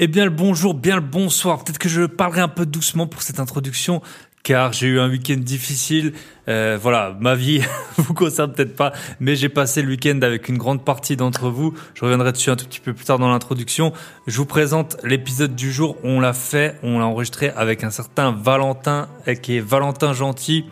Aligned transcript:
Eh 0.00 0.06
bien 0.06 0.24
le 0.24 0.30
bonjour, 0.30 0.74
bien 0.74 0.94
le 0.94 1.02
bonsoir. 1.02 1.64
Peut-être 1.64 1.78
que 1.78 1.88
je 1.88 2.02
parlerai 2.02 2.40
un 2.40 2.48
peu 2.48 2.66
doucement 2.66 3.08
pour 3.08 3.20
cette 3.20 3.40
introduction, 3.40 4.00
car 4.44 4.72
j'ai 4.72 4.86
eu 4.86 5.00
un 5.00 5.10
week-end 5.10 5.38
difficile. 5.38 6.12
Euh, 6.46 6.78
voilà, 6.80 7.16
ma 7.18 7.34
vie 7.34 7.62
vous 7.96 8.14
concerne 8.14 8.52
peut-être 8.52 8.76
pas, 8.76 8.92
mais 9.18 9.34
j'ai 9.34 9.48
passé 9.48 9.82
le 9.82 9.88
week-end 9.88 10.20
avec 10.22 10.48
une 10.48 10.56
grande 10.56 10.84
partie 10.84 11.16
d'entre 11.16 11.50
vous. 11.50 11.74
Je 11.94 12.04
reviendrai 12.04 12.30
dessus 12.30 12.48
un 12.50 12.54
tout 12.54 12.66
petit 12.66 12.78
peu 12.78 12.94
plus 12.94 13.06
tard 13.06 13.18
dans 13.18 13.28
l'introduction. 13.28 13.92
Je 14.28 14.36
vous 14.36 14.46
présente 14.46 14.96
l'épisode 15.02 15.56
du 15.56 15.72
jour. 15.72 15.96
On 16.04 16.20
l'a 16.20 16.32
fait, 16.32 16.78
on 16.84 17.00
l'a 17.00 17.06
enregistré 17.06 17.50
avec 17.56 17.82
un 17.82 17.90
certain 17.90 18.30
Valentin, 18.30 19.08
euh, 19.26 19.34
qui 19.34 19.56
est 19.56 19.60
Valentin 19.60 20.12
Gentil 20.12 20.64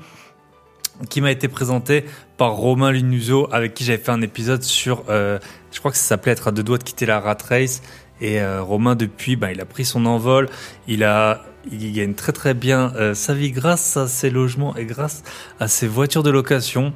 qui 1.10 1.20
m'a 1.20 1.30
été 1.30 1.48
présenté 1.48 2.04
par 2.36 2.52
Romain 2.52 2.92
Linuso, 2.92 3.48
avec 3.52 3.74
qui 3.74 3.84
j'avais 3.84 4.02
fait 4.02 4.12
un 4.12 4.22
épisode 4.22 4.62
sur, 4.62 5.04
euh, 5.08 5.38
je 5.72 5.78
crois 5.78 5.90
que 5.90 5.96
ça 5.96 6.04
s'appelait 6.04 6.32
être 6.32 6.48
à 6.48 6.52
deux 6.52 6.62
doigts 6.62 6.78
de 6.78 6.84
quitter 6.84 7.06
la 7.06 7.20
rat 7.20 7.36
race. 7.48 7.82
Et 8.20 8.40
euh, 8.40 8.62
Romain, 8.62 8.96
depuis, 8.96 9.36
bah, 9.36 9.52
il 9.52 9.60
a 9.60 9.64
pris 9.64 9.84
son 9.84 10.06
envol. 10.06 10.48
Il 10.88 11.04
a, 11.04 11.44
il 11.70 11.92
gagne 11.92 12.14
très 12.14 12.32
très 12.32 12.54
bien 12.54 12.92
euh, 12.96 13.14
sa 13.14 13.34
vie 13.34 13.50
grâce 13.50 13.96
à 13.96 14.08
ses 14.08 14.30
logements 14.30 14.76
et 14.76 14.84
grâce 14.84 15.22
à 15.60 15.68
ses 15.68 15.86
voitures 15.86 16.22
de 16.22 16.30
location. 16.30 16.92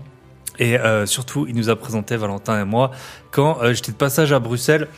Et 0.59 0.79
euh, 0.79 1.07
surtout, 1.07 1.47
il 1.49 1.55
nous 1.55 1.71
a 1.71 1.77
présenté 1.77 2.17
Valentin 2.17 2.61
et 2.61 2.65
moi 2.65 2.91
quand 3.31 3.59
j'étais 3.73 3.93
de 3.93 3.97
passage 3.97 4.33
à 4.33 4.41
Bruxelles. 4.41 4.89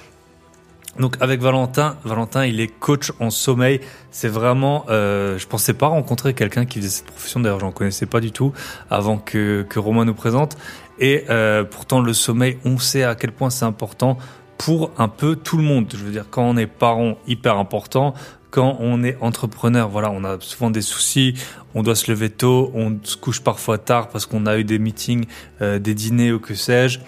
Donc 0.99 1.17
avec 1.21 1.41
Valentin, 1.41 1.97
Valentin, 2.05 2.45
il 2.45 2.61
est 2.61 2.67
coach 2.67 3.13
en 3.19 3.31
sommeil. 3.31 3.81
C'est 4.11 4.29
vraiment, 4.29 4.85
euh, 4.91 5.39
je 5.39 5.47
pensais 5.47 5.73
pas 5.73 5.87
rencontrer 5.87 6.35
quelqu'un 6.35 6.67
qui 6.67 6.81
faisait 6.81 6.91
cette 6.91 7.07
profession. 7.07 7.41
D'ailleurs, 7.41 7.61
j'en 7.61 7.73
connaissais 7.73 8.07
pas 8.07 8.21
du 8.21 8.31
tout 8.31 8.53
avant 8.91 9.17
que 9.17 9.65
que 9.69 9.79
Romain 9.79 10.05
nous 10.05 10.15
présente. 10.15 10.59
Et 10.99 11.25
euh, 11.31 11.65
pourtant, 11.65 12.01
le 12.01 12.13
sommeil, 12.13 12.59
on 12.65 12.79
sait 12.79 13.05
à 13.05 13.15
quel 13.15 13.33
point 13.33 13.49
c'est 13.49 13.65
important 13.65 14.19
pour 14.65 14.93
un 14.97 15.09
peu 15.09 15.35
tout 15.35 15.57
le 15.57 15.65
monde. 15.65 15.93
Je 15.93 16.05
veux 16.05 16.13
dire, 16.13 16.27
quand 16.31 16.45
on 16.45 16.57
est 16.57 16.69
parent, 16.69 17.19
hyper 17.27 17.59
important. 17.59 18.15
Quand 18.51 18.77
on 18.79 19.03
est 19.03 19.17
entrepreneur, 19.21 19.89
voilà, 19.89 20.13
on 20.13 20.23
a 20.23 20.37
souvent 20.39 20.71
des 20.71 20.83
soucis. 20.83 21.35
On 21.75 21.83
doit 21.83 21.97
se 21.97 22.09
lever 22.11 22.31
tôt, 22.31 22.71
on 22.75 22.97
se 23.03 23.17
couche 23.17 23.41
parfois 23.41 23.79
tard 23.79 24.09
parce 24.09 24.25
qu'on 24.25 24.47
a 24.47 24.59
eu 24.59 24.65
des 24.65 24.79
meetings, 24.79 25.25
euh, 25.63 25.81
des 25.81 25.95
dîners 25.95 26.33
ou 26.33 26.39
que 26.39 26.55
sais-je 26.55 27.01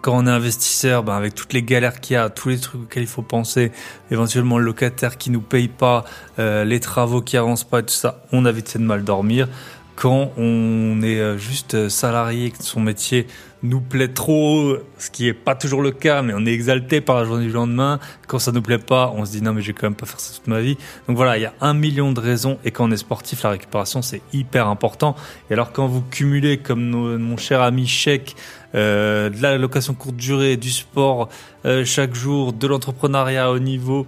quand 0.00 0.18
on 0.18 0.26
est 0.26 0.30
investisseur, 0.30 1.02
ben 1.02 1.14
avec 1.14 1.34
toutes 1.34 1.54
les 1.54 1.62
galères 1.62 1.98
qu'il 1.98 2.12
y 2.12 2.16
a, 2.18 2.28
tous 2.28 2.50
les 2.50 2.58
trucs 2.58 2.82
auxquels 2.82 3.04
il 3.04 3.08
faut 3.08 3.22
penser, 3.22 3.72
éventuellement 4.10 4.58
le 4.58 4.64
locataire 4.66 5.16
qui 5.16 5.30
nous 5.30 5.40
paye 5.40 5.68
pas, 5.68 6.04
euh, 6.38 6.62
les 6.64 6.78
travaux 6.78 7.22
qui 7.22 7.38
avancent 7.38 7.64
pas, 7.64 7.80
tout 7.80 7.88
ça, 7.88 8.22
on 8.30 8.44
a 8.44 8.52
vite 8.52 8.76
de 8.76 8.82
mal 8.82 9.02
dormir. 9.02 9.48
Quand 9.96 10.30
on 10.36 11.00
est 11.00 11.18
euh, 11.18 11.38
juste 11.38 11.88
salarié, 11.88 12.50
que 12.50 12.62
son 12.62 12.80
métier 12.80 13.26
nous 13.64 13.80
plaît 13.80 14.08
trop, 14.08 14.76
ce 14.98 15.10
qui 15.10 15.26
est 15.26 15.32
pas 15.32 15.54
toujours 15.54 15.80
le 15.80 15.90
cas, 15.90 16.20
mais 16.20 16.34
on 16.36 16.44
est 16.44 16.52
exalté 16.52 17.00
par 17.00 17.16
la 17.16 17.24
journée 17.24 17.46
du 17.46 17.52
lendemain. 17.52 17.98
Quand 18.28 18.38
ça 18.38 18.52
nous 18.52 18.60
plaît 18.60 18.78
pas, 18.78 19.12
on 19.16 19.24
se 19.24 19.32
dit 19.32 19.42
non 19.42 19.54
mais 19.54 19.62
je 19.62 19.68
vais 19.68 19.72
quand 19.72 19.86
même 19.86 19.94
pas 19.94 20.04
faire 20.04 20.20
ça 20.20 20.34
toute 20.34 20.46
ma 20.46 20.60
vie. 20.60 20.76
Donc 21.08 21.16
voilà, 21.16 21.38
il 21.38 21.42
y 21.42 21.46
a 21.46 21.54
un 21.62 21.72
million 21.72 22.12
de 22.12 22.20
raisons 22.20 22.58
et 22.64 22.70
quand 22.70 22.84
on 22.84 22.90
est 22.90 22.98
sportif, 22.98 23.42
la 23.42 23.50
récupération 23.50 24.02
c'est 24.02 24.20
hyper 24.34 24.68
important. 24.68 25.16
Et 25.48 25.54
alors 25.54 25.72
quand 25.72 25.86
vous 25.86 26.02
cumulez 26.02 26.58
comme 26.58 26.90
mon 27.16 27.36
cher 27.38 27.62
ami 27.62 27.86
Cheikh, 27.86 28.36
euh, 28.74 29.30
de 29.30 29.40
la 29.40 29.56
location 29.56 29.94
courte 29.94 30.16
durée, 30.16 30.58
du 30.58 30.70
sport 30.70 31.30
euh, 31.64 31.86
chaque 31.86 32.14
jour, 32.14 32.52
de 32.52 32.66
l'entrepreneuriat 32.66 33.50
au 33.50 33.58
niveau 33.60 34.06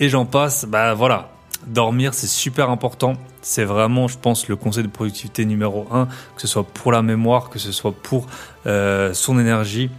et 0.00 0.08
j'en 0.08 0.24
passe, 0.24 0.64
bah 0.64 0.94
voilà, 0.94 1.30
dormir 1.66 2.14
c'est 2.14 2.26
super 2.26 2.70
important 2.70 3.18
c'est 3.44 3.64
vraiment, 3.64 4.08
je 4.08 4.18
pense, 4.18 4.48
le 4.48 4.56
conseil 4.56 4.84
de 4.84 4.88
productivité 4.88 5.44
numéro 5.44 5.86
un, 5.92 6.06
que 6.06 6.40
ce 6.40 6.46
soit 6.46 6.64
pour 6.64 6.92
la 6.92 7.02
mémoire, 7.02 7.50
que 7.50 7.58
ce 7.58 7.72
soit 7.72 7.92
pour 7.92 8.26
son 8.66 9.38
énergie, 9.38 9.90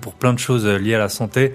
pour 0.00 0.14
plein 0.14 0.32
de 0.32 0.38
choses 0.38 0.66
liées 0.66 0.94
à 0.94 0.98
la 0.98 1.08
santé. 1.08 1.54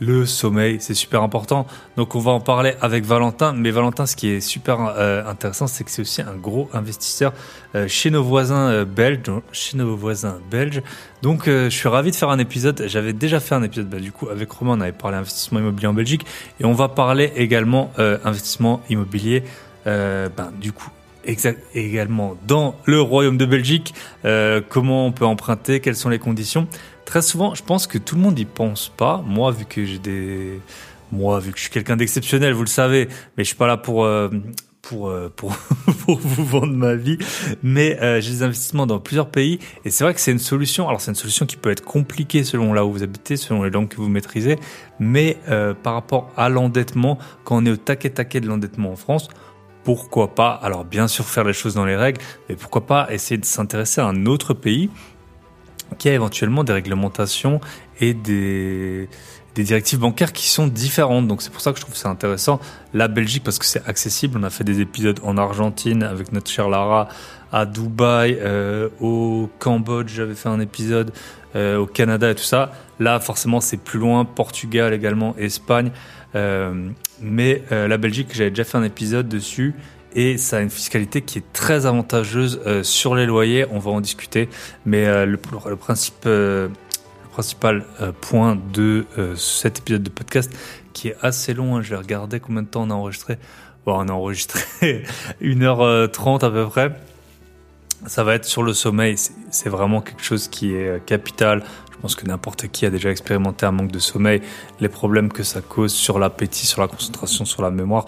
Le 0.00 0.26
sommeil, 0.26 0.78
c'est 0.80 0.94
super 0.94 1.22
important. 1.22 1.66
Donc 1.96 2.16
on 2.16 2.18
va 2.18 2.32
en 2.32 2.40
parler 2.40 2.74
avec 2.80 3.04
Valentin. 3.04 3.52
Mais 3.52 3.70
Valentin, 3.70 4.06
ce 4.06 4.16
qui 4.16 4.28
est 4.28 4.40
super 4.40 4.80
euh, 4.80 5.24
intéressant, 5.24 5.66
c'est 5.68 5.84
que 5.84 5.90
c'est 5.90 6.02
aussi 6.02 6.20
un 6.20 6.34
gros 6.34 6.68
investisseur 6.72 7.32
euh, 7.74 7.86
chez 7.86 8.10
nos 8.10 8.24
voisins 8.24 8.70
euh, 8.70 8.84
belges. 8.84 9.30
Chez 9.52 9.76
nos 9.76 9.96
voisins 9.96 10.38
belges. 10.50 10.82
Donc 11.22 11.44
je 11.46 11.68
suis 11.68 11.88
ravi 11.88 12.10
de 12.10 12.16
faire 12.16 12.30
un 12.30 12.38
épisode. 12.38 12.84
J'avais 12.86 13.12
déjà 13.12 13.40
fait 13.40 13.54
un 13.54 13.62
épisode, 13.62 13.88
bah, 13.88 13.98
du 13.98 14.12
coup, 14.12 14.28
avec 14.28 14.50
Romain, 14.50 14.76
on 14.76 14.80
avait 14.80 14.92
parlé 14.92 15.16
investissement 15.16 15.60
immobilier 15.60 15.86
en 15.86 15.94
Belgique. 15.94 16.26
Et 16.60 16.64
on 16.64 16.74
va 16.74 16.88
parler 16.88 17.32
également 17.36 17.90
investissement 17.96 18.82
immobilier 18.90 19.44
euh, 19.86 20.28
ben, 20.34 20.52
du 20.60 20.72
coup, 20.72 20.90
exact, 21.26 21.62
également 21.74 22.36
dans 22.46 22.76
le 22.84 23.00
royaume 23.00 23.36
de 23.36 23.46
Belgique, 23.46 23.94
euh, 24.24 24.60
comment 24.68 25.06
on 25.06 25.12
peut 25.12 25.24
emprunter, 25.24 25.80
quelles 25.80 25.96
sont 25.96 26.08
les 26.08 26.18
conditions? 26.18 26.66
Très 27.04 27.22
souvent, 27.22 27.54
je 27.54 27.62
pense 27.62 27.86
que 27.86 27.98
tout 27.98 28.14
le 28.14 28.22
monde 28.22 28.38
y 28.38 28.44
pense 28.44 28.88
pas. 28.88 29.22
Moi, 29.26 29.50
vu 29.52 29.66
que 29.66 29.84
j'ai 29.84 29.98
des, 29.98 30.60
moi, 31.12 31.38
vu 31.40 31.52
que 31.52 31.58
je 31.58 31.62
suis 31.64 31.70
quelqu'un 31.70 31.96
d'exceptionnel, 31.96 32.52
vous 32.52 32.62
le 32.62 32.66
savez, 32.66 33.08
mais 33.36 33.44
je 33.44 33.48
suis 33.48 33.56
pas 33.56 33.66
là 33.66 33.76
pour 33.76 34.04
euh, 34.04 34.30
pour, 34.88 35.08
euh, 35.08 35.32
pour, 35.34 35.56
pour 36.04 36.18
vous 36.18 36.44
vendre 36.44 36.72
ma 36.72 36.94
vie, 36.94 37.18
mais 37.62 37.98
euh, 38.00 38.20
j'ai 38.20 38.32
des 38.32 38.42
investissements 38.42 38.86
dans 38.86 38.98
plusieurs 38.98 39.28
pays 39.28 39.58
et 39.84 39.90
c'est 39.90 40.04
vrai 40.04 40.14
que 40.14 40.20
c'est 40.20 40.32
une 40.32 40.38
solution. 40.38 40.88
Alors 40.88 41.00
c'est 41.00 41.10
une 41.10 41.16
solution 41.16 41.46
qui 41.46 41.56
peut 41.56 41.70
être 41.70 41.84
compliquée 41.84 42.44
selon 42.44 42.72
là 42.72 42.84
où 42.84 42.92
vous 42.92 43.02
habitez, 43.02 43.36
selon 43.36 43.62
les 43.62 43.70
langues 43.70 43.88
que 43.88 43.96
vous 43.96 44.08
maîtrisez, 44.08 44.58
mais 44.98 45.38
euh, 45.48 45.74
par 45.74 45.94
rapport 45.94 46.30
à 46.36 46.48
l'endettement, 46.48 47.18
quand 47.44 47.56
on 47.56 47.66
est 47.66 47.70
au 47.70 47.76
taquet 47.76 48.10
taquet 48.10 48.40
de 48.40 48.46
l'endettement 48.46 48.92
en 48.92 48.96
France, 48.96 49.28
pourquoi 49.84 50.34
pas, 50.34 50.58
alors 50.62 50.84
bien 50.84 51.06
sûr 51.08 51.26
faire 51.26 51.44
les 51.44 51.52
choses 51.52 51.74
dans 51.74 51.84
les 51.84 51.96
règles, 51.96 52.20
mais 52.48 52.56
pourquoi 52.56 52.86
pas 52.86 53.12
essayer 53.12 53.38
de 53.38 53.44
s'intéresser 53.44 54.00
à 54.00 54.06
un 54.06 54.26
autre 54.26 54.54
pays 54.54 54.90
qui 55.98 56.08
a 56.08 56.14
éventuellement 56.14 56.64
des 56.64 56.72
réglementations 56.72 57.60
et 58.00 58.14
des, 58.14 59.08
directives 59.54 60.00
bancaires 60.00 60.32
qui 60.32 60.48
sont 60.48 60.66
différentes. 60.66 61.28
Donc 61.28 61.42
c'est 61.42 61.52
pour 61.52 61.60
ça 61.60 61.72
que 61.72 61.78
je 61.78 61.82
trouve 61.82 61.94
c'est 61.94 62.08
intéressant. 62.08 62.60
La 62.92 63.06
Belgique 63.08 63.44
parce 63.44 63.58
que 63.58 63.64
c'est 63.66 63.86
accessible. 63.86 64.38
On 64.40 64.42
a 64.42 64.50
fait 64.50 64.64
des 64.64 64.80
épisodes 64.80 65.20
en 65.22 65.36
Argentine 65.36 66.02
avec 66.02 66.32
notre 66.32 66.50
chère 66.50 66.68
Lara, 66.68 67.08
à 67.52 67.66
Dubaï, 67.66 68.36
euh, 68.40 68.88
au 69.00 69.48
Cambodge, 69.60 70.12
j'avais 70.12 70.34
fait 70.34 70.48
un 70.48 70.58
épisode, 70.58 71.12
euh, 71.54 71.76
au 71.76 71.86
Canada 71.86 72.30
et 72.30 72.34
tout 72.34 72.42
ça. 72.42 72.72
Là 72.98 73.20
forcément 73.20 73.60
c'est 73.60 73.76
plus 73.76 74.00
loin, 74.00 74.24
Portugal 74.24 74.92
également, 74.92 75.36
Espagne. 75.38 75.92
Euh, 76.34 76.90
mais 77.20 77.62
euh, 77.72 77.88
la 77.88 77.96
Belgique, 77.96 78.28
j'avais 78.32 78.50
déjà 78.50 78.64
fait 78.64 78.78
un 78.78 78.82
épisode 78.82 79.28
dessus 79.28 79.74
et 80.14 80.38
ça 80.38 80.58
a 80.58 80.60
une 80.60 80.70
fiscalité 80.70 81.22
qui 81.22 81.38
est 81.38 81.52
très 81.52 81.86
avantageuse 81.86 82.60
euh, 82.66 82.82
sur 82.82 83.14
les 83.14 83.26
loyers. 83.26 83.66
On 83.70 83.78
va 83.78 83.90
en 83.90 84.00
discuter, 84.00 84.48
mais 84.84 85.04
le, 85.26 85.38
le, 85.66 85.76
principe, 85.76 86.28
principal 87.32 87.84
point 88.20 88.58
de 88.72 89.06
cet 89.36 89.78
épisode 89.80 90.02
de 90.02 90.10
podcast 90.10 90.52
qui 90.92 91.08
est 91.08 91.16
assez 91.22 91.54
long. 91.54 91.76
Hein, 91.76 91.82
je 91.82 91.90
vais 91.90 91.96
regarder 91.96 92.40
combien 92.40 92.62
de 92.62 92.68
temps 92.68 92.82
on 92.82 92.90
a 92.90 92.94
enregistré. 92.94 93.38
Bon, 93.86 93.98
on 93.98 94.08
a 94.08 94.12
enregistré 94.12 94.60
1h30 95.42 96.44
à 96.44 96.50
peu 96.50 96.66
près. 96.66 96.92
Ça 98.06 98.22
va 98.22 98.34
être 98.34 98.44
sur 98.44 98.62
le 98.62 98.74
sommeil. 98.74 99.16
C'est 99.50 99.68
vraiment 99.68 100.00
quelque 100.00 100.22
chose 100.22 100.48
qui 100.48 100.74
est 100.74 101.04
capital. 101.06 101.64
Je 102.04 102.08
pense 102.08 102.16
que 102.16 102.26
n'importe 102.26 102.68
qui 102.68 102.84
a 102.84 102.90
déjà 102.90 103.10
expérimenté 103.10 103.64
un 103.64 103.72
manque 103.72 103.90
de 103.90 103.98
sommeil, 103.98 104.42
les 104.78 104.90
problèmes 104.90 105.32
que 105.32 105.42
ça 105.42 105.62
cause 105.62 105.90
sur 105.90 106.18
l'appétit, 106.18 106.66
sur 106.66 106.82
la 106.82 106.86
concentration, 106.86 107.46
sur 107.46 107.62
la 107.62 107.70
mémoire, 107.70 108.04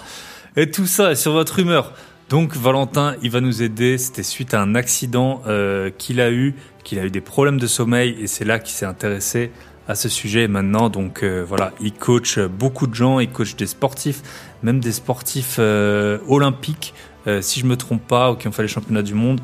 et 0.54 0.70
tout 0.70 0.84
ça, 0.84 1.12
et 1.12 1.14
sur 1.14 1.32
votre 1.32 1.60
humeur. 1.60 1.94
Donc 2.28 2.54
Valentin, 2.54 3.16
il 3.22 3.30
va 3.30 3.40
nous 3.40 3.62
aider. 3.62 3.96
C'était 3.96 4.22
suite 4.22 4.52
à 4.52 4.60
un 4.60 4.74
accident 4.74 5.40
euh, 5.46 5.88
qu'il 5.96 6.20
a 6.20 6.30
eu, 6.30 6.54
qu'il 6.84 6.98
a 6.98 7.06
eu 7.06 7.10
des 7.10 7.22
problèmes 7.22 7.58
de 7.58 7.66
sommeil, 7.66 8.14
et 8.20 8.26
c'est 8.26 8.44
là 8.44 8.58
qu'il 8.58 8.74
s'est 8.74 8.84
intéressé 8.84 9.50
à 9.88 9.94
ce 9.94 10.10
sujet 10.10 10.46
maintenant. 10.46 10.90
Donc 10.90 11.22
euh, 11.22 11.42
voilà, 11.48 11.72
il 11.80 11.94
coach 11.94 12.38
beaucoup 12.38 12.86
de 12.86 12.94
gens, 12.94 13.18
il 13.18 13.30
coach 13.30 13.56
des 13.56 13.66
sportifs, 13.66 14.20
même 14.62 14.78
des 14.78 14.92
sportifs 14.92 15.56
euh, 15.58 16.18
olympiques, 16.28 16.92
euh, 17.26 17.40
si 17.40 17.60
je 17.60 17.64
me 17.64 17.78
trompe 17.78 18.06
pas, 18.06 18.30
ou 18.30 18.36
qui 18.36 18.46
ont 18.46 18.52
fait 18.52 18.60
les 18.60 18.68
championnats 18.68 19.00
du 19.00 19.14
monde. 19.14 19.40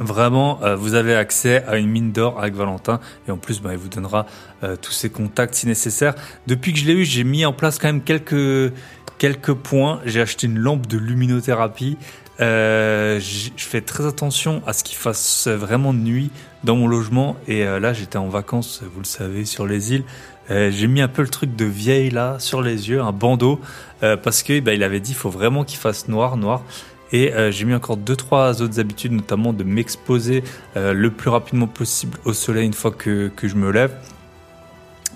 Vraiment, 0.00 0.60
euh, 0.62 0.74
vous 0.74 0.94
avez 0.94 1.14
accès 1.14 1.64
à 1.64 1.76
une 1.76 1.88
mine 1.88 2.10
d'or 2.10 2.40
avec 2.40 2.54
Valentin 2.54 3.00
et 3.28 3.30
en 3.30 3.36
plus, 3.36 3.60
bah, 3.60 3.70
il 3.72 3.78
vous 3.78 3.88
donnera 3.88 4.26
euh, 4.62 4.76
tous 4.80 4.92
ses 4.92 5.10
contacts 5.10 5.54
si 5.54 5.66
nécessaire. 5.66 6.14
Depuis 6.46 6.72
que 6.72 6.78
je 6.78 6.86
l'ai 6.86 6.94
eu, 6.94 7.04
j'ai 7.04 7.24
mis 7.24 7.44
en 7.44 7.52
place 7.52 7.78
quand 7.78 7.88
même 7.88 8.02
quelques 8.02 8.72
quelques 9.18 9.54
points. 9.54 10.00
J'ai 10.04 10.20
acheté 10.20 10.48
une 10.48 10.58
lampe 10.58 10.86
de 10.86 10.98
luminothérapie. 10.98 11.96
Euh, 12.40 13.20
je 13.20 13.50
fais 13.56 13.80
très 13.80 14.06
attention 14.06 14.60
à 14.66 14.72
ce 14.72 14.82
qu'il 14.82 14.96
fasse 14.96 15.46
vraiment 15.46 15.92
nuit 15.92 16.32
dans 16.64 16.74
mon 16.74 16.88
logement 16.88 17.36
et 17.46 17.64
euh, 17.64 17.78
là, 17.78 17.92
j'étais 17.92 18.18
en 18.18 18.28
vacances, 18.28 18.82
vous 18.82 18.98
le 18.98 19.06
savez, 19.06 19.44
sur 19.44 19.66
les 19.66 19.92
îles. 19.92 20.04
j'ai 20.48 20.86
mis 20.88 21.00
un 21.00 21.08
peu 21.08 21.22
le 21.22 21.28
truc 21.28 21.54
de 21.54 21.64
vieille 21.64 22.10
là 22.10 22.40
sur 22.40 22.60
les 22.60 22.88
yeux, 22.88 23.00
un 23.00 23.12
bandeau, 23.12 23.60
parce 24.00 24.42
que 24.42 24.58
bah, 24.60 24.74
il 24.74 24.82
avait 24.82 25.00
dit, 25.00 25.12
il 25.12 25.16
faut 25.16 25.30
vraiment 25.30 25.64
qu'il 25.64 25.78
fasse 25.78 26.08
noir, 26.08 26.36
noir. 26.36 26.62
Et 27.12 27.32
euh, 27.32 27.50
j'ai 27.50 27.64
mis 27.64 27.74
encore 27.74 27.96
deux 27.96 28.16
trois 28.16 28.62
autres 28.62 28.80
habitudes, 28.80 29.12
notamment 29.12 29.52
de 29.52 29.64
m'exposer 29.64 30.42
euh, 30.76 30.92
le 30.92 31.10
plus 31.10 31.30
rapidement 31.30 31.66
possible 31.66 32.18
au 32.24 32.32
soleil 32.32 32.66
une 32.66 32.74
fois 32.74 32.90
que, 32.90 33.30
que 33.34 33.48
je 33.48 33.56
me 33.56 33.70
lève. 33.70 33.94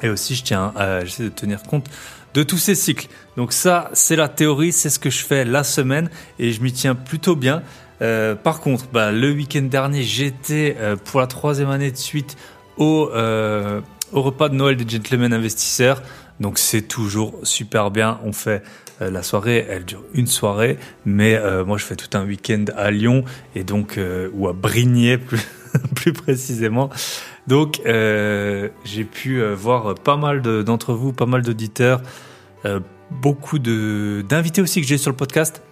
Et 0.03 0.09
aussi, 0.09 0.35
je 0.35 0.45
tiens 0.45 0.73
à 0.77 1.05
j'essaie 1.05 1.25
de 1.25 1.29
tenir 1.29 1.63
compte 1.63 1.87
de 2.35 2.43
tous 2.43 2.59
ces 2.59 2.75
cycles. 2.75 3.09
Donc 3.37 3.53
ça, 3.53 3.91
c'est 3.95 4.17
la 4.17 4.29
théorie, 4.29 4.73
c'est 4.73 4.91
ce 4.91 4.99
que 4.99 5.11
je 5.11 5.25
fais 5.25 5.45
la 5.45 5.65
semaine 5.65 6.11
et 6.39 6.53
je 6.53 6.63
m'y 6.63 6.73
tiens 6.73 6.95
plutôt 6.95 7.37
bien. 7.37 7.63
Euh, 8.01 8.35
par 8.35 8.61
contre, 8.61 8.87
bah, 8.93 9.11
le 9.11 9.33
week-end 9.33 9.63
dernier, 9.63 10.03
j'étais 10.03 10.77
euh, 10.79 10.97
pour 10.97 11.21
la 11.21 11.27
troisième 11.27 11.71
année 11.71 11.91
de 11.91 11.97
suite 11.97 12.37
au, 12.77 13.11
euh, 13.13 13.81
au 14.13 14.23
repas 14.23 14.49
de 14.49 14.55
Noël 14.55 14.77
des 14.77 14.89
gentlemen 14.89 15.33
investisseurs. 15.33 16.03
Donc 16.41 16.59
c'est 16.59 16.83
toujours 16.83 17.35
super 17.43 17.91
bien. 17.91 18.21
On 18.25 18.33
fait 18.33 18.63
euh, 19.01 19.11
la 19.11 19.23
soirée, 19.23 19.67
elle 19.69 19.85
dure 19.85 20.03
une 20.15 20.27
soirée, 20.27 20.79
mais 21.05 21.37
euh, 21.37 21.65
moi 21.65 21.79
je 21.79 21.85
fais 21.85 21.97
tout 21.97 22.17
un 22.17 22.25
week-end 22.25 22.65
à 22.77 22.91
Lyon 22.91 23.25
et 23.55 23.65
donc 23.65 23.99
euh, 23.99 24.31
ou 24.35 24.49
à 24.49 24.53
Brignais 24.53 25.19
plus, 25.19 25.47
plus 25.95 26.13
précisément. 26.13 26.91
Donc 27.47 27.81
j'ai 27.85 29.05
pu 29.05 29.43
voir 29.55 29.95
pas 29.95 30.17
mal 30.17 30.43
d'entre 30.43 30.93
vous, 30.93 31.13
pas 31.13 31.25
mal 31.25 31.41
d'auditeurs, 31.41 32.03
beaucoup 33.11 33.59
de 33.59 34.23
d'invités 34.29 34.61
aussi 34.61 34.83
que 34.83 34.87
j'ai 34.87 34.99
sur 34.99 35.11
le 35.11 35.17
podcast. 35.17 35.63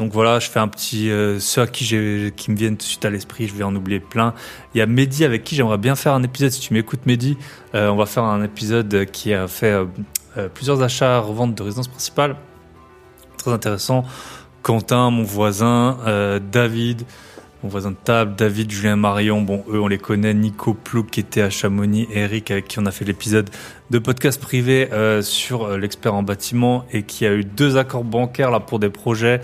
Donc 0.00 0.12
voilà, 0.12 0.40
je 0.40 0.50
fais 0.50 0.58
un 0.58 0.66
petit 0.66 1.10
ceux 1.38 1.62
à 1.62 1.66
qui 1.68 1.94
me 1.94 2.56
viennent 2.56 2.76
tout 2.76 2.84
de 2.84 2.88
suite 2.88 3.04
à 3.04 3.10
l'esprit, 3.10 3.46
je 3.46 3.54
vais 3.54 3.62
en 3.62 3.76
oublier 3.76 4.00
plein. 4.00 4.34
Il 4.74 4.78
y 4.78 4.80
a 4.80 4.86
Mehdi 4.86 5.24
avec 5.24 5.44
qui 5.44 5.54
j'aimerais 5.54 5.78
bien 5.78 5.94
faire 5.94 6.14
un 6.14 6.22
épisode. 6.24 6.50
Si 6.50 6.60
tu 6.60 6.74
m'écoutes 6.74 7.06
Mehdi, 7.06 7.36
on 7.74 7.96
va 7.96 8.06
faire 8.06 8.24
un 8.24 8.42
épisode 8.42 9.04
qui 9.12 9.32
a 9.32 9.46
fait 9.46 9.78
plusieurs 10.54 10.82
achats 10.82 11.18
à 11.18 11.20
revente 11.20 11.54
de 11.54 11.62
résidence 11.62 11.88
principale 11.88 12.36
très 13.40 13.52
intéressant. 13.52 14.04
Quentin, 14.62 15.10
mon 15.10 15.22
voisin, 15.22 15.98
euh, 16.06 16.38
David, 16.38 17.02
mon 17.62 17.70
voisin 17.70 17.90
de 17.92 17.96
table, 17.96 18.34
David, 18.36 18.70
Julien, 18.70 18.96
Marion, 18.96 19.42
bon, 19.42 19.64
eux, 19.70 19.80
on 19.80 19.88
les 19.88 19.98
connaît, 19.98 20.34
Nico 20.34 20.74
Plouk 20.74 21.10
qui 21.10 21.20
était 21.20 21.42
à 21.42 21.50
Chamonix, 21.50 22.06
Eric 22.12 22.50
avec 22.50 22.68
qui 22.68 22.78
on 22.78 22.86
a 22.86 22.90
fait 22.90 23.04
l'épisode 23.04 23.48
de 23.90 23.98
podcast 23.98 24.40
privé 24.40 24.88
euh, 24.92 25.22
sur 25.22 25.64
euh, 25.64 25.78
l'expert 25.78 26.14
en 26.14 26.22
bâtiment 26.22 26.84
et 26.92 27.02
qui 27.02 27.26
a 27.26 27.32
eu 27.32 27.44
deux 27.44 27.78
accords 27.78 28.04
bancaires 28.04 28.50
là 28.50 28.60
pour 28.60 28.78
des 28.78 28.90
projets. 28.90 29.40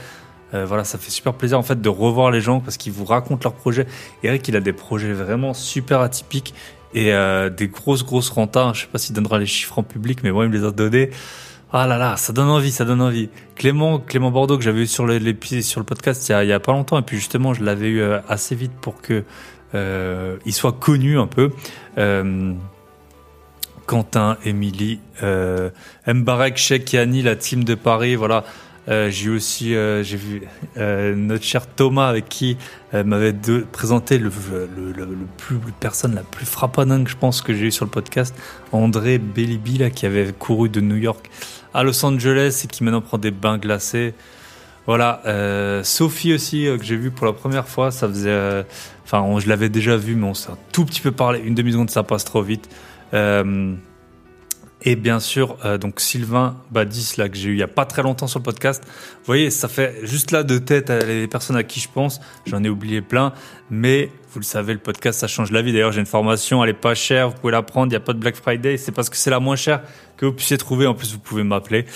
Voilà, 0.64 0.85
ça 0.85 0.99
fait 0.99 1.11
super 1.11 1.35
plaisir 1.35 1.58
en 1.58 1.62
fait 1.62 1.81
de 1.81 1.88
revoir 1.88 2.31
les 2.31 2.41
gens 2.41 2.61
parce 2.61 2.76
qu'ils 2.76 2.93
vous 2.93 3.05
racontent 3.05 3.43
leurs 3.44 3.55
projets. 3.55 3.87
Eric, 4.23 4.47
il 4.49 4.56
a 4.56 4.61
des 4.61 4.73
projets 4.73 5.12
vraiment 5.12 5.55
super 5.55 6.00
atypiques 6.00 6.55
et 6.94 7.12
des 7.56 7.69
grosses 7.69 8.05
grosses 8.05 8.31
rentas. 8.31 8.73
Je 8.75 8.82
sais 8.82 8.87
pas 8.87 8.99
s'il 8.99 9.14
donnera 9.14 9.38
les 9.38 9.47
chiffres 9.47 9.79
en 9.79 9.82
public, 9.82 10.20
mais 10.23 10.31
moi 10.31 10.44
il 10.44 10.50
me 10.50 10.56
les 10.56 10.64
a 10.64 10.70
donnés. 10.70 11.11
Ah 11.73 11.87
là 11.87 11.99
là, 11.99 12.17
ça 12.17 12.32
donne 12.32 12.49
envie, 12.49 12.70
ça 12.70 12.85
donne 12.85 13.03
envie. 13.03 13.29
Clément, 13.56 13.99
Clément 13.99 14.31
Bordeaux 14.31 14.56
que 14.56 14.64
j'avais 14.64 14.82
eu 14.82 14.87
sur 14.87 15.05
le, 15.05 15.19
sur 15.61 15.81
le 15.81 15.85
podcast 15.85 16.26
il 16.29 16.49
y, 16.49 16.53
a, 16.53 16.61
pas 16.61 16.73
longtemps 16.73 16.99
et 16.99 17.02
puis 17.02 17.17
justement 17.17 17.55
je 17.55 17.64
l'avais 17.64 17.88
eu 17.88 18.00
euh, 18.00 18.20
assez 18.29 18.55
vite 18.55 18.73
pour 18.81 19.02
que 19.02 19.25
euh, 19.75 20.37
il 20.47 20.52
soit 20.52 20.73
connu 20.73 21.19
un 21.19 21.26
peu. 21.26 21.50
Euh, 21.99 22.55
Quentin, 23.87 24.37
Émilie, 24.44 25.00
euh, 25.23 25.70
Mbarek, 26.06 26.56
Sheikh, 26.56 26.93
Yanni, 26.93 27.23
la 27.23 27.37
team 27.37 27.62
de 27.62 27.75
Paris, 27.75 28.17
voilà. 28.17 28.44
Euh, 28.88 29.11
j'ai 29.11 29.31
aussi 29.31 29.75
euh, 29.75 30.03
vu 30.05 30.43
euh, 30.77 31.15
notre 31.17 31.43
cher 31.43 31.67
Thomas 31.67 32.09
avec 32.09 32.29
qui 32.29 32.56
m'avait 32.93 33.35
présenté 33.73 34.17
le, 34.17 34.31
plus 35.37 35.56
la 35.56 35.73
personne 35.81 36.15
la 36.15 36.23
plus 36.23 36.47
frappante 36.47 37.09
je 37.09 37.17
pense 37.17 37.43
que 37.43 37.53
j'ai 37.53 37.67
eu 37.67 37.71
sur 37.71 37.85
le 37.85 37.91
podcast 37.91 38.35
André 38.73 39.19
Bellibi 39.19 39.91
qui 39.91 40.06
avait 40.06 40.33
couru 40.33 40.69
de 40.69 40.81
New 40.81 40.97
York 40.97 41.29
à 41.75 41.83
Los 41.83 42.05
Angeles 42.06 42.62
et 42.65 42.69
qui 42.69 42.85
maintenant 42.85 43.03
prend 43.03 43.19
des 43.19 43.33
bains 43.33 43.59
glacés. 43.59 44.15
Voilà, 44.87 45.21
Sophie 45.83 46.33
aussi 46.33 46.65
que 46.79 46.85
j'ai 46.85 46.97
vu 46.97 47.11
pour 47.11 47.27
la 47.27 47.33
première 47.33 47.67
fois, 47.67 47.91
ça 47.91 48.09
faisait, 48.09 48.65
enfin 49.05 49.38
je 49.41 49.49
l'avais 49.49 49.69
déjà 49.69 49.97
vu, 49.97 50.15
mais 50.15 50.29
on 50.29 50.35
s'est 50.35 50.53
un 50.53 50.59
tout 50.73 50.85
petit 50.85 51.00
peu 51.00 51.11
parlé, 51.11 51.41
une 51.41 51.56
demi 51.56 51.73
seconde 51.73 51.91
ça 51.91 52.05
passe 52.05 52.25
trop 52.25 52.41
vite. 52.41 52.71
Et 54.87 54.97
bien 54.97 55.21
sûr, 55.21 55.56
donc 55.79 56.00
Sylvain 56.00 56.56
Badis 56.71 57.15
là 57.19 57.29
que 57.29 57.37
j'ai 57.37 57.50
eu 57.50 57.53
il 57.53 57.59
y 57.59 57.62
a 57.62 57.69
pas 57.69 57.85
très 57.85 58.03
longtemps 58.03 58.29
sur 58.29 58.38
le 58.38 58.44
podcast. 58.44 58.83
Vous 58.87 59.27
voyez, 59.27 59.50
ça 59.50 59.69
fait 59.69 59.99
juste 60.05 60.31
là 60.31 60.44
de 60.44 60.59
tête 60.59 60.91
les 60.91 61.27
personnes 61.27 61.56
à 61.56 61.65
qui 61.65 61.81
je 61.81 61.88
pense. 61.88 62.21
J'en 62.47 62.62
ai 62.62 62.69
oublié 62.69 63.03
plein, 63.03 63.33
mais 63.69 64.11
vous 64.33 64.41
le 64.41 64.44
savez, 64.44 64.73
le 64.73 64.79
podcast 64.79 65.19
ça 65.21 65.27
change 65.27 65.50
la 65.50 65.62
vie. 65.62 65.73
D'ailleurs, 65.73 65.93
j'ai 65.93 66.00
une 66.00 66.06
formation, 66.06 66.62
elle 66.62 66.71
est 66.71 66.75
pas 66.75 66.94
chère, 66.94 67.31
vous 67.31 67.37
pouvez 67.37 67.53
la 67.53 67.62
prendre. 67.62 67.91
Il 67.91 67.94
y 67.94 67.97
a 67.97 68.00
pas 68.00 68.12
de 68.12 68.19
Black 68.19 68.37
Friday, 68.37 68.77
c'est 68.77 68.93
parce 68.93 69.11
que 69.11 69.17
c'est 69.17 69.31
la 69.31 69.41
moins 69.41 69.56
chère 69.56 69.83
que 70.17 70.27
vous 70.27 70.33
puissiez 70.33 70.59
trouver. 70.59 70.87
En 70.87 70.94
plus, 70.94 71.12
vous 71.12 71.19
pouvez 71.19 71.43
m'appeler. 71.43 71.87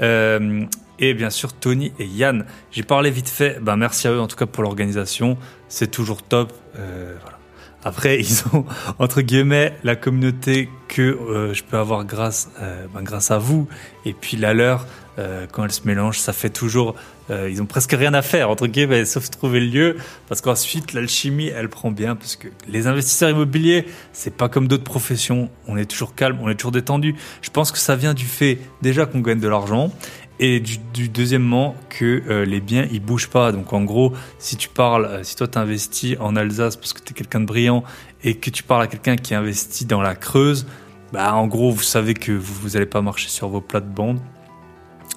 Euh, 0.00 0.64
et 0.98 1.14
bien 1.14 1.30
sûr, 1.30 1.52
Tony 1.52 1.92
et 1.98 2.04
Yann. 2.04 2.44
J'ai 2.72 2.82
parlé 2.82 3.10
vite 3.10 3.28
fait. 3.28 3.58
Ben, 3.60 3.76
merci 3.76 4.08
à 4.08 4.12
eux 4.12 4.20
en 4.20 4.26
tout 4.26 4.36
cas 4.36 4.46
pour 4.46 4.62
l'organisation. 4.62 5.38
C'est 5.68 5.90
toujours 5.90 6.22
top. 6.22 6.52
Euh, 6.76 7.16
voilà. 7.22 7.39
Après, 7.84 8.20
ils 8.20 8.42
ont 8.52 8.64
entre 8.98 9.22
guillemets 9.22 9.76
la 9.84 9.96
communauté 9.96 10.68
que 10.88 11.02
euh, 11.02 11.54
je 11.54 11.62
peux 11.62 11.78
avoir 11.78 12.04
grâce, 12.04 12.50
euh, 12.60 12.86
ben, 12.92 13.02
grâce 13.02 13.30
à 13.30 13.38
vous. 13.38 13.68
Et 14.04 14.12
puis 14.12 14.36
la 14.36 14.54
leur, 14.54 14.86
euh, 15.18 15.46
quand 15.50 15.64
elle 15.64 15.72
se 15.72 15.82
mélange, 15.86 16.18
ça 16.18 16.32
fait 16.32 16.50
toujours. 16.50 16.94
Euh, 17.30 17.48
ils 17.50 17.62
ont 17.62 17.66
presque 17.66 17.92
rien 17.92 18.12
à 18.14 18.22
faire 18.22 18.50
entre 18.50 18.66
guillemets, 18.66 19.04
sauf 19.04 19.30
trouver 19.30 19.60
le 19.60 19.66
lieu, 19.66 19.96
parce 20.28 20.40
qu'ensuite 20.40 20.92
l'alchimie, 20.92 21.46
elle 21.46 21.68
prend 21.68 21.90
bien, 21.90 22.16
parce 22.16 22.36
que 22.36 22.48
les 22.68 22.86
investisseurs 22.86 23.30
immobiliers, 23.30 23.86
c'est 24.12 24.34
pas 24.34 24.48
comme 24.48 24.66
d'autres 24.66 24.84
professions. 24.84 25.48
On 25.68 25.76
est 25.76 25.84
toujours 25.84 26.14
calme, 26.14 26.38
on 26.42 26.48
est 26.48 26.54
toujours 26.54 26.72
détendu. 26.72 27.14
Je 27.42 27.50
pense 27.50 27.70
que 27.70 27.78
ça 27.78 27.94
vient 27.94 28.14
du 28.14 28.24
fait 28.24 28.58
déjà 28.82 29.06
qu'on 29.06 29.20
gagne 29.20 29.40
de 29.40 29.48
l'argent. 29.48 29.92
Et 30.42 30.58
du, 30.58 30.78
du, 30.94 31.10
deuxièmement 31.10 31.76
que 31.90 32.22
euh, 32.28 32.46
les 32.46 32.60
biens 32.60 32.88
ils 32.90 33.00
bougent 33.00 33.28
pas. 33.28 33.52
Donc 33.52 33.74
en 33.74 33.84
gros, 33.84 34.14
si 34.38 34.56
tu 34.56 34.70
parles, 34.70 35.20
si 35.22 35.36
toi 35.36 35.46
tu 35.46 35.58
investis 35.58 36.16
en 36.18 36.34
Alsace 36.34 36.76
parce 36.76 36.94
que 36.94 37.00
tu 37.00 37.12
es 37.12 37.14
quelqu'un 37.14 37.40
de 37.40 37.44
brillant 37.44 37.84
et 38.24 38.34
que 38.34 38.48
tu 38.48 38.62
parles 38.62 38.82
à 38.82 38.86
quelqu'un 38.86 39.16
qui 39.16 39.34
investit 39.34 39.84
dans 39.84 40.00
la 40.00 40.14
Creuse, 40.14 40.66
bah 41.12 41.34
en 41.34 41.46
gros 41.46 41.70
vous 41.70 41.82
savez 41.82 42.14
que 42.14 42.32
vous 42.32 42.54
vous 42.54 42.76
allez 42.76 42.86
pas 42.86 43.02
marcher 43.02 43.28
sur 43.28 43.48
vos 43.48 43.60
plates-bandes. 43.60 44.18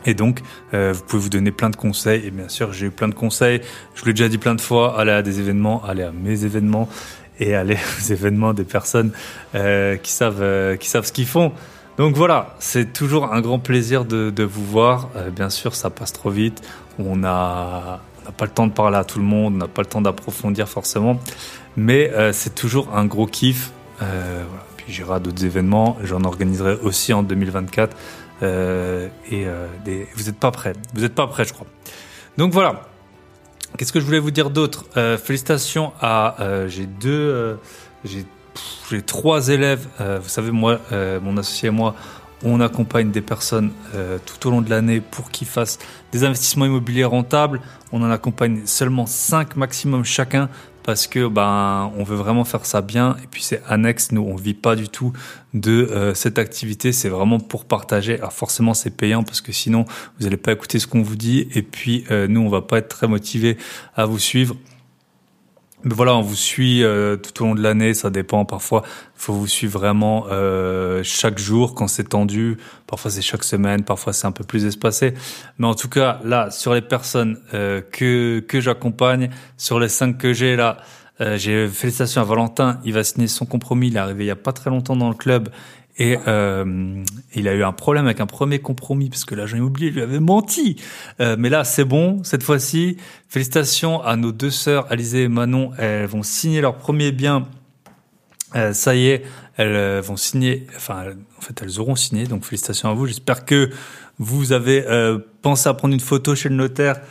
Et 0.05 0.13
donc, 0.13 0.41
euh, 0.73 0.91
vous 0.93 1.03
pouvez 1.03 1.23
vous 1.23 1.29
donner 1.29 1.51
plein 1.51 1.69
de 1.69 1.77
conseils. 1.77 2.25
Et 2.25 2.31
bien 2.31 2.49
sûr, 2.49 2.73
j'ai 2.73 2.87
eu 2.87 2.91
plein 2.91 3.07
de 3.07 3.13
conseils. 3.13 3.61
Je 3.95 4.01
vous 4.01 4.07
l'ai 4.07 4.13
déjà 4.13 4.27
dit 4.27 4.37
plein 4.37 4.55
de 4.55 4.61
fois. 4.61 4.99
Allez 4.99 5.11
à 5.11 5.21
des 5.21 5.39
événements, 5.39 5.81
allez 5.85 6.03
à 6.03 6.11
mes 6.11 6.43
événements 6.43 6.89
et 7.39 7.55
allez 7.55 7.77
aux 7.99 8.11
événements 8.11 8.53
des 8.53 8.63
personnes 8.63 9.11
euh, 9.55 9.97
qui 9.97 10.11
savent 10.11 10.41
euh, 10.41 10.75
qui 10.75 10.89
savent 10.89 11.05
ce 11.05 11.13
qu'ils 11.13 11.27
font. 11.27 11.53
Donc 11.98 12.16
voilà, 12.16 12.56
c'est 12.60 12.92
toujours 12.92 13.34
un 13.34 13.42
grand 13.42 13.60
plaisir 13.60 14.06
de, 14.06 14.44
vous 14.44 14.66
voir. 14.66 15.10
Euh, 15.16 15.30
bien 15.30 15.50
sûr, 15.50 15.75
ça 15.75 15.90
passe 15.90 16.13
trop 16.13 16.30
vite. 16.30 16.62
On 17.00 17.16
n'a 17.16 18.00
pas 18.38 18.45
le 18.45 18.51
temps 18.51 18.68
de 18.68 18.74
parler 18.74 18.98
à 18.98 19.04
tout 19.04 19.19
le 19.19 19.25
monde, 19.25 19.56
on 19.56 19.57
n'a 19.57 19.68
pas 19.68 19.81
le 19.81 19.88
temps 19.88 20.01
d'approfondir 20.01 20.68
forcément, 20.69 21.19
mais 21.75 22.10
euh, 22.12 22.31
c'est 22.34 22.56
toujours 22.56 22.95
un 22.95 23.06
gros 23.06 23.28
kiff. 23.28 23.72
Voilà. 24.00 24.45
Puis 24.75 24.92
j'irai 24.92 25.13
à 25.13 25.19
d'autres 25.19 25.45
événements. 25.45 25.98
J'en 26.04 26.24
organiserai 26.24 26.75
aussi 26.81 27.13
en 27.13 27.24
2024. 27.24 27.95
Euh, 28.42 29.07
et 29.31 29.45
euh, 29.48 29.68
vous 30.16 30.24
n'êtes 30.24 30.40
pas 30.40 30.51
prêt. 30.51 30.74
Vous 30.94 31.01
n'êtes 31.01 31.16
pas 31.16 31.28
prêt, 31.28 31.45
je 31.45 31.54
crois. 31.54 31.68
Donc 32.38 32.51
voilà. 32.51 32.81
Qu'est-ce 33.78 33.94
que 33.94 34.00
je 34.00 34.06
voulais 34.06 34.19
vous 34.19 34.31
dire 34.31 34.50
d'autre? 34.50 34.86
Euh, 34.98 35.18
Félicitations 35.18 35.94
à 36.01 36.36
j'ai 36.68 36.86
deux, 36.86 37.57
j'ai 38.89 39.01
trois 39.01 39.50
élèves. 39.50 39.88
vous 40.00 40.29
savez, 40.29 40.51
moi, 40.51 40.80
mon 40.92 41.37
associé 41.37 41.68
et 41.68 41.71
moi, 41.71 41.95
on 42.44 42.59
accompagne 42.59 43.11
des 43.11 43.21
personnes 43.21 43.71
tout 44.25 44.47
au 44.47 44.51
long 44.51 44.61
de 44.61 44.69
l'année 44.69 45.01
pour 45.01 45.31
qu'ils 45.31 45.47
fassent 45.47 45.80
des 46.11 46.23
investissements 46.23 46.66
immobiliers 46.66 47.06
rentables. 47.06 47.61
On 47.92 48.01
en 48.04 48.11
accompagne 48.11 48.61
seulement 48.66 49.06
cinq 49.06 49.56
maximum 49.56 50.04
chacun 50.04 50.49
parce 50.83 51.07
que 51.07 51.28
ben 51.28 51.92
on 51.97 52.04
veut 52.04 52.16
vraiment 52.16 52.44
faire 52.44 52.66
ça 52.66 52.81
bien. 52.81 53.16
Et 53.23 53.28
puis 53.28 53.42
c'est 53.42 53.61
annexe. 53.68 54.11
Nous 54.11 54.21
on 54.21 54.35
vit 54.35 54.54
pas 54.54 54.75
du 54.75 54.89
tout 54.89 55.13
de 55.54 55.71
euh, 55.71 56.13
cette 56.13 56.37
activité. 56.37 56.92
C'est 56.92 57.09
vraiment 57.09 57.39
pour 57.39 57.66
partager. 57.66 58.18
Alors 58.18 58.33
forcément 58.33 58.73
c'est 58.73 58.92
payant 58.92 59.23
parce 59.23 59.42
que 59.42 59.51
sinon 59.51 59.85
vous 60.18 60.25
n'allez 60.25 60.37
pas 60.37 60.51
écouter 60.51 60.80
ce 60.80 60.87
qu'on 60.87 61.01
vous 61.01 61.16
dit. 61.16 61.47
Et 61.56 61.61
puis 61.63 62.04
euh, 62.11 62.28
nous 62.28 62.42
on 62.42 62.49
va 62.49 62.61
pas 62.61 62.78
être 62.78 62.89
très 62.89 63.07
motivé 63.07 63.57
à 63.95 64.06
vous 64.06 64.19
suivre 64.19 64.56
voilà, 65.85 66.16
on 66.16 66.21
vous 66.21 66.35
suit 66.35 66.83
euh, 66.83 67.18
tout 67.18 67.44
au 67.44 67.47
long 67.47 67.56
de 67.56 67.61
l'année, 67.61 67.94
ça 67.94 68.09
dépend. 68.09 68.45
Parfois, 68.45 68.83
faut 69.16 69.33
vous 69.33 69.47
suivre 69.47 69.80
vraiment 69.80 70.25
euh, 70.31 71.02
chaque 71.04 71.37
jour 71.37 71.75
quand 71.75 71.87
c'est 71.87 72.09
tendu. 72.09 72.57
Parfois, 72.87 73.11
c'est 73.11 73.21
chaque 73.21 73.44
semaine. 73.44 73.83
Parfois, 73.83 74.13
c'est 74.13 74.28
un 74.28 74.31
peu 74.31 74.44
plus 74.44 74.66
espacé. 74.66 75.13
Mais 75.57 75.68
en 75.68 75.75
tout 75.75 75.90
cas, 75.90 76.19
là, 76.23 76.52
sur 76.52 76.73
les 76.73 76.81
personnes 76.81 77.37
euh, 77.54 77.81
que 77.81 78.40
que 78.40 78.61
j'accompagne, 78.61 79.30
sur 79.57 79.80
les 79.80 79.90
cinq 79.90 80.18
que 80.18 80.33
j'ai 80.33 80.56
là, 80.56 80.78
j'ai 81.35 81.68
félicitations 81.68 82.21
à 82.21 82.25
Valentin. 82.25 82.80
Il 82.83 82.94
va 82.94 83.04
signer 83.04 83.28
son 83.28 83.45
compromis. 83.45 83.87
Il 83.87 83.95
est 83.95 83.99
arrivé 83.99 84.25
il 84.25 84.28
y 84.28 84.31
a 84.31 84.35
pas 84.35 84.52
très 84.52 84.69
longtemps 84.69 84.95
dans 84.95 85.09
le 85.09 85.16
club. 85.16 85.49
Et 85.97 86.18
euh, 86.28 87.04
il 87.35 87.47
a 87.47 87.54
eu 87.54 87.64
un 87.64 87.71
problème 87.71 88.06
avec 88.06 88.19
un 88.19 88.26
premier 88.26 88.59
compromis 88.59 89.09
parce 89.09 89.26
que 89.26 89.35
l'agent 89.35 89.57
immobilier 89.57 89.92
lui 89.92 90.02
avait 90.02 90.19
menti. 90.19 90.81
Euh, 91.19 91.35
mais 91.38 91.50
là, 91.50 91.64
c'est 91.64 91.85
bon 91.85 92.23
cette 92.23 92.44
fois-ci. 92.44 92.97
Félicitations 93.30 94.02
à 94.02 94.16
nos 94.16 94.31
deux 94.31 94.50
sœurs, 94.50 94.92
Alizé 94.92 95.23
et 95.23 95.28
Manon. 95.28 95.71
Elles 95.78 96.07
vont 96.07 96.23
signer 96.23 96.62
leur 96.62 96.78
premier 96.78 97.12
bien. 97.12 97.47
Euh, 98.56 98.73
ça 98.73 98.95
y 98.95 99.07
est, 99.07 99.23
elles 99.57 99.76
euh, 99.76 100.02
vont 100.02 100.18
signer. 100.18 100.68
Enfin, 100.76 101.06
en 101.38 101.42
fait, 101.42 101.62
elles 101.62 101.80
auront 101.80 101.95
signé. 101.95 102.26
Donc, 102.26 102.44
félicitations 102.45 102.90
à 102.90 102.94
vous. 102.94 103.06
J'espère 103.06 103.45
que 103.45 103.69
vous 104.19 104.52
avez 104.52 104.85
euh, 104.88 105.19
pensé 105.42 105.69
à 105.69 105.73
prendre 105.73 105.94
une 105.94 106.00
photo 106.00 106.35
chez 106.35 106.50
le 106.50 106.56
notaire 106.56 107.02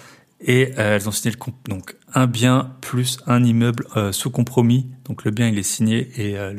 et 0.40 0.72
euh, 0.78 0.96
elles 0.96 1.08
ont 1.08 1.12
signé 1.12 1.34
le 1.34 1.52
donc 1.70 1.96
un 2.14 2.26
bien 2.26 2.70
plus 2.80 3.18
un 3.26 3.44
immeuble 3.44 3.86
euh, 3.96 4.12
sous 4.12 4.30
compromis. 4.30 4.86
Donc 5.06 5.24
le 5.24 5.30
bien 5.30 5.48
il 5.48 5.58
est 5.58 5.62
signé 5.62 6.10
et 6.16 6.38
euh, 6.38 6.52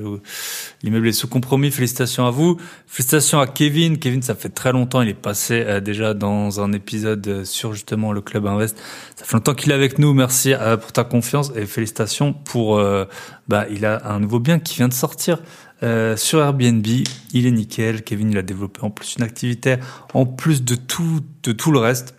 l'immeuble 0.82 1.08
est 1.08 1.14
sous 1.14 1.28
compromis. 1.28 1.72
Félicitations 1.72 2.26
à 2.26 2.32
vous. 2.32 2.58
Félicitations 2.88 3.40
à 3.40 3.48
Kevin. 3.48 3.98
Kevin, 3.98 4.22
ça 4.22 4.36
fait 4.36 4.50
très 4.50 4.72
longtemps, 4.72 5.02
il 5.02 5.10
est 5.10 5.14
passé 5.14 5.82
déjà 5.82 6.14
dans 6.14 6.62
un 6.62 6.74
épisode 6.74 7.44
sur 7.46 7.74
justement 7.74 8.12
le 8.12 8.22
club 8.22 8.46
Invest. 8.46 8.78
Ça 9.16 9.26
fait 9.26 9.34
longtemps 9.34 9.54
qu'il 9.54 9.72
est 9.72 9.76
avec 9.76 10.00
nous. 10.00 10.14
Merci 10.14 10.54
pour 10.82 10.92
ta 10.92 11.04
confiance 11.04 11.52
et 11.56 11.66
félicitations 11.66 12.34
pour 12.34 12.82
bah 13.48 13.66
il 13.72 13.86
a 13.86 14.12
un 14.12 14.20
nouveau 14.20 14.40
bien 14.40 14.60
qui 14.60 14.76
vient 14.76 14.88
de 14.88 14.94
sortir. 14.94 15.42
sur 16.16 16.40
Airbnb, 16.40 16.86
il 16.86 17.46
est 17.46 17.52
nickel. 17.52 18.04
Kevin, 18.04 18.32
il 18.32 18.38
a 18.38 18.44
développé 18.44 18.82
en 18.82 18.90
plus 18.90 19.16
une 19.18 19.24
activité, 19.24 19.78
en 20.14 20.26
plus 20.26 20.64
de 20.64 20.76
tout, 20.76 21.22
de 21.44 21.52
tout 21.52 21.72
le 21.72 21.80
reste 21.80 22.16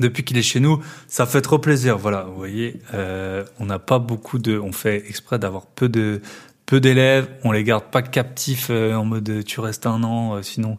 depuis 0.00 0.24
qu'il 0.24 0.36
est 0.38 0.42
chez 0.42 0.60
nous, 0.60 0.82
ça 1.08 1.26
fait 1.26 1.40
trop 1.40 1.58
plaisir. 1.58 1.98
Voilà, 1.98 2.22
vous 2.22 2.36
voyez, 2.36 2.80
euh, 2.94 3.44
on 3.58 3.66
n'a 3.66 3.78
pas 3.78 3.98
beaucoup 3.98 4.38
de, 4.38 4.58
on 4.58 4.72
fait 4.72 5.04
exprès 5.08 5.38
d'avoir 5.38 5.66
peu 5.66 5.88
de 5.88 6.20
peu 6.66 6.80
d'élèves, 6.80 7.28
on 7.44 7.52
les 7.52 7.62
garde 7.62 7.84
pas 7.90 8.00
captifs 8.00 8.68
euh, 8.70 8.94
en 8.94 9.04
mode 9.04 9.44
tu 9.44 9.60
restes 9.60 9.84
un 9.84 10.02
an, 10.02 10.36
euh, 10.36 10.42
sinon 10.42 10.78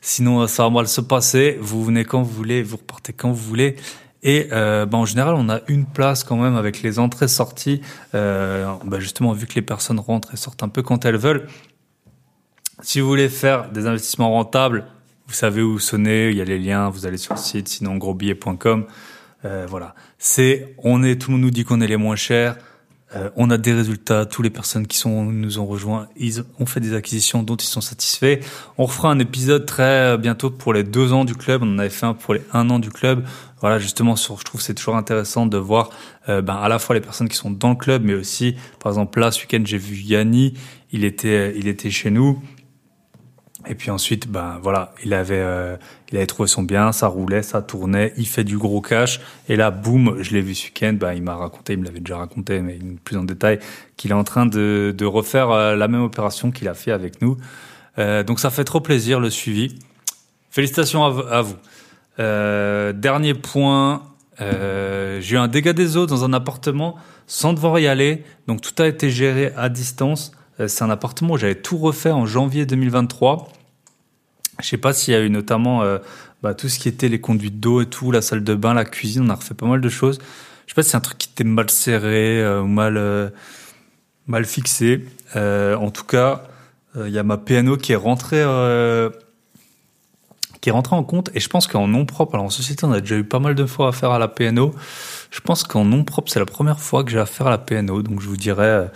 sinon 0.00 0.46
ça 0.46 0.62
va 0.62 0.70
mal 0.70 0.86
se 0.86 1.00
passer. 1.00 1.58
Vous 1.60 1.84
venez 1.84 2.04
quand 2.04 2.22
vous 2.22 2.32
voulez, 2.32 2.62
vous 2.62 2.76
repartez 2.76 3.12
quand 3.12 3.30
vous 3.30 3.48
voulez. 3.48 3.74
Et 4.24 4.48
euh, 4.52 4.86
ben, 4.86 4.98
en 4.98 5.04
général, 5.04 5.34
on 5.34 5.50
a 5.50 5.60
une 5.68 5.84
place 5.84 6.24
quand 6.24 6.36
même 6.36 6.56
avec 6.56 6.82
les 6.82 6.98
entrées-sorties. 6.98 7.82
Euh, 8.14 8.72
ben, 8.84 8.98
justement, 8.98 9.32
vu 9.32 9.46
que 9.46 9.54
les 9.54 9.62
personnes 9.62 10.00
rentrent 10.00 10.32
et 10.32 10.36
sortent 10.36 10.62
un 10.62 10.70
peu 10.70 10.82
quand 10.82 11.04
elles 11.04 11.18
veulent. 11.18 11.46
Si 12.82 13.00
vous 13.00 13.06
voulez 13.06 13.28
faire 13.28 13.70
des 13.70 13.86
investissements 13.86 14.30
rentables, 14.30 14.86
vous 15.26 15.34
savez 15.34 15.62
où 15.62 15.78
sonner, 15.78 16.30
il 16.30 16.36
y 16.36 16.40
a 16.40 16.44
les 16.44 16.58
liens, 16.58 16.88
vous 16.90 17.06
allez 17.06 17.16
sur 17.16 17.34
le 17.34 17.40
site, 17.40 17.68
sinon 17.68 17.96
grosbillet.com. 17.96 18.86
Euh, 19.44 19.66
voilà. 19.68 19.94
C'est, 20.18 20.74
on 20.78 21.02
est, 21.02 21.20
tout 21.20 21.30
le 21.30 21.36
monde 21.36 21.42
nous 21.42 21.50
dit 21.50 21.64
qu'on 21.64 21.80
est 21.80 21.86
les 21.86 21.96
moins 21.96 22.16
chers. 22.16 22.56
Euh, 23.14 23.30
on 23.36 23.50
a 23.50 23.58
des 23.58 23.72
résultats. 23.72 24.26
Toutes 24.26 24.44
les 24.44 24.50
personnes 24.50 24.86
qui 24.86 24.98
sont 24.98 25.24
nous 25.24 25.58
ont 25.58 25.66
rejoints, 25.66 26.08
ils 26.16 26.42
ont 26.58 26.66
fait 26.66 26.80
des 26.80 26.94
acquisitions 26.94 27.42
dont 27.42 27.56
ils 27.56 27.66
sont 27.66 27.80
satisfaits. 27.80 28.40
On 28.76 28.86
refera 28.86 29.10
un 29.10 29.18
épisode 29.18 29.66
très 29.66 30.18
bientôt 30.18 30.50
pour 30.50 30.72
les 30.72 30.82
deux 30.82 31.12
ans 31.12 31.24
du 31.24 31.34
club. 31.34 31.62
On 31.62 31.74
en 31.74 31.78
avait 31.78 31.90
fait 31.90 32.06
un 32.06 32.14
pour 32.14 32.34
les 32.34 32.42
un 32.52 32.70
an 32.70 32.78
du 32.78 32.90
club. 32.90 33.24
Voilà, 33.60 33.78
justement, 33.78 34.16
sur, 34.16 34.38
je 34.38 34.44
trouve 34.44 34.60
c'est 34.60 34.74
toujours 34.74 34.96
intéressant 34.96 35.46
de 35.46 35.56
voir 35.56 35.90
euh, 36.28 36.42
ben, 36.42 36.56
à 36.56 36.68
la 36.68 36.78
fois 36.78 36.94
les 36.94 37.00
personnes 37.00 37.28
qui 37.28 37.36
sont 37.36 37.50
dans 37.50 37.70
le 37.70 37.76
club, 37.76 38.02
mais 38.04 38.14
aussi, 38.14 38.56
par 38.80 38.92
exemple, 38.92 39.18
là, 39.20 39.30
ce 39.30 39.40
week-end, 39.40 39.62
j'ai 39.64 39.78
vu 39.78 39.96
Yanni. 39.96 40.54
Il 40.92 41.04
était, 41.04 41.54
il 41.56 41.66
était 41.66 41.90
chez 41.90 42.10
nous. 42.10 42.42
Et 43.66 43.74
puis 43.74 43.90
ensuite, 43.90 44.28
ben 44.28 44.58
voilà, 44.62 44.92
il 45.04 45.14
avait, 45.14 45.38
euh, 45.38 45.76
il 46.10 46.16
avait 46.16 46.26
trouvé 46.26 46.48
son 46.48 46.62
bien, 46.62 46.92
ça 46.92 47.06
roulait, 47.06 47.42
ça 47.42 47.62
tournait, 47.62 48.12
il 48.16 48.26
fait 48.26 48.44
du 48.44 48.58
gros 48.58 48.80
cash. 48.80 49.20
Et 49.48 49.56
là, 49.56 49.70
boum, 49.70 50.16
je 50.20 50.32
l'ai 50.32 50.40
vu 50.40 50.54
ce 50.54 50.66
week-end. 50.66 50.94
Ben, 50.94 51.14
il 51.14 51.22
m'a 51.22 51.34
raconté, 51.34 51.74
il 51.74 51.80
me 51.80 51.84
l'avait 51.84 52.00
déjà 52.00 52.18
raconté, 52.18 52.60
mais 52.60 52.78
plus 53.04 53.16
en 53.16 53.24
détail, 53.24 53.58
qu'il 53.96 54.10
est 54.10 54.14
en 54.14 54.24
train 54.24 54.46
de, 54.46 55.04
refaire 55.04 55.50
euh, 55.50 55.76
la 55.76 55.88
même 55.88 56.02
opération 56.02 56.50
qu'il 56.50 56.68
a 56.68 56.74
fait 56.74 56.92
avec 56.92 57.22
nous. 57.22 57.36
Euh, 57.98 58.22
donc 58.22 58.40
ça 58.40 58.50
fait 58.50 58.64
trop 58.64 58.80
plaisir 58.80 59.20
le 59.20 59.30
suivi. 59.30 59.78
Félicitations 60.50 61.04
à, 61.04 61.42
vous. 61.42 61.56
Dernier 62.18 63.34
point, 63.34 64.02
j'ai 64.38 65.34
eu 65.34 65.36
un 65.36 65.48
dégât 65.48 65.72
des 65.72 65.96
eaux 65.96 66.06
dans 66.06 66.24
un 66.24 66.32
appartement 66.32 66.96
sans 67.26 67.52
devoir 67.52 67.78
y 67.78 67.86
aller. 67.86 68.24
Donc 68.46 68.60
tout 68.60 68.82
a 68.82 68.86
été 68.86 69.10
géré 69.10 69.52
à 69.56 69.68
distance. 69.68 70.32
Euh, 70.60 70.68
c'est 70.68 70.84
un 70.84 70.90
appartement 70.90 71.34
où 71.34 71.38
j'avais 71.38 71.54
tout 71.54 71.78
refait 71.78 72.10
en 72.10 72.26
janvier 72.26 72.66
2023. 72.66 73.48
Je 74.60 74.66
sais 74.66 74.76
pas 74.78 74.92
s'il 74.92 75.14
y 75.14 75.16
a 75.16 75.20
eu 75.20 75.30
notamment 75.30 75.82
euh, 75.82 75.98
bah, 76.42 76.54
tout 76.54 76.68
ce 76.68 76.78
qui 76.78 76.88
était 76.88 77.08
les 77.08 77.20
conduites 77.20 77.58
d'eau 77.58 77.80
et 77.80 77.86
tout, 77.86 78.12
la 78.12 78.22
salle 78.22 78.44
de 78.44 78.54
bain, 78.54 78.74
la 78.74 78.84
cuisine. 78.84 79.24
On 79.24 79.30
a 79.30 79.34
refait 79.34 79.54
pas 79.54 79.66
mal 79.66 79.80
de 79.80 79.88
choses. 79.88 80.18
Je 80.66 80.72
sais 80.72 80.74
pas 80.74 80.82
si 80.82 80.90
c'est 80.90 80.96
un 80.96 81.00
truc 81.00 81.18
qui 81.18 81.28
était 81.30 81.44
mal 81.44 81.70
serré 81.70 82.40
euh, 82.40 82.62
ou 82.62 82.66
mal 82.66 83.32
mal 84.26 84.44
fixé. 84.46 85.04
en 85.34 85.90
tout 85.90 86.04
cas, 86.04 86.44
il 86.96 87.10
y 87.10 87.18
a 87.18 87.22
ma 87.22 87.36
PNO 87.36 87.76
qui 87.76 87.92
est 87.92 87.96
rentrée 87.96 88.42
qui 90.62 90.70
est 90.70 90.72
rentrée 90.72 90.96
en 90.96 91.02
compte 91.02 91.30
et 91.34 91.40
je 91.40 91.48
pense 91.50 91.66
qu'en 91.66 91.86
nom 91.86 92.06
propre, 92.06 92.36
alors 92.36 92.46
en 92.46 92.50
société 92.50 92.86
on 92.86 92.92
a 92.92 93.00
déjà 93.00 93.16
eu 93.16 93.24
pas 93.24 93.38
mal 93.38 93.54
de 93.54 93.66
fois 93.66 93.88
à 93.88 93.92
faire 93.92 94.12
à 94.12 94.18
la 94.18 94.28
PNO. 94.28 94.74
Je 95.30 95.40
pense 95.40 95.62
qu'en 95.62 95.84
nom 95.84 96.04
propre 96.04 96.32
c'est 96.32 96.38
la 96.38 96.46
première 96.46 96.80
fois 96.80 97.04
que 97.04 97.10
j'ai 97.10 97.18
affaire 97.18 97.48
à 97.48 97.50
la 97.50 97.58
PNO, 97.58 98.00
donc 98.00 98.22
je 98.22 98.28
vous 98.28 98.38
dirais 98.38 98.90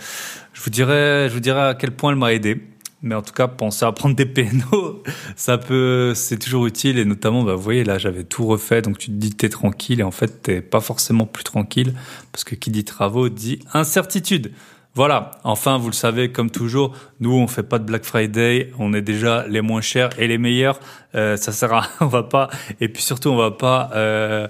je 0.59 0.65
vous 0.65 0.71
dirais, 0.71 1.29
je 1.29 1.33
vous 1.33 1.39
dirais 1.39 1.69
à 1.69 1.73
quel 1.73 1.91
point 1.91 2.11
elle 2.11 2.17
m'a 2.17 2.33
aidé. 2.33 2.61
Mais 3.01 3.15
en 3.15 3.21
tout 3.21 3.31
cas, 3.31 3.47
penser 3.47 3.85
à 3.85 3.93
prendre 3.93 4.13
des 4.13 4.25
PNO, 4.25 5.03
ça 5.37 5.57
peut, 5.57 6.11
c'est 6.13 6.37
toujours 6.37 6.65
utile. 6.65 6.99
Et 6.99 7.05
notamment, 7.05 7.43
bah, 7.43 7.55
vous 7.55 7.61
voyez, 7.61 7.85
là, 7.85 7.97
j'avais 7.97 8.25
tout 8.25 8.45
refait. 8.45 8.81
Donc, 8.81 8.97
tu 8.97 9.07
te 9.07 9.13
dis, 9.13 9.31
t'es 9.31 9.47
tranquille. 9.47 10.01
Et 10.01 10.03
en 10.03 10.11
fait, 10.11 10.43
t'es 10.43 10.59
pas 10.59 10.81
forcément 10.81 11.25
plus 11.25 11.45
tranquille. 11.45 11.93
Parce 12.33 12.43
que 12.43 12.55
qui 12.55 12.71
dit 12.71 12.83
travaux 12.83 13.29
dit 13.29 13.59
incertitude. 13.73 14.51
Voilà. 14.95 15.31
Enfin, 15.45 15.77
vous 15.77 15.87
le 15.87 15.93
savez, 15.93 16.33
comme 16.33 16.51
toujours, 16.51 16.93
nous, 17.21 17.31
on 17.31 17.47
fait 17.47 17.63
pas 17.63 17.79
de 17.79 17.85
Black 17.85 18.03
Friday. 18.03 18.73
On 18.79 18.93
est 18.93 19.01
déjà 19.01 19.47
les 19.47 19.61
moins 19.61 19.79
chers 19.79 20.09
et 20.19 20.27
les 20.27 20.37
meilleurs. 20.37 20.81
Euh, 21.15 21.37
ça 21.37 21.53
sert 21.53 21.71
à, 21.71 21.87
on 22.01 22.07
va 22.07 22.23
pas, 22.23 22.49
et 22.81 22.89
puis 22.89 23.01
surtout, 23.01 23.29
on 23.29 23.37
va 23.37 23.51
pas, 23.51 23.91
euh, 23.93 24.47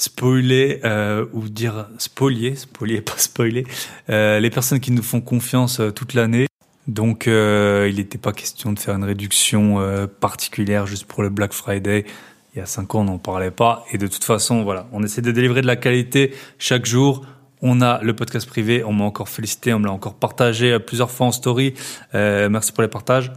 spoiler 0.00 0.80
euh, 0.84 1.26
ou 1.34 1.48
dire 1.48 1.88
spolier, 1.98 2.56
spolier 2.56 3.00
pas 3.02 3.18
spoiler, 3.18 3.66
euh, 4.08 4.40
les 4.40 4.50
personnes 4.50 4.80
qui 4.80 4.92
nous 4.92 5.02
font 5.02 5.20
confiance 5.20 5.78
euh, 5.78 5.90
toute 5.90 6.14
l'année. 6.14 6.46
Donc 6.88 7.28
euh, 7.28 7.86
il 7.90 7.96
n'était 7.96 8.18
pas 8.18 8.32
question 8.32 8.72
de 8.72 8.78
faire 8.78 8.96
une 8.96 9.04
réduction 9.04 9.78
euh, 9.78 10.06
particulière 10.06 10.86
juste 10.86 11.04
pour 11.04 11.22
le 11.22 11.28
Black 11.28 11.52
Friday. 11.52 12.06
Il 12.54 12.58
y 12.58 12.62
a 12.62 12.66
cinq 12.66 12.94
ans, 12.94 13.00
on 13.00 13.04
n'en 13.04 13.18
parlait 13.18 13.50
pas. 13.50 13.84
Et 13.92 13.98
de 13.98 14.06
toute 14.06 14.24
façon, 14.24 14.64
voilà, 14.64 14.88
on 14.92 15.04
essaie 15.04 15.20
de 15.20 15.30
délivrer 15.30 15.60
de 15.60 15.66
la 15.66 15.76
qualité 15.76 16.34
chaque 16.58 16.86
jour. 16.86 17.26
On 17.60 17.82
a 17.82 18.02
le 18.02 18.16
podcast 18.16 18.48
privé, 18.48 18.82
on 18.82 18.94
m'a 18.94 19.04
encore 19.04 19.28
félicité, 19.28 19.74
on 19.74 19.80
me 19.80 19.84
l'a 19.84 19.92
encore 19.92 20.14
partagé 20.14 20.78
plusieurs 20.78 21.10
fois 21.10 21.26
en 21.26 21.32
story. 21.32 21.74
merci 22.14 22.72
pour 22.72 22.80
les 22.80 22.88
partages. 22.88 23.30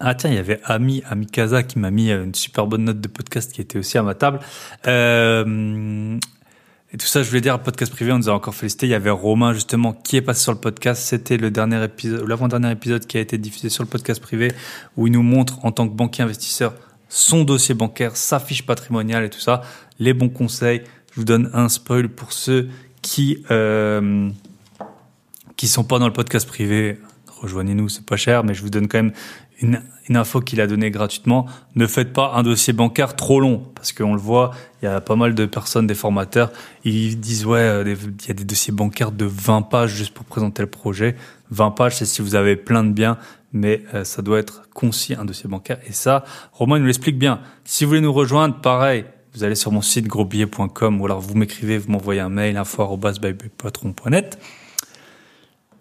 Ah 0.00 0.14
tiens, 0.14 0.30
il 0.30 0.36
y 0.36 0.38
avait 0.38 0.60
Ami, 0.64 1.02
Ami 1.08 1.26
Kaza 1.26 1.64
qui 1.64 1.78
m'a 1.80 1.90
mis 1.90 2.12
une 2.12 2.34
super 2.34 2.68
bonne 2.68 2.84
note 2.84 3.00
de 3.00 3.08
podcast 3.08 3.52
qui 3.52 3.60
était 3.60 3.80
aussi 3.80 3.98
à 3.98 4.04
ma 4.04 4.14
table. 4.14 4.38
Euh, 4.86 6.16
et 6.92 6.96
tout 6.96 7.06
ça, 7.06 7.24
je 7.24 7.28
voulais 7.28 7.40
dire, 7.40 7.58
podcast 7.60 7.92
privé, 7.92 8.12
on 8.12 8.18
nous 8.18 8.28
a 8.28 8.32
encore 8.32 8.54
félicité. 8.54 8.86
Il 8.86 8.90
y 8.90 8.94
avait 8.94 9.10
Romain, 9.10 9.52
justement, 9.52 9.92
qui 9.92 10.16
est 10.16 10.22
passé 10.22 10.44
sur 10.44 10.52
le 10.52 10.58
podcast. 10.58 11.02
C'était 11.02 11.36
le 11.36 11.50
dernier 11.50 11.82
épisode, 11.82 12.28
l'avant-dernier 12.28 12.70
épisode 12.70 13.06
qui 13.06 13.18
a 13.18 13.20
été 13.20 13.38
diffusé 13.38 13.70
sur 13.70 13.82
le 13.82 13.88
podcast 13.88 14.22
privé, 14.22 14.52
où 14.96 15.08
il 15.08 15.12
nous 15.12 15.22
montre, 15.22 15.64
en 15.64 15.72
tant 15.72 15.88
que 15.88 15.94
banquier 15.94 16.22
investisseur, 16.22 16.74
son 17.08 17.42
dossier 17.42 17.74
bancaire, 17.74 18.16
sa 18.16 18.38
fiche 18.38 18.64
patrimoniale 18.64 19.24
et 19.24 19.30
tout 19.30 19.40
ça, 19.40 19.62
les 19.98 20.14
bons 20.14 20.28
conseils. 20.28 20.82
Je 21.12 21.16
vous 21.16 21.24
donne 21.24 21.50
un 21.54 21.68
spoil 21.68 22.08
pour 22.08 22.32
ceux 22.32 22.68
qui, 23.02 23.44
euh, 23.50 24.30
qui 25.56 25.66
sont 25.66 25.84
pas 25.84 25.98
dans 25.98 26.06
le 26.06 26.12
podcast 26.12 26.46
privé. 26.46 27.00
Rejoignez-nous, 27.40 27.88
c'est 27.88 28.06
pas 28.06 28.16
cher, 28.16 28.44
mais 28.44 28.54
je 28.54 28.62
vous 28.62 28.70
donne 28.70 28.88
quand 28.88 28.98
même 28.98 29.12
une, 29.60 29.82
une 30.08 30.16
info 30.16 30.40
qu'il 30.40 30.60
a 30.60 30.66
donnée 30.66 30.90
gratuitement, 30.90 31.46
ne 31.74 31.86
faites 31.86 32.12
pas 32.12 32.32
un 32.34 32.42
dossier 32.42 32.72
bancaire 32.72 33.16
trop 33.16 33.40
long, 33.40 33.62
parce 33.74 33.92
qu'on 33.92 34.14
le 34.14 34.20
voit, 34.20 34.52
il 34.82 34.86
y 34.86 34.88
a 34.88 35.00
pas 35.00 35.16
mal 35.16 35.34
de 35.34 35.46
personnes, 35.46 35.86
des 35.86 35.94
formateurs, 35.94 36.50
ils 36.84 37.18
disent 37.18 37.46
ouais, 37.46 37.58
euh, 37.60 37.94
il 38.22 38.28
y 38.28 38.30
a 38.30 38.34
des 38.34 38.44
dossiers 38.44 38.72
bancaires 38.72 39.12
de 39.12 39.24
20 39.24 39.62
pages 39.62 39.94
juste 39.94 40.14
pour 40.14 40.24
présenter 40.24 40.62
le 40.62 40.70
projet. 40.70 41.16
20 41.50 41.70
pages, 41.72 41.96
c'est 41.96 42.06
si 42.06 42.22
vous 42.22 42.34
avez 42.34 42.56
plein 42.56 42.84
de 42.84 42.92
biens, 42.92 43.18
mais 43.52 43.82
euh, 43.94 44.04
ça 44.04 44.22
doit 44.22 44.38
être 44.38 44.68
concis 44.70 45.14
un 45.14 45.24
dossier 45.24 45.48
bancaire. 45.48 45.78
Et 45.86 45.92
ça, 45.92 46.24
Romain 46.52 46.78
nous 46.78 46.86
l'explique 46.86 47.18
bien. 47.18 47.40
Si 47.64 47.84
vous 47.84 47.90
voulez 47.90 48.00
nous 48.00 48.12
rejoindre, 48.12 48.60
pareil, 48.60 49.04
vous 49.34 49.44
allez 49.44 49.54
sur 49.54 49.72
mon 49.72 49.82
site 49.82 50.06
grosbillet.com 50.06 51.00
ou 51.00 51.04
alors 51.04 51.20
vous 51.20 51.34
m'écrivez, 51.34 51.78
vous 51.78 51.90
m'envoyez 51.90 52.20
un 52.20 52.28
mail 52.28 52.56
info@bypatron.net. 52.56 54.38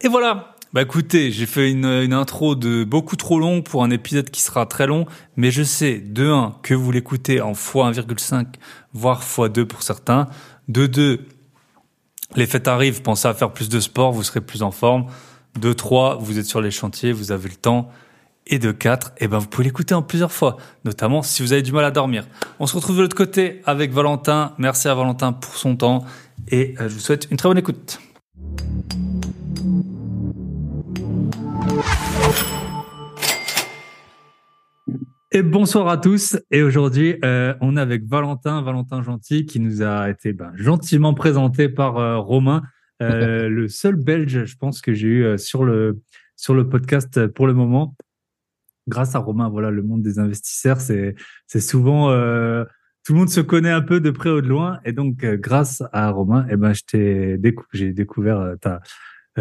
Et 0.01 0.07
voilà, 0.07 0.55
bah 0.73 0.81
écoutez, 0.81 1.31
j'ai 1.31 1.45
fait 1.45 1.71
une, 1.71 1.85
intro 2.13 2.55
de 2.55 2.83
beaucoup 2.83 3.15
trop 3.15 3.39
longue 3.39 3.63
pour 3.63 3.83
un 3.83 3.89
épisode 3.89 4.29
qui 4.29 4.41
sera 4.41 4.65
très 4.65 4.85
long, 4.85 5.05
mais 5.37 5.49
je 5.49 5.63
sais, 5.63 5.97
de 5.97 6.29
1, 6.29 6.57
que 6.61 6.73
vous 6.73 6.91
l'écoutez 6.91 7.39
en 7.39 7.53
x1,5, 7.53 8.45
voire 8.93 9.23
x2 9.23 9.63
pour 9.65 9.81
certains. 9.81 10.27
De 10.67 10.85
2, 10.85 11.25
les 12.35 12.45
fêtes 12.45 12.67
arrivent, 12.67 13.01
pensez 13.01 13.27
à 13.27 13.33
faire 13.33 13.51
plus 13.51 13.69
de 13.69 13.79
sport, 13.79 14.11
vous 14.11 14.23
serez 14.23 14.41
plus 14.41 14.61
en 14.61 14.71
forme. 14.71 15.05
De 15.57 15.71
3, 15.71 16.17
vous 16.17 16.37
êtes 16.37 16.45
sur 16.45 16.61
les 16.61 16.71
chantiers, 16.71 17.13
vous 17.13 17.31
avez 17.31 17.49
le 17.49 17.55
temps. 17.55 17.89
Et 18.49 18.59
de 18.59 18.71
4, 18.71 19.13
eh 19.17 19.27
ben 19.27 19.39
vous 19.39 19.47
pouvez 19.47 19.65
l'écouter 19.65 19.93
en 19.93 20.01
plusieurs 20.01 20.31
fois, 20.31 20.55
notamment 20.85 21.21
si 21.21 21.41
vous 21.41 21.51
avez 21.51 21.61
du 21.61 21.73
mal 21.73 21.83
à 21.83 21.91
dormir. 21.91 22.25
On 22.59 22.67
se 22.67 22.75
retrouve 22.75 22.95
de 22.95 23.01
l'autre 23.01 23.15
côté 23.15 23.61
avec 23.65 23.91
Valentin. 23.91 24.53
Merci 24.57 24.87
à 24.87 24.95
Valentin 24.95 25.33
pour 25.33 25.55
son 25.55 25.75
temps 25.75 26.05
et 26.49 26.75
euh, 26.79 26.87
je 26.87 26.93
vous 26.93 27.01
souhaite 27.01 27.27
une 27.29 27.35
très 27.35 27.49
bonne 27.49 27.57
écoute. 27.57 27.99
Et 35.37 35.43
bonsoir 35.43 35.87
à 35.87 35.97
tous. 35.99 36.35
Et 36.49 36.63
aujourd'hui, 36.63 37.19
euh, 37.23 37.53
on 37.61 37.77
est 37.77 37.79
avec 37.79 38.07
Valentin, 38.07 38.63
Valentin 38.63 39.03
Gentil, 39.03 39.45
qui 39.45 39.59
nous 39.59 39.83
a 39.83 40.09
été 40.09 40.33
ben, 40.33 40.51
gentiment 40.55 41.13
présenté 41.13 41.69
par 41.69 41.97
euh, 41.97 42.17
Romain, 42.17 42.63
euh, 43.03 43.47
le 43.47 43.67
seul 43.67 43.97
Belge, 43.97 44.45
je 44.45 44.57
pense 44.57 44.81
que 44.81 44.95
j'ai 44.95 45.07
eu 45.07 45.37
sur 45.37 45.63
le 45.63 46.01
sur 46.35 46.55
le 46.55 46.67
podcast 46.67 47.27
pour 47.27 47.45
le 47.45 47.53
moment. 47.53 47.95
Grâce 48.87 49.13
à 49.13 49.19
Romain, 49.19 49.47
voilà, 49.47 49.69
le 49.69 49.83
monde 49.83 50.01
des 50.01 50.17
investisseurs, 50.17 50.81
c'est 50.81 51.13
c'est 51.45 51.61
souvent 51.61 52.07
tout 53.05 53.13
le 53.13 53.19
monde 53.19 53.29
se 53.29 53.41
connaît 53.41 53.69
un 53.69 53.83
peu 53.83 53.99
de 53.99 54.09
près 54.09 54.31
ou 54.31 54.41
de 54.41 54.47
loin. 54.47 54.79
Et 54.85 54.91
donc, 54.91 55.23
grâce 55.23 55.83
à 55.93 56.09
Romain, 56.09 56.47
eh 56.49 56.55
ben, 56.55 56.73
je 56.73 56.81
t'ai 56.81 57.39
j'ai 57.73 57.93
découvert 57.93 58.55
ta, 58.59 58.81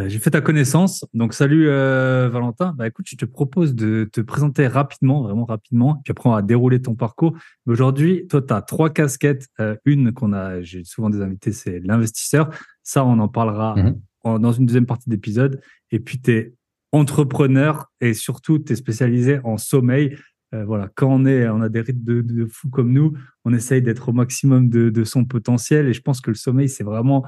j'ai 0.07 0.19
fait 0.19 0.31
ta 0.31 0.41
connaissance. 0.41 1.05
Donc, 1.15 1.35
salut 1.35 1.67
Valentin. 1.67 2.75
Bah, 2.77 2.87
écoute, 2.87 3.07
je 3.09 3.17
te 3.17 3.25
propose 3.25 3.75
de 3.75 4.09
te 4.13 4.21
présenter 4.21 4.67
rapidement, 4.67 5.23
vraiment 5.23 5.45
rapidement, 5.45 6.01
puis 6.05 6.11
après 6.11 6.29
on 6.29 6.33
va 6.33 6.43
dérouler 6.43 6.83
ton 6.83 6.95
parcours. 6.95 7.37
Aujourd'hui, 7.67 8.27
toi, 8.29 8.43
tu 8.43 8.53
as 8.53 8.63
trois 8.63 8.91
casquettes. 8.91 9.49
une 9.85 10.13
qu'on 10.13 10.33
a, 10.33 10.61
j'ai 10.63 10.85
souvent 10.85 11.11
des 11.11 11.21
invités, 11.21 11.53
c'est 11.53 11.81
l'investisseur. 11.81 12.51
Ça, 12.83 13.05
on 13.05 13.19
en 13.19 13.29
parlera 13.29 13.75
mmh 13.77 13.95
dans 14.27 14.53
une 14.53 14.67
deuxième 14.67 14.87
partie 14.87 15.09
d'épisode. 15.09 15.61
Et 15.91 16.01
puis, 16.01 16.21
tu 16.21 16.33
es 16.33 16.55
entrepreneur 16.93 17.91
et 18.01 18.15
surtout, 18.15 18.59
tu 18.59 18.73
es 18.73 18.77
spécialisé 18.77 19.41
en 19.45 19.57
sommeil. 19.57 20.17
Euh, 20.55 20.65
voilà, 20.65 20.89
quand 20.95 21.09
on 21.09 21.27
est, 21.27 21.49
on 21.49 21.61
a 21.61 21.69
des 21.69 21.81
rythmes 21.81 22.05
de, 22.05 22.21
de 22.23 22.47
fous 22.47 22.71
comme 22.71 22.93
nous, 22.93 23.13
on 23.45 23.53
essaye 23.53 23.83
d'être 23.83 24.09
au 24.09 24.13
maximum 24.13 24.69
de, 24.69 24.91
de, 24.91 25.05
son 25.05 25.25
potentiel. 25.25 25.89
Et 25.89 25.93
je 25.93 26.01
pense 26.01 26.21
que 26.21 26.31
le 26.31 26.37
sommeil, 26.37 26.69
c'est 26.69 26.85
vraiment 26.85 27.25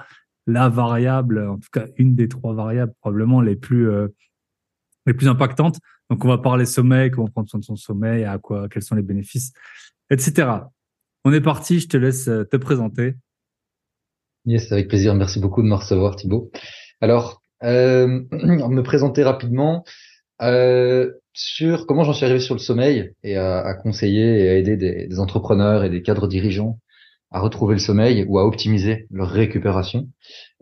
la 0.48 0.68
variable, 0.68 1.46
en 1.46 1.58
tout 1.58 1.68
cas 1.72 1.86
une 1.96 2.16
des 2.16 2.26
trois 2.26 2.54
variables 2.54 2.92
probablement 3.00 3.40
les 3.40 3.54
plus 3.54 3.88
euh, 3.88 4.08
les 5.06 5.14
plus 5.14 5.28
impactantes. 5.28 5.78
Donc, 6.10 6.24
on 6.24 6.28
va 6.28 6.38
parler 6.38 6.66
sommeil, 6.66 7.10
comment 7.10 7.28
prendre 7.28 7.48
soin 7.48 7.60
de 7.60 7.64
son 7.64 7.76
sommeil, 7.76 8.24
à 8.24 8.38
quoi, 8.38 8.68
quels 8.68 8.82
sont 8.82 8.94
les 8.94 9.02
bénéfices, 9.02 9.52
etc. 10.10 10.48
On 11.24 11.32
est 11.32 11.40
parti. 11.40 11.80
Je 11.80 11.88
te 11.88 11.96
laisse 11.96 12.28
euh, 12.28 12.44
te 12.44 12.56
présenter. 12.56 13.14
Yes, 14.44 14.72
avec 14.72 14.88
plaisir. 14.88 15.14
Merci 15.14 15.40
beaucoup 15.40 15.62
de 15.62 15.68
me 15.68 15.74
recevoir, 15.74 16.16
Thibaut. 16.16 16.50
Alors, 17.00 17.42
euh, 17.64 18.06
me 18.32 18.82
présenter 18.82 19.22
rapidement 19.22 19.84
euh, 20.40 21.12
sur 21.32 21.86
comment 21.86 22.04
j'en 22.04 22.12
suis 22.12 22.24
arrivé 22.24 22.40
sur 22.40 22.54
le 22.54 22.60
sommeil 22.60 23.12
et 23.22 23.36
à, 23.36 23.74
conseiller 23.74 24.44
et 24.44 24.48
à 24.48 24.54
aider 24.56 24.76
des, 24.76 25.20
entrepreneurs 25.20 25.84
et 25.84 25.90
des 25.90 26.02
cadres 26.02 26.28
dirigeants 26.28 26.78
à 27.30 27.40
retrouver 27.40 27.74
le 27.74 27.80
sommeil 27.80 28.24
ou 28.28 28.38
à 28.38 28.46
optimiser 28.46 29.06
leur 29.10 29.28
récupération. 29.28 30.08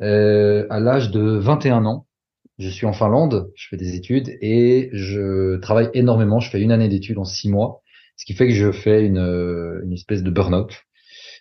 Euh, 0.00 0.66
à 0.70 0.80
l'âge 0.80 1.10
de 1.10 1.20
21 1.20 1.84
ans, 1.84 2.06
je 2.58 2.68
suis 2.68 2.86
en 2.86 2.92
Finlande, 2.92 3.50
je 3.54 3.68
fais 3.68 3.76
des 3.76 3.94
études 3.94 4.36
et 4.40 4.88
je 4.92 5.58
travaille 5.58 5.90
énormément. 5.94 6.40
Je 6.40 6.50
fais 6.50 6.60
une 6.60 6.72
année 6.72 6.88
d'études 6.88 7.18
en 7.18 7.24
six 7.24 7.50
mois, 7.50 7.82
ce 8.16 8.24
qui 8.24 8.32
fait 8.32 8.48
que 8.48 8.54
je 8.54 8.72
fais 8.72 9.04
une, 9.04 9.18
une 9.18 9.92
espèce 9.92 10.22
de 10.22 10.30
burn-out, 10.30 10.72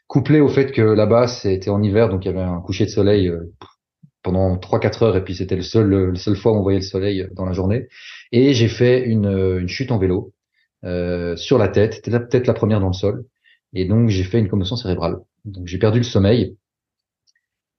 couplé 0.07 0.41
au 0.41 0.49
fait 0.49 0.71
que 0.71 0.81
là-bas 0.81 1.27
c'était 1.27 1.69
en 1.69 1.81
hiver, 1.81 2.09
donc 2.09 2.25
il 2.25 2.27
y 2.27 2.31
avait 2.31 2.41
un 2.41 2.59
coucher 2.59 2.85
de 2.85 2.89
soleil 2.89 3.29
euh, 3.29 3.53
pendant 4.23 4.57
3-4 4.57 5.03
heures 5.03 5.17
et 5.17 5.23
puis 5.23 5.35
c'était 5.35 5.55
le 5.55 5.61
seul 5.61 5.87
le 5.87 6.15
seule 6.15 6.35
fois 6.35 6.51
où 6.51 6.55
on 6.57 6.63
voyait 6.63 6.79
le 6.79 6.85
soleil 6.85 7.27
dans 7.33 7.45
la 7.45 7.53
journée 7.53 7.87
et 8.31 8.53
j'ai 8.53 8.67
fait 8.67 9.03
une, 9.03 9.27
une, 9.27 9.67
chute 9.67 9.91
en 9.91 9.99
vélo 9.99 10.33
euh, 10.83 11.35
sur 11.35 11.59
la 11.59 11.67
tête 11.67 11.93
c'était 11.93 12.11
peut-être 12.11 12.47
la 12.47 12.53
première 12.53 12.79
dans 12.79 12.87
le 12.87 12.93
sol 12.93 13.25
et 13.75 13.85
donc 13.85 14.09
j'ai 14.09 14.23
fait 14.23 14.39
une 14.39 14.49
commotion 14.49 14.75
cérébrale 14.75 15.17
donc 15.45 15.67
j'ai 15.67 15.77
perdu 15.77 15.99
le 15.99 16.03
sommeil 16.03 16.57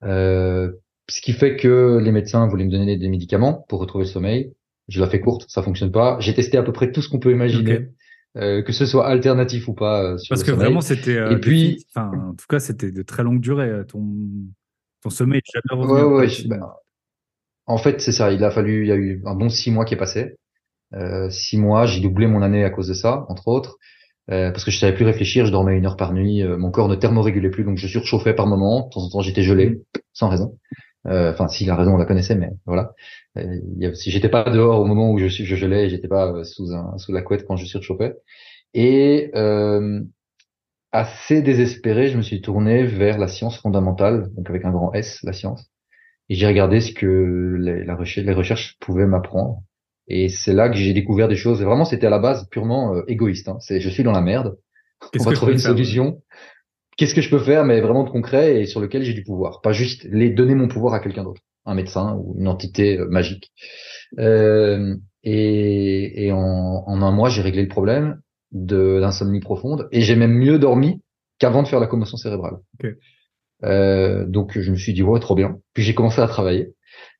euh, 0.03 0.71
ce 1.09 1.19
qui 1.21 1.33
fait 1.33 1.57
que 1.57 1.99
les 2.01 2.11
médecins 2.11 2.47
voulaient 2.47 2.65
me 2.65 2.71
donner 2.71 2.95
des 2.97 3.09
médicaments 3.09 3.65
pour 3.67 3.79
retrouver 3.79 4.05
le 4.05 4.09
sommeil 4.09 4.53
je 4.87 5.01
la 5.01 5.07
fais 5.07 5.19
courte 5.19 5.45
ça 5.49 5.61
fonctionne 5.61 5.91
pas 5.91 6.17
j'ai 6.21 6.33
testé 6.33 6.57
à 6.57 6.63
peu 6.63 6.71
près 6.71 6.91
tout 6.91 7.01
ce 7.01 7.09
qu'on 7.09 7.19
peut 7.19 7.31
imaginer 7.31 7.89
Euh, 8.35 8.61
que 8.61 8.71
ce 8.71 8.85
soit 8.85 9.07
alternatif 9.07 9.67
ou 9.67 9.73
pas. 9.73 10.03
Euh, 10.03 10.17
Parce 10.29 10.43
que 10.43 10.51
vraiment, 10.51 10.81
c'était. 10.81 11.17
Euh, 11.17 11.31
et 11.31 11.39
puis, 11.39 11.83
enfin, 11.89 12.11
en 12.13 12.35
tout 12.35 12.45
cas, 12.47 12.59
c'était 12.59 12.91
de 12.91 13.01
très 13.01 13.23
longue 13.23 13.39
durée. 13.39 13.69
Euh, 13.69 13.83
ton 13.83 14.05
ton 15.01 15.09
sommeil 15.09 15.41
jamais 15.51 15.81
revenu. 15.81 16.03
Ouais, 16.03 16.27
ouais, 16.27 16.27
ben, 16.45 16.61
en 17.65 17.77
fait, 17.77 17.99
c'est 17.99 18.11
ça. 18.11 18.31
Il 18.31 18.43
a 18.43 18.51
fallu, 18.51 18.83
il 18.83 18.89
y 18.89 18.91
a 18.91 18.95
eu 18.95 19.23
un 19.25 19.33
bon 19.33 19.49
six 19.49 19.71
mois 19.71 19.85
qui 19.85 19.95
est 19.95 19.97
passé. 19.97 20.35
Euh, 20.93 21.31
six 21.31 21.57
mois, 21.57 21.87
j'ai 21.87 21.99
doublé 21.99 22.27
mon 22.27 22.43
année 22.43 22.63
à 22.63 22.69
cause 22.69 22.87
de 22.87 22.93
ça, 22.93 23.25
entre 23.29 23.47
autres, 23.47 23.77
euh, 24.29 24.51
parce 24.51 24.65
que 24.65 24.71
je 24.71 24.77
savais 24.77 24.93
plus 24.93 25.05
réfléchir. 25.05 25.45
Je 25.45 25.51
dormais 25.51 25.77
une 25.77 25.85
heure 25.85 25.97
par 25.97 26.13
nuit. 26.13 26.43
Euh, 26.43 26.57
mon 26.57 26.71
corps 26.71 26.87
ne 26.87 26.95
thermorégulait 26.95 27.49
plus, 27.49 27.63
donc 27.63 27.77
je 27.77 27.87
surchauffais 27.87 28.33
par 28.33 28.47
moment. 28.47 28.87
De 28.87 28.89
temps 28.93 29.01
en 29.01 29.09
temps, 29.09 29.21
j'étais 29.21 29.43
gelé, 29.43 29.81
sans 30.13 30.29
raison. 30.29 30.57
Euh, 31.07 31.31
enfin, 31.31 31.47
si 31.47 31.65
la 31.65 31.75
raison, 31.75 31.93
on 31.93 31.97
la 31.97 32.05
connaissait, 32.05 32.35
mais 32.35 32.49
voilà. 32.65 32.93
si 33.93 34.11
j'étais 34.11 34.29
pas 34.29 34.49
dehors 34.49 34.81
au 34.81 34.85
moment 34.85 35.11
où 35.11 35.17
je, 35.19 35.27
je 35.27 35.55
gelais, 35.55 35.89
j'étais 35.89 36.07
pas 36.09 36.43
sous 36.43 36.73
un 36.73 36.97
sous 36.97 37.13
la 37.13 37.21
couette 37.21 37.45
quand 37.45 37.55
je 37.55 37.65
surchauffais. 37.65 38.15
Et 38.73 39.31
assez 40.91 41.41
désespéré, 41.41 42.09
je 42.09 42.17
me 42.17 42.21
suis 42.21 42.41
tourné 42.41 42.83
vers 42.83 43.17
la 43.17 43.27
science 43.27 43.57
fondamentale, 43.59 44.29
donc 44.35 44.49
avec 44.49 44.65
un 44.65 44.71
grand 44.71 44.93
S, 44.93 45.19
la 45.23 45.33
science. 45.33 45.69
Et 46.29 46.35
j'ai 46.35 46.47
regardé 46.47 46.81
ce 46.81 46.91
que 46.91 47.05
la 47.85 47.95
recherche, 47.95 48.25
les 48.25 48.33
recherches 48.33 48.77
pouvaient 48.79 49.05
m'apprendre. 49.05 49.63
Et 50.07 50.29
c'est 50.29 50.53
là 50.53 50.69
que 50.69 50.75
j'ai 50.75 50.93
découvert 50.93 51.27
des 51.27 51.35
choses. 51.35 51.61
Et 51.61 51.65
vraiment, 51.65 51.85
c'était 51.85 52.07
à 52.07 52.09
la 52.09 52.19
base 52.19 52.47
purement 52.49 52.95
euh, 52.95 53.03
égoïste. 53.07 53.49
Hein. 53.49 53.57
C'est, 53.59 53.79
je 53.79 53.89
suis 53.89 54.03
dans 54.03 54.11
la 54.11 54.21
merde. 54.21 54.57
On 55.19 55.23
va 55.23 55.33
trouver 55.33 55.53
une 55.53 55.59
solution. 55.59 56.21
Qu'est-ce 56.97 57.13
que 57.13 57.21
je 57.21 57.29
peux 57.29 57.39
faire, 57.39 57.63
mais 57.63 57.79
vraiment 57.79 58.03
de 58.03 58.09
concret 58.09 58.61
et 58.61 58.65
sur 58.65 58.79
lequel 58.79 59.03
j'ai 59.03 59.13
du 59.13 59.23
pouvoir. 59.23 59.61
Pas 59.61 59.71
juste 59.71 60.05
les 60.09 60.29
donner 60.31 60.55
mon 60.55 60.67
pouvoir 60.67 60.95
à 60.95 60.99
quelqu'un 60.99 61.23
d'autre, 61.23 61.41
un 61.65 61.75
médecin 61.75 62.15
ou 62.15 62.35
une 62.39 62.47
entité 62.47 62.97
euh, 62.97 63.07
magique. 63.07 63.51
Euh, 64.17 64.95
et, 65.23 66.25
et 66.25 66.31
en, 66.31 66.39
en, 66.87 67.01
un 67.01 67.11
mois, 67.11 67.29
j'ai 67.29 67.41
réglé 67.41 67.61
le 67.61 67.67
problème 67.67 68.19
de 68.51 68.99
d'insomnie 69.01 69.41
profonde 69.41 69.89
et 69.91 70.01
j'ai 70.01 70.15
même 70.15 70.33
mieux 70.33 70.57
dormi 70.57 71.01
qu'avant 71.37 71.63
de 71.63 71.67
faire 71.67 71.79
la 71.79 71.87
commotion 71.87 72.17
cérébrale. 72.17 72.55
Euh, 73.63 74.25
donc 74.25 74.57
je 74.57 74.71
me 74.71 74.77
suis 74.77 74.93
dit 74.93 75.03
ouais 75.03 75.19
trop 75.19 75.35
bien. 75.35 75.57
Puis 75.73 75.83
j'ai 75.83 75.93
commencé 75.93 76.21
à 76.21 76.27
travailler 76.27 76.73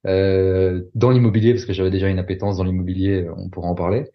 euh, 0.06 0.84
dans 0.96 1.10
l'immobilier 1.10 1.54
parce 1.54 1.66
que 1.66 1.74
j'avais 1.74 1.90
déjà 1.90 2.08
une 2.08 2.20
appétence 2.20 2.58
dans 2.58 2.64
l'immobilier, 2.64 3.28
on 3.36 3.50
pourra 3.50 3.68
en 3.68 3.76
parler. 3.76 4.06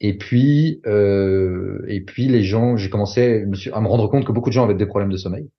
Et 0.00 0.16
puis 0.16 0.80
euh, 0.86 1.84
et 1.88 2.00
puis 2.00 2.28
les 2.28 2.42
gens, 2.42 2.76
j'ai 2.76 2.90
commencé 2.90 3.44
à 3.72 3.80
me 3.80 3.88
rendre 3.88 4.08
compte 4.08 4.24
que 4.24 4.32
beaucoup 4.32 4.50
de 4.50 4.54
gens 4.54 4.64
avaient 4.64 4.74
des 4.74 4.86
problèmes 4.86 5.10
de 5.10 5.16
sommeil. 5.16 5.50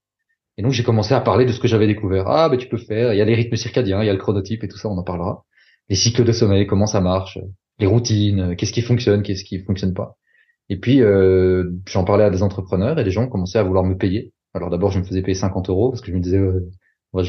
Et 0.58 0.62
donc 0.62 0.72
j'ai 0.72 0.84
commencé 0.84 1.14
à 1.14 1.22
parler 1.22 1.46
de 1.46 1.52
ce 1.52 1.60
que 1.60 1.68
j'avais 1.68 1.88
découvert. 1.88 2.28
Ah 2.28 2.50
ben 2.50 2.58
tu 2.58 2.68
peux 2.68 2.78
faire, 2.78 3.14
il 3.14 3.18
y 3.18 3.22
a 3.22 3.26
les 3.26 3.36
rythmes 3.36 3.56
circadiens, 3.56 4.02
il 4.04 4.08
y 4.08 4.10
a 4.10 4.14
le 4.14 4.20
chronotype 4.20 4.64
et 4.64 4.68
tout 4.68 4.78
ça, 4.78 4.90
on 4.90 4.98
en 4.98 5.04
parlera. 5.04 5.46
Les 5.90 5.96
cycles 5.96 6.24
de 6.24 6.32
sommeil, 6.32 6.68
comment 6.68 6.86
ça 6.86 7.02
marche, 7.02 7.40
les 7.80 7.88
routines, 7.88 8.56
qu'est-ce 8.56 8.74
qui 8.74 8.82
fonctionne, 8.82 9.24
qu'est-ce 9.24 9.44
qui 9.44 9.60
fonctionne 9.60 9.94
pas. 9.94 10.18
Et 10.70 10.78
puis, 10.78 11.02
euh, 11.02 11.72
j'en 11.88 12.04
parlais 12.04 12.24
à 12.24 12.30
des 12.30 12.44
entrepreneurs 12.44 13.00
et 13.00 13.04
des 13.04 13.12
gens 13.12 13.28
commençaient 13.28 13.58
à 13.58 13.64
vouloir 13.64 13.84
me 13.84 13.98
payer. 13.98 14.34
Alors 14.54 14.70
d'abord, 14.70 14.92
je 14.92 15.00
me 15.00 15.04
faisais 15.04 15.22
payer 15.22 15.36
50 15.36 15.70
euros 15.70 15.90
parce 15.90 16.02
que 16.02 16.12
je 16.12 16.16
me 16.16 16.22
disais, 16.22 16.38
euh, 16.38 16.70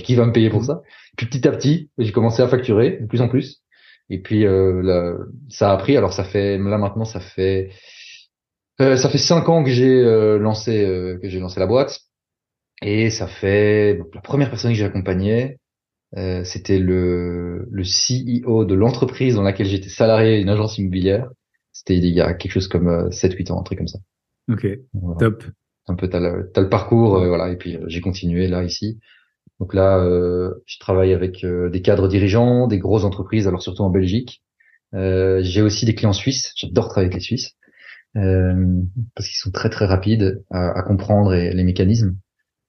qui 0.02 0.14
va 0.14 0.26
me 0.26 0.32
payer 0.32 0.50
pour 0.50 0.64
ça 0.64 0.82
Puis 1.16 1.26
petit 1.26 1.46
à 1.46 1.52
petit, 1.52 1.90
j'ai 1.98 2.12
commencé 2.12 2.42
à 2.42 2.48
facturer 2.48 2.98
de 3.00 3.06
plus 3.06 3.20
en 3.20 3.28
plus. 3.28 3.62
Et 4.08 4.20
puis, 4.20 4.44
euh, 4.46 4.82
là, 4.82 5.16
ça 5.48 5.72
a 5.72 5.76
pris. 5.76 5.96
Alors 5.96 6.12
ça 6.12 6.24
fait, 6.24 6.58
là 6.58 6.78
maintenant, 6.78 7.04
ça 7.04 7.20
fait, 7.20 7.70
euh, 8.80 8.96
ça 8.96 9.08
fait 9.08 9.18
cinq 9.18 9.48
ans 9.48 9.62
que 9.62 9.70
j'ai 9.70 10.04
euh, 10.04 10.38
lancé, 10.38 10.84
euh, 10.84 11.18
que 11.20 11.28
j'ai 11.28 11.40
lancé 11.40 11.60
la 11.60 11.66
boîte. 11.66 12.00
Et 12.82 13.10
ça 13.10 13.26
fait 13.26 14.00
la 14.14 14.20
première 14.20 14.48
personne 14.48 14.72
que 14.72 14.76
j'ai 14.78 14.84
accompagnée, 14.84 15.58
c'était 16.44 16.78
le, 16.78 17.68
le 17.70 17.82
CEO 17.84 18.64
de 18.64 18.74
l'entreprise 18.74 19.34
dans 19.34 19.42
laquelle 19.42 19.66
j'étais 19.66 19.90
salarié, 19.90 20.40
une 20.40 20.48
agence 20.48 20.78
immobilière. 20.78 21.28
C'était 21.72 21.96
il 21.96 22.06
y 22.06 22.20
a 22.20 22.34
quelque 22.34 22.52
chose 22.52 22.68
comme 22.68 23.08
7-8 23.08 23.50
euh, 23.50 23.54
ans, 23.54 23.60
un 23.60 23.62
truc 23.62 23.78
comme 23.78 23.88
ça. 23.88 23.98
Ok, 24.50 24.66
top. 25.18 25.44
Un 25.86 25.94
peu, 25.94 26.08
t'as 26.08 26.20
le, 26.20 26.50
as 26.54 26.60
le 26.60 26.68
parcours, 26.68 27.16
euh, 27.16 27.28
voilà, 27.28 27.50
et 27.50 27.56
puis 27.56 27.76
euh, 27.76 27.84
j'ai 27.86 28.00
continué 28.00 28.48
là, 28.48 28.62
ici. 28.64 29.00
Donc 29.60 29.74
là, 29.74 29.98
euh, 29.98 30.54
je 30.66 30.78
travaille 30.78 31.12
avec 31.12 31.44
des 31.44 31.82
cadres 31.82 32.08
dirigeants, 32.08 32.66
des 32.66 32.78
grosses 32.78 33.04
entreprises, 33.04 33.46
alors 33.46 33.62
surtout 33.62 33.82
en 33.82 33.90
Belgique. 33.90 34.42
Euh, 34.94 35.40
j'ai 35.42 35.62
aussi 35.62 35.86
des 35.86 35.94
clients 35.94 36.12
suisses. 36.12 36.52
J'adore 36.56 36.88
travailler 36.88 37.06
avec 37.06 37.14
les 37.14 37.20
Suisses 37.20 37.52
euh, 38.16 38.82
parce 39.14 39.28
qu'ils 39.28 39.36
sont 39.36 39.52
très 39.52 39.70
très 39.70 39.84
rapides 39.84 40.42
à, 40.50 40.70
à 40.70 40.82
comprendre 40.82 41.34
et, 41.34 41.52
les 41.52 41.64
mécanismes 41.64 42.16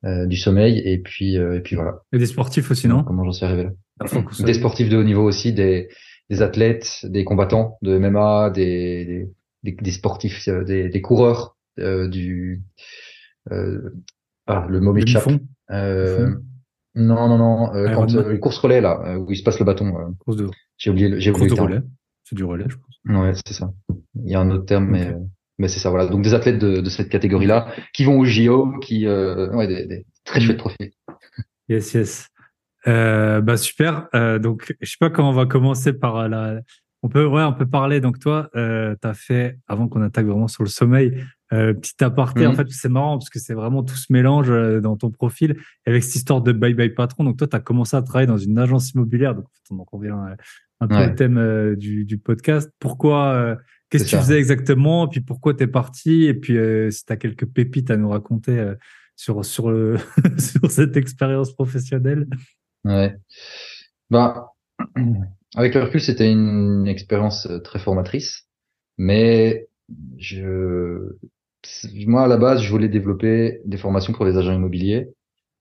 du 0.03 0.35
sommeil. 0.35 0.79
Et 0.79 0.97
puis 0.99 1.35
et 1.35 1.59
puis 1.61 1.75
voilà. 1.75 2.01
Et 2.11 2.17
des 2.17 2.25
sportifs 2.25 2.69
aussi, 2.71 2.87
non? 2.87 3.03
Comment 3.03 3.23
j'en 3.23 3.31
suis 3.31 3.45
arrivé 3.45 3.63
là? 3.63 3.71
Des 4.43 4.53
sportifs 4.55 4.89
de 4.89 4.97
haut 4.97 5.03
niveau 5.03 5.23
aussi, 5.23 5.53
des 5.53 5.89
des 6.31 6.41
athlètes, 6.41 7.01
des 7.03 7.25
combattants 7.25 7.77
de 7.81 7.97
MMA, 7.97 8.51
des, 8.51 9.27
des, 9.63 9.73
des 9.73 9.91
sportifs, 9.91 10.47
euh, 10.47 10.63
des, 10.63 10.87
des 10.87 11.01
coureurs 11.01 11.57
euh, 11.77 12.07
du 12.07 12.63
euh, 13.51 13.93
ah 14.47 14.65
le 14.69 14.79
mot 14.79 14.93
m'échappe. 14.93 15.29
Euh, 15.71 16.35
non 16.95 17.27
non 17.27 17.37
non 17.37 17.73
euh, 17.73 17.93
quand 17.93 18.13
euh, 18.15 18.37
course 18.37 18.57
relais 18.57 18.81
là 18.81 19.17
où 19.17 19.31
il 19.31 19.37
se 19.37 19.43
passe 19.43 19.59
le 19.59 19.65
bâton. 19.65 20.15
course 20.19 20.37
de. 20.37 20.49
J'ai 20.77 20.89
oublié 20.89 21.19
j'ai 21.19 21.31
oublié 21.31 21.47
le 21.47 21.61
relais. 21.61 21.81
C'est 22.23 22.35
du 22.35 22.43
relais 22.43 22.65
je 22.67 22.75
pense. 22.75 23.17
Ouais 23.17 23.33
c'est 23.45 23.53
ça. 23.53 23.71
Il 24.15 24.29
y 24.29 24.35
a 24.35 24.39
un 24.39 24.49
autre 24.51 24.65
terme 24.65 24.87
mais 24.89 25.15
mais 25.57 25.67
c'est 25.67 25.79
ça 25.79 25.89
voilà 25.89 26.07
donc 26.07 26.23
des 26.23 26.33
athlètes 26.33 26.59
de, 26.59 26.81
de 26.81 26.89
cette 26.89 27.09
catégorie 27.09 27.47
là 27.47 27.67
qui 27.93 28.03
vont 28.03 28.17
au 28.19 28.25
JO 28.25 28.79
qui 28.79 29.07
ouais 29.07 29.67
des, 29.67 29.85
des 29.85 30.05
très 30.25 30.41
chouettes 30.41 30.57
trophées. 30.57 30.93
Yes 31.69 31.93
yes. 31.93 32.31
Euh, 32.87 33.41
bah 33.41 33.57
super. 33.57 34.07
Euh, 34.15 34.39
donc 34.39 34.75
je 34.81 34.89
sais 34.89 34.97
pas 34.99 35.09
comment 35.09 35.29
on 35.29 35.33
va 35.33 35.45
commencer 35.45 35.93
par 35.93 36.27
la. 36.27 36.61
On 37.03 37.09
peut 37.09 37.25
ouais 37.25 37.43
on 37.43 37.53
peut 37.53 37.67
parler. 37.67 38.01
Donc 38.01 38.19
toi 38.19 38.49
euh, 38.55 38.95
tu 39.01 39.07
as 39.07 39.13
fait 39.13 39.57
avant 39.67 39.87
qu'on 39.87 40.01
attaque 40.01 40.25
vraiment 40.25 40.47
sur 40.47 40.63
le 40.63 40.69
sommeil. 40.69 41.23
Euh, 41.53 41.73
petit 41.73 42.01
aparté 42.01 42.47
en 42.47 42.51
mhm. 42.51 42.55
fait 42.55 42.67
c'est 42.69 42.87
marrant 42.87 43.17
parce 43.17 43.29
que 43.29 43.37
c'est 43.37 43.53
vraiment 43.53 43.83
tout 43.83 43.97
ce 43.97 44.13
mélange 44.13 44.49
euh, 44.49 44.79
dans 44.79 44.95
ton 44.95 45.11
profil 45.11 45.57
avec 45.85 46.01
cette 46.01 46.15
histoire 46.15 46.41
de 46.41 46.53
bye 46.53 46.73
bye 46.73 46.89
patron. 46.89 47.25
Donc 47.25 47.37
toi 47.37 47.47
tu 47.47 47.55
as 47.55 47.59
commencé 47.59 47.97
à 47.97 48.01
travailler 48.01 48.27
dans 48.27 48.37
une 48.37 48.57
agence 48.57 48.91
immobilière. 48.91 49.35
Donc 49.35 49.45
on 49.69 49.79
en 49.79 49.85
revient 49.91 50.11
euh, 50.11 50.35
un 50.79 50.87
peu 50.87 51.11
au 51.11 51.15
thème 51.15 51.75
du, 51.75 52.05
du 52.05 52.17
podcast. 52.17 52.71
Pourquoi 52.79 53.57
Qu'est-ce 53.89 54.05
que 54.05 54.09
tu 54.09 54.15
faisais 54.15 54.39
exactement? 54.39 55.05
Et 55.05 55.09
puis 55.09 55.19
pourquoi 55.19 55.53
t'es 55.53 55.67
parti? 55.67 56.23
Et 56.23 56.33
puis 56.33 56.57
si 56.89 57.05
tu 57.05 57.13
as 57.13 57.17
quelques 57.17 57.45
pépites 57.45 57.91
à 57.91 57.97
nous 57.97 58.09
raconter 58.09 58.73
sur 59.15 59.43
sur 59.45 59.69
le 59.69 59.97
sur 60.39 60.71
cette 60.71 60.95
expérience 60.95 61.53
professionnelle 61.53 62.27
Ouais. 62.83 63.15
Bah, 64.09 64.53
avec 65.55 65.75
le 65.75 65.83
recul, 65.83 66.01
c'était 66.01 66.31
une 66.31 66.87
expérience 66.87 67.47
très 67.63 67.77
formatrice, 67.77 68.47
mais 68.97 69.67
je, 70.17 71.13
moi 72.07 72.23
à 72.23 72.27
la 72.27 72.37
base, 72.37 72.61
je 72.61 72.69
voulais 72.69 72.89
développer 72.89 73.59
des 73.65 73.77
formations 73.77 74.13
pour 74.13 74.25
les 74.25 74.37
agents 74.37 74.53
immobiliers, 74.53 75.09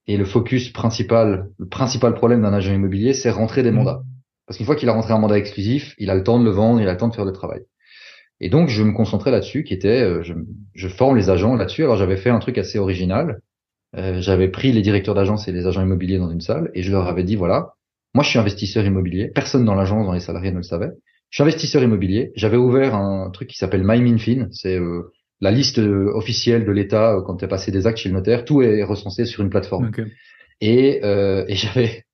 et 0.07 0.17
le 0.17 0.25
focus 0.25 0.71
principal, 0.71 1.51
le 1.59 1.67
principal 1.67 2.15
problème 2.15 2.43
d'un 2.43 2.53
agent 2.53 2.73
immobilier, 2.73 3.15
c'est 3.15 3.31
rentrer 3.31 3.63
des 3.63 3.71
mmh. 3.71 3.75
mandats. 3.75 4.03
Parce 4.47 4.57
qu'une 4.57 4.67
fois 4.67 4.77
qu'il 4.77 4.89
a 4.89 4.93
rentré 4.93 5.13
un 5.13 5.19
mandat 5.19 5.39
exclusif, 5.39 5.95
il 5.99 6.11
a 6.11 6.15
le 6.15 6.25
temps 6.25 6.41
de 6.41 6.45
le 6.45 6.51
vendre, 6.51 6.81
il 6.81 6.89
a 6.89 6.93
le 6.93 6.99
temps 6.99 7.09
de 7.09 7.15
faire 7.15 7.25
le 7.25 7.33
travail. 7.33 7.61
Et 8.41 8.49
donc, 8.49 8.69
je 8.69 8.83
me 8.83 8.93
concentrais 8.93 9.31
là-dessus, 9.31 9.63
qui 9.63 9.75
était, 9.75 10.03
euh, 10.03 10.23
je, 10.23 10.35
je 10.75 10.89
forme 10.89 11.17
les 11.17 11.31
agents 11.31 11.55
là-dessus. 11.55 11.85
Alors, 11.85 11.97
j'avais 11.97 12.17
fait 12.17 12.31
un 12.31 12.39
truc 12.39 12.59
assez 12.59 12.79
original. 12.79 13.41
Euh, 13.97 14.21
j'avais 14.21 14.49
pris 14.49 14.73
les 14.73 14.83
directeurs 14.83 15.15
d'agence 15.15 15.49
et 15.49 15.53
les 15.53 15.67
agents 15.67 15.83
immobiliers 15.83 16.19
dans 16.19 16.31
une 16.31 16.41
salle 16.41 16.71
et 16.75 16.83
je 16.83 16.93
leur 16.93 17.09
avais 17.09 17.25
dit 17.25 17.35
voilà, 17.35 17.75
moi 18.15 18.23
je 18.23 18.31
suis 18.31 18.39
investisseur 18.39 18.85
immobilier, 18.85 19.29
personne 19.35 19.65
dans 19.65 19.75
l'agence, 19.75 20.07
dans 20.07 20.13
les 20.13 20.21
salariés 20.21 20.53
ne 20.53 20.59
le 20.59 20.63
savait. 20.63 20.91
Je 21.31 21.37
suis 21.37 21.43
investisseur 21.43 21.83
immobilier. 21.83 22.33
J'avais 22.35 22.57
ouvert 22.57 22.95
un 22.95 23.31
truc 23.31 23.49
qui 23.49 23.57
s'appelle 23.57 23.83
MyMinFin, 23.85 24.49
c'est 24.53 24.79
euh, 24.79 25.13
la 25.41 25.51
liste 25.51 25.79
euh, 25.79 26.11
officielle 26.15 26.65
de 26.65 26.73
l'État 26.73 27.23
quand 27.27 27.37
tu 27.37 27.45
as 27.45 27.49
passé 27.49 27.71
des 27.71 27.87
actes 27.87 27.99
chez 27.99 28.09
le 28.09 28.15
notaire. 28.15 28.45
Tout 28.45 28.63
est 28.63 28.83
recensé 28.83 29.25
sur 29.25 29.43
une 29.43 29.51
plateforme. 29.51 29.91
Et, 30.61 31.01
et 31.03 31.55
j'avais 31.55 32.05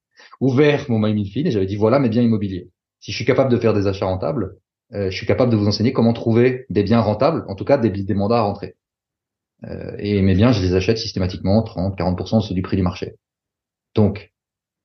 ouvert 0.40 0.86
mon 0.88 0.98
MyMinFin 0.98 1.46
et 1.46 1.50
j'avais 1.50 1.66
dit 1.66 1.76
voilà 1.76 1.98
mes 1.98 2.08
biens 2.08 2.22
immobiliers. 2.22 2.70
Si 3.00 3.10
je 3.10 3.16
suis 3.16 3.24
capable 3.24 3.50
de 3.50 3.56
faire 3.56 3.74
des 3.74 3.86
achats 3.86 4.06
rentables, 4.06 4.56
je 4.92 5.10
suis 5.10 5.26
capable 5.26 5.50
de 5.50 5.56
vous 5.56 5.66
enseigner 5.66 5.92
comment 5.92 6.12
trouver 6.12 6.66
des 6.70 6.84
biens 6.84 7.00
rentables, 7.00 7.44
en 7.48 7.56
tout 7.56 7.64
cas 7.64 7.78
des, 7.78 7.90
des 7.90 8.14
mandats 8.14 8.38
à 8.38 8.42
rentrer. 8.42 8.76
Euh, 9.64 9.96
et 9.98 10.20
mes 10.22 10.34
biens, 10.34 10.52
je 10.52 10.62
les 10.62 10.74
achète 10.74 10.98
systématiquement 10.98 11.62
30, 11.62 11.98
40% 11.98 12.40
de 12.40 12.42
ceux 12.42 12.54
du 12.54 12.62
prix 12.62 12.76
du 12.76 12.82
marché. 12.82 13.14
Donc, 13.94 14.32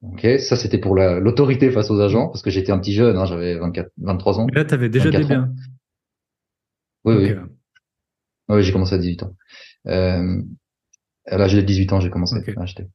ok, 0.02 0.26
ça 0.40 0.56
c'était 0.56 0.78
pour 0.78 0.96
l'autorité 0.96 1.70
face 1.72 1.92
aux 1.92 2.00
agents, 2.00 2.28
parce 2.28 2.42
que 2.42 2.50
j'étais 2.50 2.72
un 2.72 2.80
petit 2.80 2.94
jeune, 2.94 3.18
hein, 3.18 3.26
j'avais 3.26 3.58
24, 3.58 3.92
23 3.98 4.40
ans. 4.40 4.48
Mais 4.48 4.60
là, 4.60 4.66
tu 4.66 4.74
avais 4.74 4.90
déjà 4.90 5.10
des 5.10 5.24
biens. 5.24 5.54
Oui, 7.04 7.16
oui. 7.16 7.34
Oui, 8.56 8.64
j'ai 8.64 8.72
commencé 8.72 8.96
à 8.96 8.98
18 8.98 9.24
ans. 9.24 9.34
Euh, 9.88 10.42
à 11.28 11.38
l'âge 11.38 11.54
de 11.54 11.62
18 11.62 11.94
ans, 11.94 12.00
j'ai 12.00 12.10
commencé 12.10 12.36
à 12.36 12.62
acheter. 12.62 12.88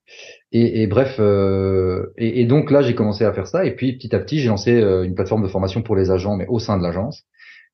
Et, 0.52 0.82
et 0.82 0.86
bref, 0.86 1.16
euh, 1.20 2.12
et, 2.18 2.40
et, 2.40 2.44
donc 2.44 2.70
là, 2.70 2.82
j'ai 2.82 2.94
commencé 2.94 3.24
à 3.24 3.32
faire 3.32 3.46
ça. 3.46 3.64
Et 3.64 3.74
puis 3.74 3.96
petit 3.96 4.14
à 4.14 4.18
petit, 4.18 4.40
j'ai 4.40 4.48
lancé 4.48 4.72
euh, 4.72 5.04
une 5.04 5.14
plateforme 5.14 5.42
de 5.42 5.48
formation 5.48 5.82
pour 5.82 5.96
les 5.96 6.10
agents, 6.10 6.36
mais 6.36 6.46
au 6.48 6.58
sein 6.58 6.76
de 6.76 6.82
l'agence. 6.82 7.24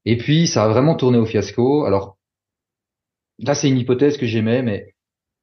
Et 0.04 0.16
puis 0.16 0.46
ça 0.46 0.64
a 0.64 0.68
vraiment 0.68 0.94
tourné 0.94 1.18
au 1.18 1.26
fiasco. 1.26 1.84
Alors 1.84 2.18
là 3.38 3.54
c'est 3.54 3.68
une 3.68 3.78
hypothèse 3.78 4.16
que 4.16 4.26
j'aimais, 4.26 4.62
mais 4.62 4.94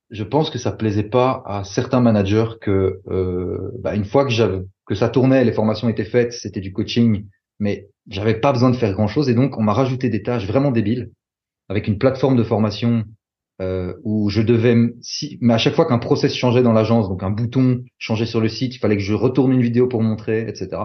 je 0.10 0.24
pense 0.24 0.50
que 0.50 0.58
ça 0.58 0.72
plaisait 0.72 1.04
pas 1.04 1.44
à 1.46 1.64
certains 1.64 2.02
managers 2.02 2.58
que 2.62 3.02
euh, 3.10 3.72
bah, 3.80 3.96
une 3.96 4.06
fois 4.06 4.26
que 4.26 4.32
j'avais 4.32 4.62
que 4.86 4.96
ça 4.96 5.10
tournait, 5.10 5.44
les 5.44 5.54
formations 5.54 5.88
étaient 5.88 6.04
faites, 6.04 6.34
c'était 6.34 6.62
du 6.62 6.74
coaching, 6.74 7.28
mais 7.60 7.88
j'avais 8.08 8.40
pas 8.40 8.52
besoin 8.52 8.72
de 8.72 8.76
faire 8.76 8.94
grand 8.94 9.08
chose 9.08 9.30
et 9.30 9.36
donc 9.36 9.58
on 9.58 9.62
m'a 9.62 9.74
rajouté 9.74 10.10
des 10.10 10.24
tâches 10.24 10.48
vraiment 10.48 10.72
débiles 10.72 11.12
avec 11.70 11.88
une 11.88 11.98
plateforme 11.98 12.36
de 12.36 12.44
formation 12.44 13.06
euh, 13.62 13.94
où 14.04 14.30
je 14.30 14.42
devais, 14.42 14.76
si, 15.02 15.38
mais 15.42 15.54
à 15.54 15.58
chaque 15.58 15.76
fois 15.76 15.86
qu'un 15.86 16.00
process 16.00 16.34
changeait 16.34 16.64
dans 16.64 16.74
l'agence, 16.74 17.10
donc 17.10 17.24
un 17.24 17.30
bouton 17.30 17.84
changeait 17.98 18.26
sur 18.26 18.42
le 18.42 18.50
site, 18.50 18.76
il 18.76 18.80
fallait 18.80 18.98
que 18.98 19.04
je 19.04 19.14
retourne 19.14 19.52
une 19.52 19.62
vidéo 19.62 19.88
pour 19.88 20.02
montrer, 20.02 20.48
etc. 20.48 20.82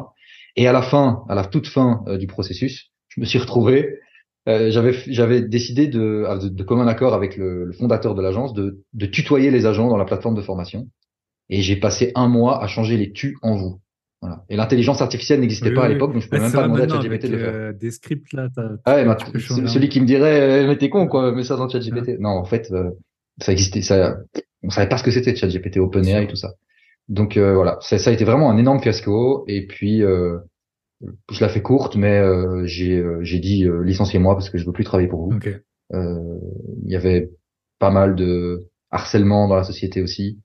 Et 0.57 0.69
à 0.69 0.73
la 0.73 0.83
fin, 0.83 1.25
à 1.29 1.35
la 1.35 1.45
toute 1.45 1.67
fin 1.67 2.05
euh, 2.07 2.19
du 2.19 2.27
processus, 2.27 2.91
je 3.09 3.21
me 3.21 3.25
suis 3.27 3.39
retrouvé 3.39 3.99
euh, 4.47 4.71
j'avais 4.71 4.93
j'avais 5.07 5.41
décidé 5.41 5.87
de, 5.87 6.27
de, 6.43 6.49
de, 6.49 6.63
commun 6.65 6.87
accord 6.87 7.15
avec 7.15 7.39
le, 7.39 7.65
le 7.65 7.73
fondateur 7.73 8.15
de 8.15 8.21
l'agence 8.21 8.53
de, 8.53 8.85
de, 8.93 9.07
tutoyer 9.07 9.51
les 9.51 9.65
agents 9.65 9.89
dans 9.89 9.97
la 9.97 10.05
plateforme 10.05 10.35
de 10.35 10.43
formation. 10.43 10.91
Et 11.49 11.63
j'ai 11.63 11.77
passé 11.77 12.13
un 12.15 12.29
mois 12.29 12.63
à 12.63 12.67
changer 12.67 12.99
les 12.99 13.13
tu 13.13 13.39
en 13.41 13.57
vous. 13.57 13.81
Voilà. 14.25 14.45
Et 14.49 14.57
l'intelligence 14.57 15.03
artificielle 15.03 15.41
n'existait 15.41 15.75
pas 15.75 15.85
à 15.85 15.89
l'époque, 15.89 16.15
donc 16.15 16.23
je 16.23 16.29
pouvais 16.29 16.41
même 16.41 16.53
pas 16.53 16.63
demander 16.63 16.83
à 16.83 16.89
ChatGPT 16.89 17.27
de 17.27 17.33
le 17.33 17.39
faire. 17.39 17.55
Euh, 17.55 17.73
des 17.73 17.91
scripts 17.91 18.33
là. 18.33 18.49
Ah 18.85 18.95
ouais, 18.95 19.05
bah, 19.05 19.19
celui 19.39 19.89
qui 19.89 20.01
me 20.01 20.07
dirait, 20.07 20.63
euh, 20.63 20.67
mais 20.67 20.79
t'es 20.79 20.89
con 20.89 21.07
quoi, 21.09 21.31
mets 21.33 21.45
ça 21.45 21.57
dans 21.57 21.69
ChatGPT. 21.69 22.19
Non, 22.21 22.31
en 22.31 22.45
fait, 22.45 22.71
euh, 22.73 22.91
ça 23.41 23.53
existait, 23.53 23.83
ça, 23.83 24.17
on 24.63 24.71
savait 24.71 24.89
pas 24.89 24.97
ce 24.97 25.05
que 25.05 25.11
c'était 25.11 25.35
ChatGPT, 25.37 25.77
OpenAI 25.77 26.25
et 26.25 26.27
tout 26.27 26.37
ça. 26.37 26.55
Donc 27.09 27.37
voilà, 27.37 27.77
ça, 27.83 27.99
ça, 27.99 28.11
a 28.11 28.13
été 28.13 28.25
vraiment 28.25 28.51
un 28.51 28.57
énorme 28.57 28.81
fiasco. 28.81 29.45
Et 29.47 29.67
puis 29.67 30.03
je 31.31 31.41
la 31.41 31.49
fais 31.49 31.63
courte, 31.63 31.97
mais 31.97 32.19
euh, 32.19 32.65
j'ai 32.67 32.99
euh, 32.99 33.19
j'ai 33.23 33.39
dit 33.39 33.65
euh, 33.65 33.83
licenciez-moi 33.83 34.35
parce 34.35 34.51
que 34.51 34.59
je 34.59 34.67
veux 34.67 34.73
plus 34.73 34.85
travailler 34.85 35.09
pour 35.09 35.29
vous. 35.29 35.39
Il 35.93 36.91
y 36.91 36.97
avait 36.97 37.31
pas 37.79 37.91
mal 37.91 38.15
de 38.15 38.69
harcèlement 38.91 39.49
dans 39.49 39.57
la 39.57 39.65
société 39.65 40.03
aussi, 40.03 40.41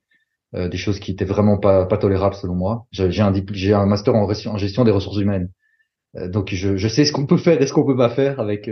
des 0.52 0.76
choses 0.76 0.98
qui 0.98 1.12
étaient 1.12 1.24
vraiment 1.24 1.58
pas 1.58 1.86
pas 1.86 1.96
tolérables 1.96 2.34
selon 2.34 2.54
moi. 2.54 2.86
J'ai 2.90 3.22
un 3.22 3.32
j'ai 3.52 3.72
un 3.72 3.86
master 3.86 4.14
en, 4.14 4.28
en, 4.28 4.56
gestion 4.56 4.84
des 4.84 4.90
ressources 4.90 5.18
humaines, 5.18 5.50
donc 6.14 6.52
je, 6.52 6.76
je 6.76 6.88
sais 6.88 7.04
ce 7.04 7.12
qu'on 7.12 7.26
peut 7.26 7.36
faire 7.36 7.60
et 7.62 7.66
ce 7.66 7.72
qu'on 7.72 7.86
peut 7.86 7.96
pas 7.96 8.10
faire 8.10 8.40
avec 8.40 8.68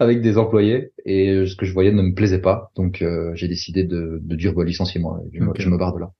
avec 0.00 0.20
des 0.20 0.36
employés. 0.36 0.92
Et 1.04 1.46
ce 1.46 1.54
que 1.56 1.64
je 1.64 1.72
voyais 1.72 1.92
ne 1.92 2.02
me 2.02 2.14
plaisait 2.14 2.40
pas, 2.40 2.70
donc 2.76 3.04
j'ai 3.34 3.48
décidé 3.48 3.84
de, 3.84 4.18
de 4.22 4.36
dire 4.36 4.54
bah, 4.54 4.64
licenciez-moi, 4.64 5.20
je, 5.32 5.38
je, 5.58 5.68
me 5.68 5.78
barre 5.78 5.94
de 5.94 6.00
là. 6.00 6.10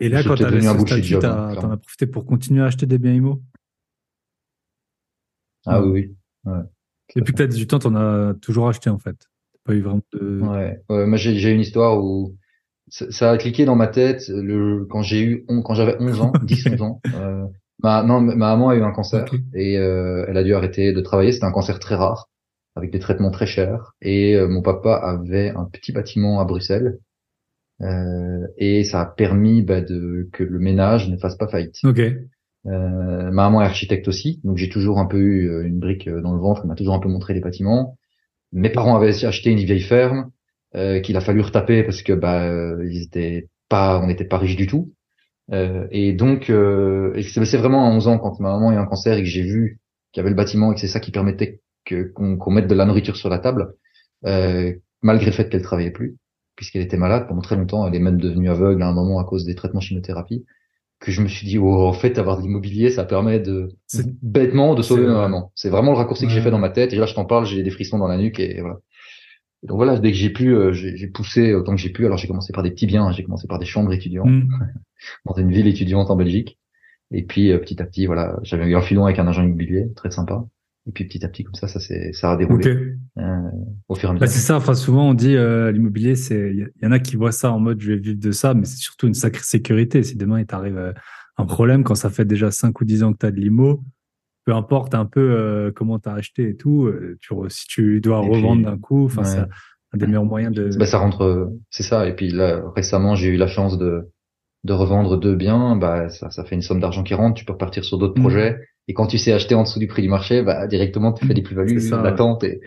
Et, 0.00 0.08
là, 0.08 0.22
quand 0.24 0.34
tu 0.34 0.44
as 0.44 0.50
t'en 1.20 1.70
as 1.70 1.76
profité 1.76 2.06
pour 2.06 2.26
continuer 2.26 2.62
à 2.62 2.66
acheter 2.66 2.86
des 2.86 2.98
biens 2.98 3.14
immo? 3.14 3.42
Ah 5.66 5.82
oui, 5.82 5.90
oui. 6.44 6.52
Ouais, 6.52 6.62
Depuis 7.16 7.32
que 7.32 7.38
tu 7.38 7.42
as 7.42 7.46
18 7.46 7.74
ans, 7.74 7.78
tu 7.78 7.86
en 7.88 7.96
as 7.96 8.34
toujours 8.34 8.68
acheté 8.68 8.90
en 8.90 8.98
fait. 8.98 9.16
Pas 9.64 9.74
eu 9.74 9.80
vraiment 9.80 10.02
de... 10.12 10.40
Ouais, 10.40 10.80
ouais 10.88 11.06
moi 11.06 11.16
j'ai 11.16 11.50
une 11.50 11.60
histoire 11.60 11.98
où 12.02 12.36
ça, 12.88 13.30
a 13.30 13.36
cliqué 13.36 13.64
dans 13.64 13.76
ma 13.76 13.88
tête 13.88 14.28
le, 14.28 14.86
quand 14.88 15.02
j'ai 15.02 15.22
eu 15.22 15.46
quand 15.64 15.74
j'avais 15.74 15.96
11 15.98 16.20
ans, 16.20 16.32
10 16.42 16.68
11 16.72 16.82
ans. 16.82 17.00
Euh, 17.14 17.44
ma 17.82 18.02
non, 18.02 18.20
ma 18.20 18.34
maman 18.34 18.70
a 18.70 18.76
eu 18.76 18.82
un 18.82 18.92
cancer 18.92 19.24
et 19.54 19.78
euh, 19.78 20.24
elle 20.28 20.36
a 20.36 20.44
dû 20.44 20.54
arrêter 20.54 20.92
de 20.92 21.00
travailler, 21.00 21.32
c'était 21.32 21.46
un 21.46 21.52
cancer 21.52 21.78
très 21.78 21.94
rare 21.94 22.28
avec 22.74 22.90
des 22.90 22.98
traitements 22.98 23.30
très 23.30 23.46
chers 23.46 23.94
et 24.02 24.36
euh, 24.36 24.48
mon 24.48 24.62
papa 24.62 24.94
avait 24.94 25.50
un 25.50 25.64
petit 25.64 25.92
bâtiment 25.92 26.40
à 26.40 26.44
Bruxelles 26.44 26.98
euh, 27.82 28.46
et 28.56 28.84
ça 28.84 29.00
a 29.00 29.06
permis 29.06 29.62
bah, 29.62 29.80
de 29.80 30.28
que 30.32 30.44
le 30.44 30.58
ménage 30.58 31.08
ne 31.08 31.16
fasse 31.16 31.36
pas 31.36 31.48
faillite. 31.48 31.76
OK. 31.84 32.00
Euh, 32.66 33.30
ma 33.30 33.30
maman 33.30 33.62
est 33.62 33.66
architecte 33.66 34.08
aussi, 34.08 34.40
donc 34.42 34.56
j'ai 34.56 34.68
toujours 34.68 34.98
un 34.98 35.06
peu 35.06 35.18
eu 35.18 35.48
euh, 35.48 35.66
une 35.66 35.78
brique 35.78 36.08
euh, 36.08 36.20
dans 36.20 36.32
le 36.32 36.40
ventre, 36.40 36.62
elle 36.62 36.68
m'a 36.68 36.74
toujours 36.74 36.94
un 36.94 36.98
peu 36.98 37.08
montré 37.08 37.32
les 37.32 37.40
bâtiments. 37.40 37.96
Mes 38.52 38.70
parents 38.70 38.96
avaient 38.96 39.24
acheté 39.24 39.50
une 39.50 39.58
vieille 39.58 39.80
ferme 39.80 40.30
euh, 40.74 41.00
qu'il 41.00 41.16
a 41.16 41.20
fallu 41.20 41.40
retaper 41.40 41.82
parce 41.82 42.02
que 42.02 42.12
bah 42.12 42.48
ils 42.82 43.02
étaient 43.02 43.48
pas, 43.68 44.00
on 44.00 44.06
n'était 44.06 44.24
pas 44.24 44.38
riches 44.38 44.56
du 44.56 44.66
tout. 44.66 44.92
Euh, 45.52 45.86
et 45.90 46.12
donc 46.12 46.46
c'est 46.46 47.56
vraiment 47.56 47.86
à 47.86 47.90
11 47.90 48.08
ans 48.08 48.18
quand 48.18 48.40
ma 48.40 48.52
maman 48.52 48.70
a 48.70 48.74
eu 48.74 48.78
un 48.78 48.86
cancer 48.86 49.16
et 49.16 49.22
que 49.22 49.28
j'ai 49.28 49.42
vu 49.42 49.80
qu'il 50.12 50.20
y 50.20 50.22
avait 50.22 50.30
le 50.30 50.36
bâtiment 50.36 50.72
et 50.72 50.74
que 50.74 50.80
c'est 50.80 50.88
ça 50.88 51.00
qui 51.00 51.12
permettait 51.12 51.60
que 51.84 52.02
qu'on 52.12 52.50
mette 52.50 52.66
de 52.66 52.74
la 52.74 52.84
nourriture 52.84 53.16
sur 53.16 53.28
la 53.28 53.38
table, 53.38 53.74
malgré 55.02 55.26
le 55.26 55.32
fait 55.32 55.48
qu'elle 55.48 55.62
travaillait 55.62 55.92
plus, 55.92 56.16
puisqu'elle 56.56 56.82
était 56.82 56.96
malade 56.96 57.28
pendant 57.28 57.42
très 57.42 57.56
longtemps. 57.56 57.86
Elle 57.86 57.94
est 57.94 58.00
même 58.00 58.20
devenue 58.20 58.48
aveugle 58.50 58.82
à 58.82 58.88
un 58.88 58.92
moment 58.92 59.20
à 59.20 59.24
cause 59.24 59.44
des 59.44 59.54
traitements 59.54 59.80
chimiothérapie 59.80 60.44
que 60.98 61.12
je 61.12 61.20
me 61.20 61.28
suis 61.28 61.46
dit, 61.46 61.58
oh, 61.58 61.86
en 61.86 61.92
fait, 61.92 62.18
avoir 62.18 62.38
de 62.38 62.42
l'immobilier, 62.42 62.90
ça 62.90 63.04
permet 63.04 63.38
de 63.38 63.68
bêtement 64.22 64.74
de 64.74 64.82
sauver 64.82 65.06
ma 65.06 65.14
maman. 65.14 65.52
C'est 65.54 65.68
vraiment 65.68 65.92
le 65.92 65.98
raccourci 65.98 66.26
que 66.26 66.32
j'ai 66.32 66.40
fait 66.40 66.50
dans 66.50 66.58
ma 66.58 66.70
tête. 66.70 66.92
Et 66.92 66.96
là, 66.96 67.06
je 67.06 67.14
t'en 67.14 67.26
parle, 67.26 67.44
j'ai 67.44 67.62
des 67.62 67.70
frissons 67.70 67.98
dans 67.98 68.08
la 68.08 68.16
nuque 68.16 68.40
et 68.40 68.60
voilà. 68.60 68.78
Donc 69.62 69.76
voilà, 69.76 69.98
dès 69.98 70.12
que 70.12 70.16
j'ai 70.16 70.30
pu, 70.30 70.54
euh, 70.54 70.72
j'ai 70.72 71.06
poussé 71.08 71.54
autant 71.54 71.74
que 71.74 71.80
j'ai 71.80 71.90
pu. 71.90 72.06
Alors 72.06 72.18
j'ai 72.18 72.28
commencé 72.28 72.52
par 72.52 72.62
des 72.62 72.70
petits 72.70 72.86
biens, 72.86 73.10
j'ai 73.12 73.24
commencé 73.24 73.46
par 73.46 73.58
des 73.58 73.66
chambres 73.66 73.92
étudiants 73.92 74.26
mm. 74.26 74.48
dans 75.24 75.34
une 75.34 75.50
ville 75.50 75.66
étudiante 75.66 76.10
en 76.10 76.16
Belgique. 76.16 76.58
Et 77.12 77.24
puis 77.24 77.52
euh, 77.52 77.58
petit 77.58 77.80
à 77.80 77.86
petit, 77.86 78.06
voilà, 78.06 78.38
j'avais 78.42 78.66
eu 78.66 78.76
un 78.76 78.82
filon 78.82 79.04
avec 79.04 79.18
un 79.18 79.26
agent 79.26 79.44
immobilier 79.44 79.92
très 79.94 80.10
sympa. 80.10 80.44
Et 80.88 80.92
puis 80.92 81.04
petit 81.04 81.24
à 81.24 81.28
petit, 81.28 81.42
comme 81.42 81.54
ça, 81.54 81.66
ça 81.66 81.80
c'est 81.80 82.12
ça 82.12 82.32
a 82.32 82.36
déroulé 82.36 82.94
euh, 83.18 83.50
au 83.88 83.96
fur 83.96 84.08
et 84.08 84.10
à 84.10 84.12
mesure. 84.12 84.20
Bah, 84.20 84.26
c'est 84.28 84.38
ça. 84.38 84.56
Enfin, 84.56 84.74
souvent 84.74 85.10
on 85.10 85.14
dit 85.14 85.34
euh, 85.34 85.72
l'immobilier, 85.72 86.14
c'est 86.14 86.52
il 86.52 86.70
y, 86.80 86.86
en 86.86 86.92
a 86.92 87.00
qui 87.00 87.16
voient 87.16 87.32
ça 87.32 87.50
en 87.50 87.58
mode 87.58 87.80
je 87.80 87.92
vais 87.92 87.98
vivre 87.98 88.20
de 88.20 88.30
ça, 88.30 88.54
mais 88.54 88.64
c'est 88.66 88.76
surtout 88.76 89.08
une 89.08 89.14
sacrée 89.14 89.42
sécurité. 89.42 90.04
Si 90.04 90.16
demain 90.16 90.38
il 90.38 90.46
t'arrive 90.46 90.78
euh, 90.78 90.92
un 91.38 91.44
problème, 91.44 91.82
quand 91.82 91.96
ça 91.96 92.08
fait 92.08 92.24
déjà 92.24 92.52
5 92.52 92.80
ou 92.80 92.84
10 92.84 93.02
ans 93.02 93.12
que 93.12 93.18
tu 93.18 93.26
as 93.26 93.32
de 93.32 93.40
l'immo, 93.40 93.82
peu 94.46 94.54
importe 94.54 94.94
un 94.94 95.04
peu 95.04 95.20
euh, 95.20 95.70
comment 95.70 95.98
tu 95.98 96.08
as 96.08 96.14
acheté 96.14 96.48
et 96.48 96.56
tout, 96.56 96.90
tu, 97.20 97.34
si 97.48 97.66
tu 97.66 98.00
dois 98.00 98.20
revendre 98.20 98.64
d'un 98.64 98.78
coup, 98.78 99.04
enfin, 99.04 99.24
c'est 99.24 99.40
un 99.40 99.98
des 99.98 100.06
meilleurs 100.06 100.24
moyens 100.24 100.54
de. 100.54 100.70
Bah, 100.78 100.86
ça 100.86 100.98
rentre, 100.98 101.52
c'est 101.68 101.82
ça. 101.82 102.08
Et 102.08 102.16
puis 102.16 102.30
là, 102.30 102.62
récemment, 102.74 103.14
j'ai 103.14 103.28
eu 103.28 103.36
la 103.36 103.48
chance 103.48 103.76
de 103.76 104.08
de 104.64 104.72
revendre 104.72 105.16
deux 105.16 105.36
biens, 105.36 105.76
bah 105.76 106.08
ça, 106.08 106.30
ça 106.30 106.42
fait 106.42 106.56
une 106.56 106.62
somme 106.62 106.80
d'argent 106.80 107.04
qui 107.04 107.14
rentre. 107.14 107.34
Tu 107.34 107.44
peux 107.44 107.52
repartir 107.52 107.84
sur 107.84 107.98
d'autres 107.98 108.18
mmh. 108.18 108.22
projets 108.22 108.58
et 108.88 108.94
quand 108.94 109.06
tu 109.06 109.18
sais 109.18 109.32
acheter 109.32 109.54
en 109.54 109.62
dessous 109.62 109.78
du 109.78 109.86
prix 109.86 110.02
du 110.02 110.08
marché, 110.08 110.42
bah, 110.42 110.66
directement, 110.66 111.12
tu 111.12 111.26
fais 111.26 111.34
des 111.34 111.42
plus-values 111.42 111.78
latentes 111.90 112.44
et 112.44 112.60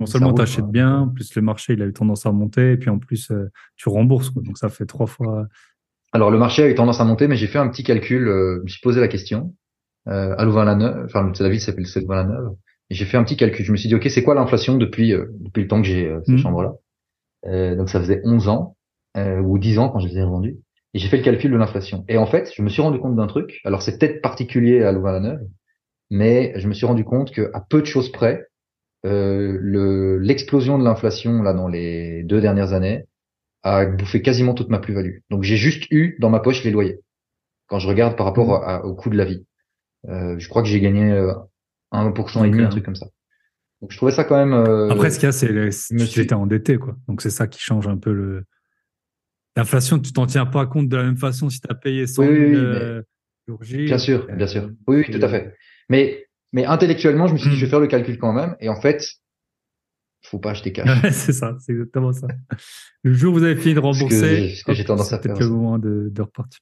non 0.00 0.06
seulement 0.06 0.32
tu 0.32 0.42
achètes 0.42 0.68
bien, 0.68 1.10
plus 1.12 1.34
le 1.34 1.42
marché 1.42 1.72
il 1.72 1.82
a 1.82 1.86
eu 1.86 1.92
tendance 1.92 2.24
à 2.24 2.30
monter, 2.30 2.72
et 2.72 2.76
puis 2.76 2.88
en 2.88 2.98
plus 2.98 3.32
euh, 3.32 3.50
tu 3.76 3.88
rembourses. 3.88 4.30
Quoi. 4.30 4.42
Donc 4.42 4.56
ça 4.56 4.68
fait 4.68 4.86
trois 4.86 5.06
fois. 5.06 5.46
Alors 6.12 6.30
le 6.30 6.38
marché 6.38 6.62
a 6.62 6.68
eu 6.68 6.74
tendance 6.76 7.00
à 7.00 7.04
monter, 7.04 7.26
mais 7.26 7.36
j'ai 7.36 7.48
fait 7.48 7.58
un 7.58 7.68
petit 7.68 7.82
calcul. 7.82 8.28
Euh, 8.28 8.58
je 8.58 8.62
me 8.62 8.68
suis 8.68 8.80
posé 8.80 9.00
la 9.00 9.08
question 9.08 9.54
euh, 10.08 10.34
à 10.36 10.44
Louvain-la-Neuve. 10.44 11.04
Enfin, 11.06 11.32
la 11.38 11.48
ville 11.48 11.60
s'appelle 11.60 11.86
Louvain-la-Neuve. 11.96 12.54
Et 12.90 12.94
j'ai 12.94 13.04
fait 13.04 13.16
un 13.16 13.24
petit 13.24 13.36
calcul. 13.36 13.64
Je 13.64 13.72
me 13.72 13.76
suis 13.76 13.88
dit, 13.88 13.94
ok, 13.94 14.08
c'est 14.08 14.22
quoi 14.22 14.34
l'inflation 14.34 14.76
depuis 14.76 15.12
depuis 15.40 15.62
le 15.62 15.68
temps 15.68 15.80
que 15.82 15.86
j'ai 15.86 16.14
ces 16.24 16.32
mmh. 16.32 16.38
chambres-là 16.38 17.74
Donc 17.76 17.88
ça 17.90 18.00
faisait 18.00 18.22
11 18.24 18.48
ans. 18.48 18.76
euh, 19.18 19.40
ou 19.40 19.58
10 19.58 19.78
ans 19.78 19.88
quand 19.88 20.00
je 20.00 20.08
les 20.08 20.18
ai 20.18 20.22
revendus. 20.22 20.58
Et 20.94 20.98
j'ai 20.98 21.08
fait 21.08 21.18
le 21.18 21.22
calcul 21.22 21.50
de 21.50 21.56
l'inflation. 21.56 22.04
Et 22.08 22.16
en 22.16 22.26
fait, 22.26 22.50
je 22.54 22.62
me 22.62 22.68
suis 22.68 22.82
rendu 22.82 22.98
compte 22.98 23.16
d'un 23.16 23.26
truc. 23.26 23.60
Alors 23.64 23.82
c'est 23.82 23.98
peut-être 23.98 24.22
particulier 24.22 24.82
à 24.82 24.92
Louvain-la-Neuve, 24.92 25.40
mais 26.10 26.52
je 26.56 26.68
me 26.68 26.74
suis 26.74 26.86
rendu 26.86 27.04
compte 27.04 27.30
que 27.30 27.50
à 27.52 27.60
peu 27.60 27.80
de 27.80 27.86
choses 27.86 28.10
près, 28.10 28.46
euh, 29.06 29.56
le 29.60 30.18
l'explosion 30.18 30.78
de 30.78 30.84
l'inflation 30.84 31.42
là 31.42 31.52
dans 31.52 31.68
les 31.68 32.24
deux 32.24 32.40
dernières 32.40 32.72
années 32.72 33.04
a 33.62 33.86
bouffé 33.86 34.22
quasiment 34.22 34.54
toute 34.54 34.70
ma 34.70 34.78
plus-value. 34.78 35.18
Donc 35.30 35.42
j'ai 35.42 35.56
juste 35.56 35.84
eu 35.90 36.16
dans 36.20 36.30
ma 36.30 36.40
poche 36.40 36.64
les 36.64 36.70
loyers. 36.70 37.00
Quand 37.66 37.78
je 37.78 37.88
regarde 37.88 38.16
par 38.16 38.26
rapport 38.26 38.48
mmh. 38.48 38.86
au 38.86 38.94
coût 38.94 39.10
de 39.10 39.16
la 39.16 39.24
vie, 39.26 39.44
euh, 39.44 39.47
je 40.08 40.48
crois 40.48 40.62
que 40.62 40.68
j'ai 40.68 40.80
gagné 40.80 41.10
euh, 41.10 41.32
1% 41.92 42.46
et 42.46 42.50
demi, 42.50 42.62
un 42.62 42.68
truc 42.68 42.84
comme 42.84 42.96
ça. 42.96 43.06
Donc 43.80 43.92
je 43.92 43.96
trouvais 43.96 44.12
ça 44.12 44.24
quand 44.24 44.36
même. 44.36 44.52
Euh, 44.52 44.90
Après, 44.90 45.10
ce 45.10 45.18
qu'il 45.18 45.26
y 45.26 45.28
a, 45.28 45.32
c'est 45.32 45.48
que 45.48 46.04
tu 46.04 46.20
étais 46.20 46.34
endetté, 46.34 46.78
quoi. 46.78 46.96
Donc 47.06 47.22
c'est 47.22 47.30
ça 47.30 47.46
qui 47.46 47.60
change 47.60 47.86
un 47.86 47.96
peu 47.96 48.12
le. 48.12 48.44
L'inflation, 49.56 49.98
tu 49.98 50.12
t'en 50.12 50.26
tiens 50.26 50.46
pas 50.46 50.66
compte 50.66 50.88
de 50.88 50.96
la 50.96 51.04
même 51.04 51.16
façon 51.16 51.50
si 51.50 51.60
tu 51.60 51.66
as 51.70 51.74
payé 51.74 52.06
100 52.06 52.22
000 52.22 52.34
euh, 52.34 53.02
Bien 53.60 53.98
sûr, 53.98 54.26
bien 54.32 54.46
sûr. 54.46 54.70
Oui, 54.86 55.04
oui, 55.06 55.10
tout 55.10 55.24
à 55.24 55.28
fait. 55.28 55.54
Mais 55.88 56.26
mais 56.52 56.64
intellectuellement, 56.64 57.26
je 57.26 57.34
me 57.34 57.38
suis 57.38 57.50
dit, 57.50 57.56
je 57.56 57.60
vais 57.62 57.66
hmm. 57.66 57.70
faire 57.70 57.80
le 57.80 57.86
calcul 57.86 58.18
quand 58.18 58.32
même. 58.32 58.56
Et 58.60 58.68
en 58.68 58.80
fait, 58.80 59.04
faut 60.22 60.38
pas 60.38 60.50
acheter 60.50 60.72
cash. 60.72 60.88
c'est 61.12 61.32
ça, 61.32 61.56
c'est 61.60 61.72
exactement 61.72 62.12
ça. 62.12 62.28
Le 63.02 63.12
jour 63.12 63.32
où 63.32 63.38
vous 63.38 63.44
avez 63.44 63.56
fini 63.56 63.74
de 63.74 63.80
rembourser, 63.80 64.54
ce 64.54 64.64
que, 64.64 64.74
j'ai 64.74 64.84
tendance 64.84 65.12
à 65.12 65.18
faire. 65.18 65.34
peut 65.34 65.44
le 65.44 65.50
moment 65.50 65.78
de, 65.78 66.08
de, 66.10 66.22
repartir. 66.22 66.60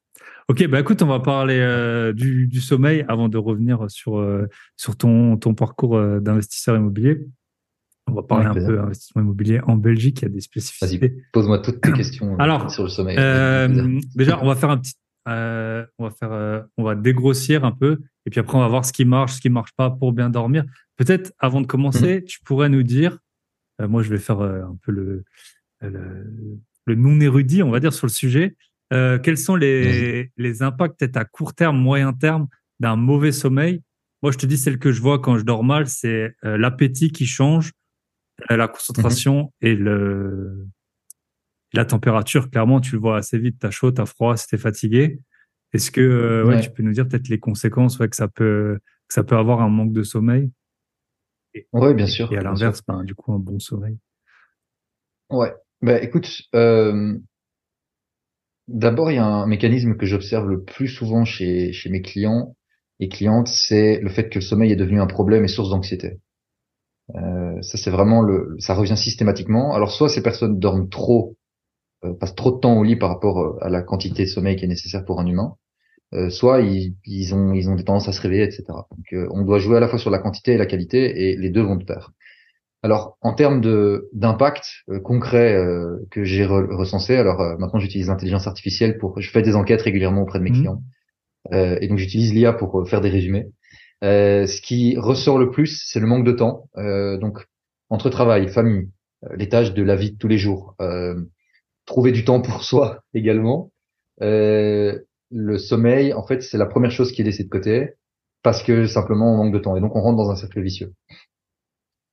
Ok, 0.48 0.66
bah 0.68 0.80
écoute, 0.80 1.02
on 1.02 1.06
va 1.06 1.20
parler 1.20 1.58
euh, 1.58 2.12
du, 2.12 2.46
du, 2.46 2.60
sommeil 2.60 3.04
avant 3.08 3.28
de 3.28 3.38
revenir 3.38 3.90
sur 3.90 4.18
euh, 4.18 4.46
sur 4.76 4.96
ton 4.96 5.36
ton 5.36 5.54
parcours 5.54 5.96
euh, 5.96 6.20
d'investisseur 6.20 6.76
immobilier. 6.76 7.26
On 8.08 8.14
va 8.14 8.22
parler 8.22 8.46
un 8.46 8.54
peu 8.54 8.76
d'investissement 8.76 9.22
immobilier 9.22 9.60
en 9.66 9.76
Belgique. 9.76 10.20
Il 10.20 10.22
y 10.22 10.26
a 10.26 10.28
des 10.28 10.40
spécificités. 10.40 11.16
Pose-moi 11.32 11.58
toutes 11.58 11.80
tes 11.80 11.92
questions 11.92 12.38
Alors, 12.38 12.70
sur 12.70 12.84
le 12.84 12.88
sommeil. 12.88 13.16
déjà, 14.14 14.38
on 14.40 14.46
va 14.46 14.54
faire 14.54 14.70
un 14.70 14.78
petit, 14.78 14.94
on 15.26 16.04
va 16.04 16.10
faire, 16.10 16.66
on 16.76 16.84
va 16.84 16.94
dégrossir 16.94 17.64
un 17.64 17.72
peu, 17.72 17.98
et 18.24 18.30
puis 18.30 18.38
après 18.38 18.56
on 18.56 18.60
va 18.60 18.68
voir 18.68 18.84
ce 18.84 18.92
qui 18.92 19.04
marche, 19.04 19.32
ce 19.32 19.40
qui 19.40 19.50
marche 19.50 19.72
pas 19.76 19.90
pour 19.90 20.12
bien 20.12 20.30
dormir. 20.30 20.64
Peut-être 20.96 21.32
avant 21.40 21.60
de 21.60 21.66
commencer, 21.66 22.16
mhm. 22.18 22.24
tu 22.24 22.40
pourrais 22.44 22.68
nous 22.68 22.84
dire 22.84 23.18
moi, 23.80 24.02
je 24.02 24.10
vais 24.10 24.18
faire 24.18 24.40
euh, 24.40 24.62
un 24.62 24.78
peu 24.82 24.92
le, 24.92 25.24
le, 25.80 26.94
non 26.94 27.20
érudit, 27.20 27.62
on 27.62 27.70
va 27.70 27.80
dire, 27.80 27.92
sur 27.92 28.06
le 28.06 28.12
sujet. 28.12 28.56
Euh, 28.92 29.18
quels 29.18 29.38
sont 29.38 29.56
les, 29.56 30.30
les 30.36 30.62
impacts 30.62 30.98
peut-être 30.98 31.16
à 31.16 31.24
court 31.24 31.54
terme, 31.54 31.78
moyen 31.78 32.12
terme 32.12 32.48
d'un 32.80 32.96
mauvais 32.96 33.32
sommeil? 33.32 33.82
Moi, 34.22 34.32
je 34.32 34.38
te 34.38 34.46
dis, 34.46 34.56
celle 34.56 34.78
que 34.78 34.92
je 34.92 35.02
vois 35.02 35.18
quand 35.18 35.38
je 35.38 35.44
dors 35.44 35.64
mal, 35.64 35.86
c'est 35.88 36.34
l'appétit 36.42 37.10
qui 37.10 37.26
change, 37.26 37.72
la 38.48 38.68
concentration 38.68 39.52
et 39.60 39.74
le 39.74 40.66
la 41.72 41.84
température. 41.84 42.50
Clairement, 42.50 42.80
tu 42.80 42.92
le 42.92 43.00
vois 43.00 43.18
assez 43.18 43.38
vite. 43.38 43.56
T'as 43.58 43.70
chaud, 43.70 43.90
t'as 43.90 44.06
froid, 44.06 44.36
si 44.36 44.46
t'es 44.46 44.56
fatigué. 44.56 45.18
Est-ce 45.72 45.90
que 45.90 46.44
ouais, 46.46 46.60
tu 46.60 46.70
peux 46.70 46.82
nous 46.82 46.92
dire 46.92 47.06
peut-être 47.06 47.28
les 47.28 47.38
conséquences 47.38 47.98
ouais, 47.98 48.08
que 48.08 48.16
ça 48.16 48.28
peut 48.28 48.78
que 49.08 49.14
ça 49.14 49.24
peut 49.24 49.36
avoir 49.36 49.60
un 49.60 49.68
manque 49.68 49.92
de 49.92 50.02
sommeil? 50.02 50.50
Oui, 51.72 51.94
bien 51.94 52.06
sûr. 52.06 52.32
Et 52.32 52.36
à 52.36 52.42
l'inverse, 52.42 52.82
ben, 52.86 53.04
du 53.04 53.14
coup, 53.14 53.32
un 53.32 53.38
bon 53.38 53.58
sommeil. 53.58 53.98
Ouais. 55.30 55.52
Bah, 55.82 56.00
écoute, 56.02 56.42
euh, 56.54 57.18
d'abord, 58.68 59.10
il 59.10 59.16
y 59.16 59.18
a 59.18 59.26
un 59.26 59.46
mécanisme 59.46 59.96
que 59.96 60.06
j'observe 60.06 60.48
le 60.48 60.62
plus 60.62 60.88
souvent 60.88 61.24
chez, 61.24 61.72
chez 61.72 61.90
mes 61.90 62.02
clients 62.02 62.56
et 63.00 63.08
clientes, 63.08 63.48
c'est 63.48 64.00
le 64.00 64.08
fait 64.08 64.28
que 64.30 64.38
le 64.38 64.44
sommeil 64.44 64.72
est 64.72 64.76
devenu 64.76 65.00
un 65.00 65.06
problème 65.06 65.44
et 65.44 65.48
source 65.48 65.70
d'anxiété. 65.70 66.18
Euh, 67.14 67.60
ça, 67.62 67.78
c'est 67.78 67.90
vraiment 67.90 68.22
le, 68.22 68.56
ça 68.58 68.74
revient 68.74 68.96
systématiquement. 68.96 69.74
Alors, 69.74 69.90
soit 69.90 70.08
ces 70.08 70.22
personnes 70.22 70.58
dorment 70.58 70.88
trop, 70.88 71.36
euh, 72.04 72.14
passent 72.14 72.34
trop 72.34 72.52
de 72.52 72.60
temps 72.60 72.78
au 72.78 72.84
lit 72.84 72.96
par 72.96 73.10
rapport 73.10 73.58
à 73.62 73.68
la 73.68 73.82
quantité 73.82 74.24
de 74.24 74.28
sommeil 74.28 74.56
qui 74.56 74.64
est 74.64 74.68
nécessaire 74.68 75.04
pour 75.04 75.20
un 75.20 75.26
humain, 75.26 75.56
euh, 76.14 76.30
soit 76.30 76.60
ils, 76.60 76.94
ils, 77.04 77.34
ont 77.34 77.52
ils 77.52 77.68
ont 77.68 77.74
des 77.74 77.84
tendances 77.84 78.08
à 78.08 78.12
se 78.12 78.20
réveiller, 78.20 78.44
etc. 78.44 78.64
Donc 78.68 79.12
euh, 79.12 79.26
on 79.30 79.42
doit 79.42 79.58
jouer 79.58 79.76
à 79.76 79.80
la 79.80 79.88
fois 79.88 79.98
sur 79.98 80.10
la 80.10 80.18
quantité 80.18 80.52
et 80.52 80.56
la 80.56 80.66
qualité, 80.66 81.30
et 81.30 81.36
les 81.36 81.50
deux 81.50 81.62
vont 81.62 81.76
de 81.76 81.84
pair. 81.84 82.12
Alors 82.82 83.18
en 83.22 83.34
termes 83.34 83.60
de 83.60 84.08
d'impact 84.12 84.64
euh, 84.88 85.00
concret 85.00 85.58
que 86.10 86.24
j'ai 86.24 86.44
recensé, 86.44 87.16
alors 87.16 87.38
maintenant 87.58 87.80
j'utilise 87.80 88.08
l'intelligence 88.08 88.46
artificielle 88.46 88.98
pour, 88.98 89.20
je 89.20 89.30
fais 89.30 89.42
des 89.42 89.56
enquêtes 89.56 89.82
régulièrement 89.82 90.22
auprès 90.22 90.38
de 90.38 90.44
mes 90.44 90.50
mmh. 90.50 90.54
clients, 90.54 90.82
et 91.52 91.88
donc 91.88 91.98
j'utilise 91.98 92.32
l'IA 92.34 92.52
pour 92.52 92.88
faire 92.88 93.00
des 93.00 93.08
résumés. 93.08 93.46
ce 94.02 94.60
qui 94.60 94.96
ressort 94.96 95.38
le 95.38 95.50
plus, 95.50 95.84
c'est 95.86 96.00
le 96.00 96.06
manque 96.06 96.24
de 96.24 96.32
temps. 96.32 96.68
donc 96.76 97.46
entre 97.88 98.10
travail, 98.10 98.48
famille, 98.48 98.90
les 99.36 99.48
tâches 99.48 99.74
de 99.74 99.82
la 99.82 99.96
vie 99.96 100.12
de 100.12 100.18
tous 100.18 100.28
les 100.28 100.38
jours, 100.38 100.76
trouver 101.86 102.12
du 102.12 102.24
temps 102.24 102.40
pour 102.40 102.62
soi 102.70 103.02
également. 103.14 103.72
Euh, 104.22 104.98
le 105.30 105.58
sommeil, 105.58 106.12
en 106.12 106.26
fait, 106.26 106.42
c'est 106.42 106.58
la 106.58 106.66
première 106.66 106.90
chose 106.90 107.12
qui 107.12 107.22
est 107.22 107.24
laissée 107.24 107.44
de 107.44 107.48
côté 107.48 107.94
parce 108.42 108.62
que 108.62 108.86
simplement 108.86 109.32
on 109.32 109.36
manque 109.36 109.52
de 109.52 109.58
temps. 109.58 109.76
Et 109.76 109.80
donc 109.80 109.96
on 109.96 110.00
rentre 110.00 110.16
dans 110.16 110.30
un 110.30 110.36
cercle 110.36 110.60
vicieux. 110.60 110.94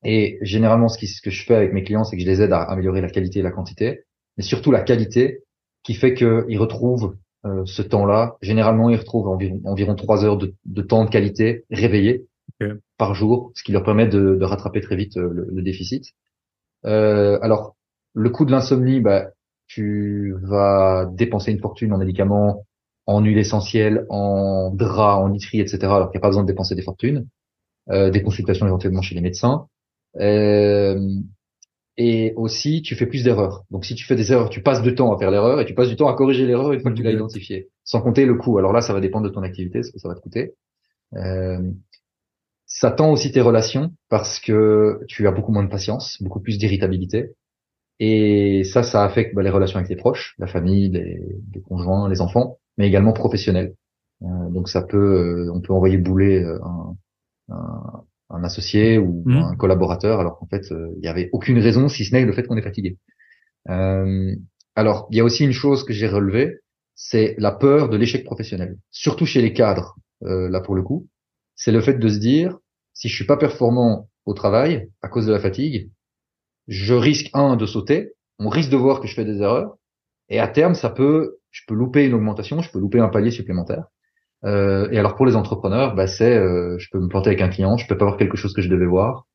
Et 0.03 0.39
généralement, 0.41 0.89
ce, 0.89 0.97
qui, 0.97 1.07
ce 1.07 1.21
que 1.21 1.29
je 1.29 1.45
fais 1.45 1.55
avec 1.55 1.73
mes 1.73 1.83
clients, 1.83 2.03
c'est 2.03 2.17
que 2.17 2.23
je 2.23 2.27
les 2.27 2.41
aide 2.41 2.51
à 2.51 2.61
améliorer 2.61 3.01
la 3.01 3.09
qualité 3.09 3.39
et 3.39 3.43
la 3.43 3.51
quantité, 3.51 4.03
mais 4.37 4.43
surtout 4.43 4.71
la 4.71 4.81
qualité 4.81 5.43
qui 5.83 5.93
fait 5.93 6.13
qu'ils 6.13 6.57
retrouvent 6.57 7.15
euh, 7.45 7.63
ce 7.65 7.81
temps-là. 7.81 8.37
Généralement, 8.41 8.89
ils 8.89 8.97
retrouvent 8.97 9.27
environ, 9.27 9.61
environ 9.65 9.95
trois 9.95 10.25
heures 10.25 10.37
de, 10.37 10.55
de, 10.65 10.81
temps 10.81 11.05
de 11.05 11.09
qualité 11.09 11.65
réveillé 11.69 12.25
par 12.97 13.13
jour, 13.13 13.51
ce 13.55 13.63
qui 13.63 13.71
leur 13.71 13.83
permet 13.83 14.07
de, 14.07 14.35
de 14.35 14.45
rattraper 14.45 14.81
très 14.81 14.95
vite 14.95 15.17
euh, 15.17 15.29
le, 15.31 15.47
le 15.51 15.61
déficit. 15.61 16.13
Euh, 16.85 17.37
alors, 17.41 17.75
le 18.13 18.29
coût 18.29 18.45
de 18.45 18.51
l'insomnie, 18.51 19.01
bah, 19.01 19.29
tu 19.67 20.33
vas 20.41 21.05
dépenser 21.11 21.51
une 21.51 21.59
fortune 21.59 21.93
en 21.93 21.97
médicaments, 21.97 22.65
en 23.05 23.21
huile 23.23 23.37
essentielle, 23.37 24.05
en 24.09 24.71
drap, 24.71 25.17
en 25.17 25.27
literie, 25.27 25.59
etc. 25.59 25.79
Alors 25.83 26.09
qu'il 26.09 26.17
n'y 26.17 26.21
a 26.21 26.21
pas 26.21 26.29
besoin 26.29 26.43
de 26.43 26.47
dépenser 26.47 26.75
des 26.75 26.81
fortunes, 26.81 27.27
euh, 27.89 28.09
des 28.09 28.23
consultations 28.23 28.65
éventuellement 28.65 29.01
chez 29.01 29.15
les 29.15 29.21
médecins. 29.21 29.67
Euh, 30.19 30.99
et 31.97 32.33
aussi, 32.35 32.81
tu 32.81 32.95
fais 32.95 33.05
plus 33.05 33.23
d'erreurs. 33.23 33.65
Donc, 33.69 33.85
si 33.85 33.93
tu 33.93 34.05
fais 34.05 34.15
des 34.15 34.31
erreurs, 34.31 34.49
tu 34.49 34.63
passes 34.63 34.81
du 34.81 34.95
temps 34.95 35.13
à 35.13 35.19
faire 35.19 35.29
l'erreur 35.29 35.59
et 35.61 35.65
tu 35.65 35.75
passes 35.75 35.89
du 35.89 35.95
temps 35.95 36.07
à 36.07 36.15
corriger 36.15 36.45
l'erreur 36.45 36.71
une 36.71 36.79
fois 36.79 36.91
que 36.91 36.97
tu 36.97 37.03
l'as 37.03 37.11
identifié. 37.11 37.69
Sans 37.83 38.01
compter 38.01 38.25
le 38.25 38.35
coût. 38.35 38.57
Alors 38.57 38.73
là, 38.73 38.81
ça 38.81 38.93
va 38.93 38.99
dépendre 38.99 39.27
de 39.27 39.33
ton 39.33 39.43
activité, 39.43 39.83
ce 39.83 39.91
que 39.91 39.99
ça 39.99 40.07
va 40.07 40.15
te 40.15 40.21
coûter. 40.21 40.53
Euh, 41.15 41.59
ça 42.65 42.89
tend 42.89 43.11
aussi 43.11 43.31
tes 43.31 43.41
relations 43.41 43.91
parce 44.09 44.39
que 44.39 45.01
tu 45.07 45.27
as 45.27 45.31
beaucoup 45.31 45.51
moins 45.51 45.63
de 45.63 45.69
patience, 45.69 46.17
beaucoup 46.21 46.39
plus 46.39 46.57
d'irritabilité. 46.57 47.33
Et 47.99 48.63
ça, 48.63 48.81
ça 48.81 49.03
affecte 49.03 49.35
bah, 49.35 49.43
les 49.43 49.51
relations 49.51 49.77
avec 49.77 49.87
tes 49.87 49.95
proches, 49.95 50.33
la 50.39 50.47
famille, 50.47 50.89
les, 50.89 51.19
les 51.53 51.61
conjoints, 51.61 52.09
les 52.09 52.21
enfants 52.21 52.57
mais 52.77 52.87
également 52.87 53.13
professionnel. 53.13 53.75
Euh, 54.23 54.49
donc 54.49 54.69
ça 54.69 54.81
peut, 54.81 54.97
euh, 55.47 55.51
on 55.53 55.61
peut 55.61 55.73
envoyer 55.73 55.97
bouler 55.97 56.43
euh, 56.43 56.59
un, 56.63 56.95
un, 57.49 58.03
un 58.29 58.43
associé 58.43 58.97
ou 58.97 59.23
mmh. 59.25 59.37
un 59.37 59.55
collaborateur, 59.55 60.19
alors 60.19 60.37
qu'en 60.37 60.47
fait 60.47 60.65
il 60.71 61.01
n'y 61.01 61.07
avait 61.07 61.29
aucune 61.33 61.59
raison 61.59 61.89
si 61.89 62.05
ce 62.05 62.13
n'est 62.13 62.25
le 62.25 62.33
fait 62.33 62.43
qu'on 62.43 62.57
est 62.57 62.61
fatigué. 62.63 62.97
alors 63.65 65.07
il 65.11 65.17
y 65.17 65.19
a 65.19 65.23
aussi 65.23 65.43
une 65.43 65.51
chose 65.51 65.83
que 65.83 65.93
j'ai 65.93 66.07
relevée, 66.07 66.59
c'est 66.95 67.35
la 67.37 67.51
peur 67.51 67.89
de 67.89 67.97
l'échec 67.97 68.23
professionnel, 68.23 68.77
surtout 68.91 69.25
chez 69.25 69.41
les 69.41 69.53
cadres. 69.53 69.97
là 70.21 70.61
pour 70.61 70.75
le 70.75 70.83
coup, 70.83 71.07
c'est 71.55 71.71
le 71.71 71.81
fait 71.81 71.95
de 71.95 72.07
se 72.07 72.17
dire 72.17 72.57
si 72.93 73.09
je 73.09 73.15
suis 73.15 73.25
pas 73.25 73.37
performant 73.37 74.09
au 74.25 74.33
travail 74.33 74.89
à 75.01 75.09
cause 75.09 75.25
de 75.25 75.33
la 75.33 75.39
fatigue, 75.39 75.91
je 76.67 76.93
risque 76.93 77.29
un 77.33 77.55
de 77.55 77.65
sauter, 77.65 78.13
on 78.39 78.49
risque 78.49 78.69
de 78.69 78.77
voir 78.77 79.01
que 79.01 79.07
je 79.07 79.13
fais 79.13 79.25
des 79.25 79.41
erreurs, 79.41 79.77
et 80.33 80.39
à 80.39 80.47
terme 80.47 80.75
ça 80.75 80.89
peut 80.89 81.37
je 81.51 81.61
peux 81.67 81.75
louper 81.75 82.05
une 82.05 82.15
augmentation, 82.15 82.61
je 82.61 82.71
peux 82.71 82.79
louper 82.79 82.99
un 82.99 83.09
palier 83.09 83.31
supplémentaire. 83.31 83.85
Euh, 84.43 84.89
et 84.91 84.97
alors 84.99 85.15
pour 85.15 85.25
les 85.25 85.35
entrepreneurs, 85.35 85.95
bah 85.95 86.07
c'est, 86.07 86.35
euh, 86.35 86.77
je 86.79 86.89
peux 86.91 86.99
me 86.99 87.07
planter 87.07 87.29
avec 87.29 87.41
un 87.41 87.49
client, 87.49 87.77
je 87.77 87.87
peux 87.87 87.97
pas 87.97 88.05
voir 88.05 88.17
quelque 88.17 88.35
chose 88.37 88.53
que 88.53 88.61
je 88.61 88.69
devais 88.69 88.87
voir. 88.87 89.27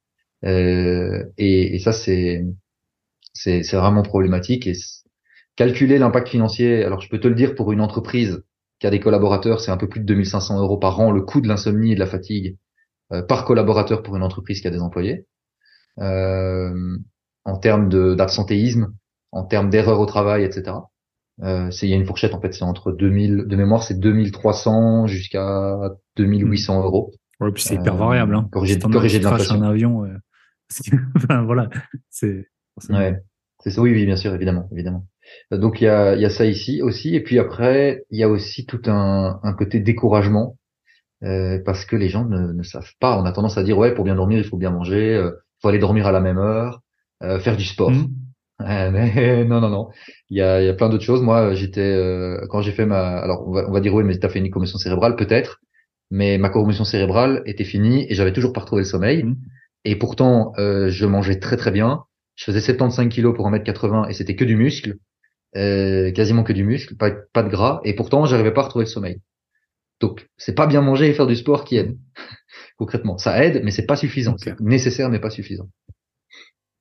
Euh, 0.45 1.25
et, 1.39 1.77
et, 1.77 1.79
ça 1.79 1.93
c'est, 1.93 2.45
c'est, 3.33 3.63
c'est 3.63 3.77
vraiment 3.77 4.03
problématique. 4.03 4.67
Et 4.67 4.75
calculer 5.57 5.99
l'impact 5.99 6.29
financier, 6.29 6.85
alors 6.85 7.01
je 7.01 7.09
peux 7.09 7.21
te 7.21 7.29
le 7.29 7.35
dire 7.35 7.55
pour 7.55 7.73
une 7.73 7.81
entreprise 7.81 8.43
qui 8.81 8.87
a 8.87 8.91
des 8.91 9.01
collaborateurs, 9.01 9.61
c'est 9.61 9.71
un 9.71 9.77
peu 9.77 9.89
plus 9.89 10.01
de 10.01 10.07
2500 10.07 10.61
euros 10.61 10.79
par 10.79 11.01
an 11.01 11.11
le 11.11 11.23
coût 11.23 11.41
de 11.41 11.49
l'insomnie 11.49 11.93
et 11.93 11.95
de 11.95 12.01
la 12.01 12.07
fatigue 12.07 12.57
euh, 13.13 13.23
par 13.23 13.45
collaborateur 13.45 14.03
pour 14.03 14.17
une 14.17 14.23
entreprise 14.23 14.61
qui 14.61 14.69
a 14.69 14.71
des 14.71 14.83
employés. 14.83 15.27
Euh, 16.01 16.99
en 17.45 17.57
termes 17.59 17.89
d'absentéisme, 17.89 18.93
en 19.33 19.45
termes 19.45 19.71
d'erreurs 19.71 20.01
au 20.01 20.07
travail, 20.07 20.45
etc. 20.45 20.77
Euh, 21.43 21.71
c'est 21.71 21.87
il 21.87 21.91
y 21.91 21.93
a 21.93 21.97
une 21.97 22.07
fourchette 22.07 22.35
en 22.35 22.41
fait, 22.41 22.53
c'est 22.53 22.65
entre 22.65 22.91
2000 22.93 23.45
de 23.47 23.57
mémoire, 23.57 23.83
c'est 23.83 23.99
2300 23.99 25.07
jusqu'à 25.07 25.79
2800 26.17 26.83
euros. 26.83 27.13
Ouais, 27.41 27.53
puis 27.53 27.63
c'est 27.63 27.77
hyper 27.77 27.97
variable. 27.97 28.35
Hein. 28.35 28.49
Corriger, 28.51 28.79
corriger 28.79 29.21
de 29.21 29.27
un 29.27 29.63
avion, 29.63 30.05
euh, 30.05 30.17
enfin, 31.17 31.43
voilà, 31.45 31.69
c'est. 32.11 32.47
Ouais, 32.91 33.21
c'est 33.61 33.71
ça. 33.71 33.81
Oui, 33.81 33.93
oui, 33.93 34.05
bien 34.05 34.17
sûr, 34.17 34.35
évidemment, 34.35 34.69
évidemment. 34.73 35.07
Euh, 35.53 35.59
donc 35.59 35.81
il 35.81 35.85
y 35.85 35.89
a, 35.89 36.15
il 36.17 36.21
y 36.21 36.25
a 36.25 36.31
ça 36.31 36.45
ici 36.45 36.83
aussi, 36.83 37.15
et 37.15 37.23
puis 37.23 37.39
après 37.39 38.05
il 38.11 38.19
y 38.19 38.23
a 38.23 38.29
aussi 38.29 38.67
tout 38.67 38.81
un, 38.87 39.39
un 39.43 39.53
côté 39.53 39.79
découragement 39.79 40.57
euh, 41.23 41.61
parce 41.65 41.85
que 41.85 41.97
les 41.97 42.09
gens 42.09 42.25
ne, 42.25 42.53
ne, 42.53 42.63
savent 42.63 42.93
pas. 42.99 43.21
On 43.21 43.25
a 43.25 43.33
tendance 43.33 43.59
à 43.59 43.63
dire 43.63 43.79
ouais, 43.79 43.95
pour 43.95 44.05
bien 44.05 44.17
dormir, 44.17 44.39
il 44.39 44.45
faut 44.45 44.57
bien 44.57 44.71
manger, 44.71 45.15
il 45.15 45.33
faut 45.61 45.69
aller 45.69 45.79
dormir 45.79 46.07
à 46.07 46.13
la 46.13 46.21
même 46.21 46.39
heure, 46.39 46.83
faire 47.21 47.57
du 47.57 47.65
sport. 47.65 47.91
Mmh. 47.93 48.09
Euh, 48.61 49.45
non, 49.45 49.61
non, 49.61 49.69
non. 49.71 49.89
Il 50.31 50.39
y 50.39 50.43
a, 50.43 50.61
il 50.61 50.67
y 50.67 50.69
a 50.69 50.75
plein 50.75 50.89
d'autres 50.89 51.05
choses. 51.05 51.23
Moi, 51.23 51.55
j'étais 51.55 51.81
euh, 51.81 52.47
quand 52.49 52.61
j'ai 52.63 52.73
fait 52.73 52.87
ma, 52.87 53.19
alors 53.19 53.47
on 53.47 53.53
va, 53.53 53.69
on 53.69 53.73
va 53.73 53.81
dire 53.81 53.95
oui, 53.95 54.05
mais 54.05 54.19
t'as 54.19 54.29
fait 54.29 54.39
une 54.41 54.51
commotion 54.51 54.79
cérébrale, 54.79 55.17
peut-être. 55.17 55.61
Mais 56.11 56.39
ma 56.39 56.49
commotion 56.49 56.85
cérébrale 56.85 57.43
était 57.47 57.65
finie 57.65 58.07
et 58.11 58.15
j'avais 58.15 58.33
toujours 58.33 58.53
pas 58.53 58.61
retrouvé 58.61 58.83
le 58.83 58.89
sommeil. 58.89 59.25
Mhm. 59.25 59.37
Et 59.85 59.97
pourtant, 59.97 60.53
euh, 60.59 60.89
je 60.91 61.07
mangeais 61.07 61.39
très 61.39 61.57
très 61.57 61.71
bien. 61.71 62.05
Je 62.37 62.45
faisais 62.45 62.61
75 62.61 63.09
kilos 63.09 63.35
pour 63.35 63.47
1m80 63.47 64.09
et 64.09 64.13
c'était 64.15 64.37
que 64.37 64.45
du 64.45 64.57
muscle, 64.57 64.97
euh, 65.57 66.13
quasiment 66.13 66.45
que 66.45 66.53
du 66.53 66.65
muscle, 66.65 66.97
pas, 66.97 67.11
pas 67.33 67.43
de 67.43 67.49
gras. 67.49 67.81
Et 67.85 67.95
pourtant, 67.95 68.27
j'arrivais 68.27 68.53
pas 68.53 68.63
à 68.63 68.65
retrouver 68.65 68.85
le 68.87 68.91
sommeil. 68.91 69.21
Donc, 70.01 70.29
c'est 70.37 70.55
pas 70.55 70.67
bien 70.67 70.83
manger 70.83 71.09
et 71.09 71.15
faire 71.15 71.27
du 71.27 71.37
sport 71.37 71.65
qui 71.65 71.77
aide. 71.77 71.99
Concrètement, 72.79 73.19
ça 73.19 73.45
aide, 73.45 73.63
mais 73.65 73.71
c'est 73.71 73.87
pas 73.87 73.97
suffisant. 73.97 74.37
C'est 74.39 74.59
nécessaire, 74.61 75.11
mais 75.11 75.21
pas 75.21 75.31
suffisant. 75.31 75.69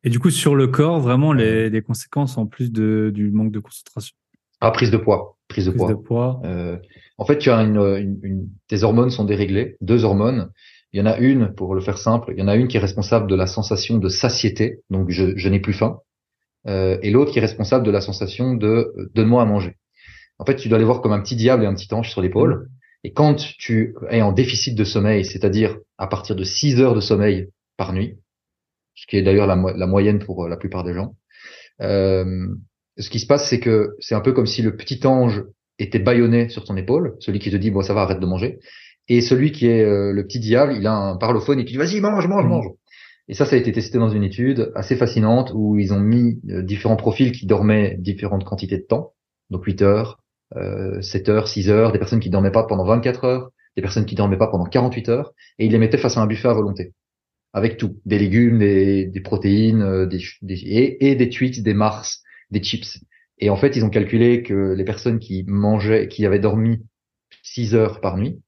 Et 0.07 0.09
du 0.09 0.19
coup, 0.19 0.29
sur 0.29 0.55
le 0.55 0.67
corps, 0.67 1.01
vraiment, 1.01 1.33
les, 1.33 1.69
les 1.69 1.81
conséquences 1.81 2.37
en 2.37 2.45
plus 2.45 2.71
de, 2.71 3.11
du 3.13 3.29
manque 3.29 3.51
de 3.51 3.59
concentration, 3.59 4.15
Ah, 4.61 4.71
prise 4.71 4.89
de 4.89 4.95
poids, 4.95 5.35
prise 5.49 5.65
de 5.65 5.71
prise 5.71 5.79
poids. 5.81 5.89
de 5.89 5.95
poids. 5.95 6.41
Euh, 6.45 6.77
en 7.17 7.25
fait, 7.25 7.37
tu 7.39 7.49
as 7.49 7.57
une, 7.61 7.75
une, 7.75 8.17
une- 8.23 8.47
tes 8.69 8.83
hormones 8.83 9.09
sont 9.09 9.25
déréglées, 9.25 9.75
deux 9.81 10.05
hormones. 10.05 10.49
Il 10.93 10.99
y 10.99 11.01
en 11.03 11.07
a 11.07 11.17
une, 11.17 11.53
pour 11.53 11.75
le 11.75 11.81
faire 11.81 11.97
simple, 11.97 12.31
il 12.31 12.39
y 12.39 12.41
en 12.41 12.47
a 12.47 12.55
une 12.55 12.69
qui 12.69 12.77
est 12.77 12.79
responsable 12.79 13.27
de 13.29 13.35
la 13.35 13.47
sensation 13.47 13.97
de 13.97 14.07
satiété, 14.07 14.79
donc 14.89 15.09
je, 15.09 15.35
je 15.35 15.49
n'ai 15.49 15.59
plus 15.59 15.73
faim, 15.73 15.99
euh, 16.69 16.97
et 17.01 17.11
l'autre 17.11 17.33
qui 17.33 17.39
est 17.39 17.41
responsable 17.41 17.85
de 17.85 17.91
la 17.91 17.99
sensation 17.99 18.53
de 18.53 18.67
euh, 18.97 19.11
donne-moi 19.13 19.41
à 19.41 19.45
manger. 19.45 19.75
En 20.39 20.45
fait, 20.45 20.55
tu 20.55 20.69
dois 20.69 20.77
les 20.77 20.85
voir 20.85 21.01
comme 21.01 21.11
un 21.11 21.19
petit 21.19 21.35
diable 21.35 21.63
et 21.63 21.65
un 21.67 21.73
petit 21.73 21.93
ange 21.93 22.09
sur 22.09 22.21
l'épaule. 22.21 22.69
Et 23.03 23.11
quand 23.11 23.35
tu 23.35 23.93
es 24.09 24.21
en 24.21 24.31
déficit 24.31 24.73
de 24.77 24.85
sommeil, 24.85 25.25
c'est-à-dire 25.25 25.77
à 25.97 26.07
partir 26.07 26.33
de 26.37 26.45
6 26.45 26.79
heures 26.79 26.95
de 26.95 27.01
sommeil 27.01 27.49
par 27.75 27.91
nuit, 27.91 28.15
ce 28.97 29.07
qui 29.07 29.17
est 29.17 29.21
d'ailleurs 29.23 29.47
la, 29.47 29.55
mo- 29.55 29.73
la 29.75 29.87
moyenne 29.87 30.19
pour 30.19 30.45
euh, 30.45 30.49
la 30.49 30.57
plupart 30.57 30.83
des 30.83 30.93
gens, 30.93 31.15
euh, 31.81 32.47
ce 32.97 33.09
qui 33.09 33.19
se 33.19 33.27
passe, 33.27 33.49
c'est 33.49 33.59
que 33.59 33.95
c'est 33.99 34.15
un 34.15 34.21
peu 34.21 34.33
comme 34.33 34.47
si 34.47 34.61
le 34.61 34.75
petit 34.75 35.05
ange 35.07 35.43
était 35.79 35.99
bâillonné 35.99 36.49
sur 36.49 36.65
ton 36.65 36.75
épaule, 36.77 37.15
celui 37.19 37.39
qui 37.39 37.51
te 37.51 37.57
dit 37.57 37.71
bon 37.71 37.81
ça 37.81 37.93
va 37.93 38.01
arrête 38.01 38.19
de 38.19 38.25
manger, 38.25 38.59
et 39.07 39.21
celui 39.21 39.51
qui 39.51 39.67
est 39.67 39.83
euh, 39.83 40.11
le 40.11 40.23
petit 40.25 40.39
diable, 40.39 40.73
il 40.75 40.87
a 40.87 40.93
un 40.93 41.17
parlophone 41.17 41.59
et 41.59 41.65
qui 41.65 41.73
dit 41.73 41.77
vas-y 41.77 42.01
mange 42.01 42.27
mange 42.27 42.45
Mhm. 42.45 42.49
mange. 42.49 42.67
Et 43.29 43.33
ça, 43.33 43.45
ça 43.45 43.55
a 43.57 43.59
été 43.59 43.71
testé 43.73 43.97
dans 43.97 44.09
une 44.09 44.23
étude 44.23 44.71
assez 44.75 44.95
fascinante 44.95 45.51
où 45.53 45.77
ils 45.77 45.93
ont 45.93 45.99
mis 45.99 46.39
différents 46.43 46.95
profils 46.95 47.33
qui 47.33 47.45
dormaient 47.45 47.97
différentes 47.99 48.45
quantités 48.45 48.77
de 48.77 48.83
temps, 48.83 49.13
donc 49.49 49.65
8 49.65 49.81
heures, 49.81 50.19
euh, 50.55 51.01
7 51.01 51.29
heures, 51.29 51.47
6 51.49 51.69
heures, 51.69 51.91
des 51.91 51.99
personnes 51.99 52.21
qui 52.21 52.29
dormaient 52.29 52.51
pas 52.51 52.63
pendant 52.63 52.85
24 52.85 53.25
heures, 53.25 53.49
des 53.75 53.81
personnes 53.81 54.05
qui 54.05 54.15
dormaient 54.15 54.37
pas 54.37 54.47
pendant 54.47 54.65
48 54.65 55.09
heures, 55.09 55.33
et 55.59 55.65
ils 55.65 55.71
les 55.73 55.77
mettaient 55.77 55.97
face 55.97 56.17
à 56.17 56.21
un 56.21 56.25
buffet 56.27 56.47
à 56.47 56.53
volonté, 56.53 56.93
avec 57.57 57.77
tout, 57.77 57.99
des 58.05 58.19
légumes, 58.19 58.59
des, 58.59 59.05
des 59.05 59.21
protéines, 59.21 59.81
euh, 59.81 60.05
des, 60.05 60.19
des- 60.41 60.55
et, 60.63 61.09
et 61.09 61.15
des 61.15 61.29
tweets, 61.29 61.63
des 61.63 61.73
mars, 61.73 62.21
des 62.51 62.61
chips. 62.63 62.99
Et 63.39 63.49
en 63.49 63.55
fait, 63.55 63.75
ils 63.75 63.85
ont 63.85 63.89
calculé 63.89 64.43
que 64.43 64.73
les 64.73 64.83
personnes 64.85 65.19
qui 65.19 65.43
mangeaient, 65.47 66.07
qui 66.07 66.25
avaient 66.25 66.39
dormi 66.39 66.83
6 67.43 67.75
heures 67.75 68.01
par 68.01 68.17
nuit, 68.17 68.39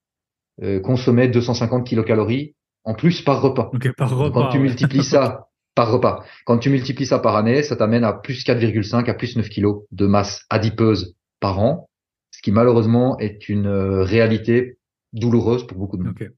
euh, 0.62 0.80
consommaient 0.80 1.28
250 1.28 1.86
kilocalories 1.86 2.54
en 2.84 2.94
plus 2.94 3.22
par 3.22 3.40
repas. 3.42 3.70
Ok, 3.74 3.92
par 3.96 4.10
repas. 4.16 4.40
quand 4.40 4.48
tu 4.48 4.58
ouais. 4.58 4.64
multiplies 4.64 5.04
ça 5.04 5.48
par 5.74 5.90
repas, 5.92 6.24
quand 6.44 6.58
tu 6.58 6.70
multiplies 6.70 7.06
ça 7.06 7.18
par 7.18 7.36
année, 7.36 7.62
ça 7.62 7.76
t'amène 7.76 8.04
à 8.04 8.12
plus 8.12 8.44
4,5 8.44 9.08
à 9.08 9.14
plus 9.14 9.36
9 9.36 9.48
kilos 9.48 9.84
de 9.92 10.06
masse 10.06 10.44
adipeuse 10.50 11.14
par 11.40 11.58
an, 11.60 11.88
ce 12.30 12.42
qui 12.42 12.52
malheureusement 12.52 13.18
est 13.18 13.48
une 13.48 13.66
euh, 13.66 14.02
réalité 14.02 14.78
douloureuse 15.12 15.66
pour 15.66 15.78
beaucoup 15.78 15.96
de 15.96 16.02
monde. 16.02 16.16
Ok. 16.20 16.30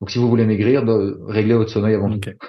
Donc 0.00 0.10
si 0.10 0.18
vous 0.18 0.28
voulez 0.28 0.46
maigrir, 0.46 0.84
de- 0.84 1.18
réglez 1.26 1.54
votre 1.54 1.70
sommeil 1.70 1.94
avant 1.94 2.10
tout. 2.18 2.30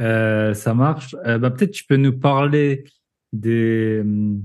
Euh, 0.00 0.54
ça 0.54 0.72
marche. 0.72 1.14
Euh, 1.26 1.38
bah, 1.38 1.50
peut-être 1.50 1.72
tu 1.72 1.84
peux 1.84 1.96
nous 1.96 2.18
parler 2.18 2.84
des. 3.34 3.98
hum, 4.00 4.42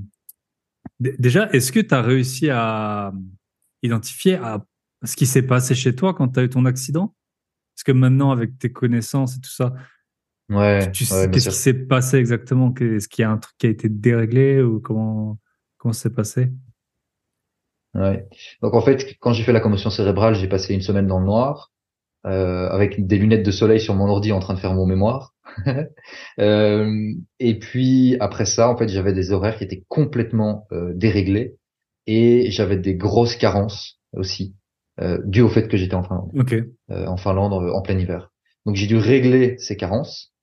Déjà, 0.99 1.49
est-ce 1.51 1.71
que 1.71 1.79
tu 1.79 1.93
as 1.93 2.01
réussi 2.01 2.49
à 2.49 3.13
identifier 3.83 4.35
à 4.35 4.65
ce 5.03 5.15
qui 5.15 5.25
s'est 5.25 5.43
passé 5.43 5.75
chez 5.75 5.95
toi 5.95 6.13
quand 6.13 6.29
tu 6.29 6.39
as 6.39 6.43
eu 6.43 6.49
ton 6.49 6.65
accident? 6.65 7.13
Parce 7.75 7.83
que 7.83 7.91
maintenant, 7.93 8.31
avec 8.31 8.57
tes 8.57 8.71
connaissances 8.71 9.37
et 9.37 9.39
tout 9.41 9.49
ça, 9.49 9.73
Ouais, 10.49 10.91
tu 10.91 11.03
ouais, 11.05 11.09
sais 11.09 11.27
bien 11.27 11.31
qu'est-ce 11.31 11.49
qui 11.49 11.55
s'est 11.55 11.73
passé 11.73 12.17
exactement? 12.17 12.73
Est-ce 12.79 13.07
qu'il 13.07 13.23
y 13.23 13.25
a 13.25 13.31
un 13.31 13.37
truc 13.37 13.55
qui 13.57 13.67
a 13.67 13.69
été 13.69 13.89
déréglé 13.89 14.61
ou 14.61 14.79
comment 14.79 15.39
comment 15.77 15.93
ça 15.93 16.03
s'est 16.03 16.13
passé? 16.15 16.51
Ouais. 17.93 18.27
Donc 18.61 18.73
en 18.73 18.81
fait, 18.81 19.17
quand 19.19 19.33
j'ai 19.33 19.43
fait 19.43 19.53
la 19.53 19.61
commotion 19.61 19.89
cérébrale, 19.89 20.35
j'ai 20.35 20.47
passé 20.49 20.73
une 20.73 20.81
semaine 20.81 21.07
dans 21.07 21.19
le 21.19 21.25
noir, 21.25 21.71
euh, 22.25 22.69
avec 22.69 23.05
des 23.07 23.17
lunettes 23.17 23.45
de 23.45 23.51
soleil 23.51 23.79
sur 23.79 23.95
mon 23.95 24.07
ordi 24.07 24.31
en 24.31 24.39
train 24.39 24.53
de 24.55 24.59
faire 24.59 24.73
mon 24.73 24.85
mémoire. 24.85 25.33
Euh, 26.39 27.13
et 27.39 27.59
puis 27.59 28.17
après 28.19 28.45
ça, 28.45 28.69
en 28.69 28.75
fait, 28.77 28.89
j'avais 28.89 29.13
des 29.13 29.31
horaires 29.31 29.57
qui 29.57 29.63
étaient 29.63 29.85
complètement 29.87 30.67
euh, 30.73 30.91
déréglés 30.93 31.55
et 32.07 32.51
j'avais 32.51 32.77
des 32.77 32.95
grosses 32.95 33.35
carences 33.37 33.99
aussi, 34.13 34.55
euh, 34.99 35.19
dues 35.25 35.41
au 35.41 35.49
fait 35.49 35.67
que 35.67 35.77
j'étais 35.77 35.95
en 35.95 36.03
Finlande, 36.03 36.31
Ok. 36.37 36.53
euh, 36.53 37.05
en 37.07 37.17
Finlande 37.17 37.53
en 37.53 37.81
plein 37.81 37.97
hiver. 37.97 38.31
Donc 38.65 38.75
j'ai 38.75 38.87
dû 38.87 38.97
régler 38.97 39.55
ces 39.59 39.77
carences 39.77 40.33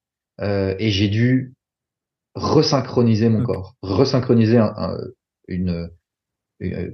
euh, 0.40 0.74
et 0.78 0.90
j'ai 0.90 1.08
dû 1.08 1.54
resynchroniser 2.34 3.28
mon 3.28 3.42
corps, 3.42 3.76
resynchroniser 3.82 4.58
un- 4.58 4.72
un- 4.76 4.98
une 5.48 5.90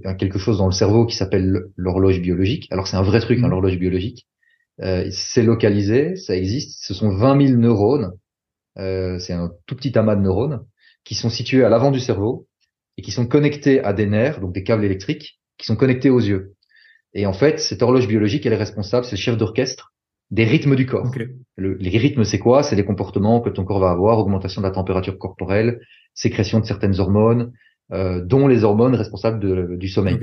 un 0.04 0.14
quelque 0.14 0.38
chose 0.38 0.58
dans 0.58 0.66
le 0.66 0.72
cerveau 0.72 1.04
qui 1.04 1.14
s'appelle 1.14 1.64
l'horloge 1.76 2.20
biologique. 2.20 2.68
Alors 2.70 2.86
c'est 2.88 2.96
un 2.96 3.02
vrai 3.02 3.20
truc, 3.20 3.38
hein, 3.38 3.42
Mhm. 3.42 3.50
l'horloge 3.50 3.78
biologique. 3.78 4.26
Euh, 4.80 5.08
c'est 5.10 5.42
localisé, 5.42 6.16
ça 6.16 6.36
existe. 6.36 6.78
Ce 6.84 6.94
sont 6.94 7.10
20 7.10 7.46
000 7.46 7.58
neurones. 7.58 8.12
Euh, 8.78 9.18
c'est 9.18 9.32
un 9.32 9.52
tout 9.66 9.74
petit 9.74 9.96
amas 9.98 10.14
de 10.16 10.20
neurones 10.20 10.64
qui 11.04 11.14
sont 11.14 11.30
situés 11.30 11.64
à 11.64 11.68
l'avant 11.68 11.90
du 11.90 12.00
cerveau 12.00 12.46
et 12.96 13.02
qui 13.02 13.10
sont 13.10 13.26
connectés 13.26 13.82
à 13.82 13.92
des 13.92 14.06
nerfs, 14.06 14.40
donc 14.40 14.52
des 14.52 14.62
câbles 14.62 14.84
électriques, 14.84 15.40
qui 15.56 15.66
sont 15.66 15.76
connectés 15.76 16.10
aux 16.10 16.20
yeux. 16.20 16.54
Et 17.14 17.26
en 17.26 17.32
fait, 17.32 17.58
cette 17.58 17.82
horloge 17.82 18.06
biologique, 18.06 18.44
elle 18.46 18.52
est 18.52 18.56
responsable, 18.56 19.04
c'est 19.04 19.16
le 19.16 19.20
chef 19.20 19.36
d'orchestre 19.36 19.92
des 20.30 20.44
rythmes 20.44 20.76
du 20.76 20.84
corps. 20.86 21.10
Le- 21.56 21.74
les 21.74 21.96
rythmes, 21.98 22.24
c'est 22.24 22.38
quoi? 22.38 22.62
C'est 22.62 22.76
les 22.76 22.84
comportements 22.84 23.40
que 23.40 23.48
ton 23.48 23.64
corps 23.64 23.80
va 23.80 23.90
avoir, 23.90 24.18
augmentation 24.18 24.60
de 24.60 24.66
la 24.66 24.72
température 24.72 25.18
corporelle, 25.18 25.80
sécrétion 26.12 26.60
de 26.60 26.66
certaines 26.66 27.00
hormones, 27.00 27.52
euh, 27.92 28.20
dont 28.22 28.46
les 28.46 28.62
hormones 28.62 28.94
responsables 28.94 29.40
de- 29.40 29.76
du 29.76 29.88
sommeil. 29.88 30.18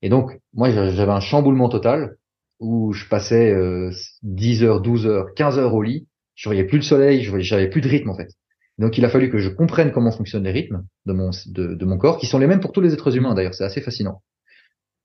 Et 0.00 0.08
donc, 0.08 0.38
moi, 0.54 0.70
j'a- 0.70 0.90
j'avais 0.90 1.12
un 1.12 1.20
chamboulement 1.20 1.68
total 1.68 2.16
où 2.60 2.92
je 2.92 3.06
passais 3.08 3.52
euh, 3.52 3.90
10 4.22 4.64
heures, 4.64 4.80
12 4.80 5.06
heures, 5.06 5.34
15 5.34 5.58
heures 5.58 5.74
au 5.74 5.82
lit. 5.82 6.08
Je 6.34 6.48
voyais 6.48 6.64
plus 6.64 6.78
le 6.78 6.82
soleil, 6.84 7.22
je 7.22 7.30
voyais- 7.30 7.44
j'avais 7.44 7.68
plus 7.68 7.80
de 7.80 7.88
rythme 7.88 8.10
en 8.10 8.16
fait. 8.16 8.30
Donc, 8.78 8.96
il 8.96 9.04
a 9.04 9.08
fallu 9.08 9.28
que 9.30 9.38
je 9.38 9.48
comprenne 9.48 9.90
comment 9.92 10.12
fonctionnent 10.12 10.44
les 10.44 10.52
rythmes 10.52 10.84
de 11.06 11.12
mon 11.12 11.30
de, 11.46 11.74
de 11.74 11.84
mon 11.84 11.98
corps, 11.98 12.18
qui 12.18 12.26
sont 12.26 12.38
les 12.38 12.46
mêmes 12.46 12.60
pour 12.60 12.72
tous 12.72 12.80
les 12.80 12.92
êtres 12.94 13.16
humains 13.16 13.34
d'ailleurs. 13.34 13.54
C'est 13.54 13.64
assez 13.64 13.80
fascinant. 13.80 14.22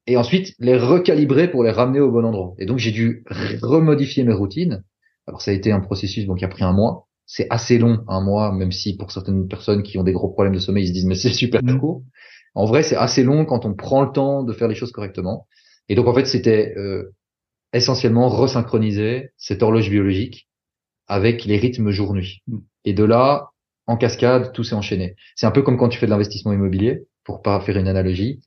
Et 0.06 0.18
ensuite, 0.18 0.54
les 0.60 0.78
recalibrer 0.78 1.50
pour 1.50 1.63
les 1.63 1.72
ramener 1.72 2.00
au 2.02 2.12
bon 2.12 2.26
endroit. 2.26 2.54
Et 2.60 2.66
donc, 2.66 2.78
j'ai 2.78 2.92
dû 2.92 3.24
remodifier 3.62 4.24
mes 4.24 4.34
routines. 4.34 4.84
Alors, 5.28 5.42
ça 5.42 5.52
a 5.52 5.54
été 5.54 5.72
un 5.72 5.80
processus 5.80 6.26
donc 6.26 6.39
qui 6.39 6.46
a 6.46 6.50
pris 6.50 6.63
un 6.63 6.74
mois. 6.74 7.08
C'est 7.26 7.48
assez 7.50 7.78
long, 7.78 8.04
un 8.10 8.22
mois, 8.22 8.52
même 8.52 8.72
si 8.72 8.98
pour 8.98 9.12
certaines 9.12 9.48
personnes 9.48 9.82
qui 9.82 9.98
ont 9.98 10.04
des 10.04 10.12
gros 10.12 10.30
problèmes 10.30 10.54
de 10.54 10.60
sommeil, 10.60 10.84
ils 10.84 10.88
se 10.89 10.94
disent 10.94 11.06
mais 11.06 11.16
c'est 11.16 11.30
super 11.34 11.63
Mhm. 11.63 11.80
court. 11.80 12.04
En 12.54 12.66
vrai, 12.66 12.84
c'est 12.84 12.98
assez 12.98 13.24
long 13.24 13.46
quand 13.46 13.66
on 13.66 13.74
prend 13.74 14.04
le 14.04 14.12
temps 14.12 14.44
de 14.44 14.54
faire 14.54 14.68
les 14.68 14.76
choses 14.76 14.92
correctement. 14.92 15.48
Et 15.89 15.96
donc, 15.96 16.08
en 16.08 16.13
fait, 16.13 16.26
c'était 16.26 16.74
euh, 16.78 17.13
essentiellement 17.74 18.30
resynchroniser 18.30 19.32
cette 19.38 19.64
horloge 19.64 19.90
biologique 19.90 20.48
avec 21.08 21.46
les 21.46 21.58
rythmes 21.58 21.92
jour-nuit. 21.92 22.42
Mm. 22.48 22.58
Et 22.86 22.94
de 22.94 23.04
là, 23.04 23.50
en 23.88 23.98
cascade, 23.98 24.54
tout 24.54 24.64
s'est 24.64 24.76
enchaîné. 24.76 25.16
C'est 25.36 25.46
un 25.46 25.52
peu 25.52 25.62
comme 25.62 25.78
quand 25.78 25.90
tu 25.90 26.00
fais 26.00 26.06
de 26.06 26.12
l'investissement 26.12 26.54
immobilier, 26.54 27.04
pour 27.24 27.42
pas 27.42 27.60
faire 27.60 27.78
une 27.78 27.88
analogie. 27.88 28.42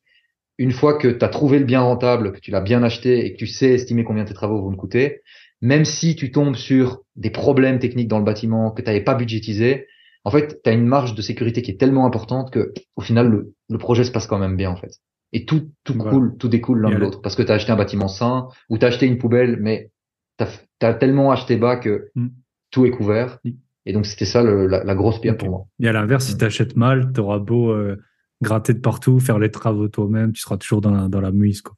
Une 0.59 0.73
fois 0.73 0.97
que 0.97 1.09
tu 1.09 1.25
as 1.25 1.29
trouvé 1.29 1.59
le 1.59 1.65
bien 1.65 1.83
rentable, 1.83 2.33
que 2.33 2.41
tu 2.41 2.51
l'as 2.51 2.61
bien 2.62 2.83
acheté 2.83 3.27
et 3.27 3.33
que 3.33 3.39
tu 3.39 3.47
sais 3.47 3.71
estimer 3.71 4.05
combien 4.05 4.25
tes 4.25 4.35
travaux 4.35 4.62
vont 4.62 4.73
te 4.73 4.77
coûter, 4.77 5.21
même 5.61 5.85
si 5.85 6.17
tu 6.17 6.31
tombes 6.31 6.57
sur 6.57 7.03
des 7.17 7.31
problèmes 7.31 7.79
techniques 7.79 8.09
dans 8.09 8.19
le 8.19 8.25
bâtiment 8.25 8.71
que 8.71 8.83
tu 8.83 8.87
n'avais 8.87 9.03
pas 9.03 9.15
budgétisé, 9.15 9.87
en 10.25 10.31
fait, 10.31 10.61
tu 10.62 10.71
as 10.71 10.73
une 10.73 10.87
marge 10.87 11.15
de 11.15 11.23
sécurité 11.23 11.62
qui 11.62 11.71
est 11.71 11.79
tellement 11.79 12.07
importante 12.07 12.51
que 12.51 12.73
au 12.97 13.01
final, 13.01 13.29
le, 13.29 13.55
le 13.69 13.79
projet 13.79 14.05
se 14.05 14.11
passe 14.11 14.27
quand 14.27 14.39
même 14.39 14.57
bien, 14.57 14.71
en 14.71 14.77
fait. 14.77 14.91
Et 15.33 15.45
tout, 15.45 15.71
tout 15.85 15.95
Voilà. 15.95 16.11
coule, 16.11 16.37
tout 16.39 16.49
découle 16.49 16.81
l'un 16.81 16.91
de 16.91 16.97
l'autre. 16.97 17.21
Parce 17.21 17.35
que 17.37 17.43
tu 17.43 17.51
as 17.51 17.55
acheté 17.57 17.73
un 17.73 17.77
bâtiment 17.77 18.09
sain 18.09 18.49
ou 18.71 18.79
tu 18.79 18.85
as 18.85 18.89
acheté 18.89 19.07
une 19.07 19.19
poubelle, 19.19 19.59
mais 19.61 19.91
tu 20.39 20.45
as, 20.87 20.95
tellement 20.95 21.31
acheté 21.33 21.57
bas 21.57 21.77
que 21.77 22.11
Mm. 22.15 22.29
tout 22.71 22.87
est 22.87 22.91
couvert. 22.91 23.39
Mm. 23.45 23.51
Et 23.87 23.93
donc, 23.93 24.07
c'était 24.07 24.25
ça 24.25 24.43
le- 24.43 24.67
la, 24.67 24.83
la 24.85 24.95
grosse 24.95 25.21
pierre 25.21 25.37
pour 25.37 25.49
moi. 25.49 25.67
Et 25.81 25.89
à 25.89 25.93
l'inverse, 25.93 26.27
si 26.27 26.35
Mm. 26.35 26.39
tu 26.39 26.45
achètes 26.45 26.77
mal, 26.77 27.12
tu 27.12 27.21
auras 27.21 27.39
beau 27.39 27.71
euh, 27.71 27.97
gratter 28.42 28.75
de 28.75 28.81
partout, 28.81 29.19
faire 29.21 29.38
les 29.38 29.50
travaux 29.50 29.88
toi-même, 29.88 30.33
tu 30.33 30.40
seras 30.42 30.57
toujours 30.59 30.81
dans 30.81 30.90
la, 30.90 31.09
dans 31.09 31.21
la 31.21 31.33
mouise. 31.33 31.63
Quoi. 31.63 31.75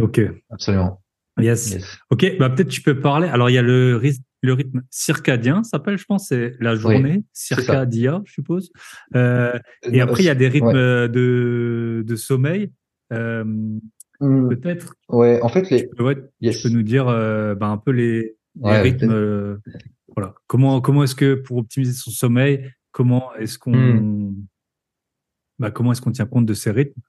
Ok, 0.00 0.20
Absolument. 0.50 1.02
yes. 1.40 1.72
Yes. 1.72 1.98
Ok, 2.10 2.36
bah 2.38 2.48
peut-être 2.50 2.68
tu 2.68 2.80
peux 2.82 2.98
parler. 3.00 3.28
Alors, 3.28 3.50
il 3.50 3.54
y 3.54 3.58
a 3.58 3.62
le, 3.62 3.96
ryth- 3.98 4.22
le 4.42 4.52
rythme 4.54 4.82
circadien, 4.90 5.62
ça 5.64 5.70
s'appelle, 5.70 5.98
je 5.98 6.04
pense, 6.04 6.28
c'est 6.28 6.54
la 6.60 6.74
journée, 6.76 7.24
circadia, 7.32 8.22
je 8.24 8.32
suppose. 8.32 8.70
Euh, 9.16 9.58
et 9.90 10.00
après, 10.00 10.22
il 10.22 10.26
y 10.26 10.30
a 10.30 10.34
des 10.34 10.48
rythmes 10.48 10.66
Ouais. 10.68 10.74
euh, 10.76 11.08
de, 11.08 12.04
de 12.06 12.16
sommeil. 12.16 12.70
Euh, 13.12 13.44
Mm, 14.22 14.50
peut-être, 14.50 14.96
ouais, 15.08 15.40
en 15.40 15.48
fait, 15.48 15.70
les, 15.70 15.88
ouais, 15.98 16.18
yes. 16.42 16.60
tu 16.60 16.68
peux 16.68 16.74
nous 16.74 16.82
dire 16.82 17.08
euh, 17.08 17.54
bah, 17.54 17.68
un 17.68 17.78
peu 17.78 17.90
les, 17.90 18.20
les 18.22 18.36
Ouais, 18.62 18.80
rythmes. 18.82 19.10
euh, 19.10 19.56
voilà. 20.14 20.34
Comment, 20.46 20.82
comment 20.82 21.02
est-ce 21.04 21.14
que 21.14 21.32
pour 21.36 21.56
optimiser 21.56 21.94
son 21.94 22.10
sommeil, 22.10 22.70
comment 22.92 23.34
est-ce 23.36 23.58
qu'on 23.58 23.72
Hmm. 23.72 24.34
bah, 25.58 25.70
comment 25.70 25.92
est-ce 25.92 26.02
qu'on 26.02 26.10
tient 26.12 26.26
compte 26.26 26.44
de 26.44 26.52
ces 26.52 26.70
rythmes 26.70 27.00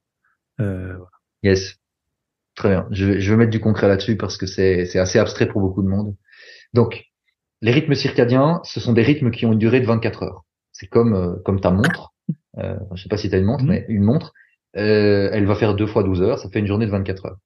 euh, 0.62 0.97
Yes. 1.43 1.76
Très 2.56 2.70
bien. 2.70 2.88
Je 2.91 3.06
vais, 3.06 3.20
je 3.20 3.32
vais 3.32 3.38
mettre 3.38 3.52
du 3.52 3.60
concret 3.60 3.89
là-dessus 3.89 4.16
parce 4.16 4.38
que 4.38 4.45
c'est, 4.45 4.86
c'est 4.86 4.99
assez 4.99 5.20
abstrait 5.20 5.47
pour 5.49 5.60
beaucoup 5.60 5.82
de 5.84 5.88
monde. 5.89 6.16
Donc, 6.74 7.04
les 7.62 7.72
rythmes 7.72 7.93
circadiens, 7.95 8.62
ce 8.64 8.80
sont 8.80 8.93
des 8.93 9.04
rythmes 9.04 9.32
qui 9.32 9.45
ont 9.45 9.52
une 9.52 9.60
durée 9.60 9.82
de 9.82 9.86
24 9.86 10.24
heures. 10.24 10.45
C'est 10.72 10.88
comme, 10.88 11.14
euh, 11.14 11.36
comme 11.43 11.60
ta 11.60 11.72
montre. 11.72 12.14
Euh, 12.58 12.78
je 12.95 13.04
sais 13.04 13.10
pas 13.10 13.18
si 13.18 13.30
tu 13.30 13.36
as 13.36 13.39
une 13.39 13.45
montre, 13.45 13.64
Mhm. 13.66 13.70
mais 13.70 13.86
une 13.89 14.04
montre, 14.04 14.34
euh, 14.78 15.30
elle 15.32 15.45
va 15.45 15.55
faire 15.55 15.76
deux 15.76 15.88
fois 15.88 16.03
12 16.03 16.22
heures. 16.22 16.39
Ça 16.39 16.49
fait 16.49 16.59
une 16.59 16.67
journée 16.67 16.86
de 16.86 16.91
24 16.91 17.26
heures. 17.26 17.38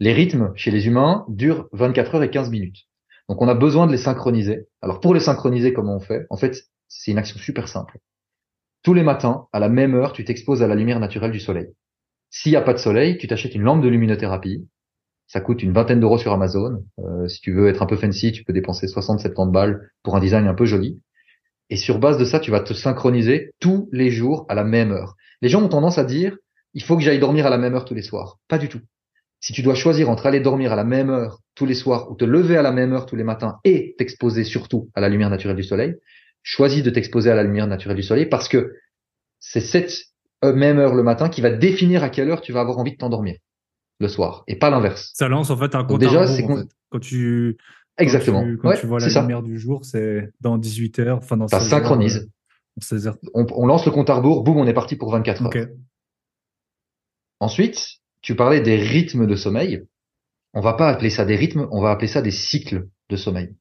Les 0.00 0.12
rythmes 0.12 0.52
chez 0.56 0.70
les 0.70 0.86
humains 0.86 1.24
durent 1.28 1.68
24 1.72 2.16
heures 2.16 2.22
et 2.22 2.30
15 2.30 2.50
minutes. 2.50 2.86
Donc, 3.28 3.40
on 3.40 3.48
a 3.48 3.54
besoin 3.54 3.86
de 3.86 3.92
les 3.92 3.98
synchroniser. 3.98 4.66
Alors, 4.82 5.00
pour 5.00 5.14
les 5.14 5.20
synchroniser, 5.20 5.72
comment 5.72 5.96
on 5.96 6.00
fait? 6.00 6.26
En 6.30 6.36
fait, 6.36 6.64
c'est 6.88 7.10
une 7.10 7.18
action 7.18 7.38
super 7.38 7.68
simple. 7.68 7.98
Tous 8.82 8.92
les 8.92 9.02
matins, 9.02 9.46
à 9.52 9.60
la 9.60 9.68
même 9.68 9.94
heure, 9.94 10.12
tu 10.12 10.24
t'exposes 10.24 10.62
à 10.62 10.66
la 10.66 10.74
lumière 10.74 11.00
naturelle 11.00 11.30
du 11.30 11.40
soleil. 11.40 11.68
S'il 12.28 12.52
n'y 12.52 12.56
a 12.56 12.62
pas 12.62 12.74
de 12.74 12.78
soleil, 12.78 13.16
tu 13.16 13.26
t'achètes 13.28 13.54
une 13.54 13.62
lampe 13.62 13.82
de 13.82 13.88
luminothérapie. 13.88 14.68
Ça 15.26 15.40
coûte 15.40 15.62
une 15.62 15.72
vingtaine 15.72 16.00
d'euros 16.00 16.18
sur 16.18 16.32
Amazon. 16.32 16.84
Euh, 16.98 17.26
si 17.28 17.40
tu 17.40 17.52
veux 17.52 17.68
être 17.68 17.80
un 17.80 17.86
peu 17.86 17.96
fancy, 17.96 18.32
tu 18.32 18.44
peux 18.44 18.52
dépenser 18.52 18.86
60-70 18.86 19.50
balles 19.50 19.90
pour 20.02 20.16
un 20.16 20.20
design 20.20 20.46
un 20.46 20.54
peu 20.54 20.66
joli. 20.66 21.00
Et 21.70 21.76
sur 21.76 21.98
base 21.98 22.18
de 22.18 22.24
ça, 22.24 22.40
tu 22.40 22.50
vas 22.50 22.60
te 22.60 22.74
synchroniser 22.74 23.52
tous 23.58 23.88
les 23.90 24.10
jours 24.10 24.44
à 24.48 24.54
la 24.54 24.64
même 24.64 24.92
heure. 24.92 25.14
Les 25.40 25.48
gens 25.48 25.62
ont 25.62 25.68
tendance 25.68 25.96
à 25.96 26.04
dire, 26.04 26.36
il 26.74 26.82
faut 26.82 26.96
que 26.96 27.02
j'aille 27.02 27.18
dormir 27.20 27.46
à 27.46 27.50
la 27.50 27.58
même 27.58 27.74
heure 27.74 27.84
tous 27.84 27.94
les 27.94 28.02
soirs. 28.02 28.38
Pas 28.48 28.58
du 28.58 28.68
tout. 28.68 28.80
Si 29.40 29.52
tu 29.52 29.62
dois 29.62 29.74
choisir 29.74 30.08
entre 30.10 30.26
aller 30.26 30.40
dormir 30.40 30.72
à 30.72 30.76
la 30.76 30.84
même 30.84 31.10
heure 31.10 31.40
tous 31.54 31.66
les 31.66 31.74
soirs 31.74 32.10
ou 32.10 32.14
te 32.14 32.24
lever 32.24 32.56
à 32.56 32.62
la 32.62 32.72
même 32.72 32.92
heure 32.92 33.06
tous 33.06 33.16
les 33.16 33.24
matins 33.24 33.58
et 33.64 33.94
t'exposer 33.98 34.42
surtout 34.44 34.90
à 34.94 35.00
la 35.00 35.08
lumière 35.08 35.30
naturelle 35.30 35.56
du 35.56 35.62
soleil, 35.62 35.94
choisis 36.42 36.82
de 36.82 36.90
t'exposer 36.90 37.30
à 37.30 37.34
la 37.34 37.42
lumière 37.42 37.66
naturelle 37.66 37.96
du 37.96 38.02
soleil 38.02 38.26
parce 38.26 38.48
que 38.48 38.74
c'est 39.40 39.60
cette 39.60 39.92
euh, 40.44 40.54
même 40.54 40.78
heure 40.78 40.94
le 40.94 41.02
matin 41.02 41.28
qui 41.28 41.40
va 41.42 41.50
définir 41.50 42.02
à 42.02 42.08
quelle 42.08 42.30
heure 42.30 42.40
tu 42.40 42.52
vas 42.52 42.60
avoir 42.60 42.78
envie 42.78 42.92
de 42.92 42.96
t'endormir 42.96 43.36
le 44.00 44.08
soir 44.08 44.44
et 44.48 44.56
pas 44.56 44.70
l'inverse. 44.70 45.10
Ça 45.14 45.28
lance 45.28 45.50
en 45.50 45.56
fait 45.56 45.74
un 45.74 45.84
compte 45.84 46.00
déjà, 46.00 46.22
à 46.22 46.22
rebours, 46.22 46.36
c'est 46.36 46.42
en 46.44 46.46
qu'on- 46.48 46.56
fait. 46.58 46.68
Quand 46.90 47.00
tu 47.00 47.56
quand 47.96 48.02
Exactement. 48.02 48.42
tu, 48.44 48.58
quand 48.58 48.68
Ouais, 48.70 48.80
tu 48.80 48.86
vois 48.86 48.98
la 48.98 49.08
ça. 49.08 49.20
lumière 49.20 49.42
du 49.42 49.58
jour, 49.58 49.84
c'est 49.84 50.30
dans 50.40 50.58
18 50.58 50.98
heures, 50.98 51.18
enfin 51.18 51.36
dans 51.36 51.46
Ça 51.48 51.60
16 51.60 51.72
heures, 51.74 51.80
synchronise. 51.80 52.16
euh, 52.16 52.26
dans 52.76 52.82
16 52.86 53.06
heures. 53.06 53.16
On, 53.34 53.46
on 53.54 53.66
lance 53.66 53.84
le 53.86 53.92
compte 53.92 54.10
à 54.10 54.14
rebours, 54.14 54.42
boum, 54.42 54.56
on 54.56 54.66
est 54.66 54.72
parti 54.74 54.96
pour 54.96 55.12
24 55.12 55.42
heures. 55.44 55.66
Ensuite, 57.44 57.98
tu 58.22 58.36
parlais 58.36 58.62
des 58.62 58.76
rythmes 58.76 59.26
de 59.26 59.36
sommeil. 59.36 59.82
On 60.54 60.62
va 60.62 60.72
pas 60.72 60.88
appeler 60.88 61.10
ça 61.10 61.26
des 61.26 61.36
rythmes, 61.36 61.68
on 61.72 61.82
va 61.82 61.90
appeler 61.90 62.08
ça 62.08 62.22
des 62.22 62.30
cycles 62.30 62.88
de 63.10 63.16
sommeil. 63.16 63.54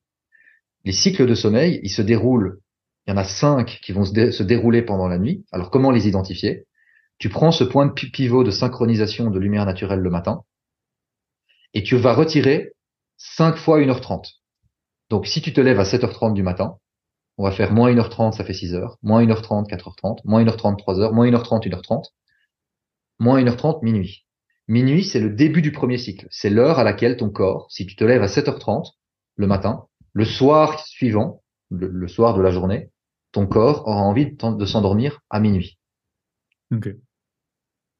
Les 0.86 0.94
cycles 0.94 1.28
de 1.28 1.36
sommeil, 1.36 1.82
ils 1.84 1.90
se 1.90 2.02
déroulent. 2.02 2.62
Il 3.06 3.10
y 3.12 3.14
en 3.14 3.18
a 3.18 3.26
cinq 3.26 3.82
qui 3.84 3.92
vont 3.92 4.06
se, 4.06 4.14
dé- 4.14 4.32
se 4.32 4.42
dérouler 4.42 4.84
pendant 4.84 5.10
la 5.10 5.20
nuit. 5.20 5.44
Alors 5.52 5.70
comment 5.70 5.92
les 5.92 6.08
identifier? 6.08 6.66
Tu 7.18 7.28
prends 7.28 7.52
ce 7.52 7.66
point 7.66 7.86
de 7.86 7.92
pi- 7.92 8.10
pivot 8.10 8.46
de 8.46 8.52
synchronisation 8.52 9.30
de 9.30 9.38
lumière 9.38 9.66
naturelle 9.66 10.00
le 10.00 10.10
matin 10.10 10.44
et 11.74 11.84
tu 11.84 11.98
vas 11.98 12.14
retirer 12.14 12.72
5 13.18 13.58
fois 13.58 13.82
1h30. 13.82 14.30
Donc 15.10 15.28
si 15.28 15.42
tu 15.42 15.52
te 15.52 15.60
lèves 15.60 15.82
à 15.82 15.84
7h30 15.84 16.34
du 16.34 16.44
matin, 16.44 16.78
on 17.38 17.44
va 17.44 17.52
faire 17.52 17.74
moins 17.74 17.94
1h30, 17.94 18.32
ça 18.32 18.46
fait 18.46 18.54
6h, 18.54 18.96
moins 19.02 19.26
1h30, 19.26 19.68
4h30, 19.68 20.20
moins 20.24 20.42
1h30, 20.42 20.78
3h, 20.80 21.12
moins 21.12 21.30
1h30, 21.30 21.68
1h30, 21.68 22.06
moins 23.24 23.41
1h30, 23.41 23.84
minuit. 23.84 24.26
Minuit, 24.67 25.03
c'est 25.03 25.19
le 25.19 25.30
début 25.30 25.61
du 25.61 25.71
premier 25.71 25.97
cycle. 25.97 26.28
C'est 26.30 26.49
l'heure 26.49 26.78
à 26.78 26.84
laquelle 26.84 27.17
ton 27.17 27.30
corps, 27.30 27.67
si 27.69 27.86
tu 27.86 27.95
te 27.95 28.03
lèves 28.03 28.21
à 28.21 28.28
7h30 28.28 28.91
le 29.36 29.47
matin, 29.47 29.88
le 30.11 30.26
soir 30.26 30.80
suivant, 30.86 31.41
le, 31.69 31.88
le 31.88 32.07
soir 32.07 32.36
de 32.36 32.41
la 32.41 32.51
journée, 32.51 32.91
ton 33.32 33.47
corps 33.47 33.88
aura 33.88 34.01
envie 34.01 34.32
de, 34.32 34.57
de 34.57 34.65
s'endormir 34.65 35.21
à 35.30 35.39
minuit. 35.39 35.80
Ok. 36.71 36.88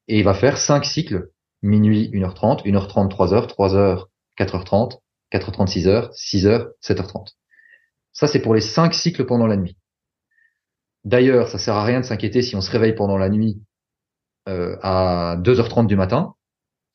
Et 0.08 0.18
il 0.18 0.24
va 0.24 0.34
faire 0.34 0.58
5 0.58 0.84
cycles. 0.84 1.30
Minuit, 1.62 2.10
1h30, 2.12 2.64
1h30, 2.64 3.08
3h, 3.08 3.48
3h, 3.48 4.04
4h30, 4.38 4.98
4h30, 5.32 5.66
6h, 5.66 6.12
6h, 6.12 6.68
7h30. 6.82 7.28
Ça, 8.12 8.26
c'est 8.26 8.40
pour 8.40 8.54
les 8.54 8.60
5 8.60 8.92
cycles 8.92 9.24
pendant 9.24 9.46
la 9.46 9.56
nuit. 9.56 9.76
D'ailleurs, 11.04 11.48
ça 11.48 11.58
sert 11.58 11.74
à 11.74 11.84
rien 11.84 12.00
de 12.00 12.04
s'inquiéter 12.04 12.42
si 12.42 12.54
on 12.54 12.60
se 12.60 12.70
réveille 12.70 12.94
pendant 12.94 13.18
la 13.18 13.30
nuit 13.30 13.62
euh, 14.48 14.76
à 14.82 15.36
2h30 15.42 15.86
du 15.86 15.96
matin. 15.96 16.34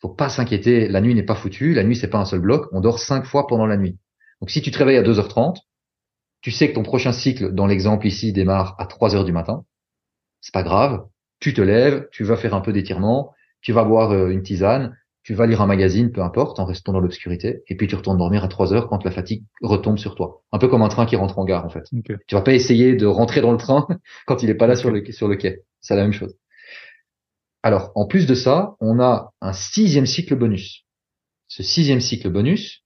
Faut 0.01 0.09
pas 0.09 0.29
s'inquiéter, 0.29 0.87
la 0.87 1.01
nuit 1.01 1.13
n'est 1.13 1.23
pas 1.23 1.35
foutue, 1.35 1.73
la 1.73 1.83
nuit 1.83 1.95
c'est 1.95 2.07
pas 2.09 2.19
un 2.19 2.25
seul 2.25 2.39
bloc, 2.39 2.67
on 2.71 2.79
dort 2.79 2.99
5 2.99 3.25
fois 3.25 3.47
pendant 3.47 3.65
la 3.65 3.75
nuit. 3.75 3.97
Donc 4.39 4.49
si 4.49 4.61
tu 4.61 4.71
te 4.71 4.77
réveilles 4.77 4.97
à 4.97 5.03
2h30, 5.03 5.57
tu 6.41 6.51
sais 6.51 6.69
que 6.69 6.75
ton 6.75 6.83
prochain 6.83 7.11
cycle, 7.11 7.53
dans 7.53 7.67
l'exemple 7.67 8.07
ici, 8.07 8.31
démarre 8.31 8.75
à 8.79 8.85
3h 8.85 9.25
du 9.25 9.33
matin. 9.33 9.65
C'est 10.39 10.53
pas 10.53 10.63
grave, 10.63 11.05
tu 11.39 11.53
te 11.53 11.61
lèves, 11.61 12.07
tu 12.11 12.23
vas 12.23 12.37
faire 12.37 12.53
un 12.53 12.61
peu 12.61 12.71
d'étirement, 12.71 13.33
tu 13.61 13.73
vas 13.73 13.83
boire 13.83 14.11
euh, 14.11 14.29
une 14.29 14.41
tisane, 14.41 14.95
tu 15.23 15.33
vas 15.33 15.45
lire 15.45 15.61
un 15.61 15.67
magazine, 15.67 16.11
peu 16.11 16.21
importe, 16.21 16.59
en 16.59 16.65
restant 16.65 16.93
dans 16.93 17.01
l'obscurité, 17.01 17.61
et 17.67 17.75
puis 17.75 17.87
tu 17.87 17.95
retournes 17.95 18.17
dormir 18.17 18.43
à 18.43 18.47
3 18.47 18.73
heures 18.73 18.87
quand 18.87 19.03
la 19.03 19.11
fatigue 19.11 19.43
retombe 19.61 19.97
sur 19.97 20.15
toi. 20.15 20.43
Un 20.51 20.59
peu 20.59 20.69
comme 20.69 20.81
un 20.81 20.87
train 20.87 21.05
qui 21.05 21.17
rentre 21.17 21.37
en 21.39 21.45
gare, 21.45 21.65
en 21.65 21.69
fait. 21.69 21.83
Ok. 21.93 22.17
Tu 22.25 22.35
vas 22.35 22.41
pas 22.41 22.53
essayer 22.53 22.95
de 22.95 23.05
rentrer 23.05 23.41
dans 23.41 23.51
le 23.51 23.57
train 23.57 23.87
quand 24.25 24.43
il 24.43 24.49
est 24.49 24.55
pas 24.55 24.67
là 24.67 24.75
sur 24.75 24.91
le, 24.91 25.03
sur 25.11 25.27
le 25.27 25.35
quai. 25.35 25.63
C'est 25.81 25.95
la 25.95 26.03
même 26.03 26.13
chose. 26.13 26.35
Alors, 27.61 27.91
en 27.95 28.05
plus 28.05 28.25
de 28.25 28.35
ça, 28.35 28.75
on 28.79 28.99
a 28.99 29.33
un 29.41 29.53
sixième 29.53 30.05
cycle 30.05 30.35
bonus. 30.35 30.85
Ce 31.47 31.63
sixième 31.63 31.99
cycle 31.99 32.29
bonus, 32.29 32.83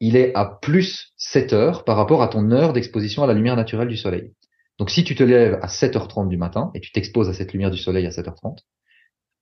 il 0.00 0.16
est 0.16 0.34
à 0.34 0.44
plus 0.44 1.12
7 1.16 1.52
heures 1.52 1.84
par 1.84 1.96
rapport 1.96 2.22
à 2.22 2.28
ton 2.28 2.50
heure 2.50 2.72
d'exposition 2.72 3.22
à 3.22 3.26
la 3.26 3.34
lumière 3.34 3.56
naturelle 3.56 3.88
du 3.88 3.96
soleil. 3.96 4.32
Donc, 4.78 4.90
si 4.90 5.04
tu 5.04 5.14
te 5.14 5.22
lèves 5.22 5.58
à 5.62 5.68
7h30 5.68 6.28
du 6.28 6.36
matin 6.36 6.70
et 6.74 6.80
tu 6.80 6.90
t'exposes 6.90 7.28
à 7.28 7.34
cette 7.34 7.52
lumière 7.52 7.70
du 7.70 7.78
soleil 7.78 8.06
à 8.06 8.10
7h30, 8.10 8.58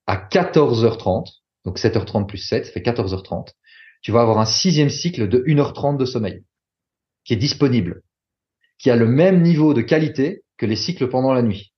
à 0.06 0.16
14h30, 0.16 1.26
donc 1.64 1.78
7h30 1.78 2.26
plus 2.26 2.38
7, 2.38 2.66
ça 2.66 2.72
fait 2.72 2.80
14h30, 2.80 3.54
tu 4.02 4.12
vas 4.12 4.20
avoir 4.20 4.38
un 4.38 4.44
sixième 4.44 4.90
cycle 4.90 5.28
de 5.28 5.38
1h30 5.38 5.96
de 5.96 6.04
sommeil 6.04 6.44
qui 7.24 7.32
est 7.32 7.36
disponible, 7.36 8.02
qui 8.78 8.90
a 8.90 8.96
le 8.96 9.06
même 9.06 9.42
niveau 9.42 9.74
de 9.74 9.80
qualité 9.80 10.42
que 10.58 10.66
les 10.66 10.76
cycles 10.76 11.08
pendant 11.08 11.32
la 11.32 11.42
nuit. 11.42 11.72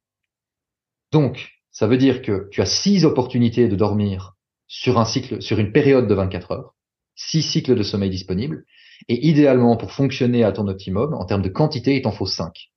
Donc, 1.13 1.54
ça 1.75 1.87
veut 1.87 1.99
dire 1.99 2.23
que 2.23 2.49
tu 2.51 2.63
as 2.63 2.67
six 2.67 3.05
opportunités 3.05 3.69
de 3.69 3.77
dormir 3.77 4.35
sur 4.67 4.99
un 4.99 5.05
cycle, 5.05 5.43
sur 5.43 5.59
une 5.59 5.73
période 5.73 6.07
de 6.09 6.15
24 6.15 6.53
heures, 6.53 6.75
six 7.17 7.43
cycles 7.43 7.75
de 7.75 7.83
sommeil 7.83 8.09
disponibles, 8.11 8.65
et 9.09 9.27
idéalement 9.29 9.77
pour 9.77 9.93
fonctionner 9.93 10.45
à 10.45 10.53
ton 10.53 10.69
optimum, 10.69 11.13
en 11.13 11.27
termes 11.27 11.43
de 11.43 11.49
quantité, 11.51 11.97
il 11.97 12.03
t'en 12.03 12.13
faut 12.13 12.27
cinq. 12.27 12.71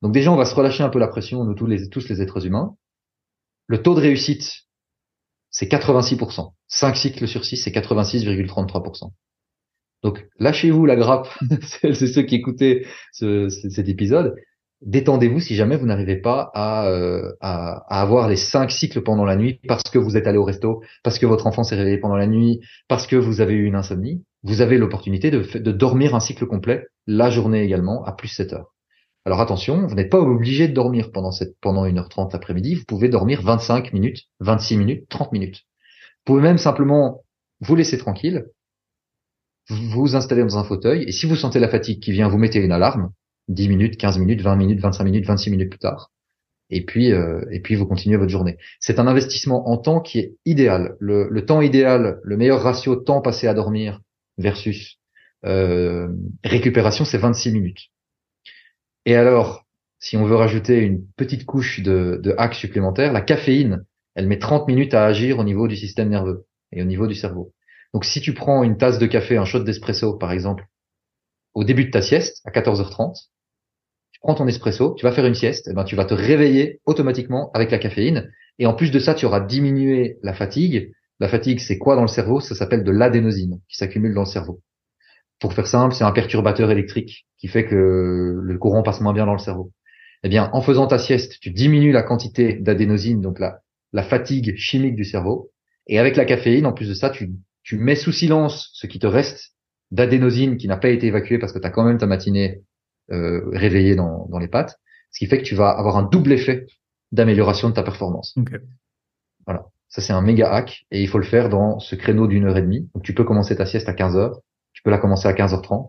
Donc 0.00 0.12
déjà, 0.12 0.32
on 0.32 0.36
va 0.36 0.44
se 0.46 0.54
relâcher 0.54 0.82
un 0.84 0.88
peu 0.88 0.98
la 0.98 1.08
pression, 1.08 1.44
nous 1.44 1.54
tous 1.54 1.66
les, 1.66 1.90
tous 1.90 2.08
les 2.08 2.22
êtres 2.22 2.46
humains. 2.46 2.76
Le 3.66 3.82
taux 3.82 3.94
de 3.94 4.00
réussite, 4.00 4.66
c'est 5.50 5.70
86%. 5.70 6.52
Cinq 6.68 6.96
cycles 6.96 7.26
sur 7.26 7.44
six, 7.44 7.56
c'est 7.56 7.72
86,33%. 7.72 9.10
Donc, 10.02 10.28
lâchez-vous 10.38 10.86
la 10.86 10.94
grappe, 10.94 11.28
celles 11.62 12.02
et 12.02 12.06
ceux 12.06 12.22
qui 12.22 12.36
écoutaient 12.36 12.86
ce- 13.12 13.48
cet 13.48 13.88
épisode. 13.88 14.36
Détendez-vous 14.82 15.40
si 15.40 15.54
jamais 15.54 15.76
vous 15.76 15.86
n'arrivez 15.86 16.16
pas 16.16 16.50
à, 16.54 16.88
euh, 16.88 17.32
à, 17.40 18.00
avoir 18.00 18.28
les 18.28 18.36
cinq 18.36 18.70
cycles 18.70 19.02
pendant 19.02 19.24
la 19.24 19.36
nuit 19.36 19.58
parce 19.66 19.82
que 19.84 19.98
vous 19.98 20.16
êtes 20.16 20.26
allé 20.26 20.36
au 20.36 20.44
resto, 20.44 20.82
parce 21.02 21.18
que 21.18 21.24
votre 21.24 21.46
enfant 21.46 21.62
s'est 21.62 21.76
réveillé 21.76 21.98
pendant 21.98 22.16
la 22.16 22.26
nuit, 22.26 22.60
parce 22.86 23.06
que 23.06 23.16
vous 23.16 23.40
avez 23.40 23.54
eu 23.54 23.64
une 23.64 23.74
insomnie. 23.74 24.22
Vous 24.42 24.60
avez 24.60 24.76
l'opportunité 24.76 25.30
de, 25.30 25.72
dormir 25.72 26.14
un 26.14 26.20
cycle 26.20 26.46
complet, 26.46 26.86
la 27.06 27.30
journée 27.30 27.62
également, 27.62 28.04
à 28.04 28.12
plus 28.12 28.28
7 28.28 28.52
heures. 28.52 28.74
Alors 29.24 29.40
attention, 29.40 29.86
vous 29.86 29.94
n'êtes 29.94 30.10
pas 30.10 30.20
obligé 30.20 30.68
de 30.68 30.74
dormir 30.74 31.10
pendant 31.10 31.32
cette, 31.32 31.58
pendant 31.60 31.84
1h30 31.84 32.32
l'après-midi. 32.32 32.74
Vous 32.74 32.84
pouvez 32.86 33.08
dormir 33.08 33.42
25 33.42 33.92
minutes, 33.92 34.24
26 34.40 34.76
minutes, 34.76 35.08
30 35.08 35.32
minutes. 35.32 35.64
Vous 36.26 36.34
pouvez 36.34 36.42
même 36.42 36.58
simplement 36.58 37.24
vous 37.60 37.74
laisser 37.74 37.98
tranquille, 37.98 38.46
vous 39.68 39.88
vous 39.88 40.16
installez 40.16 40.42
dans 40.42 40.58
un 40.58 40.64
fauteuil, 40.64 41.04
et 41.04 41.12
si 41.12 41.26
vous 41.26 41.34
sentez 41.34 41.58
la 41.58 41.68
fatigue 41.68 42.00
qui 42.00 42.12
vient, 42.12 42.28
vous 42.28 42.38
mettez 42.38 42.60
une 42.60 42.72
alarme, 42.72 43.10
10 43.48 43.68
minutes, 43.68 43.96
15 43.96 44.18
minutes, 44.18 44.40
20 44.40 44.56
minutes, 44.56 44.80
25 44.80 45.04
minutes, 45.04 45.26
26 45.26 45.50
minutes 45.50 45.70
plus 45.70 45.78
tard. 45.78 46.10
Et 46.70 46.84
puis, 46.84 47.12
euh, 47.12 47.44
et 47.50 47.60
puis 47.60 47.76
vous 47.76 47.86
continuez 47.86 48.16
votre 48.16 48.30
journée. 48.30 48.58
C'est 48.80 48.98
un 48.98 49.06
investissement 49.06 49.68
en 49.68 49.76
temps 49.76 50.00
qui 50.00 50.18
est 50.18 50.36
idéal. 50.44 50.96
Le, 50.98 51.28
le 51.30 51.46
temps 51.46 51.60
idéal, 51.60 52.18
le 52.22 52.36
meilleur 52.36 52.62
ratio 52.62 52.96
temps 52.96 53.20
passé 53.20 53.46
à 53.46 53.54
dormir 53.54 54.00
versus 54.36 54.98
euh, 55.44 56.08
récupération, 56.42 57.04
c'est 57.04 57.18
26 57.18 57.52
minutes. 57.52 57.90
Et 59.04 59.14
alors, 59.14 59.64
si 60.00 60.16
on 60.16 60.24
veut 60.24 60.34
rajouter 60.34 60.78
une 60.80 61.06
petite 61.16 61.46
couche 61.46 61.80
de, 61.80 62.20
de 62.22 62.34
hack 62.36 62.54
supplémentaire, 62.54 63.12
la 63.12 63.20
caféine, 63.20 63.84
elle 64.14 64.26
met 64.26 64.38
30 64.38 64.66
minutes 64.66 64.94
à 64.94 65.04
agir 65.04 65.38
au 65.38 65.44
niveau 65.44 65.68
du 65.68 65.76
système 65.76 66.08
nerveux 66.08 66.46
et 66.72 66.82
au 66.82 66.84
niveau 66.84 67.06
du 67.06 67.14
cerveau. 67.14 67.52
Donc 67.94 68.04
si 68.04 68.20
tu 68.20 68.34
prends 68.34 68.64
une 68.64 68.76
tasse 68.76 68.98
de 68.98 69.06
café, 69.06 69.36
un 69.36 69.44
shot 69.44 69.60
d'espresso 69.60 70.14
par 70.14 70.32
exemple, 70.32 70.66
au 71.54 71.64
début 71.64 71.86
de 71.86 71.90
ta 71.90 72.02
sieste, 72.02 72.42
à 72.44 72.50
14h30, 72.50 73.28
tu 74.16 74.20
prends 74.22 74.34
ton 74.34 74.48
espresso, 74.48 74.94
tu 74.94 75.04
vas 75.04 75.12
faire 75.12 75.26
une 75.26 75.34
sieste, 75.34 75.68
et 75.68 75.74
ben 75.74 75.84
tu 75.84 75.94
vas 75.94 76.06
te 76.06 76.14
réveiller 76.14 76.80
automatiquement 76.86 77.50
avec 77.52 77.70
la 77.70 77.76
caféine. 77.76 78.32
Et 78.58 78.64
en 78.64 78.72
plus 78.72 78.90
de 78.90 78.98
ça, 78.98 79.12
tu 79.14 79.26
auras 79.26 79.40
diminué 79.40 80.16
la 80.22 80.32
fatigue. 80.32 80.92
La 81.20 81.28
fatigue, 81.28 81.60
c'est 81.60 81.76
quoi 81.76 81.96
dans 81.96 82.02
le 82.02 82.08
cerveau? 82.08 82.40
Ça 82.40 82.54
s'appelle 82.54 82.82
de 82.82 82.90
l'adénosine 82.90 83.60
qui 83.68 83.76
s'accumule 83.76 84.14
dans 84.14 84.22
le 84.22 84.26
cerveau. 84.26 84.62
Pour 85.38 85.52
faire 85.52 85.66
simple, 85.66 85.94
c'est 85.94 86.04
un 86.04 86.12
perturbateur 86.12 86.70
électrique 86.70 87.26
qui 87.36 87.48
fait 87.48 87.66
que 87.66 88.40
le 88.42 88.58
courant 88.58 88.82
passe 88.82 89.02
moins 89.02 89.12
bien 89.12 89.26
dans 89.26 89.34
le 89.34 89.38
cerveau. 89.38 89.70
Eh 90.22 90.30
bien, 90.30 90.48
en 90.54 90.62
faisant 90.62 90.86
ta 90.86 90.98
sieste, 90.98 91.38
tu 91.40 91.50
diminues 91.50 91.92
la 91.92 92.02
quantité 92.02 92.54
d'adénosine, 92.54 93.20
donc 93.20 93.38
la, 93.38 93.60
fatigue 94.02 94.56
chimique 94.56 94.96
du 94.96 95.04
cerveau. 95.04 95.50
Et 95.88 95.98
avec 95.98 96.16
la 96.16 96.24
caféine, 96.24 96.64
en 96.64 96.72
plus 96.72 96.88
de 96.88 96.94
ça, 96.94 97.10
tu, 97.10 97.32
tu 97.64 97.76
mets 97.76 97.96
sous 97.96 98.12
silence 98.12 98.70
ce 98.72 98.86
qui 98.86 98.98
te 98.98 99.06
reste 99.06 99.52
d'adénosine 99.90 100.56
qui 100.56 100.68
n'a 100.68 100.78
pas 100.78 100.88
été 100.88 101.06
évacué 101.06 101.38
parce 101.38 101.52
que 101.52 101.58
tu 101.58 101.66
as 101.66 101.70
quand 101.70 101.84
même 101.84 101.98
ta 101.98 102.06
matinée 102.06 102.62
euh, 103.10 103.48
réveillée 103.52 103.94
dans, 103.94 104.26
dans 104.28 104.38
les 104.38 104.48
pattes. 104.48 104.78
Ce 105.10 105.18
qui 105.18 105.26
fait 105.26 105.38
que 105.38 105.44
tu 105.44 105.54
vas 105.54 105.70
avoir 105.70 105.96
un 105.96 106.02
double 106.02 106.32
effet 106.32 106.66
d'amélioration 107.12 107.68
de 107.68 107.74
ta 107.74 107.82
performance. 107.82 108.36
Voilà. 109.46 109.66
Ça, 109.88 110.02
c'est 110.02 110.12
un 110.12 110.20
méga 110.20 110.52
hack 110.52 110.84
et 110.90 111.02
il 111.02 111.08
faut 111.08 111.18
le 111.18 111.24
faire 111.24 111.48
dans 111.48 111.78
ce 111.78 111.94
créneau 111.94 112.26
d'une 112.26 112.44
heure 112.44 112.56
et 112.56 112.62
demie. 112.62 112.90
Donc, 112.94 113.04
tu 113.04 113.14
peux 113.14 113.24
commencer 113.24 113.56
ta 113.56 113.66
sieste 113.66 113.88
à 113.88 113.94
15 113.94 114.16
heures. 114.16 114.40
Tu 114.72 114.82
peux 114.82 114.90
la 114.90 114.98
commencer 114.98 115.28
à 115.28 115.32
15h30 115.32 115.88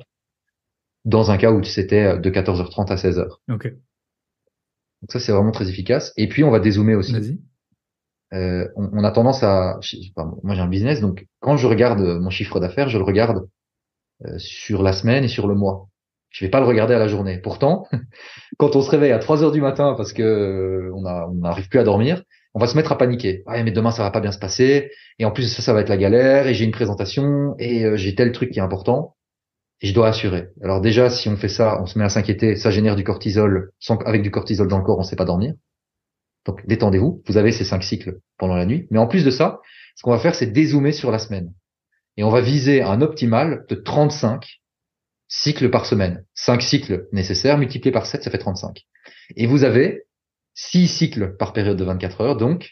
dans 1.06 1.32
un 1.32 1.38
cas 1.38 1.52
où 1.52 1.64
c'était 1.64 2.18
de 2.20 2.30
14h30 2.30 2.92
à 2.92 2.96
16h. 2.96 3.28
Ok. 3.50 3.68
Donc 5.02 5.12
ça, 5.12 5.20
c'est 5.20 5.32
vraiment 5.32 5.52
très 5.52 5.70
efficace. 5.70 6.14
Et 6.18 6.28
puis, 6.28 6.44
on 6.44 6.52
va 6.52 6.60
dézoomer 6.60 6.96
aussi. 6.96 7.14
Vas-y. 7.14 7.40
Euh, 8.34 8.68
on, 8.76 8.90
on 8.92 9.04
a 9.04 9.12
tendance 9.12 9.42
à... 9.44 9.78
je 9.82 9.96
sais 9.98 10.12
pas, 10.16 10.30
moi, 10.44 10.54
j'ai 10.54 10.62
un 10.62 10.68
business, 10.68 11.00
donc 11.00 11.26
quand 11.40 11.56
je 11.56 11.66
regarde 11.68 12.02
mon 12.02 12.30
chiffre 12.30 12.60
d'affaires, 12.60 12.90
je 12.90 12.98
le 12.98 13.04
regarde 13.04 13.48
euh, 14.26 14.38
sur 14.38 14.84
la 14.84 14.94
semaine 14.94 15.24
et 15.24 15.30
sur 15.30 15.48
le 15.48 15.56
mois. 15.56 15.88
Je 16.38 16.46
vais 16.46 16.52
pas 16.52 16.60
le 16.60 16.68
regarder 16.68 16.94
à 16.94 17.00
la 17.00 17.08
journée. 17.08 17.40
Pourtant, 17.40 17.88
quand 18.60 18.76
on 18.76 18.82
se 18.84 18.92
réveille 18.92 19.12
à 19.12 19.18
3 19.18 19.44
heures 19.44 19.52
du 19.52 19.60
matin 19.60 19.96
parce 19.98 20.14
que 20.14 20.22
euh, 20.22 20.92
on 20.94 21.02
n'arrive 21.34 21.68
plus 21.68 21.80
à 21.80 21.84
dormir, 21.84 22.22
on 22.54 22.60
va 22.60 22.68
se 22.68 22.78
mettre 22.78 22.92
à 22.92 22.98
paniquer. 22.98 23.42
Ouais, 23.48 23.64
mais 23.64 23.72
demain 23.72 23.90
ça 23.90 24.04
va 24.04 24.12
pas 24.12 24.20
bien 24.20 24.32
se 24.32 24.38
passer. 24.38 24.92
Et 25.18 25.26
en 25.26 25.32
plus 25.32 25.52
ça, 25.52 25.64
ça 25.64 25.74
va 25.74 25.82
être 25.82 25.90
la 25.90 25.98
galère. 25.98 26.46
Et 26.46 26.54
j'ai 26.54 26.64
une 26.64 26.72
présentation 26.72 27.56
et 27.58 27.86
euh, 27.86 27.98
j'ai 27.98 28.14
tel 28.14 28.32
truc 28.34 28.52
qui 28.52 28.60
est 28.60 28.62
important. 28.62 29.16
Et 29.82 29.88
je 29.88 29.96
dois 29.96 30.10
assurer. 30.10 30.50
Alors 30.62 30.80
déjà, 30.80 31.10
si 31.10 31.28
on 31.28 31.38
fait 31.38 31.50
ça, 31.50 31.82
on 31.82 31.88
se 31.88 31.98
met 31.98 32.06
à 32.06 32.10
s'inquiéter. 32.10 32.56
Ça 32.56 32.70
génère 32.70 32.96
du 32.96 33.04
cortisol. 33.04 33.72
Sans, 33.80 33.98
avec 34.06 34.22
du 34.22 34.30
cortisol 34.30 34.68
dans 34.68 34.78
le 34.78 34.84
corps, 34.84 35.00
on 35.00 35.04
sait 35.04 35.16
pas 35.16 35.26
dormir. 35.26 35.56
Donc 36.46 36.64
détendez-vous. 36.68 37.24
Vous 37.26 37.38
avez 37.38 37.52
ces 37.52 37.64
cinq 37.64 37.82
cycles 37.82 38.20
pendant 38.38 38.56
la 38.56 38.68
nuit. 38.68 38.86
Mais 38.92 39.00
en 39.00 39.08
plus 39.08 39.26
de 39.26 39.32
ça, 39.32 39.60
ce 39.96 40.04
qu'on 40.04 40.12
va 40.12 40.20
faire, 40.20 40.36
c'est 40.36 40.52
dézoomer 40.52 40.92
sur 40.92 41.10
la 41.10 41.18
semaine. 41.18 41.52
Et 42.16 42.24
on 42.24 42.30
va 42.30 42.42
viser 42.42 42.84
un 42.84 43.02
optimal 43.02 43.66
de 43.70 43.76
35 43.76 44.62
cycles 45.28 45.70
par 45.70 45.86
semaine. 45.86 46.26
5 46.36 46.62
cycles 46.62 47.08
nécessaires 47.12 47.58
multipliés 47.58 47.92
par 47.92 48.06
7, 48.06 48.24
ça 48.24 48.32
fait 48.32 48.38
35. 48.38 48.86
Et 49.36 49.46
vous 49.46 49.64
avez 49.64 50.04
6 50.56 50.88
cycles 50.88 51.36
par 51.38 51.54
période 51.54 51.78
de 51.78 51.84
24 51.84 52.22
heures, 52.22 52.38
donc 52.38 52.72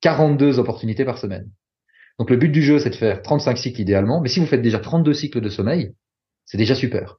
42 0.00 0.58
opportunités 0.58 1.04
par 1.04 1.18
semaine. 1.18 1.50
Donc 2.18 2.30
le 2.30 2.36
but 2.36 2.50
du 2.50 2.62
jeu, 2.62 2.78
c'est 2.78 2.90
de 2.90 2.94
faire 2.94 3.22
35 3.22 3.58
cycles 3.58 3.80
idéalement, 3.80 4.20
mais 4.20 4.28
si 4.28 4.40
vous 4.40 4.46
faites 4.46 4.62
déjà 4.62 4.78
32 4.78 5.12
cycles 5.14 5.40
de 5.40 5.48
sommeil, 5.48 5.94
c'est 6.44 6.58
déjà 6.58 6.74
super. 6.74 7.18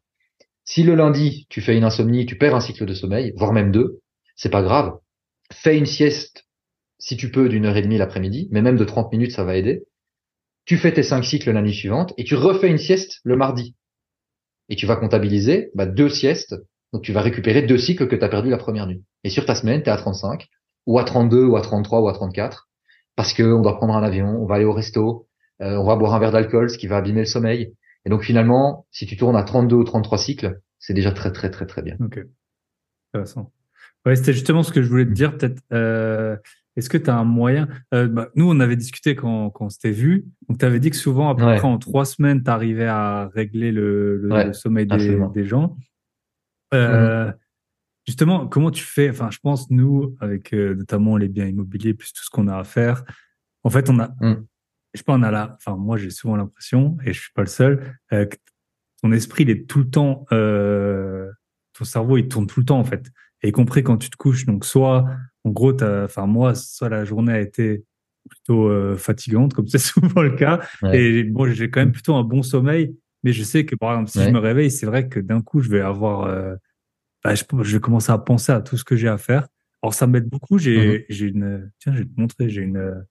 Si 0.63 0.83
le 0.83 0.95
lundi, 0.95 1.47
tu 1.49 1.61
fais 1.61 1.77
une 1.77 1.83
insomnie, 1.83 2.25
tu 2.25 2.37
perds 2.37 2.55
un 2.55 2.59
cycle 2.59 2.85
de 2.85 2.93
sommeil, 2.93 3.33
voire 3.35 3.53
même 3.53 3.71
deux, 3.71 4.01
c'est 4.35 4.49
pas 4.49 4.63
grave. 4.63 4.97
Fais 5.51 5.77
une 5.77 5.85
sieste, 5.85 6.45
si 6.97 7.17
tu 7.17 7.29
peux, 7.29 7.49
d'une 7.49 7.65
heure 7.65 7.77
et 7.77 7.81
demie 7.81 7.97
l'après-midi, 7.97 8.47
mais 8.51 8.61
même 8.61 8.77
de 8.77 8.85
30 8.85 9.11
minutes, 9.11 9.31
ça 9.31 9.43
va 9.43 9.55
aider. 9.55 9.83
Tu 10.65 10.77
fais 10.77 10.91
tes 10.91 11.03
5 11.03 11.23
cycles 11.23 11.51
la 11.51 11.61
nuit 11.61 11.73
suivante 11.73 12.13
et 12.17 12.23
tu 12.23 12.35
refais 12.35 12.69
une 12.69 12.79
sieste 12.79 13.19
le 13.23 13.35
mardi 13.35 13.75
et 14.69 14.75
tu 14.75 14.85
vas 14.85 14.95
comptabiliser 14.95 15.71
bah, 15.75 15.85
deux 15.85 16.09
siestes. 16.09 16.55
Donc 16.93 17.03
tu 17.03 17.11
vas 17.11 17.21
récupérer 17.21 17.61
deux 17.61 17.77
cycles 17.77 18.07
que 18.07 18.15
tu 18.15 18.23
as 18.23 18.29
perdu 18.29 18.49
la 18.49 18.57
première 18.57 18.87
nuit. 18.87 19.03
Et 19.23 19.29
sur 19.29 19.45
ta 19.45 19.55
semaine, 19.55 19.83
tu 19.83 19.89
es 19.89 19.91
à 19.91 19.97
35, 19.97 20.47
ou 20.85 20.99
à 20.99 21.03
32, 21.03 21.45
ou 21.45 21.57
à 21.57 21.61
33, 21.61 22.01
ou 22.01 22.07
à 22.07 22.13
34, 22.13 22.69
parce 23.15 23.33
que 23.33 23.43
on 23.43 23.61
doit 23.61 23.77
prendre 23.77 23.95
un 23.95 24.03
avion, 24.03 24.27
on 24.27 24.45
va 24.45 24.55
aller 24.55 24.65
au 24.65 24.73
resto, 24.73 25.27
euh, 25.61 25.77
on 25.77 25.85
va 25.85 25.95
boire 25.95 26.13
un 26.13 26.19
verre 26.19 26.31
d'alcool, 26.31 26.69
ce 26.69 26.77
qui 26.77 26.87
va 26.87 26.97
abîmer 26.97 27.21
le 27.21 27.25
sommeil. 27.25 27.73
Et 28.05 28.09
donc 28.09 28.23
finalement, 28.23 28.85
si 28.91 29.05
tu 29.05 29.17
tournes 29.17 29.35
à 29.35 29.43
32 29.43 29.75
ou 29.75 29.83
33 29.83 30.17
cycles, 30.17 30.59
c'est 30.79 30.93
déjà 30.93 31.11
très 31.11 31.31
très 31.31 31.49
très 31.49 31.65
très 31.65 31.81
bien. 31.81 31.97
Ok. 31.99 32.19
Ouais, 34.05 34.15
c'était 34.15 34.33
justement 34.33 34.61
ce 34.61 34.71
que 34.71 34.83
je 34.83 34.89
voulais 34.89 35.05
te 35.05 35.11
dire. 35.11 35.37
Peut-être, 35.37 35.61
euh, 35.73 36.37
est-ce 36.75 36.89
que 36.89 36.97
tu 36.97 37.09
as 37.09 37.17
un 37.17 37.23
moyen 37.23 37.67
euh, 37.93 38.07
bah, 38.07 38.29
Nous, 38.35 38.49
on 38.49 38.59
avait 38.59 38.75
discuté 38.75 39.15
quand, 39.15 39.49
quand 39.49 39.65
on 39.65 39.69
s'était 39.69 39.91
vu. 39.91 40.25
Donc, 40.49 40.57
tu 40.59 40.65
avais 40.65 40.79
dit 40.79 40.89
que 40.89 40.95
souvent, 40.97 41.29
à 41.29 41.35
peu 41.35 41.45
Ouais. 41.45 41.55
près 41.57 41.67
en 41.67 41.77
trois 41.77 42.05
semaines, 42.05 42.43
tu 42.43 42.49
arrivais 42.49 42.85
à 42.87 43.29
régler 43.33 43.71
le, 43.71 44.17
le, 44.17 44.29
Ouais, 44.33 44.45
le 44.47 44.53
sommeil 44.53 44.85
des, 44.85 45.45
gens. 45.45 45.77
Euh, 46.73 47.31
Justement, 48.07 48.47
comment 48.47 48.69
tu 48.69 48.83
fais 48.83 49.09
Enfin, 49.09 49.29
je 49.31 49.39
pense, 49.39 49.71
nous, 49.71 50.15
avec 50.19 50.53
euh, 50.53 50.75
notamment 50.75 51.17
les 51.17 51.27
biens 51.27 51.47
immobiliers, 51.47 51.93
plus 51.95 52.13
tout 52.13 52.23
ce 52.23 52.29
qu'on 52.29 52.47
a 52.47 52.57
à 52.57 52.63
faire, 52.63 53.03
en 53.63 53.69
fait, 53.71 53.89
on 53.89 53.97
a, 53.99 54.09
Mm. 54.21 54.45
je 54.93 54.99
sais 54.99 55.03
pas, 55.03 55.13
on 55.13 55.23
a 55.23 55.31
la, 55.31 55.55
enfin, 55.55 55.75
moi, 55.75 55.97
j'ai 55.97 56.11
souvent 56.11 56.35
l'impression, 56.35 56.97
et 57.03 57.13
je 57.13 57.19
suis 57.21 57.31
pas 57.33 57.41
le 57.41 57.47
seul, 57.47 57.97
euh, 58.13 58.25
que 58.25 58.35
ton 59.01 59.11
esprit, 59.11 59.43
il 59.43 59.49
est 59.49 59.67
tout 59.67 59.79
le 59.79 59.89
temps, 59.89 60.25
euh, 60.31 61.31
ton 61.73 61.83
cerveau, 61.85 62.17
il 62.17 62.27
tourne 62.27 62.45
tout 62.45 62.59
le 62.59 62.65
temps, 62.65 62.79
en 62.79 62.83
fait. 62.83 63.09
Et 63.41 63.49
y 63.49 63.51
compris 63.51 63.81
quand 63.83 63.97
tu 63.97 64.09
te 64.11 64.17
couches. 64.17 64.45
Donc, 64.45 64.65
soit, 64.65 65.05
en 65.45 65.49
gros, 65.51 65.71
t'as, 65.71 66.03
enfin, 66.03 66.25
moi, 66.25 66.53
soit 66.55 66.89
la 66.89 67.05
journée 67.05 67.31
a 67.33 67.39
été 67.39 67.85
plutôt 68.29 68.67
euh, 68.67 68.97
fatigante, 68.97 69.53
comme 69.53 69.67
c'est 69.67 69.77
souvent 69.93 70.21
le 70.21 70.31
cas. 70.35 70.59
Ouais. 70.81 70.99
Et 70.99 71.23
bon, 71.23 71.49
j'ai 71.51 71.69
quand 71.69 71.79
même 71.79 71.91
plutôt 71.93 72.15
un 72.15 72.23
bon 72.23 72.43
sommeil. 72.43 72.97
Mais 73.23 73.31
je 73.31 73.43
sais 73.43 73.65
que, 73.65 73.75
par 73.75 73.91
exemple, 73.93 74.09
si 74.11 74.17
Ouais. 74.19 74.25
je 74.25 74.29
me 74.31 74.39
réveille, 74.39 74.69
c'est 74.71 74.85
vrai 74.85 75.07
que 75.07 75.19
d'un 75.19 75.41
coup, 75.41 75.61
je 75.61 75.69
vais 75.69 75.79
avoir, 75.81 76.23
euh, 76.23 76.55
bah, 77.23 77.33
je, 77.35 77.43
je 77.63 77.77
vais 77.77 77.79
commencer 77.79 78.11
à 78.11 78.17
penser 78.17 78.51
à 78.51 78.61
tout 78.61 78.75
ce 78.77 78.83
que 78.83 78.95
j'ai 78.95 79.07
à 79.07 79.17
faire. 79.17 79.47
Alors, 79.81 79.93
ça 79.93 80.07
m'aide 80.07 80.27
beaucoup. 80.27 80.57
J'ai, 80.57 81.05
j'ai 81.09 81.27
une, 81.27 81.71
tiens, 81.79 81.93
je 81.93 81.99
vais 81.99 82.05
te 82.05 82.19
montrer, 82.19 82.49
j'ai 82.49 82.61
une, 82.61 83.03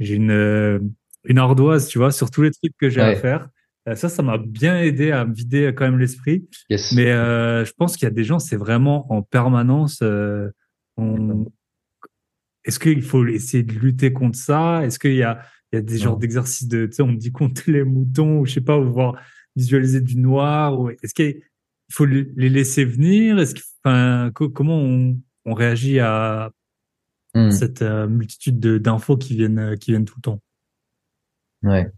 j'ai 0.00 0.14
une, 0.14 0.30
euh, 0.30 0.78
une 1.24 1.38
ardoise, 1.38 1.88
tu 1.88 1.98
vois, 1.98 2.12
sur 2.12 2.30
tous 2.30 2.42
les 2.42 2.50
trucs 2.50 2.76
que 2.78 2.88
j'ai 2.88 3.00
à 3.00 3.14
faire. 3.16 3.48
Ça, 3.94 4.08
ça 4.08 4.22
m'a 4.22 4.38
bien 4.38 4.78
aidé 4.80 5.10
à 5.10 5.24
me 5.26 5.34
vider 5.34 5.72
quand 5.76 5.84
même 5.84 5.98
l'esprit. 5.98 6.48
Yes. 6.70 6.92
Mais 6.92 7.10
euh, 7.12 7.64
je 7.66 7.72
pense 7.72 7.96
qu'il 7.96 8.06
y 8.06 8.10
a 8.10 8.14
des 8.14 8.24
gens, 8.24 8.38
c'est 8.38 8.56
vraiment 8.56 9.12
en 9.12 9.20
permanence. 9.22 9.98
euh, 10.02 10.48
on- 10.96 11.46
Est-ce 12.64 12.78
qu'il 12.78 13.02
faut 13.02 13.26
essayer 13.26 13.62
de 13.62 13.72
lutter 13.74 14.12
contre 14.12 14.38
ça? 14.38 14.84
Est-ce 14.84 14.98
qu'il 14.98 15.14
y 15.14 15.22
a, 15.22 15.42
il 15.72 15.76
y 15.76 15.78
a 15.78 15.82
des 15.82 15.98
genres 15.98 16.16
d'exercices 16.16 16.66
de, 16.68 16.86
tu 16.86 16.92
sais, 16.92 17.02
on 17.02 17.08
me 17.08 17.16
dit 17.16 17.32
compter 17.32 17.72
les 17.72 17.84
moutons 17.84 18.38
ou 18.40 18.46
je 18.46 18.54
sais 18.54 18.60
pas, 18.62 18.78
ou 18.78 18.90
voir 18.90 19.20
visualiser 19.56 20.00
du 20.00 20.16
noir 20.16 20.78
ou 20.80 20.90
est-ce 20.90 21.14
qu'il 21.14 21.42
faut 21.92 22.06
les 22.06 22.48
laisser 22.48 22.84
venir? 22.84 23.38
Est-ce 23.38 23.54
qu'il- 23.54 23.64
enfin, 23.84 24.30
co- 24.34 24.48
comment 24.48 24.78
on, 24.78 25.20
on 25.44 25.54
réagit 25.54 26.00
à 26.00 26.50
Hmm. 27.34 27.50
cette 27.50 27.82
euh, 27.82 28.06
multitude 28.06 28.60
de- 28.60 28.78
d'infos 28.78 29.16
qui 29.16 29.34
viennent, 29.36 29.58
euh, 29.58 29.76
qui 29.76 29.90
viennent 29.90 30.04
tout 30.04 30.14
le 30.18 30.22
temps? 30.22 30.40
Ouais. 31.64 31.90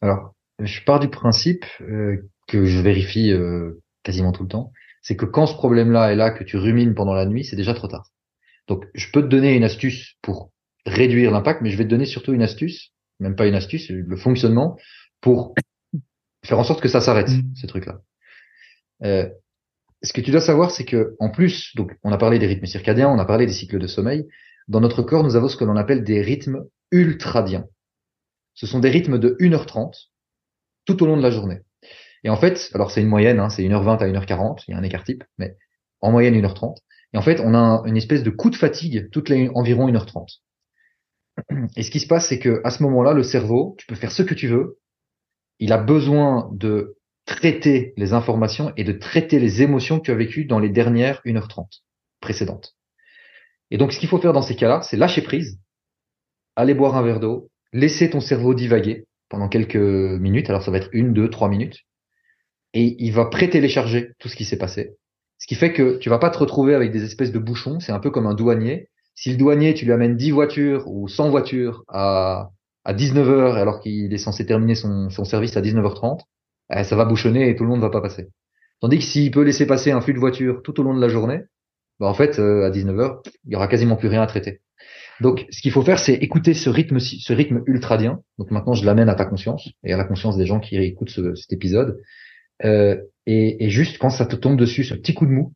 Alors, 0.00 0.34
je 0.60 0.80
pars 0.84 1.00
du 1.00 1.10
principe 1.10 1.64
euh, 1.80 2.30
que 2.46 2.64
je 2.64 2.80
vérifie 2.80 3.32
euh, 3.32 3.82
quasiment 4.04 4.30
tout 4.30 4.44
le 4.44 4.48
temps, 4.48 4.72
c'est 5.02 5.16
que 5.16 5.24
quand 5.26 5.46
ce 5.46 5.54
problème-là 5.54 6.12
est 6.12 6.16
là, 6.16 6.30
que 6.30 6.44
tu 6.44 6.56
rumines 6.58 6.94
pendant 6.94 7.14
la 7.14 7.26
nuit, 7.26 7.44
c'est 7.44 7.56
déjà 7.56 7.74
trop 7.74 7.88
tard. 7.88 8.11
Donc, 8.72 8.86
je 8.94 9.10
peux 9.12 9.20
te 9.20 9.26
donner 9.26 9.54
une 9.54 9.64
astuce 9.64 10.14
pour 10.22 10.50
réduire 10.86 11.30
l'impact, 11.30 11.60
mais 11.60 11.68
je 11.68 11.76
vais 11.76 11.84
te 11.84 11.90
donner 11.90 12.06
surtout 12.06 12.32
une 12.32 12.40
astuce, 12.40 12.92
même 13.20 13.36
pas 13.36 13.46
une 13.46 13.54
astuce, 13.54 13.90
le 13.90 14.16
fonctionnement 14.16 14.78
pour 15.20 15.54
faire 16.42 16.58
en 16.58 16.64
sorte 16.64 16.80
que 16.80 16.88
ça 16.88 17.02
s'arrête, 17.02 17.28
Mm. 17.28 17.54
ce 17.54 17.66
truc-là. 17.66 18.00
Euh, 19.04 19.28
ce 20.02 20.14
que 20.14 20.22
tu 20.22 20.30
dois 20.30 20.40
savoir, 20.40 20.70
c'est 20.70 20.86
que 20.86 21.16
en 21.18 21.28
plus, 21.28 21.76
donc, 21.76 21.92
on 22.02 22.12
a 22.12 22.16
parlé 22.16 22.38
des 22.38 22.46
rythmes 22.46 22.64
circadiens, 22.64 23.10
on 23.10 23.18
a 23.18 23.26
parlé 23.26 23.44
des 23.44 23.52
cycles 23.52 23.78
de 23.78 23.86
sommeil. 23.86 24.26
Dans 24.68 24.80
notre 24.80 25.02
corps, 25.02 25.22
nous 25.22 25.36
avons 25.36 25.48
ce 25.48 25.58
que 25.58 25.64
l'on 25.64 25.76
appelle 25.76 26.02
des 26.02 26.22
rythmes 26.22 26.64
ultradiens. 26.92 27.66
Ce 28.54 28.66
sont 28.66 28.78
des 28.80 28.88
rythmes 28.88 29.18
de 29.18 29.36
1h30 29.38 30.08
tout 30.86 31.02
au 31.02 31.06
long 31.06 31.18
de 31.18 31.22
la 31.22 31.30
journée. 31.30 31.60
Et 32.24 32.30
en 32.30 32.36
fait, 32.36 32.70
alors 32.72 32.90
c'est 32.90 33.02
une 33.02 33.08
moyenne, 33.08 33.38
hein, 33.38 33.50
c'est 33.50 33.64
1h20 33.64 33.98
à 33.98 34.06
1h40, 34.06 34.64
il 34.66 34.70
y 34.70 34.74
a 34.74 34.78
un 34.78 34.82
écart 34.82 35.04
type, 35.04 35.24
mais 35.36 35.58
en 36.00 36.10
moyenne 36.10 36.34
1h30. 36.34 36.78
Et 37.14 37.18
en 37.18 37.22
fait, 37.22 37.40
on 37.40 37.54
a 37.54 37.58
un- 37.58 37.84
une 37.84 37.96
espèce 37.96 38.22
de 38.22 38.30
coup 38.30 38.50
de 38.50 38.56
fatigue 38.56 39.08
toutes 39.10 39.28
les 39.28 39.50
environ 39.54 39.86
1h30. 39.86 40.42
Et 41.76 41.82
ce 41.82 41.90
qui 41.90 42.00
se 42.00 42.06
passe, 42.06 42.28
c'est 42.28 42.38
que 42.38 42.60
à 42.64 42.70
ce 42.70 42.82
moment-là, 42.82 43.12
le 43.12 43.22
cerveau, 43.22 43.74
tu 43.78 43.86
peux 43.86 43.94
faire 43.94 44.12
ce 44.12 44.22
que 44.22 44.34
tu 44.34 44.48
veux, 44.48 44.78
il 45.58 45.72
a 45.72 45.78
besoin 45.78 46.50
de 46.52 46.96
traiter 47.24 47.94
les 47.96 48.12
informations 48.12 48.72
et 48.76 48.84
de 48.84 48.92
traiter 48.92 49.38
les 49.38 49.62
émotions 49.62 49.98
que 49.98 50.04
tu 50.06 50.10
as 50.10 50.16
vécues 50.16 50.44
dans 50.44 50.58
les 50.58 50.68
dernières 50.70 51.20
1h30 51.24 51.82
précédentes. 52.20 52.74
Et 53.70 53.78
donc, 53.78 53.92
ce 53.92 53.98
qu'il 53.98 54.08
faut 54.08 54.18
faire 54.18 54.32
dans 54.32 54.42
ces 54.42 54.56
cas-là, 54.56 54.82
c'est 54.82 54.96
lâcher 54.96 55.22
prise, 55.22 55.58
aller 56.56 56.74
boire 56.74 56.96
un 56.96 57.02
verre 57.02 57.20
d'eau, 57.20 57.50
laisser 57.72 58.10
ton 58.10 58.20
cerveau 58.20 58.54
divaguer 58.54 59.06
pendant 59.28 59.48
quelques 59.48 59.76
minutes. 59.76 60.50
Alors, 60.50 60.62
ça 60.62 60.70
va 60.70 60.78
être 60.78 60.90
une, 60.92 61.12
deux, 61.12 61.30
trois 61.30 61.48
minutes. 61.48 61.80
Et 62.74 62.96
il 62.98 63.12
va 63.12 63.26
pré-télécharger 63.26 64.12
tout 64.18 64.28
ce 64.28 64.36
qui 64.36 64.44
s'est 64.44 64.58
passé. 64.58 64.96
Ce 65.42 65.48
qui 65.48 65.56
fait 65.56 65.72
que 65.72 65.96
tu 65.98 66.08
vas 66.08 66.20
pas 66.20 66.30
te 66.30 66.38
retrouver 66.38 66.72
avec 66.72 66.92
des 66.92 67.02
espèces 67.02 67.32
de 67.32 67.40
bouchons. 67.40 67.80
C'est 67.80 67.90
un 67.90 67.98
peu 67.98 68.12
comme 68.12 68.28
un 68.28 68.34
douanier. 68.34 68.88
Si 69.16 69.28
le 69.28 69.36
douanier, 69.36 69.74
tu 69.74 69.84
lui 69.84 69.90
amènes 69.90 70.16
10 70.16 70.30
voitures 70.30 70.86
ou 70.86 71.08
100 71.08 71.30
voitures 71.30 71.82
à, 71.88 72.50
à 72.84 72.94
19h 72.94 73.56
alors 73.56 73.80
qu'il 73.80 74.14
est 74.14 74.18
censé 74.18 74.46
terminer 74.46 74.76
son, 74.76 75.10
service 75.10 75.56
à 75.56 75.60
19h30, 75.60 76.20
eh, 76.72 76.84
ça 76.84 76.94
va 76.94 77.04
bouchonner 77.06 77.48
et 77.48 77.56
tout 77.56 77.64
le 77.64 77.70
monde 77.70 77.80
va 77.80 77.90
pas 77.90 78.00
passer. 78.00 78.28
Tandis 78.80 78.98
que 78.98 79.04
s'il 79.04 79.32
peut 79.32 79.42
laisser 79.42 79.66
passer 79.66 79.90
un 79.90 80.00
flux 80.00 80.14
de 80.14 80.20
voitures 80.20 80.62
tout 80.62 80.78
au 80.78 80.84
long 80.84 80.94
de 80.94 81.00
la 81.00 81.08
journée, 81.08 81.40
bah 81.98 82.06
en 82.06 82.14
fait, 82.14 82.38
euh, 82.38 82.64
à 82.64 82.70
19h, 82.70 83.22
il 83.44 83.52
y 83.52 83.56
aura 83.56 83.66
quasiment 83.66 83.96
plus 83.96 84.06
rien 84.06 84.22
à 84.22 84.28
traiter. 84.28 84.60
Donc, 85.20 85.46
ce 85.50 85.60
qu'il 85.60 85.72
faut 85.72 85.82
faire, 85.82 85.98
c'est 85.98 86.14
écouter 86.14 86.54
ce 86.54 86.70
rythme, 86.70 87.00
ce 87.00 87.32
rythme 87.32 87.62
ultradien. 87.66 88.22
Donc 88.38 88.52
maintenant, 88.52 88.74
je 88.74 88.86
l'amène 88.86 89.08
à 89.08 89.16
ta 89.16 89.24
conscience 89.24 89.68
et 89.82 89.92
à 89.92 89.96
la 89.96 90.04
conscience 90.04 90.36
des 90.36 90.46
gens 90.46 90.60
qui 90.60 90.76
écoutent 90.76 91.10
ce- 91.10 91.34
cet 91.34 91.52
épisode. 91.52 92.00
Euh, 92.64 93.00
et, 93.26 93.64
et 93.64 93.70
juste 93.70 93.98
quand 93.98 94.10
ça 94.10 94.26
te 94.26 94.36
tombe 94.36 94.58
dessus, 94.58 94.84
ce 94.84 94.94
petit 94.94 95.14
coup 95.14 95.26
de 95.26 95.30
mou, 95.30 95.52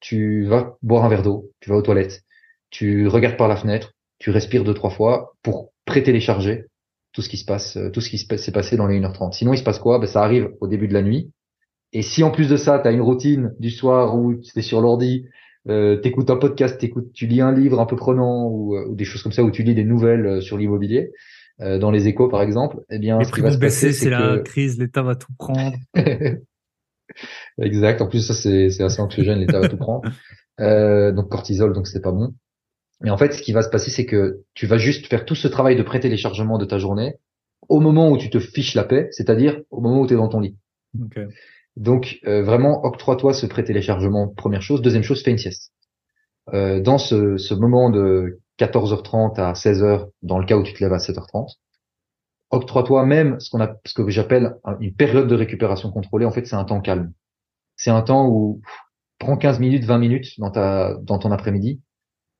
tu 0.00 0.44
vas 0.44 0.76
boire 0.82 1.04
un 1.04 1.08
verre 1.08 1.22
d'eau, 1.22 1.50
tu 1.60 1.70
vas 1.70 1.76
aux 1.76 1.82
toilettes, 1.82 2.22
tu 2.70 3.08
regardes 3.08 3.36
par 3.36 3.48
la 3.48 3.56
fenêtre, 3.56 3.92
tu 4.18 4.30
respires 4.30 4.64
deux 4.64 4.74
trois 4.74 4.90
fois 4.90 5.34
pour 5.42 5.72
pré-télécharger 5.84 6.66
tout 7.12 7.22
ce 7.22 7.28
qui 7.28 7.38
se 7.38 7.44
passe, 7.44 7.76
euh, 7.76 7.90
tout 7.90 8.00
ce 8.00 8.10
qui 8.10 8.18
s'est 8.18 8.52
passé 8.52 8.76
dans 8.76 8.86
les 8.86 9.00
1h30. 9.00 9.32
Sinon, 9.32 9.54
il 9.54 9.58
se 9.58 9.62
passe 9.62 9.78
quoi? 9.78 9.98
Ben, 9.98 10.06
Ça 10.06 10.22
arrive 10.22 10.50
au 10.60 10.66
début 10.66 10.88
de 10.88 10.92
la 10.92 11.02
nuit. 11.02 11.30
Et 11.92 12.02
si 12.02 12.22
en 12.22 12.30
plus 12.30 12.48
de 12.48 12.56
ça, 12.56 12.78
tu 12.78 12.88
as 12.88 12.90
une 12.90 13.00
routine 13.00 13.54
du 13.58 13.70
soir 13.70 14.16
où 14.16 14.34
tu 14.34 14.58
es 14.58 14.62
sur 14.62 14.80
l'ordi, 14.80 15.26
euh, 15.68 15.96
t'écoutes 15.96 16.30
un 16.30 16.36
podcast, 16.36 16.84
tu 17.14 17.26
lis 17.26 17.40
un 17.40 17.52
livre 17.52 17.80
un 17.80 17.86
peu 17.86 17.96
prenant 17.96 18.48
ou, 18.48 18.76
euh, 18.76 18.86
ou, 18.88 18.94
des 18.94 19.04
choses 19.04 19.22
comme 19.22 19.32
ça, 19.32 19.42
où 19.42 19.50
tu 19.50 19.62
lis 19.62 19.74
des 19.74 19.84
nouvelles 19.84 20.42
sur 20.42 20.58
l'immobilier, 20.58 21.10
euh, 21.60 21.78
dans 21.78 21.90
les 21.90 22.08
échos 22.08 22.28
par 22.28 22.42
exemple, 22.42 22.78
eh 22.90 22.98
bien, 22.98 23.18
les 23.18 23.24
ce 23.24 23.32
qui 23.32 23.40
va 23.40 23.50
se 23.50 23.58
passer, 23.58 23.92
c'est 23.92 24.10
la 24.10 24.38
crise, 24.38 24.78
l'État 24.78 25.02
va 25.02 25.16
tout 25.16 25.32
prendre. 25.38 25.76
exact. 27.58 28.02
En 28.02 28.08
plus, 28.08 28.20
ça 28.20 28.34
c'est 28.34 28.82
assez 28.82 29.00
anxiogène, 29.00 29.38
l'État 29.38 29.60
va 29.60 29.68
tout 29.68 29.78
prendre. 29.78 30.08
Euh, 30.58 31.12
donc 31.12 31.28
cortisol, 31.28 31.74
donc 31.74 31.86
c'est 31.86 32.00
pas 32.00 32.12
bon. 32.12 32.34
Mais 33.02 33.10
en 33.10 33.18
fait, 33.18 33.34
ce 33.34 33.42
qui 33.42 33.52
va 33.52 33.60
se 33.60 33.68
passer, 33.68 33.90
c'est 33.90 34.06
que 34.06 34.40
tu 34.54 34.66
vas 34.66 34.78
juste 34.78 35.06
faire 35.06 35.26
tout 35.26 35.34
ce 35.34 35.48
travail 35.48 35.76
de 35.76 35.82
pré-téléchargement 35.82 36.56
de 36.56 36.64
ta 36.64 36.78
journée 36.78 37.16
au 37.68 37.80
moment 37.80 38.10
où 38.10 38.16
tu 38.16 38.30
te 38.30 38.38
fiches 38.38 38.74
la 38.74 38.84
paix, 38.84 39.08
c'est-à-dire 39.10 39.60
au 39.70 39.82
moment 39.82 40.00
où 40.00 40.06
tu 40.06 40.14
es 40.14 40.16
dans 40.16 40.28
ton 40.28 40.40
lit. 40.40 40.56
Okay. 40.98 41.26
Donc 41.76 42.20
euh, 42.26 42.42
vraiment, 42.42 42.84
octroie-toi 42.84 43.34
ce 43.34 43.46
pré-téléchargement, 43.46 44.28
première 44.28 44.62
chose. 44.62 44.80
Deuxième 44.80 45.02
chose, 45.02 45.22
fais 45.22 45.30
une 45.30 45.38
sieste. 45.38 45.72
Euh, 46.54 46.80
dans 46.80 46.98
ce, 46.98 47.36
ce, 47.36 47.54
moment 47.54 47.90
de 47.90 48.40
14h30 48.58 49.40
à 49.40 49.52
16h, 49.52 50.08
dans 50.22 50.38
le 50.38 50.46
cas 50.46 50.56
où 50.56 50.62
tu 50.62 50.72
te 50.72 50.82
lèves 50.82 50.92
à 50.92 50.98
7h30, 50.98 51.56
octroie-toi 52.50 53.04
même 53.04 53.38
ce 53.40 53.50
qu'on 53.50 53.60
a, 53.60 53.76
ce 53.84 53.94
que 53.94 54.08
j'appelle 54.08 54.56
une 54.80 54.94
période 54.94 55.28
de 55.28 55.34
récupération 55.34 55.90
contrôlée. 55.90 56.26
En 56.26 56.30
fait, 56.30 56.46
c'est 56.46 56.56
un 56.56 56.64
temps 56.64 56.80
calme. 56.80 57.12
C'est 57.76 57.90
un 57.90 58.02
temps 58.02 58.28
où 58.28 58.60
prends 59.18 59.36
15 59.36 59.60
minutes, 59.60 59.84
20 59.84 59.98
minutes 59.98 60.38
dans 60.38 60.50
ta, 60.50 60.94
dans 61.02 61.18
ton 61.18 61.30
après-midi. 61.32 61.80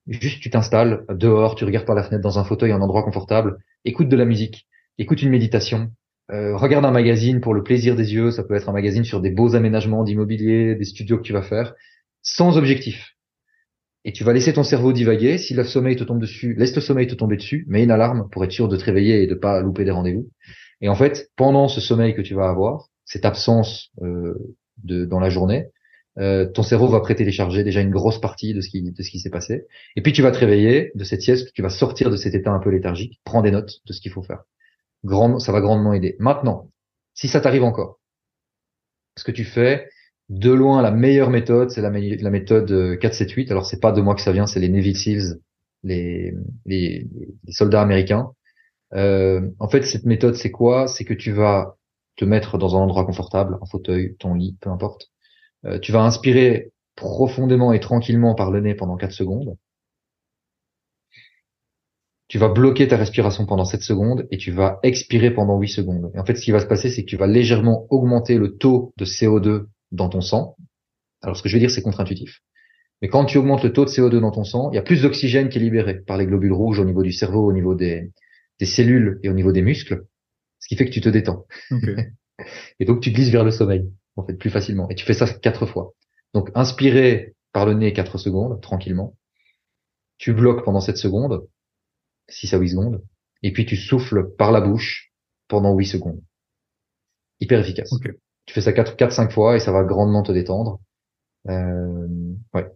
Juste, 0.07 0.41
tu 0.41 0.49
t'installes 0.49 1.05
dehors, 1.09 1.55
tu 1.55 1.65
regardes 1.65 1.85
par 1.85 1.95
la 1.95 2.03
fenêtre 2.03 2.23
dans 2.23 2.39
un 2.39 2.43
fauteuil, 2.43 2.71
un 2.71 2.81
endroit 2.81 3.03
confortable, 3.03 3.57
écoute 3.83 4.07
de 4.07 4.15
la 4.15 4.25
musique, 4.25 4.67
écoute 4.97 5.21
une 5.21 5.29
méditation, 5.29 5.91
euh, 6.31 6.55
regarde 6.57 6.85
un 6.85 6.91
magazine 6.91 7.41
pour 7.41 7.53
le 7.53 7.63
plaisir 7.63 7.95
des 7.95 8.13
yeux. 8.13 8.31
Ça 8.31 8.43
peut 8.43 8.55
être 8.55 8.69
un 8.69 8.73
magazine 8.73 9.03
sur 9.03 9.21
des 9.21 9.29
beaux 9.29 9.55
aménagements 9.55 10.03
d'immobilier, 10.03 10.75
des 10.75 10.85
studios 10.85 11.17
que 11.17 11.23
tu 11.23 11.33
vas 11.33 11.41
faire, 11.41 11.73
sans 12.21 12.57
objectif. 12.57 13.16
Et 14.07 14.13
tu 14.13 14.23
vas 14.23 14.31
laisser 14.31 14.53
ton 14.53 14.63
cerveau 14.63 14.93
divaguer. 14.93 15.37
Si 15.37 15.53
le 15.53 15.65
sommeil 15.65 15.97
te 15.97 16.03
tombe 16.05 16.21
dessus, 16.21 16.55
laisse 16.57 16.73
le 16.73 16.81
sommeil 16.81 17.07
te 17.07 17.13
tomber 17.13 17.35
dessus, 17.35 17.65
mets 17.67 17.83
une 17.83 17.91
alarme 17.91 18.29
pour 18.31 18.41
être 18.45 18.53
sûr 18.53 18.69
de 18.69 18.77
te 18.77 18.85
réveiller 18.85 19.21
et 19.21 19.27
de 19.27 19.35
pas 19.35 19.59
louper 19.61 19.83
des 19.83 19.91
rendez-vous. 19.91 20.29
Et 20.79 20.87
en 20.87 20.95
fait, 20.95 21.29
pendant 21.35 21.67
ce 21.67 21.81
sommeil 21.81 22.15
que 22.15 22.21
tu 22.21 22.33
vas 22.33 22.47
avoir, 22.47 22.87
cette 23.03 23.25
absence 23.25 23.89
euh, 24.01 24.33
de 24.81 25.03
dans 25.03 25.19
la 25.19 25.29
journée, 25.29 25.67
euh, 26.19 26.45
ton 26.45 26.63
cerveau 26.63 26.87
va 26.87 27.01
pré-télécharger 27.01 27.65
déjà 27.65 27.81
une 27.81 27.91
grosse 27.91 28.21
partie 28.21 28.53
de 28.53 28.61
ce 28.61 28.69
qui 28.69 29.19
s'est 29.19 29.29
passé. 29.29 29.65
Et 29.97 30.01
puis 30.01 30.13
tu 30.13 30.21
vas 30.21 30.31
te 30.31 30.39
réveiller 30.39 30.93
de 30.95 31.03
cette 31.03 31.21
sieste, 31.21 31.51
tu 31.53 31.61
vas 31.61 31.69
sortir 31.69 32.09
de 32.09 32.15
cet 32.15 32.33
état 32.33 32.51
un 32.51 32.59
peu 32.59 32.69
léthargique, 32.69 33.19
prends 33.25 33.41
des 33.41 33.51
notes 33.51 33.81
de 33.85 33.91
ce 33.91 33.99
qu'il 33.99 34.13
faut 34.13 34.23
faire. 34.23 34.43
Ça 35.39 35.51
va 35.51 35.59
grandement 35.59 35.91
aider. 35.91 36.15
Maintenant, 36.19 36.71
si 37.13 37.27
ça 37.27 37.41
t'arrive 37.41 37.63
encore, 37.63 37.99
ce 39.17 39.25
que 39.25 39.33
tu 39.33 39.43
fais, 39.43 39.89
de 40.29 40.51
loin, 40.51 40.81
la 40.81 40.91
meilleure 40.91 41.29
méthode, 41.29 41.69
c'est 41.69 41.81
la, 41.81 41.89
méthode 41.89 42.71
4-7-8. 42.71 43.51
Alors, 43.51 43.65
c'est 43.65 43.79
pas 43.79 43.91
de 43.91 44.01
moi 44.01 44.15
que 44.15 44.21
ça 44.21 44.31
vient, 44.31 44.47
c'est 44.47 44.59
les 44.59 44.69
Navy 44.69 44.95
SEALs, 44.95 45.39
les, 45.83 46.33
les, 46.65 47.07
les 47.45 47.53
soldats 47.53 47.81
américains. 47.81 48.31
Euh, 48.93 49.49
en 49.59 49.69
fait, 49.69 49.83
cette 49.83 50.05
méthode, 50.05 50.35
c'est 50.35 50.51
quoi? 50.51 50.87
C'est 50.87 51.05
que 51.05 51.13
tu 51.13 51.31
vas 51.31 51.77
te 52.17 52.25
mettre 52.25 52.57
dans 52.57 52.75
un 52.75 52.79
endroit 52.79 53.05
confortable, 53.05 53.57
un 53.61 53.65
fauteuil, 53.65 54.15
ton 54.19 54.33
lit, 54.33 54.57
peu 54.59 54.69
importe. 54.69 55.09
Euh, 55.65 55.79
tu 55.79 55.91
vas 55.91 56.01
inspirer 56.03 56.71
profondément 56.95 57.73
et 57.73 57.79
tranquillement 57.79 58.35
par 58.35 58.51
le 58.51 58.59
nez 58.61 58.75
pendant 58.75 58.97
4 58.97 59.11
secondes 59.11 59.57
tu 62.27 62.39
vas 62.39 62.49
bloquer 62.49 62.87
ta 62.87 62.97
respiration 62.97 63.45
pendant 63.45 63.65
7 63.65 63.81
secondes 63.81 64.27
et 64.31 64.37
tu 64.37 64.51
vas 64.51 64.79
expirer 64.83 65.31
pendant 65.31 65.57
8 65.57 65.69
secondes. 65.69 66.11
Et 66.13 66.19
en 66.19 66.25
fait, 66.25 66.35
ce 66.35 66.41
qui 66.41 66.51
va 66.51 66.59
se 66.59 66.65
passer, 66.65 66.89
c'est 66.89 67.03
que 67.03 67.09
tu 67.09 67.17
vas 67.17 67.27
légèrement 67.27 67.87
augmenter 67.89 68.37
le 68.37 68.57
taux 68.57 68.93
de 68.97 69.05
CO2 69.05 69.67
dans 69.91 70.09
ton 70.09 70.21
sang. 70.21 70.55
Alors, 71.21 71.37
ce 71.37 71.43
que 71.43 71.49
je 71.49 71.53
vais 71.55 71.59
dire, 71.59 71.71
c'est 71.71 71.81
contre-intuitif. 71.81 72.41
Mais 73.01 73.09
quand 73.09 73.25
tu 73.25 73.37
augmentes 73.37 73.63
le 73.63 73.73
taux 73.73 73.85
de 73.85 73.89
CO2 73.89 74.19
dans 74.19 74.31
ton 74.31 74.43
sang, 74.43 74.71
il 74.71 74.75
y 74.75 74.79
a 74.79 74.81
plus 74.81 75.03
d'oxygène 75.03 75.49
qui 75.49 75.57
est 75.57 75.61
libéré 75.61 75.99
par 76.01 76.17
les 76.17 76.25
globules 76.25 76.53
rouges 76.53 76.79
au 76.79 76.85
niveau 76.85 77.03
du 77.03 77.11
cerveau, 77.11 77.47
au 77.47 77.53
niveau 77.53 77.75
des, 77.75 78.11
des 78.59 78.65
cellules 78.65 79.19
et 79.23 79.29
au 79.29 79.33
niveau 79.33 79.51
des 79.51 79.61
muscles, 79.61 80.05
ce 80.59 80.67
qui 80.67 80.75
fait 80.75 80.85
que 80.85 80.91
tu 80.91 81.01
te 81.01 81.09
détends. 81.09 81.45
Okay. 81.71 82.07
et 82.79 82.85
donc, 82.85 83.01
tu 83.01 83.11
glisses 83.11 83.29
vers 83.29 83.43
le 83.43 83.51
sommeil, 83.51 83.89
en 84.15 84.25
fait, 84.25 84.33
plus 84.33 84.49
facilement. 84.49 84.89
Et 84.89 84.95
tu 84.95 85.05
fais 85.05 85.13
ça 85.13 85.27
quatre 85.27 85.65
fois. 85.65 85.93
Donc, 86.33 86.49
inspirer 86.55 87.35
par 87.53 87.65
le 87.65 87.73
nez 87.73 87.93
4 87.93 88.17
secondes, 88.17 88.61
tranquillement. 88.61 89.15
Tu 90.17 90.33
bloques 90.33 90.65
pendant 90.65 90.81
7 90.81 90.97
secondes 90.97 91.47
6 92.29 92.53
à 92.53 92.57
8 92.57 92.69
secondes, 92.69 93.03
et 93.43 93.51
puis 93.51 93.65
tu 93.65 93.75
souffles 93.75 94.35
par 94.37 94.51
la 94.51 94.61
bouche 94.61 95.11
pendant 95.47 95.75
8 95.75 95.85
secondes. 95.85 96.21
Hyper 97.39 97.59
efficace. 97.59 97.91
Okay. 97.93 98.11
Tu 98.47 98.53
fais 98.53 98.61
ça 98.61 98.71
4-5 98.71 99.31
fois 99.31 99.55
et 99.55 99.59
ça 99.59 99.71
va 99.71 99.83
grandement 99.83 100.23
te 100.23 100.31
détendre. 100.31 100.79
Euh, 101.47 102.07
ouais. 102.55 102.67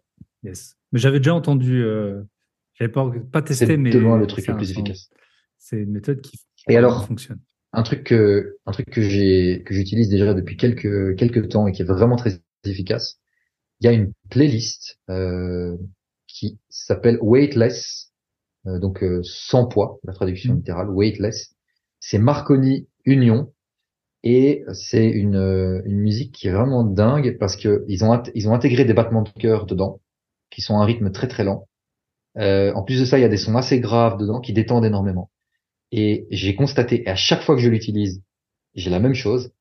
Yes. 0.43 0.75
Mais 0.91 0.99
j'avais 0.99 1.19
déjà 1.19 1.33
entendu, 1.33 1.81
euh, 1.83 2.21
j'avais 2.75 2.91
pas, 2.91 3.11
pas 3.31 3.41
testé, 3.41 3.77
mais. 3.77 3.91
C'est 3.91 3.97
de 3.97 4.03
loin 4.03 4.17
le 4.17 4.27
truc 4.27 4.45
le 4.45 4.55
plus 4.55 4.71
efficace. 4.71 5.09
C'est 5.57 5.77
une 5.77 5.91
méthode 5.91 6.21
qui 6.21 6.39
et 6.67 6.77
alors, 6.77 7.07
fonctionne. 7.07 7.39
Un 7.73 7.83
truc 7.83 8.03
que, 8.03 8.57
un 8.65 8.71
truc 8.71 8.89
que 8.89 9.01
j'ai, 9.01 9.63
que 9.65 9.73
j'utilise 9.73 10.09
déjà 10.09 10.33
depuis 10.33 10.57
quelques, 10.57 11.15
quelques 11.15 11.49
temps 11.49 11.65
et 11.67 11.71
qui 11.71 11.81
est 11.81 11.85
vraiment 11.85 12.17
très 12.17 12.41
efficace. 12.65 13.19
Il 13.79 13.85
y 13.85 13.87
a 13.87 13.93
une 13.93 14.11
playlist, 14.29 14.99
euh, 15.09 15.75
qui 16.27 16.59
s'appelle 16.69 17.17
Weightless 17.21 18.11
euh, 18.67 18.79
donc 18.79 19.03
euh, 19.03 19.21
sans 19.23 19.65
poids, 19.65 19.99
la 20.03 20.13
traduction 20.13 20.53
Mm. 20.53 20.57
littérale, 20.57 20.89
weightless. 20.89 21.55
C'est 21.99 22.19
Marconi 22.19 22.87
Union 23.05 23.53
et 24.23 24.63
c'est 24.73 25.07
une, 25.07 25.81
une 25.85 25.99
musique 25.99 26.33
qui 26.33 26.47
est 26.47 26.51
vraiment 26.51 26.83
dingue 26.83 27.37
parce 27.39 27.55
que 27.55 27.83
ils 27.87 28.03
ont 28.03 28.21
ils 28.35 28.47
ont 28.47 28.53
intégré 28.53 28.85
des 28.85 28.93
battements 28.93 29.23
de 29.23 29.29
cœur 29.29 29.65
dedans 29.65 29.99
qui 30.51 30.61
sont 30.61 30.77
à 30.77 30.83
un 30.83 30.85
rythme 30.85 31.11
très 31.11 31.27
très 31.27 31.43
lent. 31.43 31.67
Euh, 32.37 32.71
en 32.73 32.83
plus 32.83 32.99
de 32.99 33.05
ça, 33.05 33.17
il 33.17 33.21
y 33.21 33.25
a 33.25 33.29
des 33.29 33.37
sons 33.37 33.55
assez 33.55 33.79
graves 33.79 34.17
dedans 34.17 34.39
qui 34.39 34.53
détendent 34.53 34.85
énormément. 34.85 35.31
Et 35.91 36.27
j'ai 36.29 36.55
constaté, 36.55 37.03
et 37.03 37.09
à 37.09 37.15
chaque 37.15 37.41
fois 37.41 37.55
que 37.55 37.61
je 37.61 37.69
l'utilise, 37.69 38.21
j'ai 38.75 38.89
la 38.89 38.99
même 38.99 39.13
chose. 39.13 39.51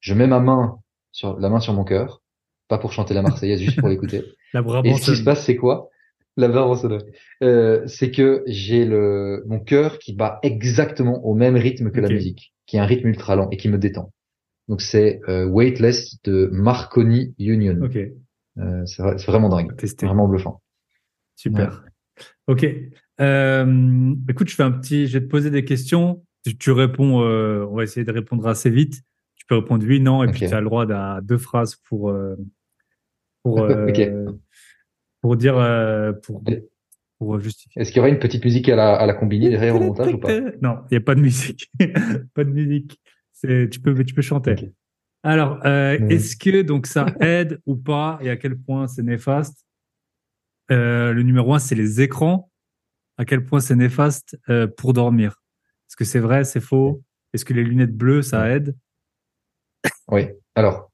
Je 0.00 0.14
mets 0.14 0.26
ma 0.26 0.40
main 0.40 0.78
sur 1.10 1.38
la 1.38 1.48
main 1.48 1.60
sur 1.60 1.72
mon 1.72 1.84
cœur, 1.84 2.22
pas 2.68 2.78
pour 2.78 2.92
chanter 2.92 3.14
la 3.14 3.22
Marseillaise, 3.22 3.60
juste 3.60 3.80
pour 3.80 3.88
l'écouter. 3.88 4.24
La 4.52 4.62
Et 4.84 4.94
ce 4.94 5.12
qui 5.12 5.16
se 5.16 5.24
passe, 5.24 5.44
c'est 5.44 5.56
quoi? 5.56 5.88
La. 6.36 6.48
Euh, 7.42 7.86
c'est 7.86 8.10
que 8.10 8.42
j'ai 8.46 8.84
le 8.84 9.44
mon 9.46 9.60
cœur 9.60 9.98
qui 9.98 10.14
bat 10.14 10.38
exactement 10.42 11.24
au 11.26 11.34
même 11.34 11.56
rythme 11.56 11.90
que 11.90 12.00
la 12.00 12.08
musique, 12.08 12.54
qui 12.72 12.78
est 12.78 12.80
un 12.80 12.86
rythme 12.86 13.08
ultra 13.08 13.36
lent 13.36 13.50
et 13.50 13.58
qui 13.58 13.68
me 13.68 13.76
détend. 13.76 14.14
Donc 14.66 14.80
c'est 14.80 15.20
euh, 15.28 15.44
Weightless 15.46 16.16
de 16.24 16.48
Marconi 16.52 17.34
Union. 17.38 17.78
Ok, 17.82 17.98
Euh, 18.56 18.86
c'est 18.86 19.02
vrai- 19.02 19.18
c'est 19.18 19.26
vraiment 19.30 19.50
dingue, 19.50 19.76
testé. 19.76 20.06
vraiment 20.06 20.26
bluffant. 20.26 20.62
Super. 21.36 21.84
Ok. 22.46 22.66
Euh, 23.20 24.14
écoute, 24.26 24.48
je 24.48 24.54
fais 24.54 24.62
un 24.62 24.70
petit, 24.72 25.06
je 25.06 25.18
vais 25.18 25.24
te 25.26 25.28
poser 25.30 25.50
des 25.50 25.66
questions. 25.66 26.24
Tu, 26.46 26.56
tu 26.56 26.70
réponds, 26.70 27.20
euh, 27.20 27.66
on 27.70 27.74
va 27.76 27.82
essayer 27.82 28.04
de 28.06 28.10
répondre 28.12 28.46
assez 28.46 28.70
vite. 28.70 29.02
Tu 29.34 29.44
peux 29.44 29.56
répondre 29.56 29.84
oui, 29.86 30.00
non, 30.00 30.24
et 30.24 30.28
puis 30.28 30.46
tu 30.48 30.54
as 30.54 30.60
le 30.60 30.64
droit 30.64 30.90
à 30.90 31.20
deux 31.20 31.36
phrases 31.36 31.76
pour, 31.76 32.10
pour, 33.42 33.66
pour 35.20 35.36
dire, 35.36 36.14
pour, 36.22 36.42
pour 37.22 37.38
justifier. 37.38 37.80
Est-ce 37.80 37.90
qu'il 37.90 37.98
y 37.98 38.00
aura 38.00 38.08
une 38.08 38.18
petite 38.18 38.44
musique 38.44 38.68
à 38.68 38.74
la, 38.74 38.94
à 38.96 39.06
la 39.06 39.14
combiner 39.14 39.48
derrière 39.48 39.76
au 39.76 39.80
montage 39.80 40.12
ou 40.12 40.18
pas? 40.18 40.40
Non, 40.60 40.78
il 40.90 40.92
n'y 40.92 40.96
a 40.96 41.00
pas 41.00 41.14
de 41.14 41.20
musique. 41.20 41.70
pas 42.34 42.42
de 42.42 42.50
musique. 42.50 43.00
Tu 43.42 43.80
peux, 43.80 44.04
tu 44.04 44.14
peux 44.14 44.22
chanter. 44.22 44.72
Alors, 45.22 45.64
euh, 45.64 45.98
Mhm. 46.00 46.10
est-ce 46.10 46.36
que 46.36 46.62
donc 46.62 46.86
ça 46.86 47.06
aide 47.20 47.60
ou 47.64 47.76
pas 47.76 48.18
et 48.22 48.30
à 48.30 48.36
quel 48.36 48.56
point 48.56 48.88
c'est 48.88 49.04
néfaste? 49.04 49.64
Euh, 50.70 51.12
Le 51.12 51.22
numéro 51.22 51.54
un, 51.54 51.58
c'est 51.60 51.76
les 51.76 52.00
écrans. 52.00 52.50
À 53.18 53.24
quel 53.24 53.44
point 53.44 53.60
c'est 53.60 53.76
néfaste 53.76 54.36
euh, 54.48 54.66
pour 54.66 54.92
dormir? 54.92 55.42
Est-ce 55.88 55.96
que 55.96 56.04
c'est 56.04 56.18
vrai, 56.18 56.42
c'est 56.44 56.60
faux? 56.60 57.02
Est-ce 57.32 57.44
que 57.44 57.54
les 57.54 57.62
lunettes 57.62 57.96
bleues, 57.96 58.22
ça 58.22 58.48
aide? 58.48 58.74
Oui. 60.08 60.28
Alors, 60.56 60.90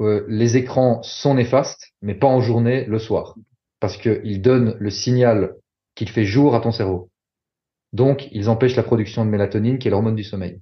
euh, 0.00 0.24
les 0.28 0.56
écrans 0.56 1.02
sont 1.02 1.34
néfastes, 1.34 1.92
mais 2.02 2.14
pas 2.14 2.26
en 2.26 2.40
journée, 2.40 2.84
le 2.86 2.98
soir, 2.98 3.36
parce 3.80 3.96
qu'ils 3.96 4.42
donnent 4.42 4.76
le 4.78 4.90
signal 4.90 5.54
qu'il 5.94 6.08
fait 6.08 6.24
jour 6.24 6.54
à 6.54 6.60
ton 6.60 6.72
cerveau. 6.72 7.10
Donc, 7.92 8.28
ils 8.32 8.48
empêchent 8.48 8.76
la 8.76 8.82
production 8.82 9.24
de 9.24 9.30
mélatonine, 9.30 9.78
qui 9.78 9.88
est 9.88 9.90
l'hormone 9.90 10.16
du 10.16 10.24
sommeil. 10.24 10.60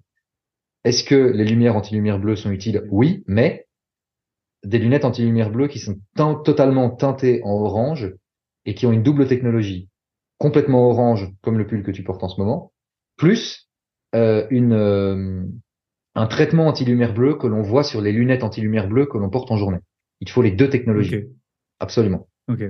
Est-ce 0.85 1.05
que 1.05 1.15
les 1.15 1.45
lumières 1.45 1.77
anti-lumière 1.77 2.19
bleue 2.19 2.37
sont 2.37 2.51
utiles? 2.51 2.87
Oui, 2.91 3.25
mais 3.27 3.67
des 4.65 4.79
lunettes 4.79 5.05
anti-lumière 5.05 5.51
bleue 5.51 5.69
qui 5.69 5.79
sont 5.79 5.99
teint- 6.17 6.43
totalement 6.43 6.91
teintées 6.91 7.43
en 7.45 7.53
orange 7.53 8.15
et 8.65 8.75
qui 8.75 8.87
ont 8.87 8.93
une 8.93 9.03
double 9.03 9.27
technologie, 9.27 9.89
complètement 10.39 10.89
orange, 10.89 11.31
comme 11.43 11.59
le 11.59 11.67
pull 11.67 11.83
que 11.83 11.91
tu 11.91 12.03
portes 12.03 12.23
en 12.23 12.29
ce 12.29 12.41
moment, 12.41 12.73
plus 13.17 13.69
euh, 14.15 14.47
une 14.51 14.73
euh, 14.73 15.43
un 16.15 16.27
traitement 16.27 16.69
anti-lumière 16.69 17.13
bleue 17.13 17.35
que 17.35 17.47
l'on 17.47 17.63
voit 17.63 17.85
sur 17.85 18.01
les 18.01 18.13
lunettes 18.13 18.45
anti-lumière 18.45 18.89
bleue 18.89 19.07
que 19.07 19.19
l'on 19.19 19.31
porte 19.31 19.51
en 19.51 19.57
journée. 19.57 19.81
Il 20.21 20.31
faut 20.31 20.43
les 20.43 20.53
deux 20.53 20.71
technologies. 20.71 21.25
Absolument. 21.81 22.29
Ok. 22.49 22.63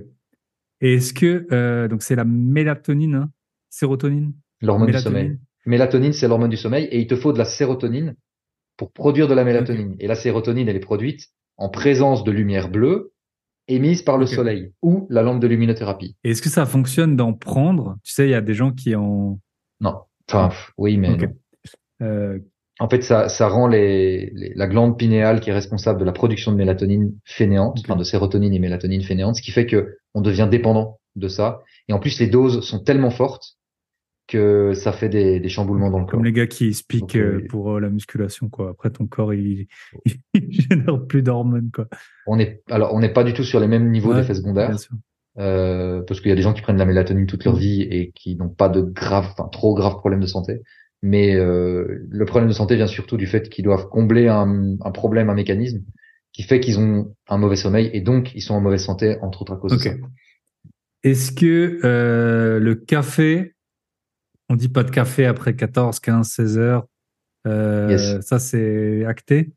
Et 0.84 0.96
est-ce 0.96 1.14
que 1.14 1.46
euh, 1.50 1.88
donc 1.88 2.02
c'est 2.02 2.14
la 2.14 2.26
mélatonine, 2.26 3.14
hein 3.14 3.30
sérotonine? 3.70 4.34
L'hormone 4.60 4.90
du 4.90 4.98
sommeil. 4.98 5.38
Mélatonine, 5.64 6.12
c'est 6.12 6.28
l'hormone 6.28 6.50
du 6.50 6.58
sommeil 6.58 6.84
et 6.90 7.00
il 7.00 7.06
te 7.06 7.16
faut 7.16 7.32
de 7.32 7.38
la 7.38 7.46
sérotonine 7.46 8.16
pour 8.76 8.92
produire 8.92 9.26
de 9.26 9.32
la 9.32 9.44
mélatonine. 9.44 9.96
Et 9.98 10.06
la 10.06 10.14
sérotonine, 10.14 10.68
elle 10.68 10.76
est 10.76 10.80
produite 10.80 11.30
en 11.56 11.70
présence 11.70 12.22
de 12.22 12.30
lumière 12.30 12.68
bleue 12.68 13.14
émise 13.66 14.02
par 14.02 14.18
le 14.18 14.26
soleil 14.26 14.74
ou 14.82 15.06
la 15.08 15.22
lampe 15.22 15.40
de 15.40 15.46
luminothérapie. 15.46 16.16
Et 16.22 16.32
est-ce 16.32 16.42
que 16.42 16.50
ça 16.50 16.66
fonctionne 16.66 17.16
d'en 17.16 17.32
prendre? 17.32 17.96
Tu 18.04 18.12
sais, 18.12 18.26
il 18.26 18.32
y 18.32 18.34
a 18.34 18.42
des 18.42 18.52
gens 18.52 18.70
qui 18.70 18.94
en... 18.94 19.40
Non. 19.80 20.00
Enfin, 20.28 20.50
oui, 20.76 20.98
mais 20.98 21.16
euh... 22.02 22.38
En 22.80 22.88
fait, 22.88 23.02
ça, 23.02 23.28
ça 23.28 23.48
rend 23.48 23.68
les, 23.68 24.32
la 24.56 24.66
glande 24.66 24.98
pinéale 24.98 25.40
qui 25.40 25.50
est 25.50 25.52
responsable 25.52 26.00
de 26.00 26.04
la 26.04 26.12
production 26.12 26.50
de 26.50 26.56
mélatonine 26.56 27.12
fainéante, 27.24 27.78
enfin 27.84 27.96
de 27.96 28.02
sérotonine 28.02 28.52
et 28.52 28.58
mélatonine 28.58 29.02
fainéante, 29.02 29.36
ce 29.36 29.42
qui 29.42 29.52
fait 29.52 29.66
que 29.66 29.98
on 30.14 30.20
devient 30.20 30.48
dépendant 30.50 30.98
de 31.14 31.28
ça. 31.28 31.62
Et 31.88 31.92
en 31.92 32.00
plus, 32.00 32.18
les 32.18 32.26
doses 32.26 32.60
sont 32.62 32.80
tellement 32.82 33.10
fortes 33.10 33.56
que 34.26 34.72
ça 34.74 34.92
fait 34.92 35.08
des, 35.08 35.38
des 35.38 35.48
chamboulements 35.48 35.90
dans 35.90 35.98
le 35.98 36.04
corps. 36.04 36.12
Comme 36.12 36.24
les 36.24 36.32
gars 36.32 36.46
qui 36.46 36.68
expliquent 36.68 37.16
euh, 37.16 37.44
pour 37.48 37.74
euh, 37.74 37.80
la 37.80 37.90
musculation, 37.90 38.48
quoi. 38.48 38.70
Après, 38.70 38.90
ton 38.90 39.06
corps, 39.06 39.34
il, 39.34 39.66
il 40.34 40.50
génère 40.50 41.06
plus 41.06 41.22
d'hormones, 41.22 41.70
quoi. 41.72 41.86
On 42.26 42.38
est, 42.38 42.62
alors, 42.70 42.94
on 42.94 43.00
n'est 43.00 43.12
pas 43.12 43.24
du 43.24 43.34
tout 43.34 43.44
sur 43.44 43.60
les 43.60 43.68
mêmes 43.68 43.90
niveaux 43.90 44.14
d'effets 44.14 44.34
secondaires. 44.34 44.76
Euh, 45.36 46.02
parce 46.02 46.20
qu'il 46.20 46.28
y 46.28 46.32
a 46.32 46.36
des 46.36 46.42
gens 46.42 46.52
qui 46.52 46.62
prennent 46.62 46.76
de 46.76 46.80
la 46.80 46.86
mélatonine 46.86 47.26
toute 47.26 47.44
leur 47.44 47.56
mm. 47.56 47.58
vie 47.58 47.82
et 47.82 48.12
qui 48.14 48.36
n'ont 48.36 48.48
pas 48.48 48.68
de 48.68 48.80
graves, 48.82 49.30
enfin, 49.32 49.48
trop 49.48 49.74
graves 49.74 49.96
problèmes 49.96 50.20
de 50.20 50.26
santé. 50.26 50.60
Mais 51.06 51.34
euh, 51.34 52.06
le 52.08 52.24
problème 52.24 52.48
de 52.48 52.54
santé 52.54 52.76
vient 52.76 52.86
surtout 52.86 53.18
du 53.18 53.26
fait 53.26 53.50
qu'ils 53.50 53.62
doivent 53.62 53.90
combler 53.90 54.26
un, 54.28 54.78
un, 54.80 54.90
problème, 54.90 55.28
un 55.28 55.34
mécanisme 55.34 55.82
qui 56.32 56.42
fait 56.42 56.60
qu'ils 56.60 56.78
ont 56.78 57.14
un 57.28 57.36
mauvais 57.36 57.56
sommeil 57.56 57.90
et 57.92 58.00
donc 58.00 58.34
ils 58.34 58.40
sont 58.40 58.54
en 58.54 58.62
mauvaise 58.62 58.82
santé, 58.82 59.18
entre 59.20 59.42
autres 59.42 59.52
à 59.52 59.56
cause 59.56 59.72
de 59.72 59.76
ça. 59.76 59.90
Est-ce 61.02 61.30
que 61.30 61.78
euh, 61.84 62.58
le 62.58 62.74
café 62.74 63.54
on 64.48 64.56
dit 64.56 64.70
pas 64.70 64.82
de 64.82 64.90
café 64.90 65.26
après 65.26 65.54
14, 65.54 66.00
15, 66.00 66.26
16 66.26 66.58
heures. 66.58 66.86
Euh, 67.46 68.22
ça, 68.22 68.38
c'est 68.38 69.04
acté? 69.04 69.52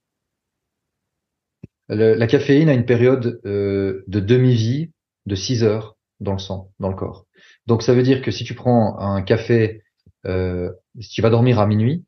La 1.88 2.28
caféine 2.28 2.68
a 2.68 2.74
une 2.74 2.86
période 2.86 3.40
de 3.46 4.04
demi-vie 4.20 4.92
de 5.28 5.36
6 5.36 5.64
heures 5.64 5.98
dans 6.20 6.34
le 6.34 6.40
sang, 6.40 6.72
dans 6.80 6.90
le 6.90 6.96
corps. 6.96 7.26
Donc, 7.68 7.84
ça 7.84 7.94
veut 7.94 8.04
dire 8.04 8.22
que 8.22 8.32
si 8.32 8.44
tu 8.44 8.54
prends 8.54 9.00
un 9.00 9.22
café, 9.22 9.82
euh, 10.26 10.72
si 11.00 11.10
tu 11.10 11.22
vas 11.22 11.30
dormir 11.30 11.60
à 11.60 11.68
minuit, 11.68 12.06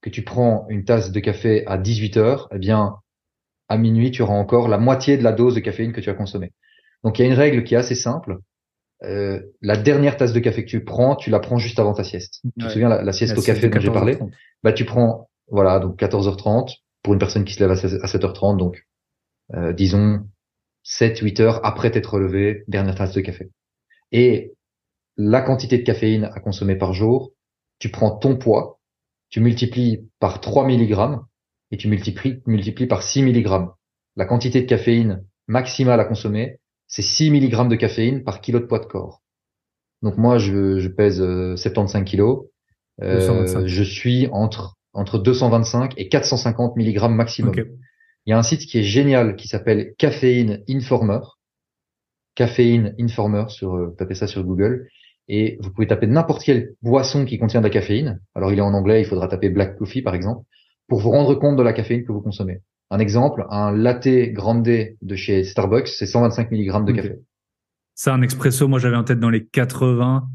que 0.00 0.10
tu 0.10 0.22
prends 0.22 0.66
une 0.68 0.84
tasse 0.84 1.10
de 1.12 1.20
café 1.20 1.66
à 1.66 1.78
18 1.78 2.16
heures, 2.16 2.48
eh 2.52 2.58
bien, 2.58 2.96
à 3.68 3.78
minuit, 3.78 4.10
tu 4.10 4.22
auras 4.22 4.34
encore 4.34 4.68
la 4.68 4.78
moitié 4.78 5.16
de 5.16 5.24
la 5.24 5.32
dose 5.32 5.54
de 5.54 5.60
caféine 5.60 5.92
que 5.92 6.00
tu 6.00 6.10
as 6.10 6.14
consommée. 6.14 6.52
Donc, 7.04 7.18
il 7.18 7.22
y 7.22 7.24
a 7.24 7.28
une 7.28 7.36
règle 7.36 7.64
qui 7.64 7.74
est 7.74 7.78
assez 7.78 7.94
simple 7.94 8.38
euh, 9.04 9.40
la 9.60 9.76
dernière 9.76 10.16
tasse 10.16 10.32
de 10.32 10.40
café 10.40 10.64
que 10.64 10.70
tu 10.70 10.84
prends, 10.84 11.14
tu 11.14 11.30
la 11.30 11.38
prends 11.38 11.58
juste 11.58 11.78
avant 11.78 11.94
ta 11.94 12.02
sieste. 12.02 12.40
Tu 12.58 12.64
te 12.64 12.70
souviens 12.70 12.88
la, 12.88 13.12
sieste 13.12 13.38
au 13.38 13.42
café 13.42 13.68
dont 13.68 13.80
j'ai 13.80 13.90
parlé? 13.90 14.18
Bah 14.64 14.72
tu 14.72 14.84
prends 14.84 15.30
voilà 15.50 15.78
donc 15.78 15.98
14h30 16.00 16.78
pour 17.02 17.12
une 17.12 17.20
personne 17.20 17.44
qui 17.44 17.54
se 17.54 17.60
lève 17.60 17.70
à 17.70 17.74
7h30 17.74 18.58
donc 18.58 18.86
euh, 19.54 19.72
disons 19.72 20.26
7 20.82 21.18
8 21.20 21.40
heures 21.40 21.64
après 21.64 21.90
t'être 21.90 22.14
relevé, 22.14 22.64
dernière 22.66 22.96
tasse 22.96 23.14
de 23.14 23.20
café. 23.20 23.50
Et 24.10 24.54
la 25.16 25.42
quantité 25.42 25.78
de 25.78 25.84
caféine 25.84 26.24
à 26.24 26.40
consommer 26.40 26.74
par 26.74 26.92
jour, 26.92 27.32
tu 27.78 27.90
prends 27.90 28.10
ton 28.10 28.36
poids, 28.36 28.80
tu 29.30 29.40
multiplies 29.40 30.08
par 30.20 30.40
3 30.40 30.66
mg 30.66 31.18
et 31.70 31.76
tu 31.76 31.88
multiplies, 31.88 32.42
multiplies 32.46 32.86
par 32.86 33.02
6 33.02 33.22
mg. 33.22 33.68
La 34.16 34.24
quantité 34.24 34.60
de 34.62 34.66
caféine 34.66 35.24
maximale 35.46 36.00
à 36.00 36.04
consommer, 36.04 36.58
c'est 36.86 37.02
6 37.02 37.30
mg 37.30 37.68
de 37.68 37.76
caféine 37.76 38.24
par 38.24 38.40
kilo 38.40 38.58
de 38.60 38.64
poids 38.64 38.80
de 38.80 38.86
corps. 38.86 39.22
Donc 40.02 40.16
moi, 40.16 40.38
je, 40.38 40.78
je 40.78 40.88
pèse 40.88 41.18
75 41.18 42.00
euh, 42.00 42.04
kilos. 42.04 42.46
Euh, 43.02 43.66
je 43.66 43.82
suis 43.82 44.28
entre 44.32 44.78
entre 44.92 45.18
225 45.18 45.94
et 45.96 46.08
450 46.08 46.76
mg 46.76 47.08
maximum. 47.10 47.54
Il 48.26 48.30
y 48.30 48.32
a 48.32 48.38
un 48.38 48.42
site 48.42 48.66
qui 48.66 48.78
est 48.78 48.82
génial 48.82 49.36
qui 49.36 49.46
s'appelle 49.46 49.94
Caféine 49.96 50.62
Informer. 50.68 51.20
Caféine 52.34 52.94
Informer 52.98 53.44
sur 53.48 53.74
euh, 53.74 53.94
tapez 53.96 54.14
ça 54.14 54.26
sur 54.26 54.44
Google 54.44 54.88
et 55.28 55.58
vous 55.60 55.70
pouvez 55.70 55.86
taper 55.86 56.06
n'importe 56.06 56.42
quelle 56.42 56.74
boisson 56.82 57.24
qui 57.24 57.38
contient 57.38 57.60
de 57.60 57.66
la 57.66 57.70
caféine. 57.70 58.20
Alors 58.34 58.52
il 58.52 58.58
est 58.58 58.62
en 58.62 58.74
anglais, 58.74 59.02
il 59.02 59.06
faudra 59.06 59.28
taper 59.28 59.50
black 59.50 59.76
coffee 59.76 60.02
par 60.02 60.14
exemple 60.14 60.44
pour 60.88 61.00
vous 61.00 61.10
rendre 61.10 61.34
compte 61.34 61.56
de 61.56 61.62
la 61.62 61.72
caféine 61.72 62.04
que 62.04 62.12
vous 62.12 62.22
consommez. 62.22 62.62
Un 62.90 62.98
exemple, 62.98 63.44
un 63.50 63.70
latte 63.72 64.08
grande 64.32 64.62
de 64.62 65.16
chez 65.16 65.44
Starbucks, 65.44 65.88
c'est 65.88 66.06
125 66.06 66.50
mg 66.50 66.84
de 66.86 66.92
café. 66.92 67.18
Ça, 67.94 68.14
un 68.14 68.22
expresso, 68.22 68.66
moi 68.68 68.78
j'avais 68.78 68.96
en 68.96 69.04
tête 69.04 69.20
dans 69.20 69.28
les 69.28 69.44
80. 69.44 70.26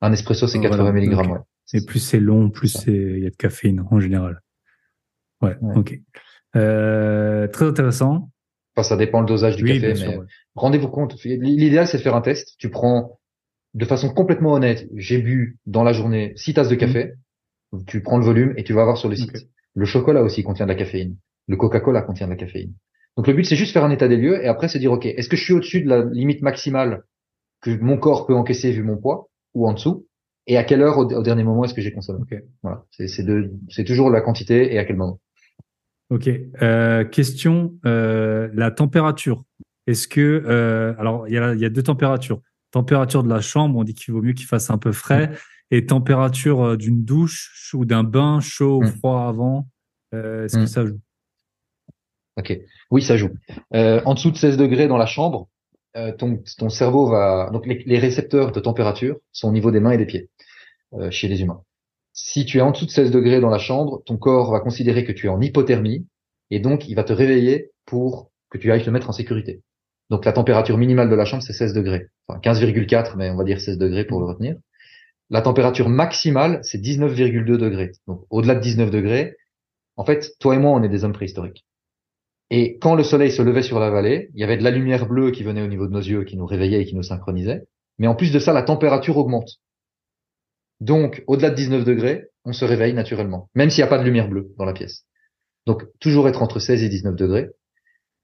Un 0.00 0.12
espresso, 0.12 0.46
c'est 0.46 0.60
80 0.60 0.92
mg. 0.92 1.30
Ouais. 1.30 1.38
Et 1.72 1.84
plus 1.84 2.00
c'est 2.00 2.20
long, 2.20 2.50
plus 2.50 2.84
il 2.86 3.20
y 3.20 3.26
a 3.26 3.30
de 3.30 3.36
caféine 3.36 3.86
en 3.90 4.00
général. 4.00 4.42
Ouais, 5.40 5.56
ok. 5.74 5.98
Euh, 6.56 7.46
très 7.48 7.66
intéressant. 7.66 8.30
Enfin, 8.74 8.88
ça 8.88 8.96
dépend 8.96 9.20
le 9.20 9.26
dosage 9.26 9.56
du 9.56 9.64
café, 9.64 9.94
mais 9.94 10.18
rendez-vous 10.54 10.88
compte. 10.88 11.16
L'idéal, 11.24 11.86
c'est 11.86 11.98
de 11.98 12.02
faire 12.02 12.16
un 12.16 12.20
test. 12.20 12.56
Tu 12.58 12.68
prends 12.68 13.19
de 13.74 13.84
façon 13.84 14.12
complètement 14.12 14.52
honnête. 14.52 14.88
J'ai 14.96 15.18
bu 15.18 15.58
dans 15.66 15.84
la 15.84 15.92
journée 15.92 16.32
6 16.36 16.54
tasses 16.54 16.68
de 16.68 16.74
café. 16.74 17.12
Tu 17.86 18.02
prends 18.02 18.18
le 18.18 18.24
volume 18.24 18.54
et 18.56 18.64
tu 18.64 18.72
vas 18.72 18.84
voir 18.84 18.96
sur 18.96 19.08
le 19.08 19.16
site. 19.16 19.46
Le 19.74 19.84
chocolat 19.84 20.22
aussi 20.22 20.42
contient 20.42 20.66
de 20.66 20.72
la 20.72 20.76
caféine. 20.76 21.16
Le 21.46 21.56
Coca-Cola 21.56 22.02
contient 22.02 22.26
de 22.26 22.32
la 22.32 22.36
caféine. 22.36 22.74
Donc 23.16 23.26
le 23.26 23.32
but, 23.32 23.44
c'est 23.44 23.56
juste 23.56 23.72
faire 23.72 23.84
un 23.84 23.90
état 23.90 24.08
des 24.08 24.16
lieux 24.16 24.42
et 24.42 24.48
après 24.48 24.68
se 24.68 24.78
dire, 24.78 24.92
OK, 24.92 25.06
est-ce 25.06 25.28
que 25.28 25.36
je 25.36 25.44
suis 25.44 25.52
au-dessus 25.52 25.82
de 25.82 25.88
la 25.88 26.04
limite 26.04 26.42
maximale 26.42 27.04
que 27.60 27.70
mon 27.80 27.96
corps 27.96 28.26
peut 28.26 28.34
encaisser 28.34 28.72
vu 28.72 28.82
mon 28.82 28.96
poids 28.96 29.28
ou 29.54 29.68
en 29.68 29.74
dessous? 29.74 30.06
Et 30.46 30.56
à 30.56 30.64
quelle 30.64 30.82
heure 30.82 30.98
au, 30.98 31.22
dernier 31.22 31.44
moment 31.44 31.64
est-ce 31.64 31.74
que 31.74 31.80
j'ai 31.80 31.92
consommé? 31.92 32.24
Voilà, 32.62 32.84
c'est 32.90 33.84
toujours 33.84 34.10
la 34.10 34.20
quantité 34.20 34.72
et 34.74 34.78
à 34.78 34.84
quel 34.84 34.96
moment. 34.96 35.20
Ok. 36.08 36.28
Euh, 36.62 37.04
question, 37.04 37.74
euh, 37.86 38.48
la 38.54 38.70
température. 38.70 39.44
Est-ce 39.86 40.08
que 40.08 40.42
euh, 40.46 40.94
alors 40.98 41.28
il 41.28 41.34
y 41.34 41.38
a, 41.38 41.54
y 41.54 41.64
a 41.64 41.68
deux 41.68 41.82
températures. 41.82 42.40
Température 42.70 43.22
de 43.22 43.28
la 43.28 43.40
chambre, 43.40 43.78
on 43.78 43.84
dit 43.84 43.94
qu'il 43.94 44.14
vaut 44.14 44.22
mieux 44.22 44.32
qu'il 44.32 44.46
fasse 44.46 44.70
un 44.70 44.78
peu 44.78 44.92
frais, 44.92 45.30
et 45.70 45.86
température 45.86 46.76
d'une 46.76 47.04
douche 47.04 47.72
ou 47.74 47.84
d'un 47.84 48.04
bain 48.04 48.40
chaud 48.40 48.78
ou 48.78 48.84
mmh. 48.84 48.92
froid 48.92 49.26
avant. 49.28 49.68
Est-ce 50.12 50.56
que 50.56 50.62
mmh. 50.62 50.66
ça 50.66 50.86
joue? 50.86 51.00
Ok. 52.40 52.58
Oui, 52.90 53.02
ça 53.02 53.16
joue. 53.16 53.30
Euh, 53.74 54.00
en 54.04 54.14
dessous 54.14 54.30
de 54.30 54.36
16 54.36 54.56
degrés 54.56 54.88
dans 54.88 54.96
la 54.96 55.06
chambre, 55.06 55.48
euh, 55.96 56.12
ton, 56.12 56.42
ton 56.58 56.68
cerveau 56.68 57.08
va. 57.08 57.50
Donc 57.52 57.66
les, 57.66 57.98
récepteurs 57.98 58.52
de 58.52 58.60
température 58.60 59.16
sont 59.32 59.48
au 59.48 59.52
niveau 59.52 59.70
des 59.70 59.80
mains 59.80 59.92
et 59.92 59.98
des 59.98 60.06
pieds 60.06 60.30
euh, 60.94 61.10
chez 61.10 61.28
les 61.28 61.42
humains. 61.42 61.62
Si 62.12 62.44
tu 62.44 62.58
es 62.58 62.60
en 62.60 62.70
dessous 62.70 62.86
de 62.86 62.90
16 62.90 63.10
degrés 63.10 63.40
dans 63.40 63.50
la 63.50 63.58
chambre, 63.58 64.02
ton 64.06 64.16
corps 64.16 64.50
va 64.50 64.60
considérer 64.60 65.04
que 65.04 65.12
tu 65.12 65.26
es 65.26 65.28
en 65.28 65.40
hypothermie 65.40 66.06
et 66.50 66.60
donc 66.60 66.88
il 66.88 66.94
va 66.94 67.04
te 67.04 67.12
réveiller 67.12 67.70
pour 67.84 68.30
que 68.50 68.58
tu 68.58 68.72
ailles 68.72 68.82
te 68.82 68.90
mettre 68.90 69.08
en 69.08 69.12
sécurité. 69.12 69.62
Donc 70.10 70.24
la 70.24 70.32
température 70.32 70.76
minimale 70.76 71.08
de 71.08 71.14
la 71.14 71.24
chambre 71.24 71.42
c'est 71.42 71.52
16 71.52 71.72
degrés, 71.72 72.08
enfin 72.26 72.40
15,4 72.40 73.14
mais 73.16 73.30
on 73.30 73.36
va 73.36 73.44
dire 73.44 73.60
16 73.60 73.78
degrés 73.78 74.04
pour 74.04 74.20
le 74.20 74.26
retenir. 74.26 74.56
La 75.30 75.42
température 75.42 75.88
maximale 75.88 76.60
c'est 76.62 76.78
19,2 76.78 77.56
degrés. 77.56 77.92
Donc 78.06 78.24
au-delà 78.30 78.56
de 78.56 78.60
19 78.60 78.90
degrés, 78.90 79.36
en 79.96 80.04
fait 80.04 80.32
toi 80.40 80.54
et 80.54 80.58
moi 80.58 80.72
on 80.72 80.82
est 80.82 80.88
des 80.88 81.04
hommes 81.04 81.12
préhistoriques. 81.12 81.64
Et 82.50 82.78
quand 82.78 82.96
le 82.96 83.04
soleil 83.04 83.30
se 83.30 83.42
levait 83.42 83.62
sur 83.62 83.78
la 83.78 83.90
vallée, 83.90 84.30
il 84.34 84.40
y 84.40 84.44
avait 84.44 84.56
de 84.56 84.64
la 84.64 84.72
lumière 84.72 85.06
bleue 85.06 85.30
qui 85.30 85.44
venait 85.44 85.62
au 85.62 85.68
niveau 85.68 85.86
de 85.86 85.92
nos 85.92 86.00
yeux, 86.00 86.24
qui 86.24 86.36
nous 86.36 86.46
réveillait 86.46 86.82
et 86.82 86.84
qui 86.84 86.96
nous 86.96 87.04
synchronisait. 87.04 87.62
Mais 87.98 88.08
en 88.08 88.16
plus 88.16 88.32
de 88.32 88.40
ça, 88.40 88.52
la 88.52 88.62
température 88.62 89.16
augmente. 89.18 89.60
Donc, 90.80 91.22
au-delà 91.26 91.50
de 91.50 91.54
19 91.54 91.84
degrés, 91.84 92.24
on 92.44 92.52
se 92.52 92.64
réveille 92.64 92.94
naturellement, 92.94 93.48
même 93.54 93.70
s'il 93.70 93.82
n'y 93.82 93.86
a 93.86 93.90
pas 93.90 93.98
de 93.98 94.04
lumière 94.04 94.28
bleue 94.28 94.52
dans 94.58 94.64
la 94.64 94.72
pièce. 94.72 95.04
Donc, 95.66 95.84
toujours 96.00 96.26
être 96.28 96.42
entre 96.42 96.58
16 96.58 96.82
et 96.82 96.88
19 96.88 97.14
degrés. 97.14 97.50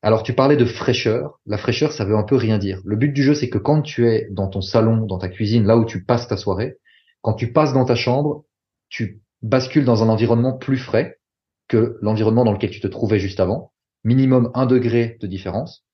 Alors, 0.06 0.22
tu 0.22 0.34
parlais 0.34 0.56
de 0.56 0.64
fraîcheur. 0.64 1.40
La 1.46 1.58
fraîcheur, 1.58 1.90
ça 1.90 2.04
veut 2.04 2.14
un 2.14 2.22
peu 2.22 2.36
rien 2.36 2.58
dire. 2.58 2.80
Le 2.84 2.94
but 2.94 3.12
du 3.12 3.24
jeu, 3.24 3.34
c'est 3.34 3.48
que 3.48 3.58
quand 3.58 3.82
tu 3.82 4.06
es 4.06 4.28
dans 4.30 4.46
ton 4.46 4.60
salon, 4.60 5.04
dans 5.04 5.18
ta 5.18 5.28
cuisine, 5.28 5.66
là 5.66 5.76
où 5.76 5.84
tu 5.84 6.04
passes 6.04 6.28
ta 6.28 6.36
soirée, 6.36 6.76
quand 7.22 7.34
tu 7.34 7.52
passes 7.52 7.72
dans 7.72 7.84
ta 7.84 7.96
chambre, 7.96 8.44
tu 8.88 9.20
bascules 9.42 9.84
dans 9.84 10.04
un 10.04 10.08
environnement 10.08 10.56
plus 10.56 10.78
frais 10.78 11.18
que 11.66 11.98
l'environnement 12.02 12.44
dans 12.44 12.52
lequel 12.52 12.70
tu 12.70 12.78
te 12.78 12.86
trouvais 12.86 13.18
juste 13.18 13.40
avant 13.40 13.72
minimum 14.04 14.52
un 14.54 14.66
degré 14.66 15.18
de 15.20 15.26
différence, 15.26 15.84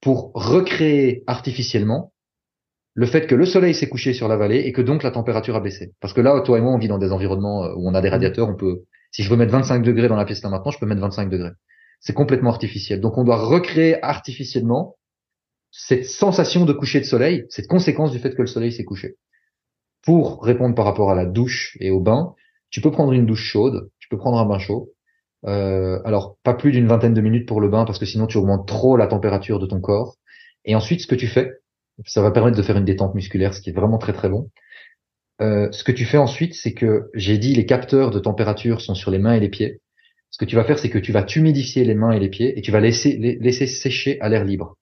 pour 0.00 0.32
recréer 0.34 1.22
artificiellement 1.28 2.12
le 2.94 3.06
fait 3.06 3.28
que 3.28 3.36
le 3.36 3.46
soleil 3.46 3.74
s'est 3.76 3.88
couché 3.88 4.14
sur 4.14 4.26
la 4.26 4.36
vallée 4.36 4.62
et 4.66 4.72
que 4.72 4.82
donc 4.82 5.04
la 5.04 5.12
température 5.12 5.54
a 5.54 5.60
baissé. 5.60 5.92
Parce 6.00 6.12
que 6.12 6.20
là, 6.20 6.40
toi 6.40 6.58
et 6.58 6.60
moi, 6.60 6.72
on 6.72 6.78
vit 6.78 6.88
dans 6.88 6.98
des 6.98 7.12
environnements 7.12 7.68
où 7.76 7.88
on 7.88 7.94
a 7.94 8.00
des 8.00 8.08
mmh. 8.08 8.10
radiateurs, 8.10 8.48
on 8.48 8.56
peut, 8.56 8.80
si 9.12 9.22
je 9.22 9.30
veux 9.30 9.36
mettre 9.36 9.52
25 9.52 9.84
degrés 9.84 10.08
dans 10.08 10.16
la 10.16 10.24
pièce 10.24 10.42
là 10.42 10.50
maintenant, 10.50 10.72
je 10.72 10.80
peux 10.80 10.86
mettre 10.86 11.02
25 11.02 11.30
degrés. 11.30 11.52
C'est 12.00 12.14
complètement 12.14 12.50
artificiel. 12.50 13.00
Donc 13.00 13.18
on 13.18 13.24
doit 13.24 13.36
recréer 13.36 14.02
artificiellement 14.02 14.96
cette 15.70 16.06
sensation 16.06 16.64
de 16.64 16.72
coucher 16.72 17.00
de 17.00 17.04
soleil, 17.04 17.46
cette 17.48 17.68
conséquence 17.68 18.10
du 18.10 18.18
fait 18.18 18.34
que 18.34 18.42
le 18.42 18.48
soleil 18.48 18.72
s'est 18.72 18.84
couché. 18.84 19.16
Pour 20.02 20.42
répondre 20.42 20.74
par 20.74 20.84
rapport 20.84 21.10
à 21.10 21.14
la 21.14 21.26
douche 21.26 21.76
et 21.80 21.90
au 21.90 22.00
bain, 22.00 22.34
tu 22.70 22.80
peux 22.80 22.90
prendre 22.90 23.12
une 23.12 23.26
douche 23.26 23.44
chaude, 23.44 23.90
tu 23.98 24.08
peux 24.08 24.16
prendre 24.16 24.38
un 24.38 24.46
bain 24.46 24.58
chaud, 24.58 24.92
euh, 25.46 26.00
alors, 26.04 26.36
pas 26.42 26.54
plus 26.54 26.72
d'une 26.72 26.86
vingtaine 26.86 27.14
de 27.14 27.20
minutes 27.20 27.48
pour 27.48 27.60
le 27.60 27.68
bain 27.68 27.84
parce 27.84 27.98
que 27.98 28.06
sinon 28.06 28.26
tu 28.26 28.36
augmentes 28.38 28.68
trop 28.68 28.96
la 28.96 29.06
température 29.06 29.58
de 29.58 29.66
ton 29.66 29.80
corps. 29.80 30.16
Et 30.64 30.74
ensuite, 30.74 31.00
ce 31.00 31.06
que 31.06 31.14
tu 31.14 31.26
fais, 31.26 31.52
ça 32.06 32.22
va 32.22 32.30
permettre 32.30 32.56
de 32.56 32.62
faire 32.62 32.76
une 32.76 32.84
détente 32.84 33.14
musculaire, 33.14 33.54
ce 33.54 33.60
qui 33.60 33.70
est 33.70 33.74
vraiment 33.74 33.98
très 33.98 34.12
très 34.12 34.28
bon. 34.28 34.50
Euh, 35.40 35.70
ce 35.72 35.84
que 35.84 35.92
tu 35.92 36.04
fais 36.04 36.18
ensuite, 36.18 36.54
c'est 36.54 36.74
que 36.74 37.10
j'ai 37.14 37.38
dit 37.38 37.54
les 37.54 37.64
capteurs 37.64 38.10
de 38.10 38.18
température 38.18 38.80
sont 38.80 38.94
sur 38.94 39.10
les 39.10 39.18
mains 39.18 39.34
et 39.34 39.40
les 39.40 39.48
pieds. 39.48 39.80
Ce 40.30 40.38
que 40.38 40.44
tu 40.44 40.56
vas 40.56 40.64
faire, 40.64 40.78
c'est 40.78 40.90
que 40.90 40.98
tu 40.98 41.12
vas 41.12 41.22
t'humidifier 41.22 41.84
les 41.84 41.94
mains 41.94 42.12
et 42.12 42.20
les 42.20 42.28
pieds 42.28 42.58
et 42.58 42.62
tu 42.62 42.70
vas 42.70 42.80
laisser 42.80 43.16
laisser 43.18 43.66
sécher 43.66 44.20
à 44.20 44.28
l'air 44.28 44.44
libre. 44.44 44.76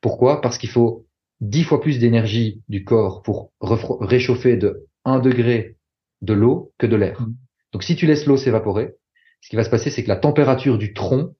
Pourquoi? 0.00 0.40
Parce 0.40 0.58
qu'il 0.58 0.68
faut 0.68 1.06
dix 1.40 1.64
fois 1.64 1.80
plus 1.80 1.98
d'énergie 1.98 2.62
du 2.68 2.84
corps 2.84 3.22
pour 3.22 3.52
réchauffer 3.60 4.56
de 4.56 4.86
1 5.04 5.18
degré 5.20 5.76
de 6.22 6.32
l'eau 6.32 6.72
que 6.78 6.86
de 6.86 6.96
l'air. 6.96 7.20
Mmh. 7.20 7.34
Donc 7.72 7.82
si 7.82 7.96
tu 7.96 8.06
laisses 8.06 8.26
l'eau 8.26 8.36
s'évaporer, 8.36 8.94
ce 9.40 9.48
qui 9.48 9.56
va 9.56 9.64
se 9.64 9.70
passer, 9.70 9.90
c'est 9.90 10.02
que 10.02 10.08
la 10.08 10.16
température 10.16 10.78
du 10.78 10.92
tronc 10.92 11.34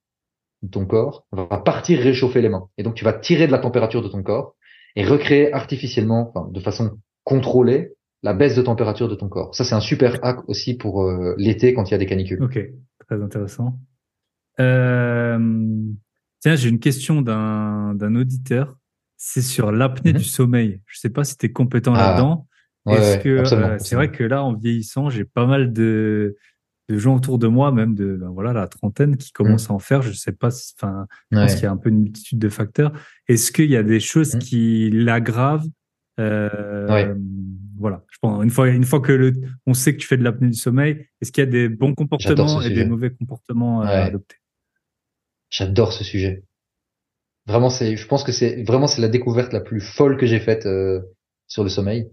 de 0.63 0.71
ton 0.71 0.87
corps 0.87 1.27
va 1.33 1.59
partir 1.59 1.99
réchauffer 2.01 2.41
les 2.41 2.49
mains. 2.49 2.69
Et 2.79 2.83
donc 2.83 2.95
tu 2.95 3.05
vas 3.05 3.13
tirer 3.13 3.47
de 3.47 3.53
la 3.53 3.59
température 3.59 4.03
de 4.03 4.09
ton 4.09 4.23
corps 4.23 4.55
et 4.97 5.05
recréer 5.05 5.53
artificiellement, 5.53 6.33
enfin, 6.35 6.49
de 6.51 6.61
façon 6.61 6.99
contrôlée, 7.25 7.93
la 8.23 8.33
baisse 8.33 8.57
de 8.57 8.63
température 8.63 9.09
de 9.09 9.15
ton 9.15 9.29
corps. 9.29 9.55
Ça, 9.55 9.65
c'est 9.65 9.75
un 9.75 9.81
super 9.81 10.19
hack 10.23 10.49
aussi 10.49 10.75
pour 10.75 11.03
euh, 11.03 11.35
l'été 11.37 11.75
quand 11.75 11.89
il 11.89 11.93
y 11.93 11.95
a 11.95 11.99
des 11.99 12.07
canicules. 12.07 12.43
Ok, 12.43 12.59
très 13.07 13.23
intéressant. 13.23 13.79
Euh... 14.61 15.39
Tiens, 16.41 16.55
j'ai 16.55 16.69
une 16.69 16.79
question 16.79 17.23
d'un 17.23 18.15
auditeur. 18.15 18.77
C'est 19.17 19.43
sur 19.43 19.73
l'apnée 19.73 20.13
mhm. 20.13 20.19
du 20.19 20.25
sommeil. 20.25 20.81
Je 20.87 20.99
sais 20.99 21.11
pas 21.11 21.25
si 21.25 21.37
tu 21.37 21.47
es 21.47 21.53
compétent 21.53 21.95
ah. 21.95 22.11
là-dedans. 22.11 22.47
Est-ce 22.89 23.19
que 23.19 23.29
euh, 23.29 23.79
c'est 23.81 23.97
vrai 23.97 24.13
que 24.13 24.23
là, 24.23 24.45
en 24.45 24.55
vieillissant, 24.55 25.11
j'ai 25.11 25.25
pas 25.25 25.45
mal 25.45 25.73
de, 25.73 26.37
de 26.89 26.99
gens 26.99 27.17
autour 27.17 27.39
de 27.39 27.49
moi, 27.49 27.73
même 27.73 27.97
de 27.97 28.15
ben 28.15 28.31
voilà 28.31 28.53
la 28.53 28.69
trentaine, 28.69 29.17
qui 29.17 29.33
commencent 29.33 29.69
mm. 29.69 29.73
à 29.73 29.75
en 29.75 29.79
faire. 29.81 30.03
Je 30.03 30.13
sais 30.13 30.31
pas, 30.31 30.51
enfin, 30.77 31.07
je 31.33 31.39
pense 31.39 31.55
qu'il 31.55 31.65
y 31.65 31.67
a 31.67 31.73
un 31.73 31.77
peu 31.77 31.89
une 31.89 32.03
multitude 32.03 32.39
de 32.39 32.49
facteurs. 32.49 32.93
Est-ce 33.27 33.51
qu'il 33.51 33.71
y 33.71 33.77
a 33.77 33.83
des 33.83 33.99
choses 33.99 34.37
mm. 34.37 34.39
qui 34.39 34.91
l'aggravent 34.93 35.67
euh, 36.21 37.15
Voilà. 37.79 38.05
Je 38.11 38.19
pense 38.21 38.43
une 38.43 38.51
fois 38.51 38.69
une 38.69 38.85
fois 38.85 39.01
que 39.01 39.13
le, 39.13 39.33
on 39.67 39.75
sait 39.75 39.93
que 39.93 39.99
tu 39.99 40.07
fais 40.07 40.17
de 40.17 40.25
l'apnée 40.25 40.49
du 40.49 40.59
sommeil, 40.59 41.07
est-ce 41.21 41.33
qu'il 41.33 41.45
y 41.45 41.47
a 41.47 41.51
des 41.51 41.69
bons 41.69 41.95
comportements 41.95 42.61
et 42.63 42.71
des 42.71 42.85
mauvais 42.85 43.11
comportements 43.11 43.83
à 43.83 43.91
adopter? 43.91 44.37
J'adore 45.51 45.93
ce 45.93 46.05
sujet. 46.05 46.43
Vraiment, 47.47 47.71
c'est, 47.71 47.97
je 47.97 48.07
pense 48.09 48.25
que 48.25 48.33
c'est 48.33 48.65
vraiment 48.65 48.89
c'est 48.89 49.01
la 49.01 49.09
découverte 49.09 49.53
la 49.53 49.61
plus 49.61 49.81
folle 49.81 50.17
que 50.17 50.27
j'ai 50.27 50.41
faite 50.41 50.67
euh, 50.67 51.01
sur 51.47 51.63
le 51.63 51.69
sommeil. 51.69 52.11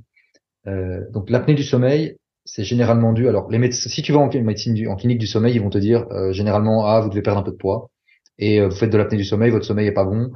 Euh, 0.68 1.02
donc 1.12 1.30
l'apnée 1.30 1.56
du 1.56 1.64
sommeil, 1.64 2.18
c'est 2.46 2.64
généralement 2.64 3.14
dû. 3.14 3.28
Alors, 3.28 3.50
les 3.50 3.58
médecins, 3.58 3.90
si 3.90 4.02
tu 4.02 4.12
vas 4.12 4.20
en 4.20 4.30
médecine 4.32 4.74
du, 4.74 4.88
en 4.88 4.96
clinique 4.96 5.18
du 5.18 5.28
sommeil, 5.28 5.56
ils 5.56 5.62
vont 5.62 5.70
te 5.70 5.78
dire 5.78 6.06
euh, 6.12 6.34
généralement 6.34 6.86
ah 6.86 7.02
vous 7.02 7.10
devez 7.10 7.22
perdre 7.22 7.40
un 7.40 7.44
peu 7.44 7.52
de 7.52 7.58
poids 7.58 7.90
et 8.38 8.60
euh, 8.60 8.68
vous 8.68 8.76
faites 8.76 8.90
de 8.90 8.98
l'apnée 8.98 9.18
du 9.18 9.24
sommeil, 9.24 9.52
votre 9.52 9.66
sommeil 9.66 9.88
est 9.88 9.94
pas 9.94 10.06
bon. 10.06 10.32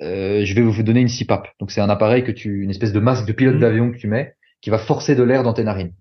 Euh, 0.00 0.44
je 0.44 0.54
vais 0.54 0.62
vous 0.62 0.82
donner 0.82 1.00
une 1.00 1.08
CPAP. 1.08 1.48
Donc 1.60 1.70
c'est 1.70 1.80
un 1.80 1.88
appareil 1.88 2.24
que 2.24 2.32
tu, 2.32 2.62
une 2.62 2.70
espèce 2.70 2.92
de 2.92 3.00
masque 3.00 3.26
de 3.26 3.32
pilote 3.32 3.56
mmh. 3.56 3.60
d'avion 3.60 3.92
que 3.92 3.96
tu 3.96 4.08
mets, 4.08 4.34
qui 4.64 4.70
va 4.70 4.78
forcer 4.78 5.14
de 5.14 5.22
l'air 5.22 5.42
dans 5.42 5.52
tes 5.52 5.62
narines. 5.62 5.92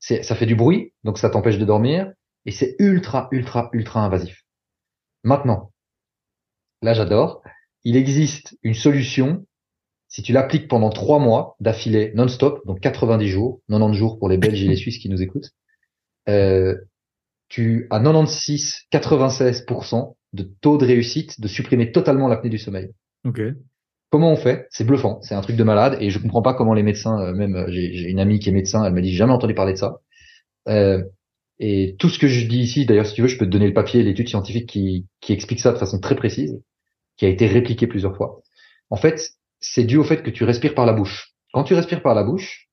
Ça 0.00 0.34
fait 0.34 0.46
du 0.46 0.56
bruit, 0.56 0.92
donc 1.04 1.16
ça 1.16 1.30
t'empêche 1.30 1.58
de 1.58 1.64
dormir 1.64 2.12
et 2.44 2.50
c'est 2.50 2.74
ultra 2.80 3.28
ultra 3.30 3.70
ultra 3.72 4.04
invasif. 4.04 4.42
Maintenant, 5.22 5.70
là 6.82 6.92
j'adore. 6.92 7.44
Il 7.84 7.96
existe 7.96 8.58
une 8.64 8.74
solution 8.74 9.46
si 10.08 10.22
tu 10.22 10.32
l'appliques 10.32 10.66
pendant 10.66 10.90
trois 10.90 11.20
mois 11.20 11.54
d'affilée 11.60 12.10
non-stop, 12.16 12.66
donc 12.66 12.80
90 12.80 13.28
jours, 13.28 13.60
90 13.68 13.96
jours 13.96 14.18
pour 14.18 14.28
les 14.28 14.38
Belges 14.38 14.64
et 14.64 14.66
les 14.66 14.74
Suisses 14.74 14.98
qui 14.98 15.08
nous 15.08 15.22
écoutent, 15.22 15.50
euh, 16.28 16.74
tu 17.48 17.86
as 17.90 18.00
96, 18.00 18.86
96% 18.90 20.16
de 20.32 20.42
taux 20.42 20.78
de 20.78 20.84
réussite 20.84 21.40
de 21.40 21.46
supprimer 21.46 21.92
totalement 21.92 22.26
l'apnée 22.26 22.50
du 22.50 22.58
sommeil. 22.58 22.90
Comment 24.10 24.32
on 24.32 24.36
fait? 24.36 24.66
C'est 24.70 24.84
bluffant, 24.84 25.20
c'est 25.22 25.34
un 25.34 25.40
truc 25.40 25.56
de 25.56 25.64
malade 25.64 25.98
et 26.00 26.10
je 26.10 26.18
comprends 26.18 26.42
pas 26.42 26.54
comment 26.54 26.74
les 26.74 26.82
médecins, 26.82 27.20
euh, 27.20 27.34
même 27.34 27.56
euh, 27.56 27.66
j'ai 27.68 28.08
une 28.08 28.20
amie 28.20 28.38
qui 28.38 28.48
est 28.48 28.52
médecin, 28.52 28.84
elle 28.84 28.92
m'a 28.92 29.00
dit 29.00 29.10
j'ai 29.10 29.16
jamais 29.16 29.32
entendu 29.32 29.54
parler 29.54 29.72
de 29.72 29.78
ça. 29.78 30.00
Euh, 30.68 31.02
et 31.58 31.96
tout 31.98 32.08
ce 32.08 32.18
que 32.18 32.28
je 32.28 32.46
dis 32.46 32.60
ici, 32.60 32.86
d'ailleurs 32.86 33.06
si 33.06 33.14
tu 33.14 33.22
veux, 33.22 33.28
je 33.28 33.38
peux 33.38 33.46
te 33.46 33.50
donner 33.50 33.66
le 33.66 33.74
papier, 33.74 34.02
l'étude 34.02 34.28
scientifique 34.28 34.68
qui, 34.68 35.06
qui 35.20 35.32
explique 35.32 35.60
ça 35.60 35.72
de 35.72 35.78
façon 35.78 35.98
très 35.98 36.14
précise, 36.14 36.62
qui 37.16 37.26
a 37.26 37.28
été 37.28 37.46
répliquée 37.46 37.86
plusieurs 37.86 38.16
fois. 38.16 38.42
En 38.90 38.96
fait, 38.96 39.30
c'est 39.58 39.84
dû 39.84 39.96
au 39.96 40.04
fait 40.04 40.22
que 40.22 40.30
tu 40.30 40.44
respires 40.44 40.74
par 40.74 40.86
la 40.86 40.92
bouche. 40.92 41.32
Quand 41.52 41.64
tu 41.64 41.74
respires 41.74 42.02
par 42.02 42.14
la 42.14 42.22
bouche, 42.22 42.68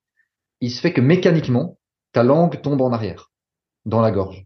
il 0.61 0.69
se 0.69 0.81
fait 0.81 0.93
que 0.93 1.01
mécaniquement, 1.01 1.79
ta 2.11 2.23
langue 2.23 2.61
tombe 2.61 2.81
en 2.81 2.91
arrière, 2.91 3.31
dans 3.85 4.01
la 4.01 4.11
gorge. 4.11 4.45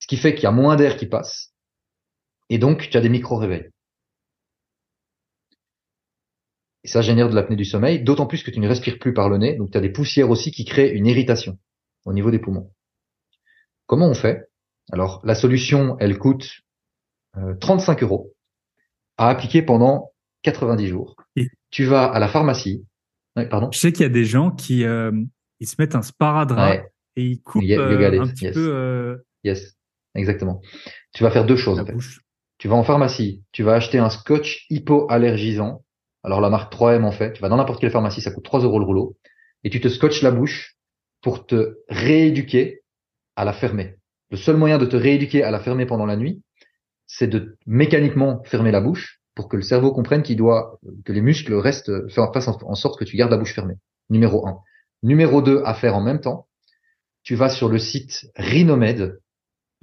Ce 0.00 0.06
qui 0.06 0.16
fait 0.16 0.34
qu'il 0.34 0.44
y 0.44 0.48
a 0.48 0.52
moins 0.52 0.76
d'air 0.76 0.96
qui 0.96 1.06
passe, 1.06 1.54
et 2.50 2.58
donc 2.58 2.90
tu 2.90 2.96
as 2.96 3.00
des 3.00 3.08
micro-réveils. 3.08 3.70
Et 6.84 6.88
ça 6.88 7.02
génère 7.02 7.28
de 7.28 7.34
l'apnée 7.34 7.56
du 7.56 7.64
sommeil, 7.64 8.02
d'autant 8.02 8.26
plus 8.26 8.42
que 8.42 8.50
tu 8.50 8.60
ne 8.60 8.68
respires 8.68 8.98
plus 8.98 9.14
par 9.14 9.28
le 9.28 9.38
nez, 9.38 9.56
donc 9.56 9.70
tu 9.70 9.78
as 9.78 9.80
des 9.80 9.90
poussières 9.90 10.30
aussi 10.30 10.50
qui 10.50 10.64
créent 10.64 10.90
une 10.90 11.06
irritation 11.06 11.58
au 12.04 12.12
niveau 12.12 12.30
des 12.30 12.38
poumons. 12.38 12.70
Comment 13.86 14.08
on 14.08 14.14
fait? 14.14 14.48
Alors 14.92 15.20
la 15.24 15.34
solution, 15.34 15.96
elle 15.98 16.18
coûte 16.18 16.60
35 17.60 18.02
euh, 18.02 18.06
euros 18.06 18.34
à 19.16 19.28
appliquer 19.28 19.62
pendant 19.62 20.12
90 20.42 20.86
jours. 20.88 21.16
Tu 21.70 21.84
vas 21.84 22.04
à 22.04 22.18
la 22.18 22.28
pharmacie. 22.28 22.84
pardon. 23.50 23.70
Je 23.72 23.78
sais 23.78 23.92
qu'il 23.92 24.02
y 24.02 24.06
a 24.06 24.10
des 24.10 24.24
gens 24.24 24.50
qui 24.50 24.84
euh, 24.84 25.10
ils 25.60 25.66
se 25.66 25.76
mettent 25.78 25.94
un 25.94 26.02
sparadrap 26.02 26.84
et 27.16 27.24
ils 27.24 27.40
coupent 27.40 27.64
euh, 27.64 28.20
un 28.20 28.28
petit 28.28 28.50
peu. 28.50 28.74
Euh, 28.74 29.16
yes, 29.42 29.76
exactement. 30.14 30.60
Tu 31.12 31.22
vas 31.22 31.30
faire 31.30 31.46
deux 31.46 31.56
choses. 31.56 31.80
En 31.80 31.86
fait. 31.86 31.94
Tu 32.58 32.68
vas 32.68 32.76
en 32.76 32.84
pharmacie, 32.84 33.42
tu 33.52 33.62
vas 33.62 33.74
acheter 33.74 33.98
un 33.98 34.10
scotch 34.10 34.66
hypoallergisant. 34.70 35.83
Alors 36.24 36.40
la 36.40 36.50
marque 36.50 36.72
3M 36.72 37.04
en 37.04 37.12
fait. 37.12 37.34
Tu 37.34 37.42
vas 37.42 37.48
dans 37.48 37.56
n'importe 37.56 37.80
quelle 37.80 37.90
pharmacie, 37.90 38.20
ça 38.20 38.30
coûte 38.30 38.44
3 38.44 38.60
euros 38.60 38.78
le 38.78 38.84
rouleau, 38.84 39.16
et 39.62 39.70
tu 39.70 39.80
te 39.80 39.88
scotches 39.88 40.22
la 40.22 40.30
bouche 40.30 40.76
pour 41.22 41.46
te 41.46 41.76
rééduquer 41.88 42.82
à 43.36 43.44
la 43.44 43.52
fermer. 43.52 43.96
Le 44.30 44.36
seul 44.36 44.56
moyen 44.56 44.78
de 44.78 44.86
te 44.86 44.96
rééduquer 44.96 45.42
à 45.42 45.50
la 45.50 45.60
fermer 45.60 45.86
pendant 45.86 46.06
la 46.06 46.16
nuit, 46.16 46.42
c'est 47.06 47.28
de 47.28 47.56
mécaniquement 47.66 48.42
fermer 48.44 48.70
la 48.70 48.80
bouche 48.80 49.20
pour 49.34 49.48
que 49.48 49.56
le 49.56 49.62
cerveau 49.62 49.92
comprenne 49.92 50.22
qu'il 50.22 50.36
doit, 50.36 50.78
que 51.04 51.12
les 51.12 51.20
muscles 51.20 51.54
restent, 51.54 52.08
fassent 52.10 52.48
en 52.48 52.74
sorte 52.74 52.98
que 52.98 53.04
tu 53.04 53.16
gardes 53.16 53.30
la 53.30 53.36
bouche 53.36 53.54
fermée. 53.54 53.74
Numéro 54.10 54.46
1. 54.46 54.58
Numéro 55.02 55.42
2 55.42 55.62
à 55.64 55.74
faire 55.74 55.94
en 55.96 56.02
même 56.02 56.20
temps. 56.20 56.46
Tu 57.22 57.34
vas 57.34 57.48
sur 57.48 57.68
le 57.68 57.78
site 57.78 58.26
Rhinomed, 58.36 59.18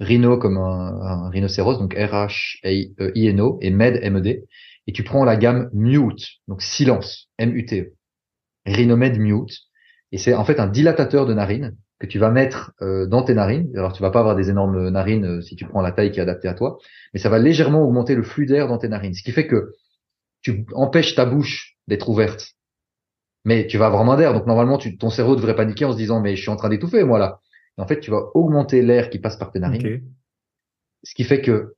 Rhino 0.00 0.38
comme 0.38 0.56
un, 0.56 1.28
rhinocéros, 1.30 1.78
donc 1.78 1.94
R-H-I-N-O, 1.94 3.58
et 3.60 3.70
Med, 3.70 3.98
M-E-D, 4.02 4.44
et 4.86 4.92
tu 4.92 5.04
prends 5.04 5.24
la 5.24 5.36
gamme 5.36 5.70
Mute, 5.72 6.40
donc 6.48 6.62
silence, 6.62 7.28
M-U-T-E. 7.38 7.94
Rhinomed 8.66 9.18
Mute. 9.18 9.58
Et 10.12 10.18
c'est 10.18 10.34
en 10.34 10.44
fait 10.44 10.60
un 10.60 10.66
dilatateur 10.66 11.26
de 11.26 11.34
narines 11.34 11.76
que 11.98 12.06
tu 12.06 12.18
vas 12.18 12.30
mettre 12.30 12.72
euh, 12.82 13.06
dans 13.06 13.22
tes 13.22 13.34
narines. 13.34 13.70
Alors 13.76 13.92
tu 13.92 14.02
vas 14.02 14.10
pas 14.10 14.20
avoir 14.20 14.36
des 14.36 14.50
énormes 14.50 14.88
narines 14.90 15.24
euh, 15.24 15.40
si 15.40 15.56
tu 15.56 15.64
prends 15.66 15.82
la 15.82 15.92
taille 15.92 16.10
qui 16.10 16.18
est 16.18 16.22
adaptée 16.22 16.48
à 16.48 16.54
toi, 16.54 16.78
mais 17.14 17.20
ça 17.20 17.28
va 17.28 17.38
légèrement 17.38 17.82
augmenter 17.82 18.14
le 18.14 18.22
flux 18.22 18.46
d'air 18.46 18.68
dans 18.68 18.78
tes 18.78 18.88
narines, 18.88 19.14
ce 19.14 19.22
qui 19.22 19.32
fait 19.32 19.46
que 19.46 19.72
tu 20.42 20.66
empêches 20.74 21.14
ta 21.14 21.24
bouche 21.24 21.76
d'être 21.86 22.08
ouverte, 22.08 22.54
mais 23.44 23.66
tu 23.68 23.78
vas 23.78 23.86
avoir 23.86 24.04
moins 24.04 24.16
d'air. 24.16 24.34
Donc 24.34 24.46
normalement, 24.46 24.78
tu, 24.78 24.98
ton 24.98 25.10
cerveau 25.10 25.36
devrait 25.36 25.54
paniquer 25.54 25.84
en 25.84 25.92
se 25.92 25.96
disant 25.96 26.20
mais 26.20 26.36
je 26.36 26.42
suis 26.42 26.50
en 26.50 26.56
train 26.56 26.68
d'étouffer 26.68 27.04
moi 27.04 27.18
là. 27.18 27.40
en 27.78 27.86
fait, 27.86 28.00
tu 28.00 28.10
vas 28.10 28.22
augmenter 28.34 28.82
l'air 28.82 29.08
qui 29.08 29.18
passe 29.18 29.36
par 29.36 29.52
tes 29.52 29.60
narines, 29.60 30.02
ce 31.04 31.14
qui 31.14 31.24
fait 31.24 31.40
que 31.40 31.74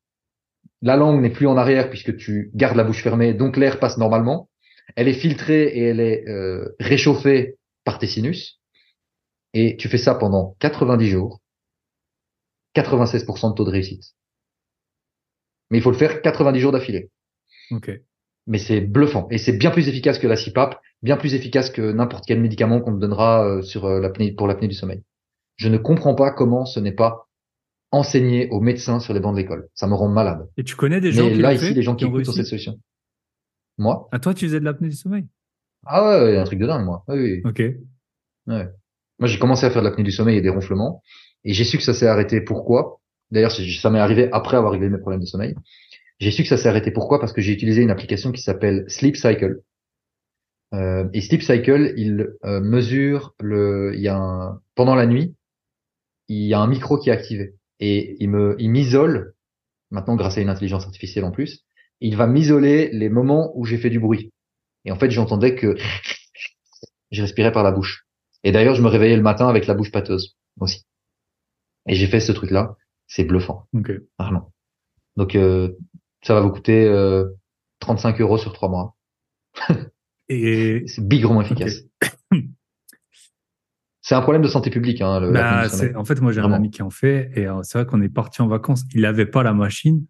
la 0.84 0.96
langue 0.96 1.22
n'est 1.22 1.30
plus 1.30 1.46
en 1.46 1.56
arrière 1.56 1.88
puisque 1.88 2.14
tu 2.16 2.50
gardes 2.54 2.76
la 2.76 2.84
bouche 2.84 3.02
fermée, 3.02 3.32
donc 3.32 3.56
l'air 3.56 3.80
passe 3.80 3.96
normalement. 3.96 4.50
Elle 4.96 5.08
est 5.08 5.14
filtrée 5.14 5.64
et 5.64 5.82
elle 5.84 5.98
est 5.98 6.28
euh, 6.28 6.76
réchauffée 6.78 7.56
par 7.84 7.98
tes 7.98 8.06
sinus 8.06 8.60
et 9.54 9.76
tu 9.78 9.88
fais 9.88 9.96
ça 9.96 10.14
pendant 10.14 10.56
90 10.60 11.08
jours, 11.08 11.40
96% 12.76 13.50
de 13.50 13.54
taux 13.54 13.64
de 13.64 13.70
réussite. 13.70 14.04
Mais 15.70 15.78
il 15.78 15.82
faut 15.82 15.90
le 15.90 15.96
faire 15.96 16.20
90 16.20 16.60
jours 16.60 16.72
d'affilée. 16.72 17.10
Ok. 17.70 17.90
Mais 18.46 18.58
c'est 18.58 18.82
bluffant 18.82 19.26
et 19.30 19.38
c'est 19.38 19.56
bien 19.56 19.70
plus 19.70 19.88
efficace 19.88 20.18
que 20.18 20.26
la 20.26 20.36
CPAP, 20.36 20.78
bien 21.02 21.16
plus 21.16 21.34
efficace 21.34 21.70
que 21.70 21.92
n'importe 21.92 22.24
quel 22.26 22.42
médicament 22.42 22.82
qu'on 22.82 22.94
te 22.94 23.00
donnera 23.00 23.46
euh, 23.46 23.62
sur 23.62 23.86
euh, 23.86 24.00
l'apnée 24.00 24.32
pour 24.32 24.46
l'apnée 24.46 24.68
du 24.68 24.74
sommeil. 24.74 25.02
Je 25.56 25.70
ne 25.70 25.78
comprends 25.78 26.14
pas 26.14 26.30
comment 26.30 26.66
ce 26.66 26.78
n'est 26.78 26.92
pas 26.92 27.26
enseigné 27.94 28.48
aux 28.50 28.60
médecins 28.60 29.00
sur 29.00 29.14
les 29.14 29.20
bancs 29.20 29.34
de 29.34 29.40
l'école. 29.40 29.68
Ça 29.74 29.86
me 29.86 29.94
rend 29.94 30.08
malade. 30.08 30.48
Et 30.56 30.64
tu 30.64 30.76
connais 30.76 31.00
des 31.00 31.12
gens 31.12 31.26
Mais 31.26 31.34
là 31.34 31.54
ici, 31.54 31.74
des 31.74 31.82
gens 31.82 31.94
qui, 31.94 32.04
écoutent 32.04 32.24
sur 32.24 32.34
cette 32.34 32.46
solution. 32.46 32.78
Moi? 33.78 34.08
À 34.12 34.18
toi, 34.18 34.34
tu 34.34 34.46
faisais 34.46 34.60
de 34.60 34.64
l'apnée 34.64 34.88
du 34.88 34.96
sommeil? 34.96 35.26
Ah 35.86 36.04
ouais, 36.04 36.38
un 36.38 36.44
truc 36.44 36.58
de 36.58 36.66
dingue, 36.66 36.84
moi. 36.84 37.04
Oui, 37.08 37.18
oui. 37.18 37.42
Ok. 37.44 37.58
Ouais. 38.46 38.68
Moi, 39.18 39.28
j'ai 39.28 39.38
commencé 39.38 39.66
à 39.66 39.70
faire 39.70 39.82
de 39.82 39.88
l'apnée 39.88 40.04
du 40.04 40.12
sommeil 40.12 40.36
et 40.36 40.40
des 40.40 40.48
ronflements. 40.48 41.02
Et 41.44 41.52
j'ai 41.52 41.64
su 41.64 41.76
que 41.76 41.82
ça 41.82 41.94
s'est 41.94 42.06
arrêté. 42.06 42.40
Pourquoi? 42.40 43.00
D'ailleurs, 43.30 43.52
ça 43.52 43.90
m'est 43.90 43.98
arrivé 43.98 44.28
après 44.32 44.56
avoir 44.56 44.72
réglé 44.72 44.88
mes 44.88 44.98
problèmes 44.98 45.20
de 45.20 45.26
sommeil. 45.26 45.54
J'ai 46.18 46.30
su 46.30 46.42
que 46.42 46.48
ça 46.48 46.56
s'est 46.56 46.68
arrêté. 46.68 46.90
Pourquoi? 46.90 47.20
Parce 47.20 47.32
que 47.32 47.40
j'ai 47.40 47.52
utilisé 47.52 47.82
une 47.82 47.90
application 47.90 48.32
qui 48.32 48.42
s'appelle 48.42 48.84
Sleep 48.88 49.16
Cycle. 49.16 49.60
Euh, 50.72 51.08
et 51.12 51.20
Sleep 51.20 51.42
Cycle, 51.42 51.94
il 51.96 52.34
euh, 52.44 52.60
mesure 52.60 53.34
le. 53.40 53.92
Il 53.94 54.00
y 54.00 54.08
a 54.08 54.16
un 54.16 54.60
pendant 54.74 54.94
la 54.94 55.06
nuit, 55.06 55.34
il 56.28 56.46
y 56.46 56.54
a 56.54 56.60
un 56.60 56.66
micro 56.66 56.98
qui 56.98 57.10
est 57.10 57.12
activé 57.12 57.54
et 57.84 58.16
il 58.20 58.30
me, 58.30 58.56
il 58.58 58.70
m'isole 58.70 59.34
maintenant 59.90 60.16
grâce 60.16 60.38
à 60.38 60.40
une 60.40 60.48
intelligence 60.48 60.86
artificielle 60.86 61.24
en 61.24 61.30
plus. 61.30 61.64
il 62.00 62.16
va 62.16 62.26
m'isoler 62.26 62.88
les 62.92 63.10
moments 63.10 63.52
où 63.56 63.66
j'ai 63.66 63.76
fait 63.76 63.90
du 63.90 64.00
bruit. 64.00 64.32
Et 64.86 64.90
en 64.90 64.96
fait, 64.96 65.10
j'entendais 65.10 65.54
que 65.54 65.76
je 67.10 67.22
respirais 67.22 67.52
par 67.52 67.62
la 67.62 67.72
bouche. 67.72 68.06
Et 68.42 68.52
d'ailleurs, 68.52 68.74
je 68.74 68.82
me 68.82 68.88
réveillais 68.88 69.16
le 69.16 69.22
matin 69.22 69.48
avec 69.48 69.66
la 69.66 69.74
bouche 69.74 69.92
pâteuse 69.92 70.36
aussi. 70.60 70.84
Et 71.86 71.94
j'ai 71.94 72.06
fait 72.06 72.20
ce 72.20 72.32
truc-là. 72.32 72.76
C'est 73.06 73.24
bluffant. 73.24 73.68
Ok. 73.74 73.92
Vraiment. 74.18 74.52
Donc, 75.16 75.36
euh, 75.36 75.76
ça 76.22 76.34
va 76.34 76.40
vous 76.40 76.50
coûter 76.50 76.86
euh, 76.86 77.26
35 77.80 78.20
euros 78.22 78.38
sur 78.38 78.52
trois 78.54 78.70
mois. 78.70 78.96
Et 80.30 80.84
C'est 80.86 81.06
bigrement 81.06 81.42
efficace. 81.42 81.82
C'est 84.06 84.14
un 84.14 84.20
problème 84.20 84.42
de 84.42 84.48
santé 84.48 84.68
publique. 84.68 85.00
Hein, 85.00 85.18
le, 85.18 85.32
bah, 85.32 85.64
en 85.96 86.04
fait, 86.04 86.20
moi, 86.20 86.30
j'ai 86.30 86.40
un 86.40 86.52
ami 86.52 86.70
qui 86.70 86.82
en 86.82 86.90
fait, 86.90 87.30
et 87.36 87.46
euh, 87.46 87.60
c'est 87.62 87.78
vrai 87.78 87.86
qu'on 87.86 88.02
est 88.02 88.10
parti 88.10 88.42
en 88.42 88.48
vacances. 88.48 88.84
Il 88.94 89.06
avait 89.06 89.24
pas 89.24 89.42
la 89.42 89.54
machine, 89.54 90.04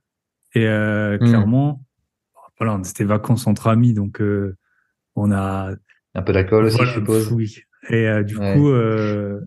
et 0.57 0.67
euh, 0.67 1.17
Hmm. 1.21 1.27
clairement, 1.29 1.85
voilà, 2.59 2.75
on 2.75 2.83
était 2.83 3.05
vacances 3.05 3.47
entre 3.47 3.69
amis, 3.69 3.95
donc 3.95 4.21
euh, 4.21 4.57
on 5.15 5.31
a 5.31 5.71
Un 6.17 6.23
peu 6.23 6.33
d'alcool 6.33 6.65
aussi, 6.65 6.77
Voilà, 6.77 6.91
je 6.91 6.99
suppose. 6.99 7.31
Oui. 7.33 7.57
Et 7.91 8.09
euh, 8.09 8.25
du 8.25 8.37
Ouais. 8.37 8.55
coup, 8.57 8.69
euh, 8.71 9.41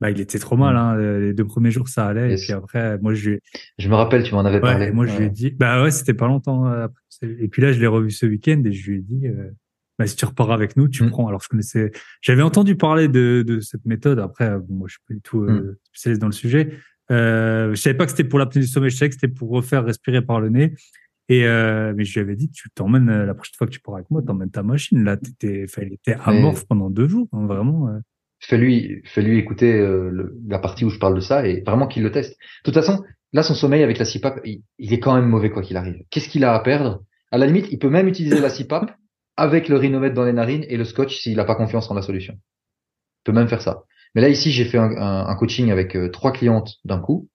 bah, 0.00 0.10
il 0.10 0.20
était 0.20 0.40
trop 0.40 0.56
mal. 0.56 0.74
Mm. 0.74 0.78
Hein. 0.78 0.96
Les 1.20 1.32
deux 1.34 1.44
premiers 1.46 1.70
jours, 1.70 1.86
ça 1.88 2.06
allait. 2.08 2.30
Yes. 2.30 2.42
Et 2.42 2.44
puis 2.46 2.52
après, 2.52 2.98
moi, 2.98 3.14
je 3.14 3.32
Je 3.78 3.88
me 3.88 3.94
rappelle, 3.94 4.24
tu 4.24 4.34
m'en 4.34 4.40
avais 4.44 4.56
ouais, 4.56 4.60
parlé. 4.60 4.90
moi, 4.90 5.06
je 5.06 5.16
lui 5.18 5.26
ai 5.26 5.30
dit, 5.30 5.50
bah 5.52 5.82
ouais, 5.84 5.92
c'était 5.92 6.14
pas 6.14 6.26
longtemps. 6.26 6.66
euh, 6.66 6.86
après. 6.86 7.00
Et 7.40 7.46
puis 7.46 7.62
là, 7.62 7.70
je 7.72 7.78
l'ai 7.80 7.86
revu 7.86 8.10
ce 8.10 8.26
week-end 8.26 8.60
et 8.64 8.72
je 8.72 8.90
lui 8.90 8.98
ai 8.98 9.02
dit, 9.02 9.28
euh, 9.28 9.50
bah, 9.98 10.06
si 10.06 10.16
tu 10.16 10.24
repars 10.24 10.50
avec 10.52 10.76
nous, 10.76 10.88
tu 10.88 11.02
Mm. 11.04 11.10
prends. 11.10 11.28
Alors, 11.28 11.40
je 11.42 11.48
connaissais, 11.48 11.92
j'avais 12.20 12.42
entendu 12.42 12.76
parler 12.76 13.08
de, 13.08 13.44
de 13.46 13.60
cette 13.60 13.84
méthode. 13.86 14.18
Après, 14.18 14.48
euh, 14.50 14.58
bon, 14.58 14.74
moi, 14.74 14.88
je 14.88 14.92
suis 14.94 15.02
pas 15.08 15.14
du 15.14 15.20
tout 15.20 15.42
euh, 15.44 15.50
Mm. 15.52 15.76
spécialiste 15.92 16.20
dans 16.20 16.28
le 16.28 16.32
sujet. 16.32 16.70
Euh, 17.10 17.70
je 17.74 17.80
savais 17.80 17.96
pas 17.96 18.04
que 18.06 18.10
c'était 18.10 18.24
pour 18.24 18.38
l'apnée 18.38 18.60
du 18.62 18.66
sommeil. 18.66 18.90
Je 18.90 18.96
savais 18.96 19.08
que 19.10 19.14
c'était 19.14 19.28
pour 19.28 19.50
refaire 19.50 19.84
respirer 19.84 20.22
par 20.22 20.40
le 20.40 20.48
nez. 20.48 20.74
Et 21.30 21.46
euh, 21.46 21.94
mais 21.96 22.04
je 22.04 22.12
lui 22.14 22.20
avais 22.20 22.36
dit, 22.36 22.50
tu 22.50 22.68
t'emmènes 22.74 23.08
euh, 23.08 23.24
la 23.24 23.32
prochaine 23.34 23.54
fois 23.56 23.66
que 23.66 23.72
tu 23.72 23.80
pars 23.80 23.94
avec 23.94 24.10
moi, 24.10 24.20
t'emmènes 24.22 24.50
ta 24.50 24.62
machine. 24.62 25.04
Là, 25.04 25.16
t'étais, 25.16 25.64
enfin, 25.66 25.82
il 25.86 25.94
était 25.94 26.16
amorphe 26.24 26.66
pendant 26.66 26.90
deux 26.90 27.08
jours, 27.08 27.28
hein, 27.32 27.46
vraiment. 27.46 27.88
euh. 27.88 27.98
Fais-lui, 28.40 29.00
fais-lui 29.06 29.38
écouter 29.38 29.72
euh, 29.72 30.10
le- 30.10 30.36
la 30.46 30.58
partie 30.58 30.84
où 30.84 30.90
je 30.90 30.98
parle 30.98 31.14
de 31.14 31.20
ça 31.20 31.46
et 31.48 31.62
vraiment 31.64 31.86
qu'il 31.86 32.02
le 32.02 32.12
teste. 32.12 32.32
De 32.32 32.70
toute 32.70 32.74
façon, 32.74 33.02
là, 33.32 33.42
son 33.42 33.54
sommeil 33.54 33.82
avec 33.82 33.96
la 33.98 34.04
CPAP, 34.04 34.40
il, 34.44 34.62
il 34.78 34.92
est 34.92 35.00
quand 35.00 35.14
même 35.14 35.26
mauvais 35.26 35.48
quoi 35.50 35.62
qu'il 35.62 35.78
arrive. 35.78 35.96
Qu'est-ce 36.10 36.28
qu'il 36.28 36.44
a 36.44 36.52
à 36.54 36.60
perdre? 36.60 37.02
À 37.30 37.38
la 37.38 37.46
limite, 37.46 37.68
il 37.70 37.78
peut 37.78 37.88
même 37.88 38.06
utiliser 38.06 38.40
la 38.40 38.50
CPAP 38.50 38.94
avec 39.36 39.68
le 39.68 39.76
rhinomètre 39.76 40.14
dans 40.14 40.24
les 40.24 40.32
narines 40.32 40.64
et 40.68 40.76
le 40.76 40.84
scotch 40.84 41.18
s'il 41.20 41.36
n'a 41.36 41.44
pas 41.44 41.54
confiance 41.56 41.90
en 41.90 41.94
la 41.94 42.02
solution. 42.02 42.38
Peut 43.24 43.32
même 43.32 43.48
faire 43.48 43.62
ça. 43.62 43.84
Mais 44.14 44.20
là, 44.22 44.28
ici, 44.28 44.52
j'ai 44.52 44.64
fait 44.64 44.78
un, 44.78 44.90
un- 44.96 45.26
un 45.26 45.34
coaching 45.36 45.70
avec 45.70 45.96
euh, 45.96 46.10
trois 46.10 46.32
clientes 46.32 46.76
d'un 46.84 47.00
coup. 47.00 47.28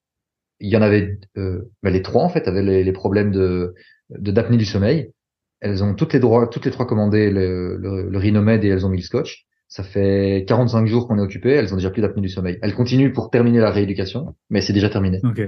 Il 0.60 0.70
y 0.70 0.76
en 0.76 0.82
avait, 0.82 1.18
euh, 1.38 1.70
bah, 1.82 1.90
les 1.90 2.02
trois 2.02 2.24
en 2.24 2.28
fait 2.28 2.48
avaient 2.48 2.62
les, 2.62 2.84
les 2.84 2.92
problèmes 2.92 3.32
de 3.32 3.74
de- 4.10 4.30
d'apnée 4.32 4.56
du 4.58 4.64
sommeil. 4.66 5.12
Elles 5.60 5.84
ont 5.84 5.94
toutes 5.94 6.12
les 6.14 6.20
droits, 6.20 6.46
toutes 6.48 6.64
les 6.66 6.70
trois 6.72 6.86
commandé 6.86 7.30
le, 7.30 7.76
le, 7.76 8.08
le 8.10 8.18
rhinomède 8.18 8.64
et 8.64 8.68
elles 8.68 8.86
ont 8.86 8.90
mis 8.90 8.98
le 8.98 9.04
scotch. 9.04 9.46
Ça 9.68 9.84
fait 9.84 10.44
45 10.48 10.86
jours 10.86 11.06
qu'on 11.08 11.18
est 11.18 11.22
occupé, 11.22 11.50
elles 11.50 11.72
ont 11.72 11.76
déjà 11.76 11.90
plus 11.90 12.02
d'apnée 12.02 12.22
du 12.22 12.28
sommeil. 12.28 12.58
Elles 12.62 12.74
continuent 12.74 13.12
pour 13.12 13.30
terminer 13.30 13.60
la 13.60 13.70
rééducation, 13.70 14.36
mais 14.50 14.62
c'est 14.62 14.72
déjà 14.72 14.90
terminé. 14.90 15.20
Ok. 15.24 15.40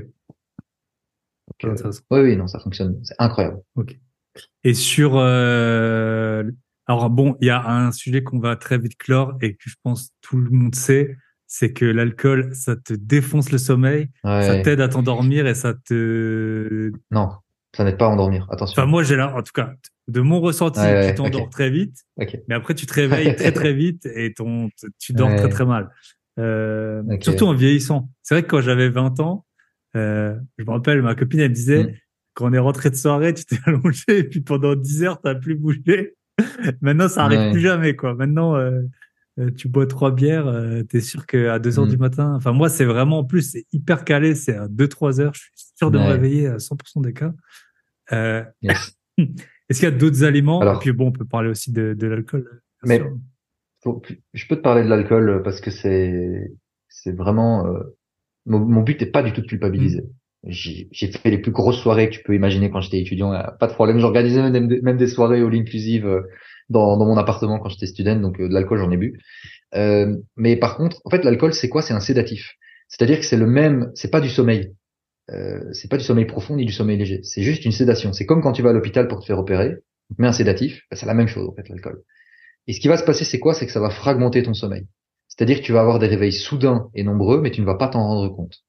Donc, 1.65 1.65
euh, 1.65 1.91
oui, 2.11 2.21
oui, 2.21 2.37
non, 2.37 2.47
ça 2.47 2.61
fonctionne. 2.61 3.01
C'est 3.05 3.15
incroyable. 3.19 3.63
Et 4.65 4.75
sur, 4.75 5.13
euh, 5.17 6.45
alors 6.87 7.11
bon, 7.11 7.37
il 7.41 7.47
y 7.47 7.51
a 7.51 7.65
un 7.69 7.93
sujet 7.93 8.23
qu'on 8.23 8.39
va 8.39 8.57
très 8.57 8.79
vite 8.79 8.97
clore 8.97 9.37
et 9.41 9.55
que 9.55 9.63
je 9.69 9.75
pense 9.83 10.11
tout 10.21 10.37
le 10.39 10.51
monde 10.51 10.75
sait, 10.75 11.17
c'est 11.47 11.73
que 11.73 11.85
l'alcool, 11.85 12.51
ça 12.55 12.77
te 12.77 12.95
défonce 12.95 13.53
le 13.53 13.59
sommeil, 13.59 14.09
Ouais. 14.25 14.43
ça 14.43 14.59
t'aide 14.61 14.81
à 14.81 14.89
t'endormir 14.89 15.47
et 15.47 15.55
ça 15.55 15.75
te. 15.75 16.91
Non, 17.11 17.31
ça 17.77 17.85
n'aide 17.85 17.99
pas 17.99 18.07
à 18.07 18.09
endormir. 18.09 18.47
Attention. 18.51 18.81
Enfin, 18.81 18.91
moi, 18.91 19.03
j'ai 19.03 19.17
là, 19.17 19.35
en 19.37 19.43
tout 19.43 19.53
cas, 19.55 19.75
de 20.09 20.21
mon 20.21 20.41
ressenti, 20.41 20.81
Ouais, 20.81 20.93
ouais, 20.93 21.09
tu 21.11 21.15
t'endors 21.17 21.51
très 21.51 21.71
vite, 21.71 21.97
mais 22.49 22.55
après 22.55 22.75
tu 22.75 22.87
te 22.87 22.95
réveilles 22.95 23.37
très 23.37 23.53
très 23.53 23.73
vite 23.75 24.07
et 24.07 24.33
ton, 24.33 24.71
tu 24.99 25.13
dors 25.13 25.35
très 25.37 25.49
très 25.49 25.65
mal. 25.67 25.91
Euh. 26.39 27.03
Surtout 27.21 27.45
en 27.47 27.55
vieillissant. 27.55 28.09
C'est 28.23 28.35
vrai 28.35 28.43
que 28.43 28.49
quand 28.49 28.61
j'avais 28.63 28.89
20 28.89 29.21
ans, 29.21 29.45
euh, 29.97 30.35
je 30.59 30.65
me 30.65 30.71
rappelle, 30.71 31.03
ma 31.03 31.15
copine 31.15 31.41
elle 31.41 31.51
me 31.51 31.55
disait, 31.55 31.85
Mm. 31.85 31.93
Quand 32.35 32.49
on 32.49 32.53
est 32.53 32.59
rentré 32.59 32.91
de 32.91 32.95
soirée, 32.97 33.35
tu 33.35 33.45
t'es 33.45 33.57
allongé 33.67 34.03
et 34.19 34.25
puis 34.25 34.41
pendant 34.41 34.75
10 34.75 35.05
heures 35.05 35.21
t'as 35.21 35.35
plus 35.35 35.55
bougé. 35.55 36.15
Maintenant 36.81 37.09
ça 37.09 37.25
arrive 37.25 37.39
Ouais. 37.41 37.53
plus 37.53 37.61
jamais 37.61 37.95
quoi. 37.97 38.15
Maintenant 38.15 38.57
euh, 38.57 38.81
euh, 39.39 39.51
tu 39.51 39.69
bois 39.69 39.87
trois 39.87 40.11
bières, 40.15 40.47
euh, 40.47 40.83
t'es 40.83 41.01
sûr 41.01 41.27
que 41.27 41.49
à 41.49 41.59
2 41.59 41.79
heures 41.79 41.87
Mm. 41.87 41.91
du 41.91 41.97
matin. 41.99 42.35
Enfin 42.35 42.53
moi 42.53 42.69
c'est 42.69 42.85
vraiment 42.85 43.19
en 43.21 43.25
plus 43.25 43.43
c'est 43.53 43.65
hyper 43.73 44.05
calé, 44.05 44.35
c'est 44.35 44.57
à 44.57 44.69
2-3 44.69 45.21
heures. 45.21 45.35
Je 45.35 45.41
suis 45.41 45.73
sûr 45.77 45.91
de 45.91 45.99
me 45.99 46.05
réveiller 46.05 46.47
à 46.49 46.57
100% 46.59 47.01
des 47.03 47.13
cas. 47.13 47.33
Euh, 48.13 48.43
Yes. 48.63 48.97
Est-ce 49.69 49.79
qu'il 49.81 49.89
y 49.89 49.93
a 49.93 49.97
d'autres 49.97 50.25
aliments? 50.25 50.61
Alors- 50.61 50.77
Et 50.77 50.79
puis 50.81 50.93
bon, 50.93 51.07
on 51.09 51.13
peut 51.13 51.25
parler 51.25 51.49
aussi 51.49 51.73
de, 51.73 51.95
de 51.95 52.07
l'alcool. 52.07 52.63
Mais- 52.85 53.03
je 54.35 54.47
peux 54.49 54.57
te 54.57 54.61
parler 54.61 54.83
de 54.85 54.89
l'alcool 54.89 55.43
parce 55.43 55.61
que 55.61 55.71
c'est 55.71 56.51
c'est 56.89 57.13
vraiment 57.17 57.67
euh, 57.67 57.81
mon, 58.47 58.59
mon 58.61 58.83
but 58.83 59.01
n'est 59.01 59.11
pas 59.11 59.23
du 59.23 59.33
tout 59.33 59.41
de 59.41 59.47
culpabiliser. 59.47 60.03
J'ai 60.47 60.89
fait 60.93 61.31
les 61.31 61.39
plus 61.39 61.53
grosses 61.53 61.79
soirées 61.81 62.09
que 62.11 62.15
tu 62.17 62.23
peux 62.23 62.35
imaginer 62.35 62.71
quand 62.71 62.81
j'étais 62.81 63.01
étudiant, 63.01 63.33
euh, 63.33 63.43
pas 63.61 63.67
de 63.69 63.73
problème. 63.75 63.99
J'organisais 63.99 64.43
même, 64.51 64.97
des- 64.97 65.07
soirées 65.07 65.41
all 65.41 65.55
inclusive 65.55 66.07
euh, 66.07 66.23
dans, 66.69 66.97
dans 66.97 67.07
mon 67.07 67.17
appartement 67.17 67.59
quand 67.59 67.69
j'étais 67.69 67.87
student, 67.87 68.17
donc 68.21 68.41
euh, 68.41 68.49
de 68.49 68.55
l'alcool 68.55 68.79
j'en 68.79 68.91
ai 68.91 68.97
bu. 68.97 69.19
Euh, 69.75 70.17
mais 70.37 70.57
par 70.57 70.77
contre, 70.77 71.01
en 71.05 71.11
fait, 71.11 71.25
l'alcool 71.25 71.55
c'est 71.55 71.69
quoi? 71.69 71.83
C'est 71.83 71.95
un 71.95 72.01
sédatif. 72.01 72.55
C'est-à-dire 72.89 73.19
que 73.21 73.25
c'est 73.27 73.37
le 73.39 73.47
même, 73.47 73.91
c'est 73.95 74.11
pas 74.11 74.21
du 74.21 74.29
sommeil. 74.31 74.75
Euh, 75.31 75.73
c'est 75.73 75.91
pas 75.91 75.99
du 75.99 76.05
sommeil 76.05 76.27
profond 76.27 76.57
ni 76.57 76.67
du 76.67 76.73
sommeil 76.73 76.99
léger. 76.99 77.21
C'est 77.25 77.43
juste 77.43 77.65
une 77.65 77.73
sédation. 77.73 78.13
C'est 78.13 78.27
comme 78.27 78.43
quand 78.43 78.53
tu 78.53 78.63
vas 78.63 78.71
à 78.71 78.73
l'hôpital 78.73 79.09
pour 79.09 79.21
te 79.21 79.27
faire 79.27 79.39
opérer, 79.39 79.77
met 80.19 80.27
un 80.29 80.33
sédatif, 80.33 80.83
ben, 80.91 80.97
c'est 80.97 81.07
la 81.07 81.15
même 81.15 81.29
chose 81.29 81.49
en 81.49 81.55
fait 81.55 81.69
l'alcool. 81.69 82.03
Et 82.67 82.73
ce 82.73 82.81
qui 82.81 82.89
va 82.89 82.97
se 82.97 83.05
passer, 83.05 83.25
c'est 83.25 83.39
quoi? 83.39 83.55
C'est 83.55 83.67
que 83.67 83.73
ça 83.73 83.81
va 83.81 83.91
fragmenter 83.91 84.43
ton 84.43 84.55
sommeil. 84.55 84.87
C'est-à-dire 85.29 85.59
que 85.61 85.65
tu 85.65 85.73
vas 85.73 85.81
avoir 85.81 85.99
des 86.01 86.09
réveils 86.09 86.33
soudains 86.33 86.91
et 86.95 87.05
nombreux, 87.05 87.41
mais 87.41 87.51
tu 87.53 87.61
ne 87.61 87.67
vas 87.67 87.77
pas 87.77 87.89
t'en 87.89 88.03
rendre 88.07 88.29
compte. 88.35 88.65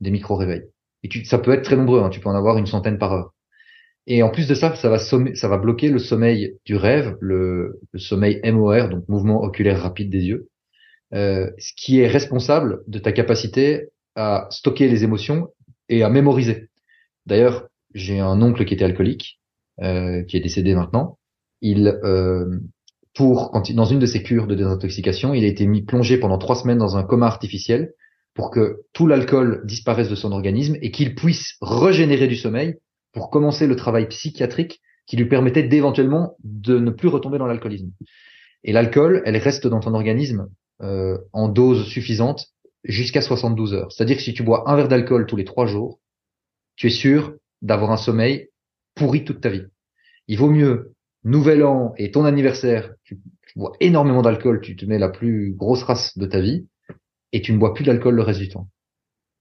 Des 0.00 0.12
micro-réveils. 0.12 0.70
Et 1.04 1.08
tu, 1.08 1.24
ça 1.24 1.38
peut 1.38 1.52
être 1.52 1.62
très 1.62 1.76
nombreux, 1.76 2.02
hein, 2.02 2.08
tu 2.08 2.18
peux 2.18 2.28
en 2.28 2.34
avoir 2.34 2.58
une 2.58 2.66
centaine 2.66 2.98
par 2.98 3.12
heure. 3.12 3.34
Et 4.06 4.22
en 4.22 4.30
plus 4.30 4.48
de 4.48 4.54
ça, 4.54 4.74
ça 4.74 4.88
va, 4.88 4.98
ça 4.98 5.48
va 5.48 5.58
bloquer 5.58 5.88
le 5.88 5.98
sommeil 5.98 6.56
du 6.66 6.76
rêve, 6.76 7.16
le, 7.20 7.80
le 7.92 7.98
sommeil 7.98 8.40
MOR, 8.44 8.88
donc 8.88 9.08
mouvement 9.08 9.42
oculaire 9.42 9.80
rapide 9.80 10.10
des 10.10 10.24
yeux, 10.24 10.48
euh, 11.14 11.50
ce 11.58 11.72
qui 11.76 12.00
est 12.00 12.06
responsable 12.08 12.82
de 12.86 12.98
ta 12.98 13.12
capacité 13.12 13.88
à 14.16 14.46
stocker 14.50 14.88
les 14.88 15.04
émotions 15.04 15.48
et 15.88 16.02
à 16.02 16.10
mémoriser. 16.10 16.68
D'ailleurs, 17.26 17.68
j'ai 17.94 18.20
un 18.20 18.42
oncle 18.42 18.64
qui 18.64 18.74
était 18.74 18.84
alcoolique, 18.84 19.40
euh, 19.82 20.22
qui 20.24 20.36
est 20.36 20.40
décédé 20.40 20.74
maintenant. 20.74 21.18
Il, 21.60 21.88
euh, 22.04 22.58
pour 23.14 23.50
quand 23.52 23.68
il- 23.70 23.76
dans 23.76 23.84
une 23.84 24.00
de 24.00 24.06
ses 24.06 24.22
cures 24.22 24.46
de 24.46 24.54
désintoxication, 24.54 25.34
il 25.34 25.44
a 25.44 25.48
été 25.48 25.66
mis 25.66 25.82
plongé 25.82 26.18
pendant 26.18 26.38
trois 26.38 26.56
semaines 26.56 26.78
dans 26.78 26.96
un 26.96 27.04
coma 27.04 27.26
artificiel 27.26 27.92
pour 28.34 28.50
que 28.50 28.82
tout 28.92 29.06
l'alcool 29.06 29.62
disparaisse 29.64 30.08
de 30.08 30.16
son 30.16 30.32
organisme 30.32 30.76
et 30.82 30.90
qu'il 30.90 31.14
puisse 31.14 31.56
régénérer 31.62 32.26
du 32.26 32.36
sommeil 32.36 32.74
pour 33.12 33.30
commencer 33.30 33.66
le 33.66 33.76
travail 33.76 34.08
psychiatrique 34.08 34.80
qui 35.06 35.16
lui 35.16 35.26
permettait 35.26 35.62
d'éventuellement 35.62 36.36
de 36.42 36.78
ne 36.78 36.90
plus 36.90 37.08
retomber 37.08 37.38
dans 37.38 37.46
l'alcoolisme. 37.46 37.92
Et 38.64 38.72
l'alcool, 38.72 39.22
elle 39.24 39.36
reste 39.36 39.66
dans 39.66 39.80
ton 39.80 39.94
organisme 39.94 40.48
euh, 40.82 41.18
en 41.32 41.48
dose 41.48 41.86
suffisante 41.86 42.46
jusqu'à 42.82 43.20
72 43.20 43.74
heures. 43.74 43.92
C'est-à-dire 43.92 44.16
que 44.16 44.22
si 44.22 44.34
tu 44.34 44.42
bois 44.42 44.68
un 44.68 44.76
verre 44.76 44.88
d'alcool 44.88 45.26
tous 45.26 45.36
les 45.36 45.44
trois 45.44 45.66
jours, 45.66 46.00
tu 46.76 46.88
es 46.88 46.90
sûr 46.90 47.34
d'avoir 47.62 47.92
un 47.92 47.96
sommeil 47.96 48.48
pourri 48.94 49.24
toute 49.24 49.40
ta 49.40 49.50
vie. 49.50 49.64
Il 50.26 50.38
vaut 50.38 50.50
mieux 50.50 50.94
Nouvel 51.22 51.62
An 51.62 51.94
et 51.96 52.10
ton 52.10 52.24
anniversaire, 52.24 52.92
tu, 53.04 53.20
tu 53.46 53.58
bois 53.58 53.72
énormément 53.80 54.22
d'alcool, 54.22 54.60
tu 54.60 54.76
te 54.76 54.84
mets 54.84 54.98
la 54.98 55.08
plus 55.08 55.54
grosse 55.54 55.82
race 55.84 56.18
de 56.18 56.26
ta 56.26 56.40
vie 56.40 56.66
et 57.34 57.42
tu 57.42 57.52
ne 57.52 57.58
bois 57.58 57.74
plus 57.74 57.84
d'alcool 57.84 58.14
le 58.14 58.22
reste 58.22 58.40
du 58.40 58.48
temps. 58.48 58.68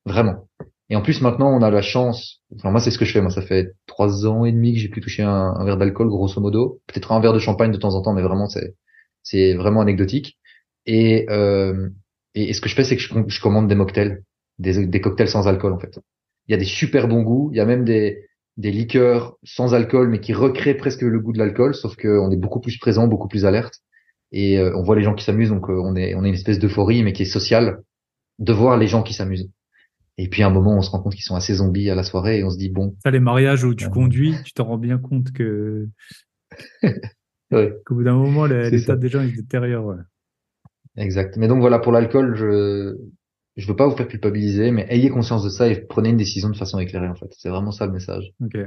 Vraiment. 0.05 0.49
Et 0.89 0.95
en 0.95 1.01
plus 1.01 1.21
maintenant 1.21 1.55
on 1.55 1.61
a 1.61 1.69
la 1.69 1.83
chance, 1.83 2.41
moi 2.63 2.79
c'est 2.81 2.91
ce 2.91 2.97
que 2.97 3.05
je 3.05 3.13
fais, 3.13 3.21
moi 3.21 3.29
ça 3.29 3.41
fait 3.41 3.71
trois 3.85 4.25
ans 4.27 4.45
et 4.45 4.51
demi 4.51 4.73
que 4.73 4.79
j'ai 4.79 4.89
plus 4.89 4.99
touché 4.99 5.23
un, 5.23 5.63
verre 5.63 5.77
d'alcool 5.77 6.09
grosso 6.09 6.41
modo, 6.41 6.81
peut-être 6.87 7.11
un 7.11 7.19
verre 7.21 7.33
de 7.33 7.39
champagne 7.39 7.71
de 7.71 7.77
temps 7.77 7.93
en 7.95 8.01
temps, 8.01 8.13
mais 8.13 8.23
vraiment 8.23 8.49
c'est 8.49 8.75
c'est 9.21 9.53
vraiment 9.53 9.79
anecdotique. 9.79 10.37
Et, 10.85 11.25
euh, 11.29 11.89
et 12.35 12.51
ce 12.53 12.59
que 12.59 12.67
je 12.67 12.75
fais 12.75 12.83
c'est 12.83 12.97
que 12.97 13.01
je, 13.01 13.13
je 13.27 13.41
commande 13.41 13.69
des 13.69 13.75
mocktails, 13.75 14.23
des, 14.59 14.85
des 14.87 15.01
cocktails 15.01 15.29
sans 15.29 15.47
alcool 15.47 15.73
en 15.73 15.79
fait. 15.79 15.99
Il 16.47 16.51
y 16.51 16.55
a 16.55 16.57
des 16.57 16.65
super 16.65 17.07
bons 17.07 17.21
goûts, 17.21 17.49
il 17.53 17.57
y 17.57 17.61
a 17.61 17.65
même 17.65 17.85
des 17.85 18.25
des 18.57 18.71
liqueurs 18.71 19.37
sans 19.43 19.73
alcool 19.73 20.09
mais 20.09 20.19
qui 20.19 20.33
recréent 20.33 20.77
presque 20.77 21.01
le 21.01 21.19
goût 21.19 21.31
de 21.31 21.39
l'alcool, 21.39 21.75
sauf 21.75 21.95
qu'on 21.95 22.31
est 22.31 22.37
beaucoup 22.37 22.59
plus 22.59 22.77
présent, 22.79 23.07
beaucoup 23.07 23.27
plus 23.27 23.45
alerte 23.45 23.75
et 24.33 24.57
euh, 24.59 24.75
on 24.75 24.83
voit 24.83 24.95
les 24.97 25.03
gens 25.03 25.13
qui 25.15 25.23
s'amusent, 25.23 25.49
donc 25.49 25.69
euh, 25.69 25.79
on 25.81 25.95
est 25.95 26.15
on 26.15 26.23
est 26.25 26.27
une 26.29 26.33
espèce 26.33 26.59
d'euphorie 26.59 27.03
mais 27.03 27.13
qui 27.13 27.21
est 27.23 27.25
sociale 27.25 27.77
de 28.39 28.51
voir 28.53 28.77
les 28.77 28.87
gens 28.87 29.03
qui 29.03 29.13
s'amusent. 29.13 29.49
Et 30.17 30.27
puis 30.29 30.43
à 30.43 30.47
un 30.47 30.51
moment, 30.51 30.75
on 30.77 30.81
se 30.81 30.91
rend 30.91 30.99
compte 31.01 31.13
qu'ils 31.15 31.23
sont 31.23 31.35
assez 31.35 31.55
zombies 31.55 31.89
à 31.89 31.95
la 31.95 32.03
soirée 32.03 32.39
et 32.39 32.43
on 32.43 32.49
se 32.51 32.57
dit 32.57 32.69
bon, 32.69 32.95
Ça, 33.03 33.09
les 33.11 33.19
mariages 33.19 33.63
où 33.63 33.73
tu 33.73 33.85
Ouais. 33.85 33.91
conduis, 33.91 34.35
tu 34.45 34.53
t'en 34.53 34.65
rends 34.65 34.77
bien 34.77 34.97
compte 34.99 35.31
que 35.31 35.87
ouais, 37.51 37.73
qu'au 37.85 37.95
bout 37.95 38.03
d'un 38.03 38.15
moment, 38.15 38.45
l'état 38.45 38.95
des 38.95 39.09
gens 39.09 39.21
il 39.21 39.31
se 39.31 39.41
détériore. 39.41 39.85
ouais. 39.85 39.95
exact. 40.97 41.37
Mais 41.37 41.47
donc 41.47 41.59
voilà 41.61 41.79
pour 41.79 41.91
l'alcool, 41.91 42.35
je 42.35 42.95
je 43.55 43.67
veux 43.67 43.75
pas 43.75 43.87
vous 43.87 43.95
faire 43.95 44.07
culpabiliser, 44.07 44.71
mais 44.71 44.85
ayez 44.89 45.09
conscience 45.09 45.43
de 45.43 45.49
ça 45.49 45.67
et 45.67 45.79
prenez 45.81 46.09
une 46.09 46.17
décision 46.17 46.49
de 46.49 46.55
façon 46.57 46.79
éclairée 46.79 47.07
en 47.07 47.15
fait. 47.15 47.31
C'est 47.37 47.49
vraiment 47.49 47.71
ça 47.71 47.85
le 47.85 47.91
message. 47.91 48.31
Ok. 48.43 48.57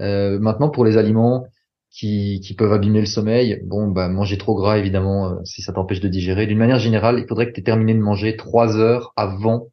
Euh, 0.00 0.38
maintenant, 0.40 0.68
pour 0.68 0.84
les 0.84 0.96
aliments 0.96 1.46
qui, 1.92 2.40
qui 2.40 2.54
peuvent 2.54 2.72
abîmer 2.72 3.00
le 3.00 3.06
sommeil, 3.06 3.60
bon, 3.64 3.88
bah, 3.88 4.08
manger 4.08 4.38
trop 4.38 4.54
gras, 4.54 4.78
évidemment, 4.78 5.30
euh, 5.30 5.44
si 5.44 5.62
ça 5.62 5.72
t'empêche 5.72 6.00
de 6.00 6.08
digérer. 6.08 6.46
D'une 6.46 6.58
manière 6.58 6.78
générale, 6.78 7.18
il 7.18 7.26
faudrait 7.26 7.46
que 7.46 7.52
tu 7.52 7.60
aies 7.60 7.64
terminé 7.64 7.94
de 7.94 8.00
manger 8.00 8.36
trois 8.36 8.76
heures 8.76 9.12
avant 9.16 9.68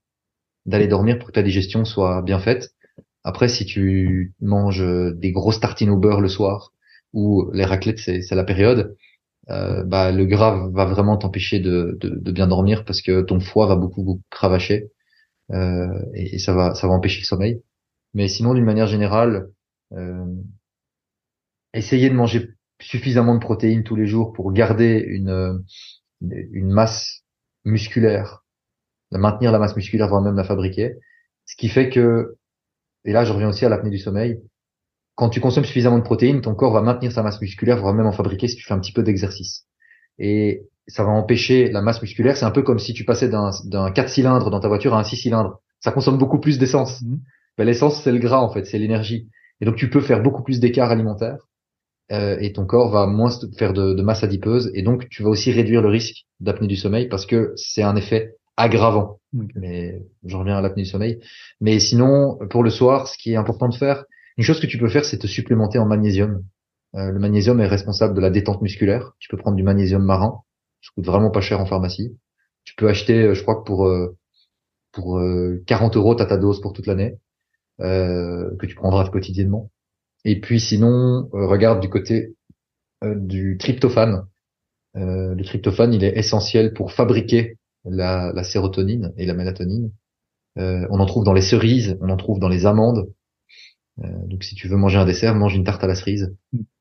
d'aller 0.66 0.88
dormir 0.88 1.18
pour 1.18 1.28
que 1.28 1.34
ta 1.34 1.44
digestion 1.44 1.86
soit 1.86 2.22
bien 2.22 2.40
faite. 2.40 2.72
Après, 3.24 3.48
si 3.48 3.66
tu 3.66 4.34
manges 4.42 4.86
des 5.16 5.32
grosses 5.32 5.60
tartines 5.60 5.90
au 5.90 5.98
beurre 5.98 6.22
le 6.22 6.30
soir 6.30 6.74
ou 7.14 7.50
les 7.54 7.66
raclettes, 7.66 8.00
c'est 8.00 8.32
la 8.32 8.44
période, 8.44 8.96
euh, 9.50 9.84
bah, 9.84 10.12
le 10.12 10.26
gras 10.26 10.68
va 10.72 10.86
vraiment 10.86 11.18
t'empêcher 11.18 11.60
de, 11.60 11.98
de, 12.00 12.10
de, 12.10 12.32
bien 12.32 12.48
dormir 12.48 12.86
parce 12.86 13.02
que 13.02 13.22
ton 13.22 13.40
foie 13.40 13.66
va 13.66 13.76
beaucoup, 13.76 14.04
beaucoup 14.04 14.22
cravacher 14.30 14.92
euh, 15.52 15.88
et, 16.14 16.38
ça 16.38 16.54
va 16.54 16.76
ça 16.76 16.88
va 16.88 16.94
empêcher 16.94 17.22
le 17.22 17.26
sommeil. 17.26 17.62
Mais 18.14 18.28
sinon, 18.28 18.54
d'une 18.54 18.66
manière 18.66 18.88
générale, 18.88 19.50
euh, 19.94 20.26
essayez 21.74 22.10
de 22.10 22.16
manger 22.16 22.50
suffisamment 22.82 23.36
de 23.36 23.40
protéines 23.40 23.84
tous 23.84 23.96
les 23.96 24.06
jours 24.06 24.34
pour 24.34 24.52
garder 24.54 25.04
une 25.06 25.64
une 26.22 26.72
masse 26.72 27.24
musculaire, 27.66 28.44
maintenir 29.12 29.52
la 29.52 29.60
masse 29.60 29.76
musculaire, 29.76 30.08
voire 30.10 30.22
même 30.22 30.36
la 30.36 30.44
fabriquer. 30.44 30.96
Ce 31.46 31.56
qui 31.56 31.70
fait 31.70 31.90
que, 31.90 32.36
et 33.06 33.14
là 33.14 33.24
je 33.24 33.34
reviens 33.34 33.50
aussi 33.50 33.66
à 33.66 33.70
l'apnée 33.70 33.90
du 33.90 34.00
sommeil, 34.00 34.40
quand 35.16 35.30
tu 35.30 35.42
consommes 35.42 35.66
suffisamment 35.66 35.98
de 35.98 36.04
protéines, 36.04 36.42
ton 36.42 36.56
corps 36.56 36.72
va 36.72 36.82
maintenir 36.82 37.12
sa 37.12 37.24
masse 37.24 37.42
musculaire, 37.42 37.78
voire 37.78 37.94
même 37.94 38.06
en 38.06 38.14
fabriquer 38.14 38.48
si 38.48 38.56
tu 38.56 38.64
fais 38.64 38.74
un 38.74 38.80
petit 38.80 38.94
peu 38.94 39.04
d'exercice. 39.04 39.66
Et 40.18 40.64
ça 40.88 41.04
va 41.04 41.12
empêcher 41.12 41.70
la 41.70 41.82
masse 41.82 42.02
musculaire. 42.02 42.38
C'est 42.38 42.46
un 42.46 42.52
peu 42.52 42.62
comme 42.62 42.80
si 42.80 42.94
tu 42.94 43.04
passais 43.04 43.28
d'un, 43.28 43.52
d'un 43.66 43.92
4 43.92 44.10
cylindres 44.10 44.50
dans 44.50 44.62
ta 44.62 44.70
voiture 44.70 44.94
à 44.94 45.00
un 45.00 45.04
6 45.04 45.18
cylindres. 45.18 45.60
Ça 45.82 45.92
consomme 45.92 46.18
beaucoup 46.18 46.40
plus 46.40 46.58
d'essence. 46.58 47.02
Mmh. 47.02 47.18
Ben, 47.58 47.66
l'essence, 47.66 48.02
c'est 48.02 48.14
le 48.14 48.20
gras, 48.20 48.40
en 48.40 48.50
fait, 48.50 48.66
c'est 48.66 48.80
l'énergie. 48.80 49.30
Et 49.60 49.66
donc, 49.66 49.76
tu 49.76 49.90
peux 49.90 50.00
faire 50.00 50.22
beaucoup 50.22 50.42
plus 50.42 50.62
d'écart 50.62 50.90
alimentaire. 50.90 51.49
Euh, 52.12 52.38
et 52.40 52.54
ton 52.54 52.66
corps 52.66 52.90
va 52.90 53.06
moins 53.06 53.30
faire 53.58 53.74
de, 53.74 54.02
masse 54.02 54.24
adipeuse. 54.24 54.72
Et 54.74 54.82
donc, 54.82 55.10
tu 55.10 55.24
vas 55.24 55.30
aussi 55.30 55.52
réduire 55.52 55.82
le 55.82 55.90
risque 55.90 56.26
d'apnée 56.40 56.68
du 56.68 56.76
sommeil 56.76 57.08
parce 57.08 57.26
que 57.26 57.54
c'est 57.56 57.84
un 57.84 57.96
effet 57.96 58.36
aggravant. 58.58 59.20
Mais 59.56 60.02
je 60.26 60.36
reviens 60.36 60.58
à 60.58 60.62
l'apnée 60.62 60.84
du 60.84 60.90
sommeil. 60.90 61.20
Mais 61.62 61.80
sinon, 61.80 62.40
pour 62.50 62.64
le 62.64 62.72
soir, 62.72 63.08
ce 63.08 63.18
qui 63.18 63.34
est 63.34 63.36
important 63.36 63.70
de 63.70 63.76
faire, 63.76 64.06
une 64.38 64.44
chose 64.44 64.60
que 64.60 64.68
tu 64.68 64.78
peux 64.78 64.90
faire, 64.90 65.06
c'est 65.06 65.18
te 65.18 65.28
supplémenter 65.28 65.80
en 65.80 65.86
magnésium. 65.86 66.44
Euh, 66.96 67.12
le 67.12 67.20
magnésium 67.20 67.60
est 67.60 67.68
responsable 67.68 68.16
de 68.16 68.22
la 68.22 68.30
détente 68.30 68.62
musculaire. 68.62 69.14
Tu 69.20 69.30
peux 69.30 69.38
prendre 69.38 69.58
du 69.58 69.64
magnésium 69.64 70.04
marin, 70.04 70.42
ça 70.82 70.92
coûte 70.96 71.06
vraiment 71.06 71.30
pas 71.30 71.42
cher 71.42 71.60
en 71.60 71.66
pharmacie. 71.66 72.18
Tu 72.64 72.74
peux 72.76 72.90
acheter, 72.90 73.24
euh, 73.24 73.34
je 73.34 73.42
crois 73.44 73.56
que 73.56 73.64
pour 73.66 73.86
euh, 73.88 74.18
pour 74.92 75.22
40 75.68 75.98
euros, 75.98 76.16
t'as 76.16 76.26
ta 76.26 76.38
dose 76.38 76.62
pour 76.62 76.74
toute 76.74 76.88
l'année 76.88 77.20
que 77.80 78.66
tu 78.66 78.76
prendras 78.76 79.08
quotidiennement. 79.08 79.70
Et 80.26 80.40
puis 80.40 80.60
sinon, 80.60 81.30
regarde 81.32 81.80
du 81.80 81.90
côté 81.90 82.36
du 83.04 83.58
tryptophane. 83.58 84.26
le 84.96 85.42
tryptophane, 85.44 85.94
il 85.94 86.04
est 86.04 86.18
essentiel 86.18 86.74
pour 86.74 86.92
fabriquer 86.92 87.58
la, 87.86 88.34
la 88.34 88.44
sérotonine 88.44 89.14
et 89.18 89.26
la 89.26 89.34
mélatonine. 89.34 89.92
on 90.58 91.00
en 91.00 91.06
trouve 91.06 91.24
dans 91.24 91.34
les 91.34 91.42
cerises, 91.42 91.98
on 92.02 92.10
en 92.10 92.18
trouve 92.18 92.40
dans 92.40 92.50
les 92.50 92.66
amandes, 92.66 93.08
euh, 94.04 94.08
donc 94.28 94.44
si 94.44 94.56
tu 94.56 94.68
veux 94.68 94.78
manger 94.78 94.98
un 94.98 95.06
dessert, 95.06 95.36
mange 95.36 95.56
une 95.56 95.64
tarte 95.64 95.84
à 95.84 95.88
la 95.88 95.96
cerise 95.96 96.34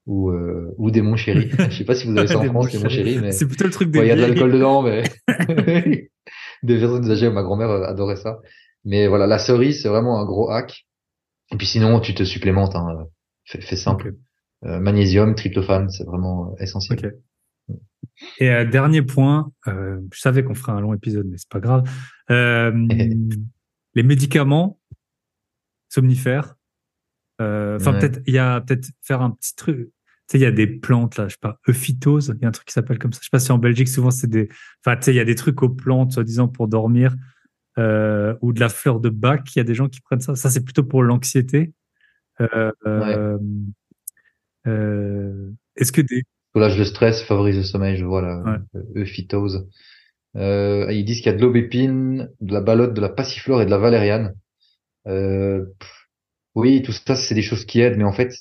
ou 0.06 0.30
euh, 0.30 0.74
ou 0.78 0.90
des 0.90 1.02
monts 1.02 1.16
chéris. 1.16 1.50
Je 1.70 1.78
sais 1.78 1.84
pas 1.84 1.94
si 1.94 2.06
vous 2.06 2.16
avez 2.16 2.28
ça 2.28 2.38
en 2.38 2.44
France, 2.44 2.70
des 2.70 2.78
monts 2.78 2.88
chéris, 2.88 3.18
mais 3.20 3.32
c'est 3.32 3.46
plutôt 3.46 3.64
le 3.64 3.70
truc 3.70 3.90
des. 3.90 4.00
Il 4.00 4.06
y 4.06 4.10
a 4.10 4.16
de 4.16 4.20
l'alcool 4.20 4.52
dedans, 4.52 4.82
mais 4.82 5.02
des 6.62 6.78
personnes 6.78 7.10
âgées. 7.10 7.30
Ma 7.30 7.42
grand-mère 7.42 7.70
euh, 7.70 7.84
adorait 7.84 8.16
ça. 8.16 8.38
Mais 8.84 9.08
voilà, 9.08 9.26
la 9.26 9.38
cerise, 9.38 9.82
c'est 9.82 9.88
vraiment 9.88 10.20
un 10.20 10.24
gros 10.24 10.50
hack. 10.50 10.86
Et 11.52 11.56
puis 11.56 11.66
sinon, 11.66 12.00
tu 12.00 12.14
te 12.14 12.22
supplémentes. 12.24 12.76
Hein. 12.76 13.06
Fais, 13.48 13.76
simple. 13.76 14.14
Euh, 14.64 14.80
magnésium, 14.80 15.34
tryptophane, 15.34 15.88
c'est 15.90 16.04
vraiment 16.04 16.54
essentiel. 16.58 16.98
Okay. 16.98 17.10
Et 18.38 18.50
euh, 18.50 18.64
dernier 18.64 19.02
point, 19.02 19.52
euh, 19.68 20.00
je 20.12 20.20
savais 20.20 20.44
qu'on 20.44 20.54
ferait 20.54 20.72
un 20.72 20.80
long 20.80 20.92
épisode, 20.92 21.26
mais 21.26 21.38
c'est 21.38 21.48
pas 21.48 21.60
grave. 21.60 21.88
les 22.28 24.02
médicaments 24.02 24.78
somnifères, 25.88 26.56
euh, 27.40 27.76
enfin, 27.76 27.94
peut-être, 27.94 28.20
il 28.26 28.34
y 28.34 28.38
a 28.38 28.60
peut-être 28.60 28.88
faire 29.02 29.22
un 29.22 29.30
petit 29.30 29.54
truc. 29.54 29.78
Tu 29.78 30.32
sais, 30.32 30.38
il 30.38 30.42
y 30.42 30.46
a 30.46 30.50
des 30.50 30.66
plantes, 30.66 31.16
là, 31.16 31.28
je 31.28 31.34
sais 31.34 31.40
pas, 31.40 31.58
euphytose, 31.68 32.34
il 32.36 32.42
y 32.42 32.44
a 32.44 32.48
un 32.48 32.52
truc 32.52 32.66
qui 32.66 32.74
s'appelle 32.74 32.98
comme 32.98 33.12
ça. 33.12 33.20
Je 33.22 33.26
sais 33.26 33.30
pas 33.30 33.38
si 33.38 33.50
en 33.52 33.58
Belgique, 33.58 33.88
souvent, 33.88 34.10
c'est 34.10 34.26
des, 34.26 34.48
enfin, 34.84 34.96
tu 34.96 35.04
sais, 35.04 35.12
il 35.12 35.16
y 35.16 35.20
a 35.20 35.24
des 35.24 35.34
trucs 35.34 35.62
aux 35.62 35.70
plantes, 35.70 36.12
soi-disant, 36.12 36.48
pour 36.48 36.68
dormir, 36.68 37.14
euh, 37.78 38.34
ou 38.42 38.52
de 38.52 38.60
la 38.60 38.68
fleur 38.68 39.00
de 39.00 39.08
bac. 39.08 39.54
Il 39.54 39.58
y 39.58 39.60
a 39.60 39.64
des 39.64 39.74
gens 39.74 39.88
qui 39.88 40.00
prennent 40.00 40.20
ça. 40.20 40.36
Ça, 40.36 40.50
c'est 40.50 40.64
plutôt 40.64 40.84
pour 40.84 41.02
l'anxiété. 41.02 41.72
Euh, 42.40 42.72
euh, 42.86 43.38
euh 44.66 45.50
Est-ce 45.76 45.92
que 45.92 46.00
des. 46.00 46.22
Soulage 46.54 46.78
le 46.78 46.84
stress, 46.84 47.22
favorise 47.22 47.56
le 47.56 47.62
sommeil, 47.62 47.96
je 47.96 48.04
vois 48.04 48.22
là. 48.22 48.60
Euphytose. 48.96 49.68
Euh, 50.36 50.86
ils 50.92 51.04
disent 51.04 51.18
qu'il 51.18 51.30
y 51.30 51.34
a 51.34 51.36
de 51.36 51.42
l'aubépine, 51.42 52.30
de 52.40 52.52
la 52.52 52.60
balotte, 52.60 52.94
de 52.94 53.00
la 53.00 53.08
passiflore 53.08 53.62
et 53.62 53.66
de 53.66 53.70
la 53.70 53.78
valériane. 53.78 54.34
Euh, 55.06 55.66
oui, 56.54 56.82
tout 56.82 56.92
ça, 56.92 57.16
c'est 57.16 57.34
des 57.34 57.42
choses 57.42 57.64
qui 57.64 57.80
aident, 57.80 57.96
mais 57.96 58.04
en 58.04 58.12
fait, 58.12 58.32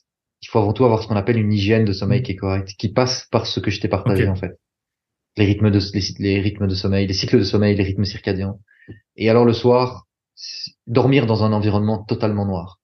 il 0.41 0.47
faut 0.47 0.59
avant 0.59 0.73
tout 0.73 0.85
avoir 0.85 1.01
ce 1.01 1.07
qu'on 1.07 1.15
appelle 1.15 1.37
une 1.37 1.51
hygiène 1.51 1.85
de 1.85 1.93
sommeil 1.93 2.21
qui 2.21 2.33
est 2.33 2.35
correcte, 2.35 2.69
qui 2.77 2.89
passe 2.89 3.27
par 3.31 3.47
ce 3.47 3.59
que 3.59 3.71
je 3.71 3.79
t'ai 3.79 3.87
partagé 3.87 4.27
en 4.27 4.35
fait. 4.35 4.59
Les 5.35 5.45
rythmes 5.45 5.71
de 5.71 5.79
les, 6.19 6.39
rythmes 6.39 6.67
de 6.67 6.75
sommeil, 6.75 7.07
les 7.07 7.13
cycles 7.13 7.39
de 7.39 7.43
sommeil, 7.43 7.75
les 7.75 7.83
rythmes 7.83 8.05
circadiens. 8.05 8.57
Et 9.15 9.29
alors 9.29 9.45
le 9.45 9.53
soir, 9.53 10.07
dormir 10.85 11.25
dans 11.25 11.43
un 11.43 11.53
environnement 11.53 12.03
totalement 12.03 12.45
noir. 12.45 12.76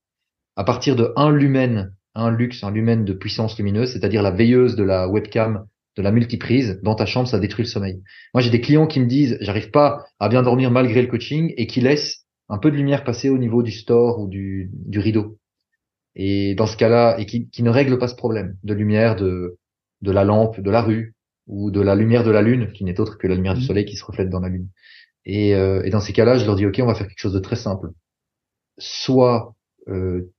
À 0.56 0.64
partir 0.64 0.96
de 0.96 1.12
un 1.16 1.32
lumen, 1.32 1.94
un 2.16 2.32
lux, 2.32 2.64
un 2.64 2.72
lumen 2.72 3.06
de 3.06 3.14
puissance 3.14 3.58
lumineuse, 3.58 3.92
c'est-à-dire 3.92 4.22
la 4.22 4.32
veilleuse 4.32 4.76
de 4.76 4.84
la 4.84 5.08
webcam, 5.08 5.66
de 5.96 6.02
la 6.02 6.12
multiprise 6.12 6.80
dans 6.84 6.96
ta 6.96 7.06
chambre, 7.06 7.28
ça 7.28 7.40
détruit 7.40 7.66
le 7.66 7.70
sommeil. 7.70 8.02
Moi, 8.34 8.42
j'ai 8.42 8.50
des 8.50 8.62
clients 8.62 8.88
qui 8.88 9.00
me 9.00 9.06
disent, 9.06 9.38
j'arrive 9.42 9.72
pas 9.72 10.06
à 10.20 10.30
bien 10.30 10.42
dormir 10.42 10.72
malgré 10.72 11.02
le 11.02 11.08
coaching 11.08 11.54
et 11.58 11.68
qui 11.68 11.82
laissent 11.82 12.26
un 12.50 12.58
peu 12.58 12.72
de 12.72 12.76
lumière 12.76 13.04
passer 13.04 13.30
au 13.30 13.38
niveau 13.38 13.64
du 13.64 13.72
store 13.72 14.20
ou 14.20 14.28
du, 14.28 14.70
du 14.74 15.00
rideau. 15.00 15.38
Et 16.16 16.56
dans 16.56 16.68
ce 16.68 16.78
cas-là, 16.78 17.18
et 17.20 17.26
qui, 17.26 17.50
qui, 17.50 17.64
ne 17.64 17.70
règle 17.70 17.98
pas 17.98 18.08
ce 18.08 18.16
problème 18.16 18.58
de 18.64 18.74
lumière 18.74 19.16
de, 19.16 19.58
de 20.02 20.12
la 20.12 20.24
lampe, 20.24 20.60
de 20.60 20.70
la 20.70 20.82
rue, 20.82 21.16
ou 21.48 21.72
de 21.72 21.82
la 21.82 21.96
lumière 21.96 22.24
de 22.24 22.32
la 22.32 22.42
lune, 22.42 22.72
qui 22.74 22.84
n'est 22.84 23.00
autre 23.00 23.18
que 23.18 23.28
la 23.28 23.36
lumière 23.36 23.56
du 23.56 23.62
mmh. 23.62 23.66
soleil 23.66 23.86
qui 23.86 23.96
se 23.96 24.06
reflète 24.06 24.30
dans 24.30 24.40
la 24.40 24.50
lune. 24.50 24.70
Et, 25.26 25.56
euh, 25.56 25.82
et 25.84 25.90
dans 25.90 26.00
ces 26.00 26.14
cas-là, 26.14 26.38
je 26.38 26.46
leur 26.46 26.56
dis, 26.56 26.66
OK, 26.66 26.80
on 26.82 26.86
va 26.86 26.96
faire 26.96 27.08
quelque 27.08 27.20
chose 27.20 27.34
de 27.34 27.40
très 27.40 27.56
simple. 27.56 27.90
Soit 28.78 29.56
euh, 29.88 30.32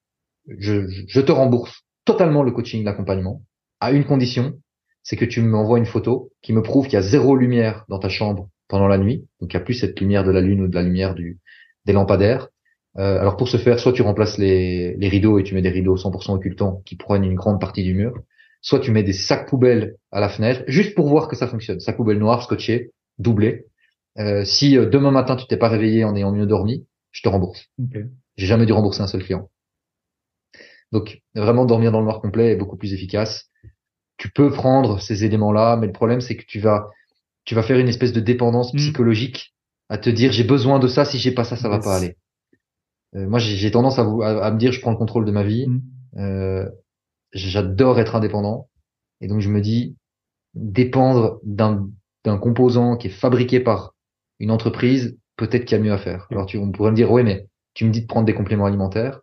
je, 0.46 0.86
je 1.06 1.20
te 1.20 1.32
rembourse 1.32 1.84
totalement 2.04 2.42
le 2.42 2.52
coaching, 2.52 2.84
l'accompagnement, 2.84 3.42
à 3.80 3.92
une 3.92 4.04
condition, 4.04 4.54
c'est 5.02 5.16
que 5.16 5.24
tu 5.24 5.42
m'envoies 5.42 5.78
une 5.78 5.86
photo 5.86 6.32
qui 6.42 6.52
me 6.52 6.62
prouve 6.62 6.86
qu'il 6.86 6.94
y 6.94 6.96
a 6.96 7.02
zéro 7.02 7.36
lumière 7.36 7.84
dans 7.88 7.98
ta 7.98 8.08
chambre 8.08 8.48
pendant 8.68 8.88
la 8.88 8.98
nuit. 8.98 9.26
Donc 9.40 9.52
il 9.52 9.56
n'y 9.56 9.62
a 9.62 9.64
plus 9.64 9.74
cette 9.74 10.00
lumière 10.00 10.24
de 10.24 10.30
la 10.30 10.40
lune 10.40 10.62
ou 10.62 10.68
de 10.68 10.74
la 10.74 10.82
lumière 10.82 11.14
du, 11.14 11.38
des 11.84 11.92
lampadaires. 11.92 12.48
Euh, 12.96 13.20
alors 13.20 13.36
pour 13.36 13.48
ce 13.48 13.56
faire, 13.56 13.78
soit 13.78 13.92
tu 13.92 14.02
remplaces 14.02 14.38
les, 14.38 14.96
les, 14.96 15.08
rideaux 15.08 15.38
et 15.38 15.42
tu 15.42 15.54
mets 15.54 15.62
des 15.62 15.70
rideaux 15.70 15.96
100% 15.96 16.32
occultants 16.32 16.82
qui 16.86 16.96
prennent 16.96 17.24
une 17.24 17.34
grande 17.34 17.60
partie 17.60 17.82
du 17.82 17.92
mur, 17.92 18.14
soit 18.60 18.80
tu 18.80 18.92
mets 18.92 19.02
des 19.02 19.12
sacs 19.12 19.48
poubelles 19.48 19.96
à 20.12 20.20
la 20.20 20.28
fenêtre, 20.28 20.62
juste 20.68 20.94
pour 20.94 21.08
voir 21.08 21.28
que 21.28 21.36
ça 21.36 21.48
fonctionne. 21.48 21.80
Sacs 21.80 21.96
poubelles 21.96 22.18
noirs, 22.18 22.42
scotchés, 22.42 22.92
doublés. 23.18 23.66
Euh, 24.18 24.44
si 24.44 24.78
euh, 24.78 24.86
demain 24.86 25.10
matin 25.10 25.34
tu 25.34 25.46
t'es 25.46 25.56
pas 25.56 25.68
réveillé 25.68 26.04
en 26.04 26.14
ayant 26.14 26.30
mieux 26.30 26.46
dormi, 26.46 26.86
je 27.10 27.22
te 27.22 27.28
rembourse. 27.28 27.66
Okay. 27.82 28.04
J'ai 28.36 28.46
jamais 28.46 28.64
dû 28.64 28.72
rembourser 28.72 29.02
un 29.02 29.08
seul 29.08 29.24
client. 29.24 29.50
Donc 30.94 31.20
vraiment 31.34 31.66
dormir 31.66 31.92
dans 31.92 31.98
le 31.98 32.04
noir 32.04 32.22
complet 32.22 32.52
est 32.52 32.56
beaucoup 32.56 32.78
plus 32.78 32.94
efficace. 32.94 33.50
Tu 34.16 34.30
peux 34.30 34.50
prendre 34.50 35.00
ces 35.00 35.24
éléments-là, 35.24 35.76
mais 35.76 35.86
le 35.86 35.92
problème 35.92 36.22
c'est 36.22 36.36
que 36.36 36.46
tu 36.46 36.60
vas 36.60 36.88
tu 37.44 37.54
vas 37.54 37.62
faire 37.62 37.78
une 37.78 37.88
espèce 37.88 38.12
de 38.12 38.20
dépendance 38.20 38.72
mmh. 38.72 38.78
psychologique 38.78 39.54
à 39.90 39.98
te 39.98 40.08
dire 40.08 40.32
j'ai 40.32 40.44
besoin 40.44 40.78
de 40.78 40.88
ça, 40.88 41.04
si 41.04 41.18
j'ai 41.18 41.32
pas 41.32 41.44
ça, 41.44 41.56
ça 41.56 41.68
va 41.68 41.78
pas 41.78 41.96
aller. 41.96 42.16
Euh, 43.14 43.28
moi, 43.28 43.38
j'ai 43.38 43.70
tendance 43.70 43.98
à, 43.98 44.04
vous, 44.04 44.22
à, 44.22 44.50
me 44.50 44.58
dire 44.58 44.72
je 44.72 44.80
prends 44.80 44.90
le 44.90 44.96
contrôle 44.96 45.24
de 45.24 45.30
ma 45.30 45.44
vie. 45.44 45.66
Mm. 45.66 45.82
Euh, 46.16 46.68
J'adore 47.32 47.98
être 47.98 48.14
indépendant. 48.14 48.68
Et 49.20 49.26
donc, 49.26 49.40
je 49.40 49.48
me 49.48 49.60
dis 49.60 49.96
dépendre 50.54 51.40
d'un 51.42 51.90
composant 52.38 52.96
qui 52.96 53.08
est 53.08 53.10
fabriqué 53.10 53.58
par 53.58 53.94
une 54.38 54.52
entreprise, 54.52 55.18
peut-être 55.36 55.64
qu'il 55.64 55.76
y 55.76 55.80
a 55.80 55.82
mieux 55.82 55.92
à 55.92 55.98
faire. 55.98 56.28
Alors, 56.30 56.46
tu, 56.46 56.58
on 56.58 56.70
pourrait 56.70 56.92
me 56.92 56.96
dire, 56.96 57.10
ouais, 57.10 57.24
mais 57.24 57.48
tu 57.74 57.84
me 57.84 57.90
dis 57.90 58.02
de 58.02 58.06
prendre 58.06 58.26
des 58.26 58.34
compléments 58.34 58.66
alimentaires. 58.66 59.20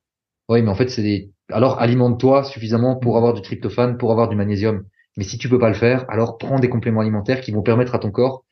Oui, 0.52 0.62
mais 0.62 0.70
en 0.70 0.76
fait, 0.76 0.90
c'est 0.90 1.02
des. 1.02 1.32
Alors, 1.50 1.80
alimente-toi 1.80 2.44
suffisamment 2.44 2.98
pour 2.98 3.18
avoir 3.18 3.34
du 3.34 3.42
tryptophane, 3.42 3.98
pour 3.98 4.12
avoir 4.12 4.30
du 4.30 4.36
magnésium. 4.36 4.84
Mais 5.18 5.24
si 5.24 5.38
tu 5.38 5.50
peux 5.50 5.60
pas 5.60 5.70
le 5.70 5.76
faire, 5.76 6.06
alors 6.10 6.38
prends 6.38 6.60
des 6.60 6.70
compléments 6.70 7.02
alimentaires 7.02 7.42
qui 7.42 7.52
vont 7.52 7.64
permettre 7.64 7.96
à 7.96 8.00
ton 8.00 8.12
corps 8.12 8.46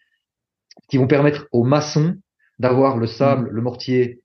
qui 0.89 0.97
vont 0.97 1.07
permettre 1.07 1.47
aux 1.51 1.63
maçons 1.63 2.15
d'avoir 2.57 2.97
le 2.97 3.07
sable, 3.07 3.49
mm. 3.49 3.53
le 3.53 3.61
mortier, 3.61 4.21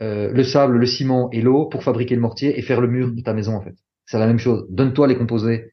euh, 0.00 0.32
le 0.32 0.42
sable, 0.42 0.78
le 0.78 0.86
ciment 0.86 1.30
et 1.30 1.42
l'eau 1.42 1.66
pour 1.66 1.82
fabriquer 1.82 2.14
le 2.14 2.20
mortier 2.20 2.58
et 2.58 2.62
faire 2.62 2.80
le 2.80 2.88
mur 2.88 3.12
de 3.12 3.20
ta 3.20 3.34
maison 3.34 3.54
en 3.54 3.62
fait. 3.62 3.74
C'est 4.06 4.18
la 4.18 4.26
même 4.26 4.38
chose. 4.38 4.66
Donne-toi 4.70 5.06
les 5.08 5.16
composés 5.16 5.72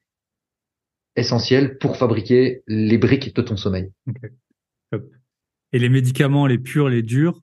essentiels 1.16 1.78
pour 1.78 1.98
fabriquer 1.98 2.64
les 2.68 2.98
briques 2.98 3.36
de 3.36 3.42
ton 3.42 3.58
sommeil. 3.58 3.92
Et 5.74 5.80
les 5.80 5.90
médicaments, 5.90 6.48
les 6.48 6.58
purs, 6.58 6.90
les 6.90 7.02
durs, 7.02 7.42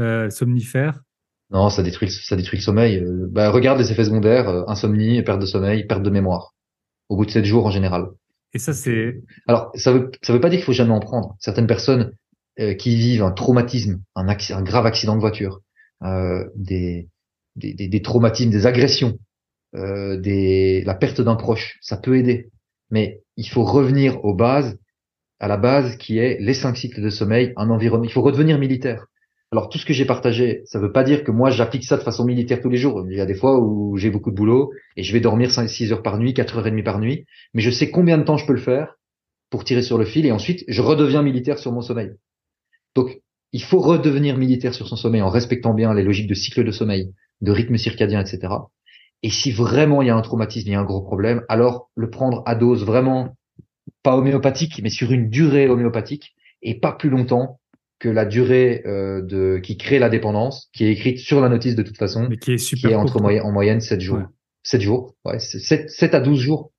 euh, 0.00 0.30
somnifères, 0.30 1.02
Non, 1.54 1.70
ça 1.70 1.82
détruit, 1.82 2.10
ça 2.10 2.36
détruit 2.36 2.58
le 2.58 2.64
sommeil. 2.64 2.98
Euh, 2.98 3.28
bah, 3.30 3.48
regarde 3.50 3.78
les 3.78 3.92
effets 3.92 4.04
secondaires, 4.04 4.48
euh, 4.48 4.64
insomnie, 4.66 5.22
perte 5.22 5.40
de 5.40 5.46
sommeil, 5.46 5.86
perte 5.86 6.02
de 6.02 6.10
mémoire. 6.10 6.52
Au 7.08 7.16
bout 7.16 7.24
de 7.24 7.30
sept 7.30 7.44
jours 7.44 7.64
en 7.64 7.70
général. 7.70 8.08
Et 8.54 8.58
ça, 8.58 8.72
c'est. 8.72 9.22
Alors, 9.46 9.70
ça 9.74 9.92
veut, 9.92 10.10
ça 10.22 10.32
veut 10.32 10.40
pas 10.40 10.50
dire 10.50 10.58
qu'il 10.58 10.66
faut 10.66 10.72
jamais 10.72 10.92
en 10.92 11.00
prendre. 11.00 11.36
Certaines 11.38 11.68
personnes 11.68 12.12
euh, 12.58 12.74
qui 12.74 12.96
vivent 12.96 13.22
un 13.22 13.30
traumatisme, 13.30 14.00
un, 14.16 14.28
un 14.28 14.62
grave 14.62 14.86
accident 14.86 15.14
de 15.14 15.20
voiture, 15.20 15.60
euh, 16.02 16.44
des, 16.56 17.08
des, 17.56 17.74
des, 17.74 17.88
des, 17.88 18.02
traumatismes, 18.02 18.50
des 18.50 18.66
agressions, 18.66 19.18
euh, 19.76 20.16
des, 20.16 20.82
la 20.84 20.94
perte 20.94 21.20
d'un 21.20 21.36
proche, 21.36 21.78
ça 21.80 21.96
peut 21.96 22.16
aider. 22.16 22.50
Mais 22.90 23.22
il 23.36 23.48
faut 23.48 23.64
revenir 23.64 24.24
aux 24.24 24.34
bases, 24.34 24.76
à 25.40 25.48
la 25.48 25.56
base 25.56 25.96
qui 25.96 26.18
est 26.18 26.38
les 26.40 26.54
cinq 26.54 26.76
cycles 26.76 27.02
de 27.02 27.10
sommeil, 27.10 27.52
un 27.56 27.70
environnement. 27.70 28.04
Il 28.04 28.12
faut 28.12 28.22
redevenir 28.22 28.58
militaire. 28.58 29.06
Alors 29.54 29.68
tout 29.68 29.78
ce 29.78 29.86
que 29.86 29.92
j'ai 29.92 30.04
partagé, 30.04 30.62
ça 30.64 30.80
veut 30.80 30.90
pas 30.90 31.04
dire 31.04 31.22
que 31.22 31.30
moi 31.30 31.48
j'applique 31.48 31.84
ça 31.84 31.96
de 31.96 32.02
façon 32.02 32.24
militaire 32.24 32.60
tous 32.60 32.70
les 32.70 32.76
jours. 32.76 33.06
Il 33.08 33.16
y 33.16 33.20
a 33.20 33.24
des 33.24 33.36
fois 33.36 33.60
où 33.60 33.96
j'ai 33.96 34.10
beaucoup 34.10 34.32
de 34.32 34.34
boulot 34.34 34.72
et 34.96 35.04
je 35.04 35.12
vais 35.12 35.20
dormir 35.20 35.52
5 35.52 35.68
6 35.68 35.92
heures 35.92 36.02
par 36.02 36.18
nuit, 36.18 36.34
4 36.34 36.58
heures 36.58 36.66
et 36.66 36.72
demie 36.72 36.82
par 36.82 36.98
nuit, 36.98 37.24
mais 37.52 37.62
je 37.62 37.70
sais 37.70 37.88
combien 37.88 38.18
de 38.18 38.24
temps 38.24 38.36
je 38.36 38.46
peux 38.46 38.52
le 38.52 38.58
faire 38.58 38.96
pour 39.50 39.62
tirer 39.62 39.82
sur 39.82 39.96
le 39.96 40.06
fil 40.06 40.26
et 40.26 40.32
ensuite 40.32 40.64
je 40.66 40.82
redeviens 40.82 41.22
militaire 41.22 41.60
sur 41.60 41.70
mon 41.70 41.82
sommeil. 41.82 42.10
Donc 42.96 43.20
il 43.52 43.62
faut 43.62 43.78
redevenir 43.78 44.36
militaire 44.36 44.74
sur 44.74 44.88
son 44.88 44.96
sommeil 44.96 45.22
en 45.22 45.30
respectant 45.30 45.72
bien 45.72 45.94
les 45.94 46.02
logiques 46.02 46.26
de 46.26 46.34
cycle 46.34 46.64
de 46.64 46.72
sommeil, 46.72 47.12
de 47.40 47.52
rythme 47.52 47.76
circadien, 47.76 48.20
etc. 48.20 48.54
Et 49.22 49.30
si 49.30 49.52
vraiment 49.52 50.02
il 50.02 50.08
y 50.08 50.10
a 50.10 50.16
un 50.16 50.22
traumatisme, 50.22 50.66
il 50.66 50.72
y 50.72 50.74
a 50.74 50.80
un 50.80 50.84
gros 50.84 51.02
problème, 51.02 51.44
alors 51.48 51.90
le 51.94 52.10
prendre 52.10 52.42
à 52.44 52.56
dose 52.56 52.84
vraiment 52.84 53.36
pas 54.02 54.16
homéopathique, 54.16 54.80
mais 54.82 54.90
sur 54.90 55.12
une 55.12 55.30
durée 55.30 55.68
homéopathique 55.68 56.34
et 56.60 56.74
pas 56.74 56.90
plus 56.90 57.08
longtemps 57.08 57.60
que 58.04 58.10
la 58.10 58.26
durée 58.26 58.82
euh, 58.84 59.22
de 59.22 59.58
qui 59.62 59.78
crée 59.78 59.98
la 59.98 60.10
dépendance, 60.10 60.68
qui 60.74 60.84
est 60.84 60.92
écrite 60.92 61.18
sur 61.18 61.40
la 61.40 61.48
notice 61.48 61.74
de 61.74 61.82
toute 61.82 61.96
façon, 61.96 62.26
Mais 62.28 62.36
qui 62.36 62.52
est 62.52 62.58
super 62.58 62.90
qui 62.90 62.92
est 62.92 62.96
entre 62.96 63.18
moyenne, 63.18 63.44
en 63.44 63.50
moyenne 63.50 63.80
7 63.80 63.98
jours. 63.98 64.18
Ouais. 64.18 64.24
7 64.62 64.80
jours, 64.82 65.14
ouais, 65.24 65.38
7, 65.38 65.88
7 65.88 66.14
à 66.14 66.20
12 66.20 66.38
jours 66.38 66.70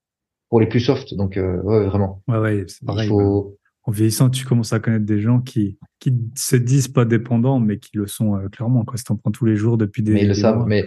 pour 0.48 0.60
les 0.60 0.68
plus 0.68 0.78
soft. 0.78 1.14
Donc 1.14 1.36
euh, 1.36 1.60
ouais, 1.62 1.84
vraiment. 1.86 2.22
Ouais, 2.28 2.38
ouais, 2.38 2.64
c'est 2.68 2.86
pareil. 2.86 3.06
Il 3.06 3.10
faut... 3.10 3.58
En 3.82 3.90
vieillissant, 3.90 4.30
tu 4.30 4.44
commences 4.44 4.72
à 4.72 4.78
connaître 4.78 5.04
des 5.04 5.20
gens 5.20 5.40
qui 5.40 5.78
qui 5.98 6.12
se 6.36 6.54
disent 6.54 6.88
pas 6.88 7.04
dépendants, 7.04 7.58
mais 7.58 7.80
qui 7.80 7.96
le 7.96 8.06
sont 8.06 8.36
euh, 8.36 8.48
clairement. 8.48 8.84
Quoi, 8.84 8.96
si 8.96 9.02
t'en 9.02 9.16
prends 9.16 9.32
tous 9.32 9.46
les 9.46 9.56
jours 9.56 9.76
depuis 9.76 10.04
des. 10.04 10.12
Mais 10.12 10.22
ils 10.22 10.28
le 10.28 10.34
savent. 10.34 10.64
Mais 10.68 10.86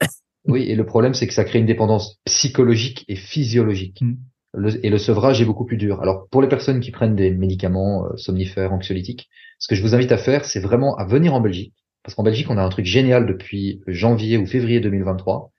oui, 0.46 0.64
et 0.64 0.76
le 0.76 0.84
problème 0.84 1.14
c'est 1.14 1.26
que 1.26 1.34
ça 1.34 1.44
crée 1.44 1.60
une 1.60 1.66
dépendance 1.66 2.18
psychologique 2.26 3.06
et 3.08 3.16
physiologique. 3.16 4.02
Mm. 4.02 4.16
Le- 4.54 4.84
et 4.84 4.90
le 4.90 4.98
sevrage 4.98 5.40
est 5.40 5.44
beaucoup 5.44 5.64
plus 5.64 5.76
dur. 5.76 6.00
Alors 6.00 6.28
pour 6.30 6.42
les 6.42 6.48
personnes 6.48 6.80
qui 6.80 6.90
prennent 6.90 7.16
des 7.16 7.30
médicaments 7.30 8.06
euh, 8.06 8.16
somnifères, 8.16 8.72
anxiolytiques, 8.72 9.28
ce 9.58 9.68
que 9.68 9.74
je 9.74 9.82
vous 9.82 9.94
invite 9.94 10.12
à 10.12 10.18
faire, 10.18 10.44
c'est 10.44 10.60
vraiment 10.60 10.96
à 10.96 11.04
venir 11.04 11.34
en 11.34 11.40
Belgique, 11.40 11.74
parce 12.02 12.14
qu'en 12.14 12.22
Belgique 12.22 12.48
on 12.50 12.58
a 12.58 12.62
un 12.62 12.68
truc 12.68 12.86
génial 12.86 13.26
depuis 13.26 13.82
janvier 13.86 14.38
ou 14.38 14.46
février 14.46 14.80
2023. 14.80 15.52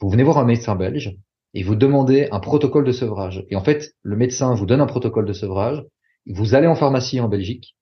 Vous 0.00 0.10
venez 0.10 0.22
voir 0.24 0.38
un 0.38 0.44
médecin 0.44 0.74
belge 0.74 1.16
et 1.54 1.62
vous 1.62 1.76
demandez 1.76 2.28
un 2.32 2.40
protocole 2.40 2.84
de 2.84 2.92
sevrage. 2.92 3.44
Et 3.48 3.56
en 3.56 3.62
fait, 3.62 3.94
le 4.02 4.16
médecin 4.16 4.54
vous 4.54 4.66
donne 4.66 4.80
un 4.80 4.86
protocole 4.86 5.24
de 5.24 5.32
sevrage. 5.32 5.84
Vous 6.26 6.54
allez 6.54 6.66
en 6.66 6.74
pharmacie 6.74 7.20
en 7.20 7.28
Belgique 7.28 7.76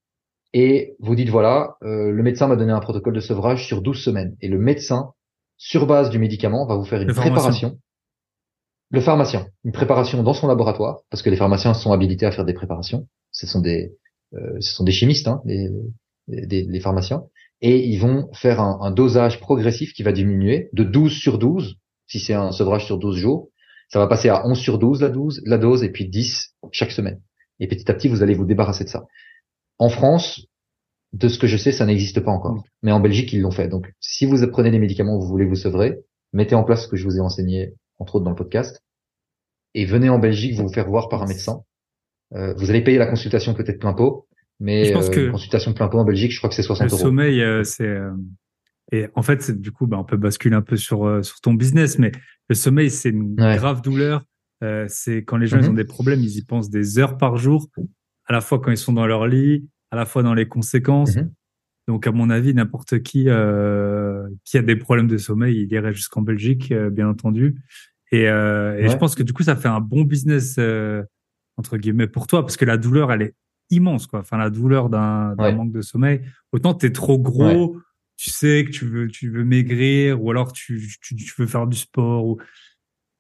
et 0.53 0.95
vous 1.01 1.15
dites 1.15 1.31
voilà, 1.31 1.77
euh, 1.83 2.11
le 2.11 2.23
médecin 2.23 2.47
m'a 2.49 2.57
donné 2.57 2.73
un 2.73 2.81
protocole 2.81 3.15
de 3.15 3.21
sevrage 3.21 3.67
sur 3.67 3.81
12 3.81 3.99
semaines. 3.99 4.37
Et 4.43 4.49
le 4.49 4.59
médecin, 4.59 5.13
sur 5.57 5.87
base 5.87 6.11
du 6.11 6.19
médicament, 6.19 6.67
va 6.67 6.77
vous 6.77 6.85
faire 6.85 7.01
une 7.01 7.09
préparation. 7.35 7.79
Le 8.93 9.01
pharmacien, 9.01 9.47
une 9.65 9.73
préparation 9.73 10.23
dans 10.23 10.35
son 10.35 10.47
laboratoire, 10.47 11.01
parce 11.11 11.23
que 11.23 11.31
les 11.31 11.37
pharmaciens 11.37 11.73
sont 11.73 11.93
habilités 11.93 12.27
à 12.27 12.31
faire 12.31 12.45
des 12.45 12.53
préparations. 12.53 13.09
Ce 13.31 13.47
sont 13.47 13.61
des, 13.61 13.97
euh, 14.35 14.61
ce 14.61 14.75
sont 14.75 14.85
des 14.85 14.93
chimistes, 14.93 15.29
hein, 15.29 15.41
les, 15.47 15.71
les, 16.29 16.63
les 16.65 16.81
pharmaciens. 16.81 17.25
Et 17.63 17.87
ils 17.87 17.99
vont 17.99 18.29
faire 18.35 18.61
un, 18.61 18.81
un 18.83 18.91
dosage 18.91 19.41
progressif 19.41 19.95
qui 19.95 20.03
va 20.03 20.13
diminuer 20.13 20.69
de 20.75 20.85
12 20.85 21.11
sur 21.11 21.39
12, 21.39 21.79
si 22.07 22.21
c'est 22.21 22.35
un 22.35 22.53
sevrage 22.53 22.85
sur 22.85 22.99
12 22.99 23.17
jours. 23.17 23.49
Ça 23.89 23.99
va 23.99 24.07
passer 24.07 24.29
à 24.29 24.47
11 24.47 24.59
sur 24.59 24.79
12 24.79 25.01
la 25.01 25.09
dose, 25.09 25.41
la 25.47 25.57
dose, 25.57 25.83
et 25.83 25.91
puis 25.91 26.07
10 26.07 26.55
chaque 26.71 26.93
semaine. 26.93 27.23
Et 27.61 27.69
petit 27.69 27.91
à 27.91 27.95
petit, 27.95 28.09
vous 28.09 28.23
allez 28.23 28.35
vous 28.35 28.45
débarrasser 28.45 28.85
de 28.85 28.91
ça. 28.91 29.07
En 29.79 29.89
France, 29.89 30.47
de 31.15 31.29
ce 31.29 31.39
que 31.39 31.47
je 31.47 31.57
sais, 31.57 31.73
ça 31.73 31.87
n'existe 31.87 32.21
pas 32.21 32.31
encore. 32.31 32.63
Mais 32.83 32.93
en 32.93 33.01
Belgique, 33.01 33.33
ils 33.33 33.41
l'ont 33.41 33.51
fait. 33.51 33.69
Donc, 33.69 33.91
si 34.01 34.27
vous 34.27 34.47
prenez 34.49 34.71
des 34.71 34.79
médicaments, 34.79 35.19
vous 35.19 35.27
voulez 35.27 35.47
vous 35.47 35.57
sevrer, 35.57 35.99
mettez 36.35 36.55
en 36.55 36.65
place 36.65 36.85
ce 36.85 36.89
que 36.89 36.97
je 36.97 37.05
vous 37.05 37.17
ai 37.17 37.21
enseigné, 37.21 37.75
entre 38.03 38.17
autres 38.17 38.25
dans 38.25 38.31
le 38.31 38.37
podcast, 38.37 38.83
et 39.75 39.85
venez 39.87 40.09
en 40.09 40.19
Belgique 40.19 40.55
vous 40.59 40.69
faire 40.73 40.89
voir 40.89 41.09
par 41.09 41.23
un 41.23 41.27
médecin. 41.27 41.61
Euh, 42.35 42.53
vous 42.55 42.71
allez 42.71 42.83
payer 42.83 42.99
la 42.99 43.07
consultation 43.07 43.55
peut-être 43.55 43.79
plein 43.79 43.93
pot, 43.95 44.27
mais 44.61 44.85
Je 44.87 44.93
pense 44.93 45.09
euh, 45.09 45.13
que- 45.13 45.31
consultation 45.31 45.73
plein 45.73 45.89
pot 45.89 45.99
en 45.99 46.05
Belgique, 46.05 46.33
je 46.33 46.39
crois 46.39 46.49
que 46.51 46.57
c'est 46.57 46.63
60 46.63 46.89
Le 46.89 46.93
euros. 46.93 47.03
sommeil, 47.03 47.41
euh, 47.43 47.63
c'est 47.65 47.97
et 48.91 49.07
en 49.15 49.23
fait, 49.23 49.51
du 49.51 49.71
coup, 49.73 49.87
bah, 49.87 49.97
on 49.99 50.05
peut 50.05 50.17
basculer 50.19 50.55
un 50.57 50.61
peu 50.63 50.77
sur 50.77 51.25
sur 51.25 51.41
ton 51.41 51.55
business, 51.55 51.99
mais 51.99 52.13
le 52.49 52.55
sommeil, 52.55 52.91
c'est 52.91 53.09
une 53.11 53.41
Ouais. 53.41 53.57
grave 53.57 53.81
douleur. 53.81 54.25
Euh, 54.63 54.85
c'est 54.89 55.25
quand 55.25 55.39
les 55.39 55.47
gens 55.47 55.59
ils 55.59 55.65
Mhm. 55.65 55.71
ont 55.71 55.75
des 55.75 55.85
problèmes, 55.85 56.21
ils 56.21 56.37
y 56.37 56.45
pensent 56.45 56.69
des 56.71 56.99
heures 56.99 57.17
par 57.17 57.37
jour, 57.37 57.69
à 58.27 58.33
la 58.33 58.41
fois 58.41 58.61
quand 58.61 58.71
ils 58.71 58.77
sont 58.77 58.93
dans 58.93 59.07
leur 59.07 59.27
lit, 59.27 59.67
à 59.91 59.97
la 59.97 60.05
fois 60.05 60.23
dans 60.23 60.35
les 60.35 60.47
conséquences. 60.47 61.17
Mhm. 61.17 61.33
Donc, 61.89 62.07
à 62.07 62.13
mon 62.13 62.31
avis, 62.31 62.55
n'importe 62.55 63.03
qui 63.03 63.25
euh, 63.29 64.29
qui 64.45 64.57
a 64.59 64.63
des 64.63 64.77
problèmes 64.77 65.09
de 65.09 65.17
sommeil, 65.17 65.63
il 65.63 65.73
irait 65.73 65.93
jusqu'en 65.93 66.23
Belgique, 66.23 66.71
euh, 66.71 66.91
bien 66.91 67.09
entendu. 67.09 67.57
Et, 68.13 68.29
euh, 68.29 68.79
et 68.79 68.89
je 68.89 68.97
pense 68.97 69.15
que 69.15 69.23
du 69.23 69.33
coup, 69.33 69.43
ça 69.43 69.57
fait 69.57 69.69
un 69.69 69.81
bon 69.81 70.03
business 70.03 70.57
euh, 70.59 71.03
entre 71.57 71.79
guillemets 71.79 72.07
pour 72.07 72.27
toi, 72.27 72.43
parce 72.43 72.57
que 72.57 72.65
la 72.65 72.77
douleur, 72.77 73.11
elle 73.11 73.23
est 73.23 73.35
immense, 73.71 74.07
quoi. 74.07 74.21
Enfin, 74.21 74.37
la 74.37 74.51
douleur 74.51 74.91
d'un 74.91 75.35
Ouais. 75.39 75.53
manque 75.55 75.73
de 75.73 75.81
sommeil. 75.83 76.21
Autant 76.53 76.75
t'es 76.75 76.93
trop 76.93 77.19
gros, 77.19 77.81
tu 78.19 78.31
sais 78.31 78.65
que 78.67 78.71
tu 78.71 78.85
veux 78.87 79.09
tu 79.09 79.31
veux 79.31 79.45
maigrir, 79.45 80.23
ou 80.23 80.31
alors 80.31 80.53
tu 80.53 80.95
tu, 81.01 81.17
tu 81.17 81.33
veux 81.39 81.47
faire 81.47 81.67
du 81.67 81.77
sport, 81.79 82.27
ou 82.27 82.37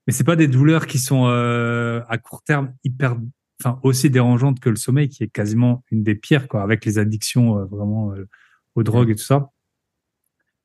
mais 0.06 0.12
c'est 0.12 0.24
pas 0.24 0.36
des 0.36 0.48
douleurs 0.48 0.86
qui 0.86 0.98
sont 0.98 1.26
euh, 1.26 2.02
à 2.08 2.18
court 2.18 2.42
terme 2.42 2.74
hyper, 2.84 3.16
enfin 3.62 3.78
aussi 3.82 4.10
dérangeantes 4.10 4.60
que 4.60 4.68
le 4.68 4.76
sommeil, 4.76 5.08
qui 5.08 5.22
est 5.24 5.28
quasiment 5.28 5.84
une 5.90 6.02
des 6.02 6.14
pires, 6.16 6.48
quoi, 6.48 6.62
avec 6.62 6.84
les 6.84 6.98
addictions 6.98 7.58
euh, 7.58 7.64
vraiment 7.66 8.12
euh, 8.12 8.28
aux 8.74 8.82
drogues 8.82 9.10
et 9.10 9.14
tout 9.14 9.22
ça. 9.22 9.48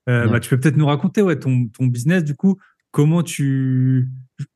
Euh, 0.10 0.28
bah, 0.28 0.40
tu 0.40 0.49
peux 0.49 0.60
peut-être 0.60 0.78
nous 0.78 0.86
raconter 0.88 1.22
ouais 1.22 1.38
ton 1.38 1.68
ton 1.68 1.86
business 1.86 2.24
du 2.24 2.36
coup, 2.36 2.58
comment 2.98 3.22
tu 3.22 4.10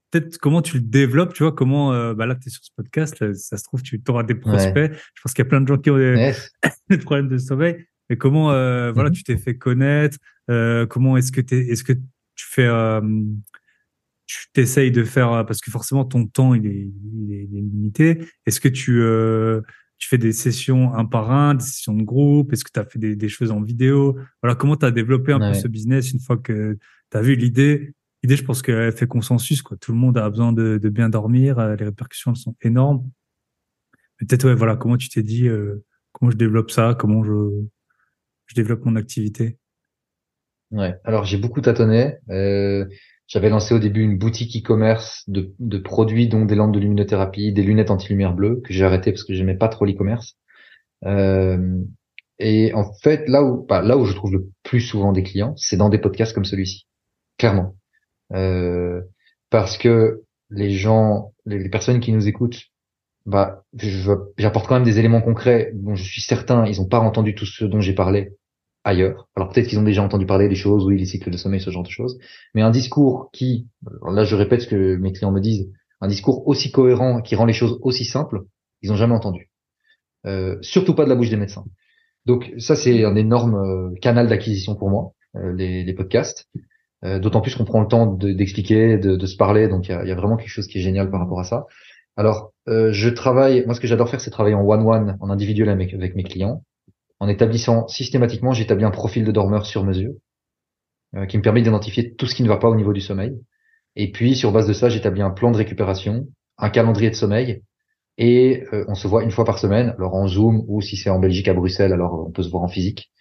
peut-être 0.09 0.39
comment 0.39 0.63
tu 0.63 0.77
le 0.77 0.81
développes, 0.81 1.35
tu 1.35 1.43
vois, 1.43 1.51
comment 1.51 1.93
euh, 1.93 2.15
bah 2.15 2.26
là 2.26 2.34
tu 2.34 2.47
es 2.47 2.49
sur 2.49 2.63
ce 2.63 2.72
podcast, 2.76 3.19
là, 3.19 3.35
ça 3.35 3.55
se 3.55 3.63
trouve 3.63 3.84
tu 3.84 4.01
auras 4.07 4.23
des 4.23 4.34
prospects. 4.34 4.91
Je 5.13 5.22
pense 5.22 5.34
qu'il 5.35 5.45
y 5.45 5.47
a 5.47 5.49
plein 5.49 5.61
de 5.61 5.68
gens 5.68 5.77
qui 5.77 5.91
ont 5.91 5.97
des, 6.89 6.97
problèmes 6.97 7.27
de 7.27 7.38
sommeil. 7.38 7.85
Mais 8.09 8.18
comment 8.18 8.51
euh, 8.51 8.91
voilà, 8.91 9.11
Mhm. 9.11 9.15
tu 9.15 9.23
t'es 9.23 9.38
fait 9.38 9.59
connaître 9.59 10.18
euh, 10.49 10.88
Comment 10.88 11.18
est-ce 11.18 11.31
que 11.31 11.41
est-ce 11.53 11.84
que 11.84 11.93
tu 11.93 12.45
fais, 12.49 12.68
tu 14.26 14.45
t'essayes 14.53 14.91
de 14.91 15.03
faire 15.03 15.45
parce 15.45 15.61
que 15.61 15.69
forcément 15.69 16.03
ton 16.03 16.26
temps 16.26 16.55
il 16.55 16.65
est, 16.65 16.89
il 17.13 17.34
est, 17.34 17.47
il 17.51 17.57
est 17.59 17.61
limité. 17.61 18.26
Est-ce 18.47 18.59
que 18.59 18.69
tu 18.69 19.03
tu 19.99 20.07
fais 20.07 20.18
des 20.18 20.31
sessions 20.31 20.95
un 20.95 21.05
par 21.05 21.31
un, 21.31 21.53
des 21.53 21.63
sessions 21.63 21.93
de 21.93 22.01
groupe? 22.01 22.53
Est-ce 22.53 22.63
que 22.63 22.72
tu 22.73 22.80
as 22.80 22.85
fait 22.85 22.97
des, 22.97 23.15
des 23.15 23.30
choses 23.30 23.51
en 23.51 23.61
vidéo? 23.61 24.18
Voilà, 24.41 24.55
comment 24.55 24.77
tu 24.77 24.88
as 24.88 24.89
développé 24.89 25.31
un 25.31 25.39
peu 25.39 25.53
ce 25.53 25.68
business 25.68 26.11
une 26.11 26.19
fois 26.19 26.38
que 26.38 26.80
tu 27.11 27.18
as 27.18 27.22
vu 27.22 27.35
l'idée 27.35 27.93
L'idée, 28.23 28.35
je 28.35 28.43
pense 28.43 28.61
qu'elle 28.61 28.91
fait 28.91 29.07
consensus. 29.07 29.61
Quoi. 29.61 29.77
Tout 29.77 29.91
le 29.91 29.98
monde 29.98 30.18
a 30.18 30.30
besoin 30.30 30.53
de, 30.53 30.77
de 30.77 30.89
bien 30.89 31.10
dormir. 31.10 31.57
euh, 31.60 31.76
Les 31.76 31.85
répercussions 31.85 32.31
elles 32.31 32.38
sont 32.38 32.56
énormes. 32.61 33.10
Peut-être, 34.18 34.45
ouais, 34.45 34.56
voilà, 34.56 34.76
comment 34.76 34.98
tu 34.98 35.10
t'es 35.10 35.23
dit, 35.23 35.48
euh, 35.48 35.84
comment 36.11 36.30
je 36.30 36.38
développe 36.38 36.69
ça, 36.69 36.95
comment 36.98 37.23
je, 37.23 37.65
je 38.45 38.56
développe 38.56 38.85
mon 38.85 38.95
activité? 38.95 39.57
Ouais. 40.69 40.95
Alors 41.03 41.26
j'ai 41.26 41.38
beaucoup 41.38 41.61
tâtonné. 41.61 42.18
Euh, 42.30 42.85
j'avais 43.26 43.49
lancé 43.49 43.73
au 43.73 43.80
début 43.80 44.02
une 44.02 44.18
boutique 44.18 44.56
e-commerce 44.56 45.23
de, 45.27 45.53
de 45.57 45.77
produits 45.80 46.27
dont 46.27 46.45
des 46.45 46.56
lampes 46.56 46.73
de 46.73 46.80
luminothérapie, 46.80 47.52
des 47.52 47.64
lunettes 47.64 47.89
anti-lumière 47.89 48.34
bleue 48.34 48.61
que 48.64 48.72
j'ai 48.73 48.85
arrêté 48.85 49.11
parce 49.11 49.23
que 49.23 49.34
j'aimais 49.34 49.57
pas 49.57 49.69
trop 49.69 49.85
l'e-commerce. 49.85 50.38
Euh, 51.06 51.81
et 52.39 52.73
en 52.73 52.93
fait 52.93 53.27
là 53.27 53.43
où 53.43 53.65
bah, 53.65 53.81
là 53.81 53.98
où 53.98 54.06
je 54.06 54.14
trouve 54.14 54.34
le 54.34 54.49
plus 54.64 54.81
souvent 54.81 55.11
des 55.14 55.23
clients, 55.23 55.56
c'est 55.57 55.77
dans 55.77 55.89
des 55.89 55.98
podcasts 55.98 56.34
comme 56.34 56.45
celui-ci, 56.45 56.88
clairement, 57.38 57.76
Euh, 58.33 59.01
parce 59.49 59.77
que 59.77 60.23
les 60.49 60.71
gens, 60.71 61.33
les, 61.45 61.69
personnes 61.69 61.99
qui 61.99 62.11
nous 62.11 62.27
écoutent, 62.27 62.59
bah 63.25 63.63
j'apporte 64.37 64.67
quand 64.67 64.75
même 64.75 64.83
des 64.83 64.97
éléments 64.97 65.21
concrets 65.21 65.71
dont 65.75 65.93
je 65.93 66.03
suis 66.03 66.21
certain 66.21 66.65
ils 66.65 66.81
ont 66.81 66.87
pas 66.87 66.99
entendu 66.99 67.35
tout 67.35 67.45
ce 67.45 67.65
dont 67.65 67.79
j'ai 67.79 67.93
parlé 67.93 68.33
ailleurs. 68.83 69.29
Alors 69.35 69.49
peut-être 69.49 69.67
qu'ils 69.67 69.77
ont 69.79 69.83
déjà 69.83 70.01
entendu 70.01 70.25
parler 70.25 70.49
des 70.49 70.55
choses, 70.55 70.85
oui, 70.85 70.97
les 70.97 71.05
cycles 71.05 71.29
de 71.29 71.37
sommeil, 71.37 71.61
ce 71.61 71.69
genre 71.69 71.83
de 71.83 71.89
choses. 71.89 72.17
Mais 72.55 72.61
un 72.61 72.71
discours 72.71 73.29
qui, 73.31 73.67
là 74.09 74.23
je 74.23 74.35
répète 74.35 74.61
ce 74.61 74.67
que 74.67 74.95
mes 74.95 75.13
clients 75.13 75.31
me 75.31 75.39
disent, 75.39 75.69
un 76.01 76.07
discours 76.07 76.47
aussi 76.47 76.71
cohérent 76.71 77.21
qui 77.21 77.35
rend 77.35 77.45
les 77.45 77.53
choses 77.53 77.77
aussi 77.83 78.05
simples, 78.05 78.41
ils 78.81 78.91
ont 78.91 78.95
jamais 78.95 79.13
entendu. 79.13 79.51
Euh, 80.25 80.57
surtout 80.61 80.95
pas 80.95 81.03
de 81.03 81.09
la 81.09 81.15
bouche 81.15 81.29
des 81.29 81.37
médecins. 81.37 81.65
Donc 82.25 82.51
ça 82.57 82.75
c'est 82.75 83.03
un 83.03 83.15
énorme 83.15 83.55
euh, 83.55 83.95
canal 84.01 84.27
d'acquisition 84.27 84.75
pour 84.75 84.89
moi, 84.89 85.13
euh, 85.35 85.53
les 85.53 85.93
podcasts. 85.93 86.47
Euh, 87.03 87.19
D'autant 87.19 87.41
plus 87.41 87.56
qu'on 87.56 87.65
prend 87.65 87.82
le 87.82 87.88
temps 87.88 88.06
de- 88.06 88.32
d'expliquer, 88.32 88.98
de, 88.98 89.15
de 89.15 89.26
se 89.26 89.36
parler, 89.36 89.68
donc 89.68 89.88
il 89.88 89.91
y 89.91 90.11
a, 90.11 90.15
vraiment 90.15 90.38
quelque 90.38 90.49
chose 90.49 90.68
qui 90.68 90.78
est 90.78 90.82
génial 90.82 91.10
par 91.10 91.19
rapport 91.19 91.40
à 91.40 91.44
ça. 91.44 91.65
Alors 92.15 92.53
euh, 92.68 92.91
je 92.91 93.10
travaille, 93.10 93.65
moi 93.65 93.73
ce 93.73 93.80
que 93.80 93.88
j'adore 93.88 94.10
faire 94.10 94.22
c'est 94.22 94.30
travailler 94.30 94.56
en 94.56 94.64
one-one, 94.64 95.18
en 95.19 95.30
individuel 95.30 95.69
avec, 95.69 95.94
mes 96.15 96.23
clients 96.23 96.64
en 97.19 97.28
établissant 97.28 97.88
systématiquement, 97.88 98.52
j'établis 98.53 98.86
un 98.86 98.91
profil 98.91 99.23
de 99.23 99.32
dormeur 99.32 99.65
sur 99.65 99.84
mesure. 99.84 100.14
qui 101.28 101.38
me 101.38 101.41
permet 101.44 101.61
d'identifier 101.61 102.15
tout 102.15 102.26
ce 102.26 102.36
qui 102.36 102.44
ne 102.44 102.48
va 102.48 102.57
pas 102.57 102.69
au 102.69 102.76
niveau 102.76 102.94
du 102.94 103.02
sommeil. 103.02 103.38
Et 103.95 104.11
puis, 104.11 104.36
sur 104.36 104.52
base 104.52 104.68
de 104.68 104.73
ça, 104.73 104.90
j'établis 104.90 105.22
un 105.22 105.30
plan 105.30 105.52
de 105.52 105.57
récupération, 105.57 106.28
un 106.57 106.69
calendrier 106.69 107.10
de 107.10 107.15
sommeil, 107.15 107.64
et 108.18 108.64
on 108.88 108.95
se 108.95 109.07
voit 109.07 109.23
une 109.23 109.32
fois 109.32 109.45
par 109.45 109.60
semaine, 109.60 109.94
alors 109.98 110.15
en 110.15 110.28
Zoom 110.28 110.64
ou 110.68 110.82
si 110.82 110.95
c'est 110.95 111.10
en 111.10 111.19
Belgique 111.19 111.48
à 111.48 111.53
Bruxelles, 111.53 111.94
alors 111.94 112.26
on 112.28 112.32
peut 112.32 112.44
se 112.44 112.49
voir 112.49 112.64
en 112.64 112.68
physique, 112.68 113.11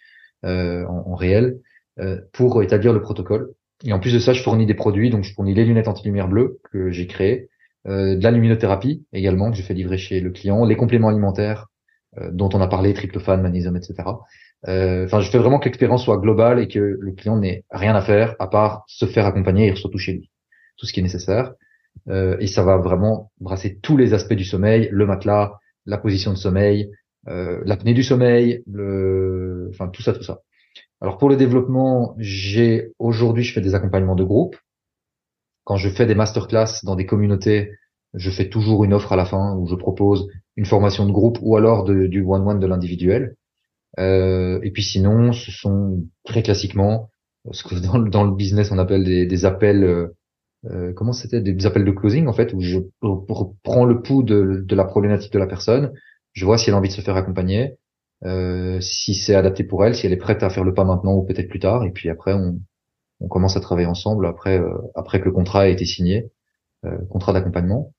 en, 0.43 1.15
réel, 1.15 1.59
pour 2.33 2.63
établir 2.63 2.93
le 2.93 3.01
protocole. 3.01 3.51
Et 3.85 3.93
en 3.93 3.99
plus 3.99 4.13
de 4.13 4.19
ça, 4.19 4.33
je 4.33 4.43
fournis 4.43 4.65
des 4.65 4.73
produits, 4.73 5.09
donc 5.09 5.23
je 5.23 5.33
fournis 5.33 5.53
les 5.53 5.65
lunettes 5.65 5.87
anti-lumière 5.87 6.27
bleue 6.27 6.59
que 6.71 6.91
j'ai 6.91 7.07
créées, 7.07 7.49
euh, 7.87 8.15
de 8.15 8.23
la 8.23 8.31
luminothérapie 8.31 9.05
également 9.11 9.49
que 9.49 9.57
je 9.57 9.63
fais 9.63 9.73
livrer 9.73 9.97
chez 9.97 10.19
le 10.19 10.29
client, 10.29 10.65
les 10.65 10.75
compléments 10.75 11.07
alimentaires 11.07 11.67
euh, 12.19 12.29
dont 12.31 12.49
on 12.53 12.61
a 12.61 12.67
parlé, 12.67 12.93
tryptophane, 12.93 13.41
magnésium, 13.41 13.75
etc. 13.75 13.95
Euh, 14.67 15.05
enfin, 15.05 15.19
je 15.19 15.31
fais 15.31 15.39
vraiment 15.39 15.57
que 15.57 15.65
l'expérience 15.65 16.03
soit 16.03 16.17
globale 16.17 16.59
et 16.59 16.67
que 16.67 16.97
le 16.99 17.11
client 17.13 17.37
n'ait 17.37 17.63
rien 17.71 17.95
à 17.95 18.01
faire 18.01 18.35
à 18.37 18.47
part 18.47 18.83
se 18.87 19.05
faire 19.05 19.25
accompagner 19.25 19.67
et 19.67 19.75
surtout 19.75 19.97
chez 19.97 20.13
lui, 20.13 20.29
tout 20.77 20.85
ce 20.85 20.93
qui 20.93 20.99
est 20.99 21.03
nécessaire. 21.03 21.53
et 22.07 22.47
ça 22.47 22.63
va 22.63 22.77
vraiment 22.77 23.31
brasser 23.39 23.79
tous 23.81 23.97
les 23.97 24.13
aspects 24.13 24.33
du 24.33 24.45
sommeil, 24.45 24.89
le 24.91 25.05
matelas, 25.05 25.53
la 25.85 25.97
position 25.97 26.31
de 26.31 26.37
sommeil, 26.37 26.91
l'apnée 27.25 27.93
du 27.93 28.03
sommeil, 28.03 28.63
le, 28.71 29.69
enfin 29.71 29.87
tout 29.89 30.01
ça, 30.01 30.13
tout 30.13 30.23
ça. 30.23 30.41
Alors 31.01 31.17
pour 31.17 31.29
le 31.29 31.35
développement, 31.35 32.15
j'ai 32.19 32.93
aujourd'hui 32.99 33.43
je 33.43 33.53
fais 33.53 33.61
des 33.61 33.75
accompagnements 33.75 34.15
de 34.15 34.23
groupe. 34.23 34.55
Quand 35.63 35.75
je 35.75 35.89
fais 35.89 36.05
des 36.05 36.15
masterclass 36.15 36.83
dans 36.83 36.95
des 36.95 37.05
communautés, 37.05 37.71
je 38.13 38.29
fais 38.29 38.49
toujours 38.49 38.83
une 38.83 38.93
offre 38.93 39.11
à 39.11 39.15
la 39.15 39.25
fin 39.25 39.55
où 39.55 39.67
je 39.67 39.75
propose 39.75 40.27
une 40.57 40.65
formation 40.65 41.05
de 41.05 41.11
groupe 41.11 41.39
ou 41.41 41.55
alors 41.55 41.85
du 41.85 42.23
one-one 42.23 42.59
de 42.59 42.67
l'individuel. 42.67 43.35
Euh, 43.99 44.59
et 44.63 44.71
puis 44.71 44.83
sinon, 44.83 45.33
ce 45.33 45.51
sont 45.51 46.05
très 46.23 46.43
classiquement 46.43 47.09
ce 47.51 47.63
que 47.63 47.75
dans, 47.75 48.23
le 48.23 48.35
business 48.35 48.71
on 48.71 48.77
appelle 48.77 49.03
des, 49.03 49.45
appels. 49.45 49.83
Euh, 49.83 50.15
euh 50.69 50.93
comment 50.93 51.13
c'était? 51.13 51.41
Des 51.41 51.65
appels 51.65 51.85
de 51.85 51.91
closing 51.91 52.27
en 52.27 52.33
fait 52.33 52.53
où 52.53 52.61
je 52.61 52.79
prends 53.63 53.85
le 53.85 54.01
pouls 54.01 54.23
de, 54.23 54.65
la 54.69 54.85
problématique 54.85 55.33
de 55.33 55.39
la 55.39 55.47
personne, 55.47 55.91
je 56.33 56.45
vois 56.45 56.57
si 56.57 56.69
elle 56.69 56.75
a 56.75 56.77
envie 56.77 56.89
de 56.89 56.93
se 56.93 57.01
faire 57.01 57.17
accompagner, 57.17 57.77
si 58.81 59.15
c'est 59.15 59.35
adapté 59.35 59.63
pour 59.63 59.85
elle, 59.85 59.95
si 59.95 60.05
elle 60.05 60.13
est 60.13 60.17
prête 60.17 60.43
à 60.43 60.49
faire 60.49 60.63
le 60.63 60.73
pas 60.73 60.83
maintenant 60.83 61.15
ou 61.15 61.23
peut-être 61.23 61.49
plus 61.49 61.59
tard. 61.59 61.83
Et 61.85 61.91
puis 61.91 62.09
après, 62.09 62.33
on, 62.33 62.59
on 63.21 63.27
commence 63.27 63.55
à 63.55 63.61
travailler 63.61 63.87
ensemble 63.87 64.25
après 64.25 64.59
euh, 64.59 64.77
après 64.95 65.19
que 65.19 65.25
le 65.25 65.31
contrat 65.31 65.61
a 65.61 65.67
été 65.67 65.85
signé, 65.85 66.29
euh, 66.85 66.97
contrat 67.09 67.33
d'accompagnement. 67.33 67.93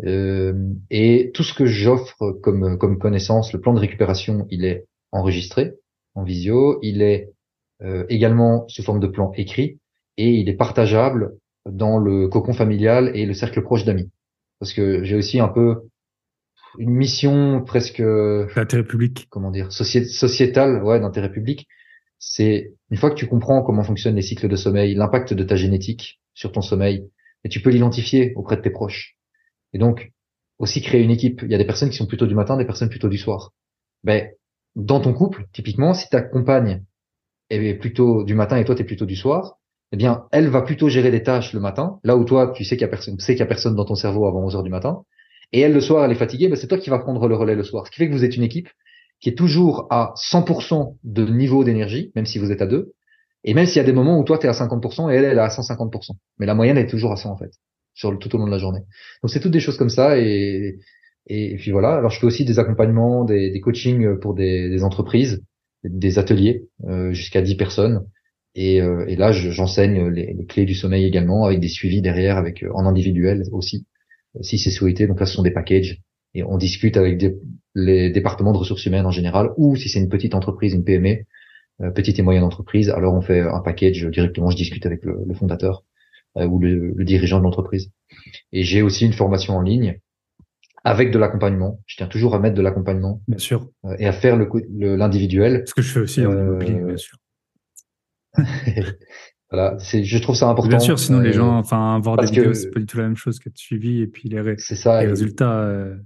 et 0.00 1.30
tout 1.34 1.42
ce 1.42 1.54
que 1.54 1.66
j'offre 1.66 2.32
comme 2.42 2.78
comme 2.78 2.98
connaissance, 2.98 3.52
le 3.52 3.60
plan 3.60 3.74
de 3.74 3.80
récupération, 3.80 4.46
il 4.50 4.64
est 4.64 4.86
enregistré 5.12 5.74
en 6.14 6.22
visio, 6.22 6.78
il 6.82 7.02
est 7.02 7.30
également 8.08 8.66
sous 8.68 8.82
forme 8.82 9.00
de 9.00 9.06
plan 9.06 9.32
écrit 9.36 9.78
et 10.16 10.30
il 10.30 10.48
est 10.48 10.56
partageable 10.56 11.36
dans 11.66 11.98
le 11.98 12.28
cocon 12.28 12.52
familial 12.52 13.12
et 13.14 13.26
le 13.26 13.34
cercle 13.34 13.62
proche 13.62 13.84
d'amis. 13.84 14.10
Parce 14.58 14.72
que 14.72 15.04
j'ai 15.04 15.16
aussi 15.16 15.38
un 15.40 15.48
peu 15.48 15.88
une 16.78 16.90
mission 16.90 17.62
presque 17.64 18.02
d'intérêt 18.02 18.84
public. 18.84 19.26
Comment 19.30 19.50
dire 19.50 19.72
sociétale, 19.72 20.82
ouais, 20.82 21.00
d'intérêt 21.00 21.30
public. 21.30 21.66
C'est 22.18 22.72
une 22.90 22.96
fois 22.96 23.10
que 23.10 23.16
tu 23.16 23.26
comprends 23.26 23.62
comment 23.62 23.82
fonctionnent 23.82 24.16
les 24.16 24.22
cycles 24.22 24.48
de 24.48 24.56
sommeil, 24.56 24.94
l'impact 24.94 25.34
de 25.34 25.44
ta 25.44 25.56
génétique 25.56 26.20
sur 26.34 26.52
ton 26.52 26.62
sommeil, 26.62 27.08
et 27.44 27.48
tu 27.48 27.60
peux 27.60 27.70
l'identifier 27.70 28.32
auprès 28.36 28.56
de 28.56 28.62
tes 28.62 28.70
proches. 28.70 29.16
Et 29.72 29.78
donc 29.78 30.12
aussi 30.58 30.82
créer 30.82 31.02
une 31.02 31.10
équipe. 31.10 31.42
Il 31.42 31.50
y 31.50 31.54
a 31.54 31.58
des 31.58 31.66
personnes 31.66 31.90
qui 31.90 31.96
sont 31.96 32.06
plutôt 32.06 32.26
du 32.26 32.34
matin, 32.34 32.56
des 32.56 32.64
personnes 32.64 32.88
plutôt 32.88 33.08
du 33.08 33.18
soir. 33.18 33.52
Ben 34.04 34.30
dans 34.74 35.00
ton 35.00 35.12
couple, 35.12 35.46
typiquement, 35.52 35.94
si 35.94 36.08
ta 36.08 36.22
compagne 36.22 36.84
est 37.50 37.74
plutôt 37.74 38.24
du 38.24 38.34
matin 38.34 38.56
et 38.56 38.64
toi 38.64 38.74
tu 38.74 38.82
es 38.82 38.84
plutôt 38.84 39.06
du 39.06 39.16
soir, 39.16 39.58
eh 39.92 39.96
bien, 39.96 40.26
elle 40.32 40.48
va 40.48 40.62
plutôt 40.62 40.88
gérer 40.88 41.10
des 41.10 41.22
tâches 41.22 41.54
le 41.54 41.60
matin, 41.60 41.98
là 42.04 42.16
où 42.16 42.24
toi, 42.24 42.52
tu 42.54 42.64
sais 42.64 42.76
qu'il 42.76 42.82
y 42.82 42.84
a 42.84 42.88
personne, 42.88 43.18
sais 43.18 43.32
qu'il 43.32 43.40
y 43.40 43.42
a 43.42 43.46
personne 43.46 43.74
dans 43.74 43.86
ton 43.86 43.94
cerveau 43.94 44.26
avant 44.26 44.44
11 44.44 44.56
heures 44.56 44.62
du 44.62 44.70
matin 44.70 45.02
et 45.52 45.60
elle 45.60 45.72
le 45.72 45.80
soir 45.80 46.04
elle 46.04 46.12
est 46.12 46.16
fatiguée, 46.16 46.48
ben 46.48 46.56
c'est 46.56 46.66
toi 46.66 46.78
qui 46.78 46.90
vas 46.90 46.98
prendre 46.98 47.26
le 47.28 47.34
relais 47.34 47.54
le 47.54 47.64
soir. 47.64 47.86
Ce 47.86 47.90
qui 47.90 47.98
fait 47.98 48.08
que 48.08 48.12
vous 48.14 48.24
êtes 48.24 48.36
une 48.36 48.42
équipe 48.42 48.68
qui 49.20 49.28
est 49.28 49.34
toujours 49.34 49.86
à 49.90 50.14
100% 50.16 50.96
de 51.02 51.26
niveau 51.26 51.64
d'énergie, 51.64 52.12
même 52.14 52.26
si 52.26 52.38
vous 52.38 52.52
êtes 52.52 52.62
à 52.62 52.66
deux, 52.66 52.92
et 53.44 53.54
même 53.54 53.66
s'il 53.66 53.76
y 53.76 53.80
a 53.80 53.84
des 53.84 53.92
moments 53.92 54.18
où 54.18 54.24
toi 54.24 54.38
tu 54.38 54.46
es 54.46 54.48
à 54.48 54.52
50% 54.52 55.10
et 55.10 55.16
elle 55.16 55.24
elle 55.24 55.38
est 55.38 55.40
à 55.40 55.48
150%, 55.48 56.12
mais 56.38 56.46
la 56.46 56.54
moyenne 56.54 56.78
est 56.78 56.86
toujours 56.86 57.12
à 57.12 57.16
100 57.16 57.30
en 57.30 57.36
fait 57.36 57.52
sur 57.94 58.12
le, 58.12 58.18
tout 58.18 58.34
au 58.34 58.38
long 58.38 58.46
de 58.46 58.50
la 58.50 58.58
journée. 58.58 58.80
Donc 59.22 59.30
c'est 59.30 59.40
toutes 59.40 59.52
des 59.52 59.60
choses 59.60 59.76
comme 59.76 59.90
ça 59.90 60.18
et 60.18 60.78
et, 61.28 61.56
puis 61.56 61.70
voilà. 61.72 61.96
Alors 61.96 62.10
je 62.10 62.18
fais 62.18 62.26
aussi 62.26 62.44
des 62.44 62.58
accompagnements, 62.58 63.24
des, 63.24 63.50
des 63.50 63.60
coachings 63.60 64.18
pour 64.18 64.34
des, 64.34 64.70
des 64.70 64.82
entreprises, 64.82 65.42
des 65.84 66.18
ateliers 66.18 66.64
euh, 66.88 67.12
jusqu'à 67.12 67.42
10 67.42 67.56
personnes. 67.56 68.06
Et, 68.54 68.80
euh, 68.80 69.04
et 69.06 69.14
là, 69.14 69.30
j'enseigne 69.30 70.08
les, 70.08 70.32
les, 70.32 70.46
clés 70.46 70.64
du 70.64 70.74
sommeil 70.74 71.04
également, 71.04 71.44
avec 71.44 71.60
des 71.60 71.68
suivis 71.68 72.00
derrière, 72.00 72.38
avec 72.38 72.64
en 72.72 72.86
individuel 72.86 73.44
aussi 73.52 73.86
si 74.42 74.58
c'est 74.58 74.70
souhaité. 74.70 75.06
Donc 75.06 75.20
là, 75.20 75.26
ce 75.26 75.34
sont 75.34 75.42
des 75.42 75.50
packages 75.50 76.00
et 76.34 76.42
on 76.42 76.58
discute 76.58 76.96
avec 76.96 77.24
les 77.74 78.10
départements 78.10 78.52
de 78.52 78.58
ressources 78.58 78.84
humaines 78.86 79.06
en 79.06 79.10
général, 79.10 79.50
ou 79.56 79.76
si 79.76 79.88
c'est 79.88 79.98
une 79.98 80.08
petite 80.08 80.34
entreprise, 80.34 80.74
une 80.74 80.84
PME, 80.84 81.24
euh, 81.80 81.90
petite 81.90 82.18
et 82.18 82.22
moyenne 82.22 82.44
entreprise, 82.44 82.90
alors 82.90 83.14
on 83.14 83.20
fait 83.20 83.40
un 83.40 83.60
package 83.60 84.04
directement. 84.06 84.50
Je 84.50 84.56
discute 84.56 84.84
avec 84.84 85.04
le, 85.04 85.32
fondateur 85.34 85.84
euh, 86.36 86.46
ou 86.46 86.58
le, 86.58 86.94
dirigeant 87.04 87.38
de 87.38 87.44
l'entreprise. 87.44 87.90
Et 88.52 88.62
j'ai 88.62 88.82
aussi 88.82 89.06
une 89.06 89.12
formation 89.12 89.56
en 89.56 89.62
ligne 89.62 90.00
avec 90.84 91.10
de 91.10 91.18
l'accompagnement. 91.18 91.80
Je 91.86 91.96
tiens 91.96 92.06
toujours 92.06 92.34
à 92.34 92.38
mettre 92.38 92.56
de 92.56 92.62
l'accompagnement, 92.62 93.22
bien 93.28 93.38
sûr, 93.38 93.68
euh, 93.84 93.96
et 93.98 94.06
à 94.06 94.12
faire 94.12 94.36
le 94.36 94.48
l'individuel. 94.96 95.62
Ce 95.66 95.74
que 95.74 95.82
je 95.82 95.92
fais 95.92 96.00
aussi 96.00 96.26
en 96.26 96.32
immobilier, 96.32 96.80
bien 96.84 96.96
sûr. 96.96 97.18
Voilà, 99.50 99.78
c'est, 99.78 100.04
je 100.04 100.18
trouve 100.18 100.36
ça 100.36 100.48
important. 100.48 100.68
Bien 100.68 100.78
sûr, 100.78 100.98
sinon 100.98 101.20
les 101.20 101.32
gens, 101.32 101.56
enfin, 101.56 101.98
voir 102.00 102.16
des 102.16 102.26
vidéos, 102.26 102.52
c'est 102.52 102.70
pas 102.70 102.80
du 102.80 102.86
tout 102.86 102.98
la 102.98 103.04
même 103.04 103.16
chose 103.16 103.38
que 103.38 103.48
de 103.48 103.56
suivi 103.56 104.02
et 104.02 104.06
puis 104.06 104.28
les, 104.28 104.56
ça, 104.58 105.00
les 105.02 105.08
résultats. 105.08 105.60
Euh... 105.60 105.96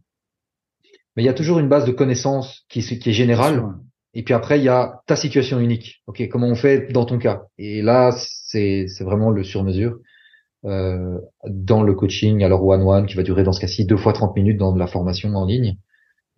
Mais 1.17 1.23
il 1.23 1.27
y 1.27 1.29
a 1.29 1.35
toujours 1.35 1.59
une 1.59 1.69
base 1.69 1.85
de 1.85 1.93
connaissances 1.93 2.65
qui, 2.69 2.83
qui 2.83 3.11
est 3.11 3.13
générale. 3.13 3.65
Et 4.15 4.23
puis 4.23 4.35
après, 4.35 4.59
il 4.59 4.65
y 4.65 4.69
a 4.69 5.01
ta 5.07 5.17
situation 5.17 5.59
unique. 5.59 6.03
Ok, 6.07 6.27
comment 6.29 6.47
on 6.47 6.55
fait 6.55 6.93
dans 6.93 7.05
ton 7.05 7.19
cas? 7.19 7.45
Et 7.59 7.83
là, 7.83 8.13
c'est, 8.13 8.87
c'est 8.89 9.05
vraiment 9.05 9.31
le 9.31 9.43
sur-mesure. 9.43 9.99
Euh, 10.65 11.19
dans 11.49 11.83
le 11.83 11.95
coaching, 11.95 12.45
alors 12.45 12.65
one-one, 12.65 13.07
qui 13.07 13.17
va 13.17 13.23
durer 13.23 13.43
dans 13.43 13.53
ce 13.53 13.61
cas-ci 13.61 13.85
deux 13.85 13.97
fois 13.97 14.13
30 14.13 14.37
minutes 14.37 14.59
dans 14.59 14.75
la 14.77 14.87
formation 14.87 15.35
en 15.35 15.47
ligne, 15.47 15.77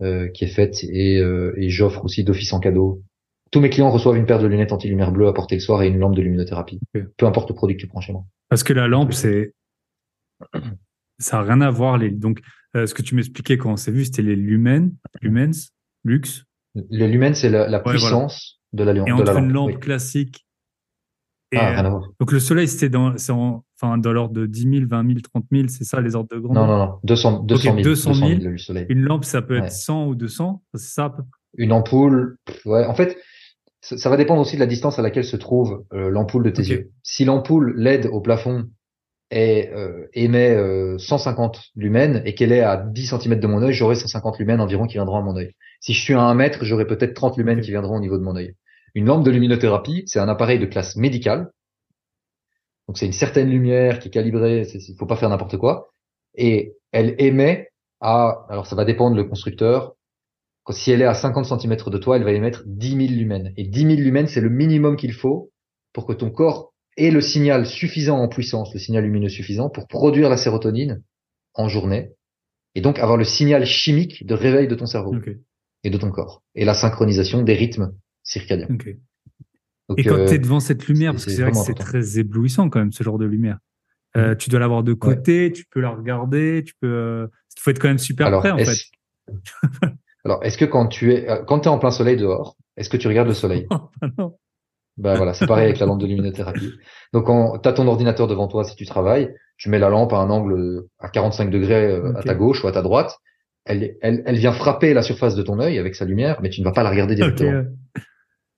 euh, 0.00 0.28
qui 0.28 0.44
est 0.44 0.48
faite, 0.48 0.82
et, 0.84 1.18
euh, 1.18 1.52
et 1.58 1.68
j'offre 1.68 2.04
aussi 2.04 2.24
d'office 2.24 2.52
en 2.52 2.60
cadeau 2.60 3.02
tous 3.54 3.60
mes 3.60 3.70
clients 3.70 3.92
reçoivent 3.92 4.16
une 4.16 4.26
paire 4.26 4.40
de 4.40 4.48
lunettes 4.48 4.72
anti-lumière 4.72 5.12
bleue 5.12 5.28
à 5.28 5.32
porter 5.32 5.54
le 5.54 5.60
soir 5.60 5.80
et 5.84 5.86
une 5.86 6.00
lampe 6.00 6.16
de 6.16 6.22
luminothérapie. 6.22 6.80
Peu 6.92 7.24
importe 7.24 7.48
le 7.50 7.54
produit 7.54 7.76
que 7.76 7.82
tu 7.82 7.86
prends 7.86 8.00
chez 8.00 8.12
moi. 8.12 8.24
Parce 8.48 8.64
que 8.64 8.72
la 8.72 8.88
lampe, 8.88 9.12
c'est, 9.12 9.54
ça 11.20 11.36
n'a 11.36 11.42
rien 11.44 11.60
à 11.60 11.70
voir. 11.70 11.96
Les... 11.96 12.10
Donc, 12.10 12.40
euh, 12.74 12.86
ce 12.86 12.94
que 12.94 13.02
tu 13.02 13.14
m'expliquais 13.14 13.56
quand 13.56 13.70
on 13.70 13.76
s'est 13.76 13.92
vu, 13.92 14.06
c'était 14.06 14.22
les 14.22 14.34
lumens, 14.34 14.90
lumens, 15.22 15.70
lux. 16.02 16.46
Le 16.74 17.06
lumen, 17.06 17.36
c'est 17.36 17.48
la, 17.48 17.78
puissance 17.78 18.60
de 18.72 18.82
la 18.82 18.92
lampe. 18.92 19.06
Et 19.06 19.12
entre 19.12 19.38
une 19.38 19.52
lampe 19.52 19.78
classique 19.78 20.44
et, 21.52 21.56
ah, 21.56 21.70
rien 21.70 21.84
à 21.84 21.90
voir. 21.90 22.08
donc 22.18 22.32
le 22.32 22.40
soleil, 22.40 22.66
c'était 22.66 22.88
dans, 22.88 23.14
enfin, 23.14 23.98
dans 23.98 24.12
l'ordre 24.12 24.34
de 24.34 24.46
10 24.46 24.62
000, 24.62 24.86
20 24.88 25.06
000, 25.06 25.20
30 25.32 25.44
000, 25.52 25.68
c'est 25.68 25.84
ça 25.84 26.00
les 26.00 26.16
ordres 26.16 26.34
de 26.34 26.40
grandeur? 26.40 26.66
Non, 26.66 26.76
non, 26.76 26.86
non, 26.86 26.98
200, 27.04 27.44
200 27.44 27.62
000. 27.62 27.82
200 27.82 28.14
000, 28.14 28.30
le 28.40 28.58
soleil. 28.58 28.86
Une 28.88 29.02
lampe, 29.02 29.24
ça 29.24 29.42
peut 29.42 29.58
être 29.58 29.70
100 29.70 30.08
ou 30.08 30.16
200, 30.16 30.64
c'est 30.74 30.88
ça 30.88 31.04
à 31.04 31.10
peu 31.10 31.22
près? 31.22 31.38
Une 31.56 31.70
ampoule, 31.70 32.38
ouais, 32.64 32.84
en 32.86 32.94
fait, 32.94 33.16
ça 33.84 34.08
va 34.08 34.16
dépendre 34.16 34.40
aussi 34.40 34.56
de 34.56 34.60
la 34.60 34.66
distance 34.66 34.98
à 34.98 35.02
laquelle 35.02 35.24
se 35.24 35.36
trouve 35.36 35.84
euh, 35.92 36.08
l'ampoule 36.08 36.42
de 36.42 36.50
tes 36.50 36.62
yeux. 36.62 36.90
Si 37.02 37.24
l'ampoule 37.24 37.74
LED 37.76 38.06
au 38.06 38.20
plafond 38.20 38.70
est, 39.30 39.70
euh, 39.74 40.06
émet 40.14 40.56
150 40.98 41.56
euh, 41.56 41.60
lumens 41.76 42.22
et 42.24 42.34
qu'elle 42.34 42.52
est 42.52 42.62
à 42.62 42.78
10 42.78 43.14
cm 43.20 43.40
de 43.40 43.46
mon 43.46 43.62
œil, 43.62 43.74
j'aurai 43.74 43.94
150 43.94 44.38
lumens 44.38 44.60
environ 44.60 44.86
qui 44.86 44.94
viendront 44.94 45.18
à 45.18 45.22
mon 45.22 45.36
œil. 45.36 45.52
Si 45.80 45.92
je 45.92 46.00
suis 46.00 46.14
à 46.14 46.22
1 46.22 46.34
mètre, 46.34 46.64
j'aurai 46.64 46.86
peut-être 46.86 47.14
30 47.14 47.36
lumens 47.36 47.60
qui 47.60 47.70
viendront 47.70 47.96
au 47.96 48.00
niveau 48.00 48.16
de 48.16 48.22
mon 48.22 48.36
œil. 48.36 48.54
Une 48.94 49.06
lampe 49.06 49.24
de 49.24 49.30
luminothérapie, 49.30 50.04
c'est 50.06 50.20
un 50.20 50.28
appareil 50.28 50.58
de 50.58 50.66
classe 50.66 50.96
médicale. 50.96 51.50
Donc 52.88 52.96
c'est 52.96 53.06
une 53.06 53.12
certaine 53.12 53.50
lumière 53.50 53.98
qui 53.98 54.08
est 54.08 54.10
calibrée, 54.10 54.66
il 54.72 54.96
faut 54.96 55.06
pas 55.06 55.16
faire 55.16 55.28
n'importe 55.28 55.58
quoi. 55.58 55.90
Et 56.36 56.74
elle 56.92 57.14
émet 57.18 57.68
à, 58.00 58.46
alors 58.48 58.66
ça 58.66 58.76
va 58.76 58.84
dépendre 58.84 59.16
le 59.16 59.24
constructeur, 59.24 59.94
si 60.70 60.90
elle 60.90 61.02
est 61.02 61.06
à 61.06 61.14
50 61.14 61.60
cm 61.60 61.76
de 61.86 61.98
toi, 61.98 62.16
elle 62.16 62.24
va 62.24 62.32
émettre 62.32 62.62
10 62.66 62.90
000 62.90 63.00
lumens. 63.18 63.52
Et 63.56 63.64
10 63.64 63.80
000 63.80 63.94
lumens, 63.96 64.28
c'est 64.28 64.40
le 64.40 64.48
minimum 64.48 64.96
qu'il 64.96 65.12
faut 65.12 65.52
pour 65.92 66.06
que 66.06 66.12
ton 66.12 66.30
corps 66.30 66.72
ait 66.96 67.10
le 67.10 67.20
signal 67.20 67.66
suffisant 67.66 68.18
en 68.18 68.28
puissance, 68.28 68.72
le 68.72 68.80
signal 68.80 69.04
lumineux 69.04 69.28
suffisant 69.28 69.68
pour 69.68 69.88
produire 69.88 70.28
la 70.28 70.36
sérotonine 70.36 71.02
en 71.54 71.68
journée. 71.68 72.12
Et 72.74 72.80
donc 72.80 72.98
avoir 72.98 73.16
le 73.16 73.24
signal 73.24 73.66
chimique 73.66 74.26
de 74.26 74.34
réveil 74.34 74.66
de 74.68 74.74
ton 74.74 74.86
cerveau 74.86 75.14
et 75.84 75.90
de 75.90 75.98
ton 75.98 76.10
corps. 76.10 76.42
Et 76.54 76.64
la 76.64 76.74
synchronisation 76.74 77.42
des 77.42 77.54
rythmes 77.54 77.92
circadiens. 78.22 78.68
et 79.96 80.04
quand 80.04 80.24
tu 80.26 80.34
es 80.34 80.38
devant 80.38 80.60
cette 80.60 80.86
lumière, 80.86 81.12
parce 81.12 81.26
que 81.26 81.30
c'est 81.30 81.42
vrai 81.42 81.52
que 81.52 81.58
c'est 81.58 81.74
très 81.74 82.18
éblouissant 82.18 82.70
quand 82.70 82.80
même, 82.80 82.92
ce 82.92 83.04
genre 83.04 83.18
de 83.18 83.26
lumière. 83.26 83.58
Euh, 84.16 84.32
mm. 84.32 84.36
tu 84.36 84.50
dois 84.50 84.60
l'avoir 84.60 84.82
de 84.82 84.92
côté, 84.92 85.52
tu 85.52 85.64
peux 85.66 85.80
la 85.80 85.90
regarder, 85.90 86.62
tu 86.64 86.74
peux. 86.80 86.88
Euh, 86.88 87.26
il 87.56 87.60
faut 87.60 87.70
être 87.70 87.80
quand 87.80 87.88
même 87.88 87.98
super 87.98 88.30
prêt 88.38 88.50
en 88.50 88.58
fait. 88.58 88.78
Alors, 90.24 90.42
est-ce 90.42 90.56
que 90.56 90.64
quand 90.64 90.86
tu 90.86 91.12
es, 91.12 91.28
euh, 91.28 91.42
quand 91.44 91.66
es 91.66 91.68
en 91.68 91.78
plein 91.78 91.90
soleil 91.90 92.16
dehors, 92.16 92.56
est-ce 92.76 92.88
que 92.88 92.96
tu 92.96 93.08
regardes 93.08 93.28
le 93.28 93.34
soleil? 93.34 93.66
Non. 94.18 94.36
Bah 94.96 95.16
voilà, 95.16 95.34
c'est 95.34 95.48
pareil 95.48 95.64
avec 95.64 95.80
la 95.80 95.86
lampe 95.86 96.00
de 96.00 96.06
luminothérapie. 96.06 96.72
Donc, 97.12 97.26
tu 97.26 97.68
as 97.68 97.72
ton 97.72 97.88
ordinateur 97.88 98.28
devant 98.28 98.46
toi 98.46 98.62
si 98.62 98.76
tu 98.76 98.86
travailles, 98.86 99.34
tu 99.56 99.68
mets 99.68 99.80
la 99.80 99.88
lampe 99.88 100.12
à 100.12 100.18
un 100.18 100.30
angle 100.30 100.84
à 101.00 101.08
45 101.08 101.50
degrés 101.50 101.86
euh, 101.86 102.14
à 102.14 102.22
ta 102.22 102.36
gauche 102.36 102.62
ou 102.62 102.68
à 102.68 102.72
ta 102.72 102.80
droite. 102.80 103.18
Elle, 103.64 103.96
elle, 104.02 104.22
elle 104.24 104.36
vient 104.36 104.52
frapper 104.52 104.94
la 104.94 105.02
surface 105.02 105.34
de 105.34 105.42
ton 105.42 105.58
œil 105.58 105.80
avec 105.80 105.96
sa 105.96 106.04
lumière, 106.04 106.38
mais 106.42 106.50
tu 106.50 106.60
ne 106.60 106.64
vas 106.64 106.70
pas 106.70 106.84
la 106.84 106.90
regarder 106.90 107.16
directement. 107.16 107.64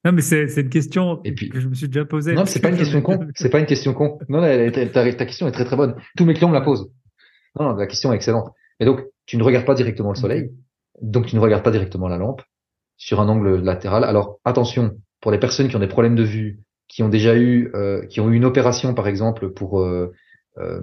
Non, 0.04 0.12
mais 0.12 0.20
c'est 0.20 0.60
une 0.60 0.68
question 0.68 1.22
que 1.22 1.60
je 1.60 1.68
me 1.68 1.74
suis 1.74 1.88
déjà 1.88 2.04
posée. 2.04 2.34
Non, 2.34 2.44
c'est 2.44 2.60
pas 2.60 2.68
une 2.68 2.76
question 2.76 3.00
con. 3.00 3.26
C'est 3.34 3.48
pas 3.48 3.58
une 3.58 3.66
question 3.66 3.94
con. 3.94 4.18
Non, 4.28 4.42
ta, 4.70 4.86
ta, 4.86 5.26
question 5.26 5.48
est 5.48 5.52
très 5.52 5.64
très 5.64 5.76
bonne. 5.76 5.96
Tous 6.18 6.26
mes 6.26 6.34
clients 6.34 6.48
me 6.48 6.54
la 6.54 6.60
posent. 6.60 6.90
Non, 7.58 7.74
la 7.74 7.86
question 7.86 8.12
est 8.12 8.16
excellente. 8.16 8.52
Et 8.78 8.84
donc, 8.84 9.00
tu 9.24 9.36
ne 9.36 9.42
regardes 9.42 9.64
pas 9.64 9.74
directement 9.74 10.10
le 10.10 10.16
soleil, 10.16 10.50
donc 11.02 11.26
tu 11.26 11.36
ne 11.36 11.40
regardes 11.40 11.62
pas 11.62 11.70
directement 11.70 12.08
la 12.08 12.18
lampe 12.18 12.42
sur 12.96 13.20
un 13.20 13.28
angle 13.28 13.56
latéral. 13.56 14.04
Alors 14.04 14.38
attention, 14.44 14.96
pour 15.20 15.30
les 15.30 15.38
personnes 15.38 15.68
qui 15.68 15.76
ont 15.76 15.80
des 15.80 15.86
problèmes 15.86 16.16
de 16.16 16.22
vue, 16.22 16.60
qui 16.88 17.02
ont 17.02 17.08
déjà 17.08 17.36
eu, 17.36 17.70
euh, 17.74 18.06
qui 18.06 18.20
ont 18.20 18.30
eu 18.30 18.36
une 18.36 18.44
opération 18.44 18.94
par 18.94 19.08
exemple 19.08 19.50
pour 19.50 19.80
euh, 19.80 20.12
euh, 20.58 20.80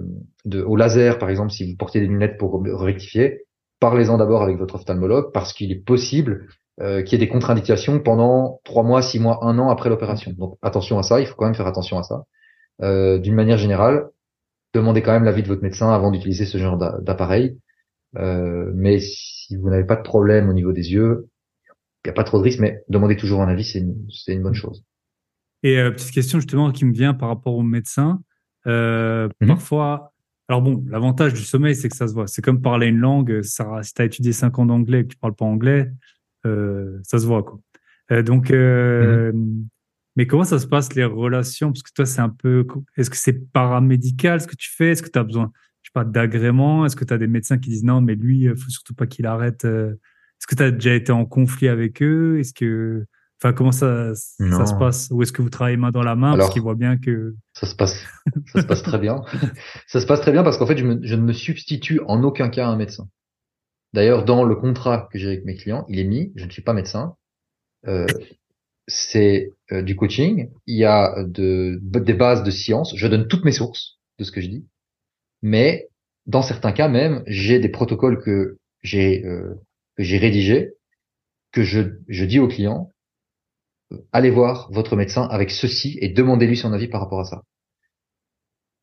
au 0.64 0.76
laser 0.76 1.18
par 1.18 1.30
exemple, 1.30 1.50
si 1.50 1.70
vous 1.70 1.76
portez 1.76 2.00
des 2.00 2.06
lunettes 2.06 2.38
pour 2.38 2.62
rectifier, 2.64 3.44
parlez-en 3.80 4.18
d'abord 4.18 4.42
avec 4.42 4.58
votre 4.58 4.76
ophtalmologue 4.76 5.32
parce 5.32 5.52
qu'il 5.52 5.72
est 5.72 5.84
possible 5.84 6.46
qu'il 6.76 7.12
y 7.12 7.14
ait 7.14 7.18
des 7.18 7.28
contre-indications 7.28 8.00
pendant 8.00 8.60
trois 8.64 8.82
mois, 8.82 9.00
six 9.00 9.20
mois, 9.20 9.38
un 9.42 9.60
an 9.60 9.70
après 9.70 9.88
l'opération. 9.90 10.32
Donc 10.36 10.58
attention 10.60 10.98
à 10.98 11.04
ça, 11.04 11.20
il 11.20 11.26
faut 11.26 11.36
quand 11.36 11.44
même 11.44 11.54
faire 11.54 11.68
attention 11.68 11.98
à 11.98 12.02
ça. 12.02 12.24
D'une 13.20 13.34
manière 13.34 13.58
générale, 13.58 14.08
demandez 14.74 15.00
quand 15.00 15.12
même 15.12 15.22
l'avis 15.22 15.44
de 15.44 15.46
votre 15.46 15.62
médecin 15.62 15.92
avant 15.92 16.10
d'utiliser 16.10 16.46
ce 16.46 16.58
genre 16.58 16.76
d'appareil. 16.76 17.56
Euh, 18.16 18.70
mais 18.74 19.00
si 19.00 19.56
vous 19.56 19.70
n'avez 19.70 19.84
pas 19.84 19.96
de 19.96 20.02
problème 20.02 20.48
au 20.48 20.52
niveau 20.52 20.72
des 20.72 20.92
yeux, 20.92 21.28
il 22.04 22.08
n'y 22.08 22.10
a 22.10 22.14
pas 22.14 22.24
trop 22.24 22.38
de 22.38 22.44
risque, 22.44 22.60
mais 22.60 22.82
demandez 22.88 23.16
toujours 23.16 23.42
un 23.42 23.48
avis, 23.48 23.64
c'est 23.64 23.80
une, 23.80 24.06
une, 24.28 24.42
bonne 24.42 24.54
chose. 24.54 24.84
Et 25.62 25.78
euh, 25.78 25.90
petite 25.90 26.10
question 26.10 26.38
justement 26.38 26.70
qui 26.70 26.84
me 26.84 26.92
vient 26.92 27.14
par 27.14 27.28
rapport 27.28 27.54
au 27.54 27.62
médecin. 27.62 28.20
Euh, 28.66 29.28
mhm. 29.40 29.48
Parfois, 29.48 30.12
alors 30.48 30.60
bon, 30.60 30.84
l'avantage 30.88 31.32
du 31.32 31.40
sommeil, 31.40 31.74
c'est 31.74 31.88
que 31.88 31.96
ça 31.96 32.06
se 32.06 32.12
voit. 32.12 32.26
C'est 32.26 32.42
comme 32.42 32.60
parler 32.60 32.88
une 32.88 32.98
langue. 32.98 33.42
Ça, 33.42 33.82
si 33.82 33.94
tu 33.94 34.02
as 34.02 34.04
étudié 34.04 34.32
cinq 34.32 34.58
ans 34.58 34.66
d'anglais 34.66 35.00
et 35.00 35.02
que 35.04 35.08
tu 35.08 35.16
parles 35.16 35.34
pas 35.34 35.46
anglais, 35.46 35.90
euh, 36.46 36.98
ça 37.02 37.18
se 37.18 37.26
voit 37.26 37.42
quoi. 37.42 37.58
Donc, 38.22 38.50
mhm. 38.50 39.66
mais 40.14 40.26
comment 40.26 40.44
ça 40.44 40.58
se 40.58 40.66
passe 40.66 40.94
les 40.94 41.04
relations? 41.04 41.72
Parce 41.72 41.82
que 41.82 41.90
toi, 41.94 42.04
c'est 42.04 42.20
un 42.20 42.28
peu. 42.28 42.66
Est-ce 42.98 43.08
que 43.08 43.16
c'est 43.16 43.50
paramédical 43.50 44.42
ce 44.42 44.46
que 44.46 44.56
tu 44.56 44.70
fais? 44.70 44.90
Est-ce 44.90 45.02
que 45.02 45.08
tu 45.08 45.18
as 45.18 45.24
besoin, 45.24 45.50
je 45.84 45.90
sais 45.90 45.92
pas, 45.94 46.04
d'agrément? 46.04 46.84
Est-ce 46.84 46.96
que 46.96 47.04
tu 47.04 47.14
as 47.14 47.18
des 47.18 47.28
médecins 47.28 47.58
qui 47.58 47.70
disent 47.70 47.84
non, 47.84 48.00
mais 48.00 48.16
lui, 48.16 48.48
faut 48.48 48.70
surtout 48.70 48.94
pas 48.94 49.06
qu'il 49.06 49.26
arrête 49.26 49.64
est-ce 50.44 50.46
que 50.46 50.56
tu 50.56 50.62
as 50.62 50.70
déjà 50.70 50.94
été 50.94 51.10
en 51.10 51.24
conflit 51.24 51.68
avec 51.68 52.02
eux? 52.02 52.38
Est-ce 52.38 52.52
que, 52.52 53.06
enfin, 53.40 53.54
comment 53.54 53.72
ça, 53.72 54.14
ça 54.14 54.66
se 54.66 54.74
passe? 54.74 55.08
Ou 55.10 55.22
est-ce 55.22 55.32
que 55.32 55.40
vous 55.40 55.48
travaillez 55.48 55.78
main 55.78 55.90
dans 55.90 56.02
la 56.02 56.16
main? 56.16 56.36
Parce 56.36 56.50
qu'ils 56.50 56.60
voient 56.60 56.74
bien 56.74 56.98
que 56.98 57.34
ça 57.54 57.66
se 57.66 57.74
passe, 57.74 58.04
ça 58.52 58.60
se 58.60 58.66
passe 58.66 58.82
très 58.82 58.98
bien. 58.98 59.22
ça 59.86 60.02
se 60.02 60.06
passe 60.06 60.20
très 60.20 60.32
bien 60.32 60.42
parce 60.42 60.58
qu'en 60.58 60.66
fait, 60.66 60.76
je, 60.76 60.84
je, 61.02 61.14
ne 61.14 61.22
me 61.22 61.32
substitue 61.32 62.00
en 62.08 62.22
aucun 62.22 62.50
cas 62.50 62.66
à 62.66 62.68
un 62.68 62.76
médecin. 62.76 63.08
D'ailleurs, 63.94 64.26
dans 64.26 64.44
le 64.44 64.54
contrat 64.54 65.08
que 65.10 65.18
j'ai 65.18 65.28
avec 65.28 65.46
mes 65.46 65.54
clients, 65.54 65.86
il 65.88 65.98
est 65.98 66.04
mis, 66.04 66.32
je 66.36 66.44
ne 66.44 66.50
suis 66.50 66.62
pas 66.62 66.74
médecin. 66.74 67.14
Euh, 67.86 68.06
c'est 68.86 69.50
euh, 69.72 69.80
du 69.80 69.96
coaching. 69.96 70.50
Il 70.66 70.76
y 70.76 70.84
a 70.84 71.24
de, 71.24 71.80
des 71.80 72.12
bases 72.12 72.42
de 72.42 72.50
science. 72.50 72.94
Je 72.96 73.06
donne 73.06 73.28
toutes 73.28 73.46
mes 73.46 73.52
sources 73.52 73.98
de 74.18 74.24
ce 74.24 74.32
que 74.32 74.42
je 74.42 74.48
dis, 74.48 74.66
mais 75.44 75.90
dans 76.24 76.40
certains 76.40 76.72
cas 76.72 76.88
même, 76.88 77.22
j'ai 77.26 77.58
des 77.58 77.68
protocoles 77.68 78.18
que 78.18 78.56
j'ai 78.82 79.24
euh, 79.26 79.60
que 79.94 80.02
j'ai 80.02 80.16
rédigé, 80.16 80.72
que 81.52 81.62
je, 81.62 81.80
je 82.08 82.24
dis 82.24 82.38
au 82.38 82.48
client, 82.48 82.90
allez 84.10 84.30
voir 84.30 84.70
votre 84.72 84.96
médecin 84.96 85.28
avec 85.30 85.50
ceci 85.50 85.98
et 86.00 86.08
demandez-lui 86.08 86.56
son 86.56 86.72
avis 86.72 86.88
par 86.88 87.02
rapport 87.02 87.20
à 87.20 87.26
ça. 87.26 87.42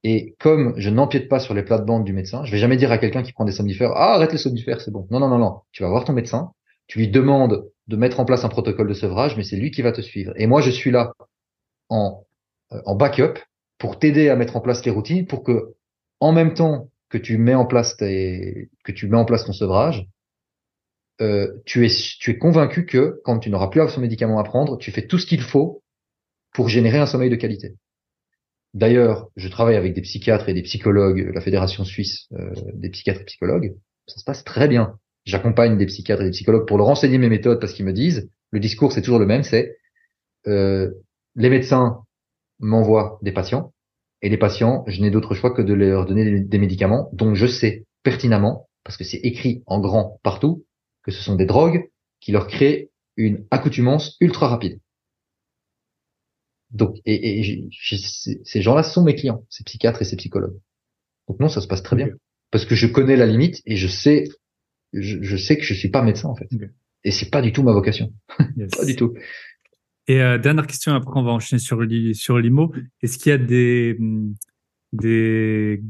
Et 0.03 0.35
comme 0.39 0.75
je 0.77 0.91
n'empiète 0.91 1.29
pas 1.29 1.39
sur 1.39 1.55
les 1.55 1.63
plates-bandes 1.63 2.05
du 2.05 2.13
médecin, 2.13 2.45
je 2.45 2.51
vais 2.51 2.59
jamais 2.59 2.77
dire 2.77 2.91
à 2.91 2.99
quelqu'un 2.99 3.23
qui 3.23 3.33
prend 3.33 3.45
des 3.45 3.51
somnifères, 3.51 3.93
ah, 3.95 4.13
arrête 4.13 4.31
les 4.31 4.37
somnifères, 4.37 4.81
c'est 4.81 4.91
bon. 4.91 5.07
Non, 5.09 5.19
non, 5.19 5.29
non, 5.29 5.39
non. 5.39 5.61
Tu 5.71 5.81
vas 5.81 5.89
voir 5.89 6.05
ton 6.05 6.13
médecin, 6.13 6.51
tu 6.85 6.99
lui 6.99 7.07
demandes 7.07 7.65
de 7.87 7.95
mettre 7.95 8.19
en 8.19 8.25
place 8.25 8.45
un 8.45 8.49
protocole 8.49 8.87
de 8.87 8.93
sevrage, 8.93 9.35
mais 9.35 9.43
c'est 9.43 9.57
lui 9.57 9.71
qui 9.71 9.81
va 9.81 9.91
te 9.91 10.01
suivre. 10.01 10.33
Et 10.35 10.45
moi, 10.45 10.61
je 10.61 10.69
suis 10.69 10.91
là 10.91 11.13
en, 11.89 12.23
euh, 12.71 12.81
en 12.85 12.95
backup 12.95 13.39
pour 13.79 13.97
t'aider 13.97 14.29
à 14.29 14.35
mettre 14.35 14.55
en 14.55 14.61
place 14.61 14.85
les 14.85 14.91
routines 14.91 15.25
pour 15.25 15.43
que, 15.43 15.73
en 16.21 16.31
même 16.31 16.53
temps 16.53 16.89
que 17.09 17.17
tu 17.17 17.37
mets 17.37 17.55
en 17.55 17.65
place 17.65 17.97
tes, 17.97 18.69
que 18.85 18.93
tu 18.93 19.07
mets 19.07 19.17
en 19.17 19.25
place 19.25 19.43
ton 19.43 19.51
sevrage, 19.51 20.07
euh, 21.19 21.51
tu, 21.65 21.85
es, 21.85 21.89
tu 22.19 22.31
es 22.31 22.37
convaincu 22.37 22.85
que 22.85 23.19
quand 23.25 23.39
tu 23.39 23.49
n'auras 23.49 23.67
plus 23.67 23.81
ce 23.89 23.99
médicament 23.99 24.39
à 24.39 24.43
prendre, 24.43 24.77
tu 24.77 24.91
fais 24.91 25.05
tout 25.05 25.17
ce 25.17 25.25
qu'il 25.25 25.41
faut 25.41 25.83
pour 26.53 26.69
générer 26.69 26.99
un 26.99 27.05
sommeil 27.05 27.29
de 27.29 27.35
qualité. 27.35 27.75
D'ailleurs, 28.73 29.29
je 29.35 29.49
travaille 29.49 29.75
avec 29.75 29.93
des 29.93 30.01
psychiatres 30.01 30.47
et 30.47 30.53
des 30.53 30.61
psychologues, 30.61 31.29
la 31.33 31.41
Fédération 31.41 31.83
suisse 31.83 32.27
euh, 32.33 32.53
des 32.73 32.89
psychiatres 32.89 33.21
et 33.21 33.25
psychologues. 33.25 33.75
Ça 34.07 34.17
se 34.17 34.23
passe 34.23 34.43
très 34.43 34.67
bien. 34.67 34.97
J'accompagne 35.25 35.77
des 35.77 35.85
psychiatres 35.87 36.21
et 36.21 36.25
des 36.25 36.31
psychologues 36.31 36.67
pour 36.67 36.77
leur 36.77 36.87
enseigner 36.87 37.17
mes 37.17 37.29
méthodes 37.29 37.59
parce 37.59 37.73
qu'ils 37.73 37.85
me 37.85 37.93
disent, 37.93 38.29
le 38.51 38.59
discours 38.59 38.93
c'est 38.93 39.01
toujours 39.01 39.19
le 39.19 39.25
même, 39.25 39.43
c'est 39.43 39.77
euh, 40.47 40.89
les 41.35 41.49
médecins 41.49 42.03
m'envoient 42.59 43.19
des 43.21 43.31
patients 43.31 43.73
et 44.21 44.29
les 44.29 44.37
patients, 44.37 44.83
je 44.87 45.01
n'ai 45.01 45.11
d'autre 45.11 45.33
choix 45.33 45.51
que 45.51 45.61
de 45.61 45.73
leur 45.73 46.05
donner 46.05 46.41
des 46.41 46.57
médicaments 46.57 47.09
dont 47.13 47.33
je 47.33 47.47
sais 47.47 47.85
pertinemment, 48.03 48.67
parce 48.83 48.97
que 48.97 49.03
c'est 49.03 49.17
écrit 49.17 49.63
en 49.65 49.79
grand 49.79 50.19
partout, 50.23 50.65
que 51.03 51.11
ce 51.11 51.21
sont 51.21 51.35
des 51.35 51.45
drogues 51.45 51.89
qui 52.19 52.31
leur 52.31 52.47
créent 52.47 52.91
une 53.17 53.45
accoutumance 53.51 54.17
ultra 54.19 54.47
rapide. 54.47 54.79
Donc, 56.71 56.97
et, 57.05 57.67
ces 57.81 58.61
gens-là 58.61 58.83
sont 58.83 59.03
mes 59.03 59.15
clients, 59.15 59.43
ces 59.49 59.63
psychiatres 59.63 60.01
et 60.01 60.05
ces 60.05 60.15
psychologues. 60.15 60.57
Donc 61.27 61.39
non, 61.39 61.49
ça 61.49 61.61
se 61.61 61.67
passe 61.67 61.83
très 61.83 61.95
bien 61.95 62.09
parce 62.51 62.65
que 62.65 62.75
je 62.75 62.87
connais 62.87 63.15
la 63.15 63.25
limite 63.25 63.61
et 63.65 63.77
je 63.77 63.87
sais, 63.87 64.25
je, 64.93 65.37
sais 65.37 65.57
que 65.57 65.63
je 65.63 65.73
suis 65.73 65.89
pas 65.89 66.01
médecin 66.01 66.29
en 66.29 66.35
fait. 66.35 66.49
Et 67.03 67.11
c'est 67.11 67.29
pas 67.29 67.41
du 67.41 67.51
tout 67.51 67.63
ma 67.63 67.71
vocation, 67.71 68.13
pas 68.77 68.85
du 68.85 68.95
tout. 68.95 69.13
Et 70.07 70.21
euh, 70.21 70.37
dernière 70.37 70.67
question, 70.67 70.93
après 70.93 71.19
on 71.19 71.23
va 71.23 71.31
enchaîner 71.31 71.59
sur 71.59 71.79
sur 72.13 72.39
l'IMO. 72.39 72.73
Est-ce 73.01 73.17
qu'il 73.17 73.29
y 73.29 73.33
a 73.33 73.37
des 73.37 73.97
des 74.93 75.83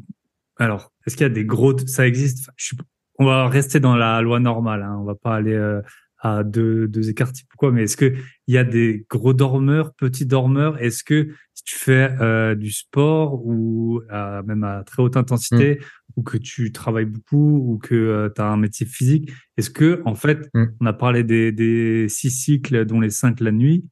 alors 0.58 0.92
est-ce 1.06 1.16
qu'il 1.16 1.24
y 1.24 1.30
a 1.30 1.34
des 1.34 1.46
gros 1.46 1.78
ça 1.88 2.08
existe? 2.08 2.50
Je 2.56 2.76
on 3.20 3.26
va 3.26 3.48
rester 3.48 3.80
dans 3.80 3.96
la 3.96 4.22
loi 4.22 4.40
normale. 4.40 4.82
Hein. 4.82 4.98
On 5.00 5.04
va 5.04 5.16
pas 5.16 5.36
aller 5.36 5.54
euh, 5.54 5.82
à 6.20 6.44
deux, 6.44 6.88
deux 6.88 7.10
écarts 7.10 7.32
pourquoi 7.50 7.72
mais 7.72 7.84
est-ce 7.84 7.98
que 7.98 8.14
il 8.48 8.56
y 8.56 8.58
a 8.58 8.64
des 8.64 9.06
gros 9.10 9.34
dormeurs, 9.34 9.94
petits 9.94 10.26
dormeurs? 10.26 10.82
Est-ce 10.82 11.04
que 11.04 11.30
si 11.54 11.64
tu 11.64 11.76
fais 11.76 12.16
euh, 12.20 12.56
du 12.56 12.72
sport 12.72 13.46
ou 13.46 14.02
même 14.46 14.64
à 14.64 14.84
très 14.84 15.04
haute 15.04 15.18
intensité 15.18 15.76
mm. 15.76 15.84
ou 16.16 16.24
que 16.24 16.38
tu 16.38 16.72
travailles 16.72 17.06
beaucoup 17.06 17.58
ou 17.72 17.78
que 17.78 17.96
euh, 17.96 18.30
tu 18.34 18.42
as 18.42 18.48
un 18.48 18.58
métier 18.58 18.86
physique, 18.86 19.32
est-ce 19.58 19.70
que 19.70 20.02
en 20.06 20.16
fait, 20.16 20.50
mm. 20.54 20.66
on 20.80 20.86
a 20.86 20.94
parlé 20.94 21.24
des, 21.24 21.52
des, 21.52 22.08
six 22.10 22.32
cycles 22.32 22.86
dont 22.86 23.00
les 23.00 23.10
cinq 23.10 23.40
la 23.40 23.52
nuit. 23.52 23.86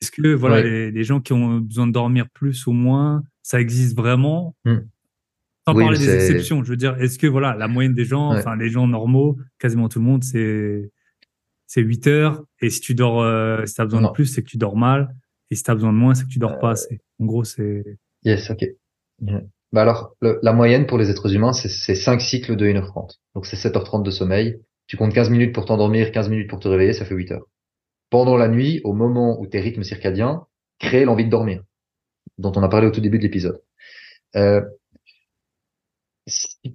Est-ce 0.00 0.10
que 0.10 0.34
voilà 0.34 0.62
les, 0.62 1.04
gens 1.04 1.20
qui 1.20 1.32
ont 1.32 1.58
besoin 1.58 1.86
de 1.86 1.92
dormir 1.92 2.28
plus 2.32 2.66
ou 2.66 2.72
moins, 2.72 3.22
ça 3.42 3.60
existe 3.60 3.96
vraiment? 3.96 4.54
Mm. 4.64 4.76
Sans 5.66 5.74
parler 5.74 5.98
des 5.98 6.14
exceptions, 6.14 6.64
je 6.64 6.70
veux 6.70 6.76
dire, 6.76 6.96
est-ce 7.00 7.18
que 7.18 7.26
voilà, 7.26 7.54
la 7.54 7.68
moyenne 7.68 7.94
des 7.94 8.04
gens, 8.04 8.32
enfin 8.32 8.56
les 8.56 8.70
gens 8.70 8.86
normaux, 8.86 9.36
quasiment 9.58 9.88
tout 9.88 9.98
le 9.98 10.04
monde, 10.06 10.24
c'est 10.24 10.90
c'est 11.68 11.82
8 11.82 12.06
heures. 12.06 12.44
Et 12.60 12.70
si 12.70 12.80
tu 12.80 12.94
dors, 12.94 13.22
euh, 13.22 13.64
si 13.66 13.74
t'as 13.74 13.84
besoin 13.84 14.02
de 14.02 14.08
plus, 14.08 14.26
c'est 14.26 14.42
que 14.42 14.48
tu 14.48 14.56
dors 14.56 14.76
mal. 14.76 15.14
Et 15.50 15.54
si 15.54 15.62
t'as 15.62 15.74
besoin 15.74 15.92
de 15.92 15.98
moins, 15.98 16.14
c'est 16.14 16.24
que 16.24 16.30
tu 16.30 16.38
dors 16.38 16.58
pas 16.58 16.70
assez. 16.70 17.00
En 17.20 17.26
gros, 17.26 17.44
c'est. 17.44 17.84
Yes, 18.24 18.50
ok. 18.50 18.64
Bah 19.70 19.82
alors, 19.82 20.16
la 20.20 20.52
moyenne 20.52 20.86
pour 20.86 20.96
les 20.96 21.10
êtres 21.10 21.34
humains, 21.34 21.52
c'est 21.52 21.94
5 21.94 22.20
cycles 22.20 22.56
de 22.56 22.66
1h30. 22.66 23.18
Donc 23.34 23.46
c'est 23.46 23.56
7h30 23.56 24.02
de 24.02 24.10
sommeil. 24.10 24.58
Tu 24.86 24.96
comptes 24.96 25.12
15 25.12 25.28
minutes 25.28 25.54
pour 25.54 25.66
t'endormir, 25.66 26.10
15 26.10 26.30
minutes 26.30 26.48
pour 26.48 26.58
te 26.58 26.68
réveiller, 26.68 26.94
ça 26.94 27.04
fait 27.04 27.14
8 27.14 27.32
heures. 27.32 27.46
Pendant 28.10 28.36
la 28.36 28.48
nuit, 28.48 28.80
au 28.84 28.92
moment 28.92 29.38
où 29.40 29.46
tes 29.46 29.60
rythmes 29.60 29.82
circadiens 29.82 30.46
créent 30.78 31.04
l'envie 31.04 31.24
de 31.24 31.30
dormir, 31.30 31.62
dont 32.38 32.52
on 32.56 32.62
a 32.62 32.68
parlé 32.68 32.86
au 32.86 32.90
tout 32.90 33.00
début 33.00 33.18
de 33.18 33.24
l'épisode. 33.24 33.62
Euh, 34.36 34.62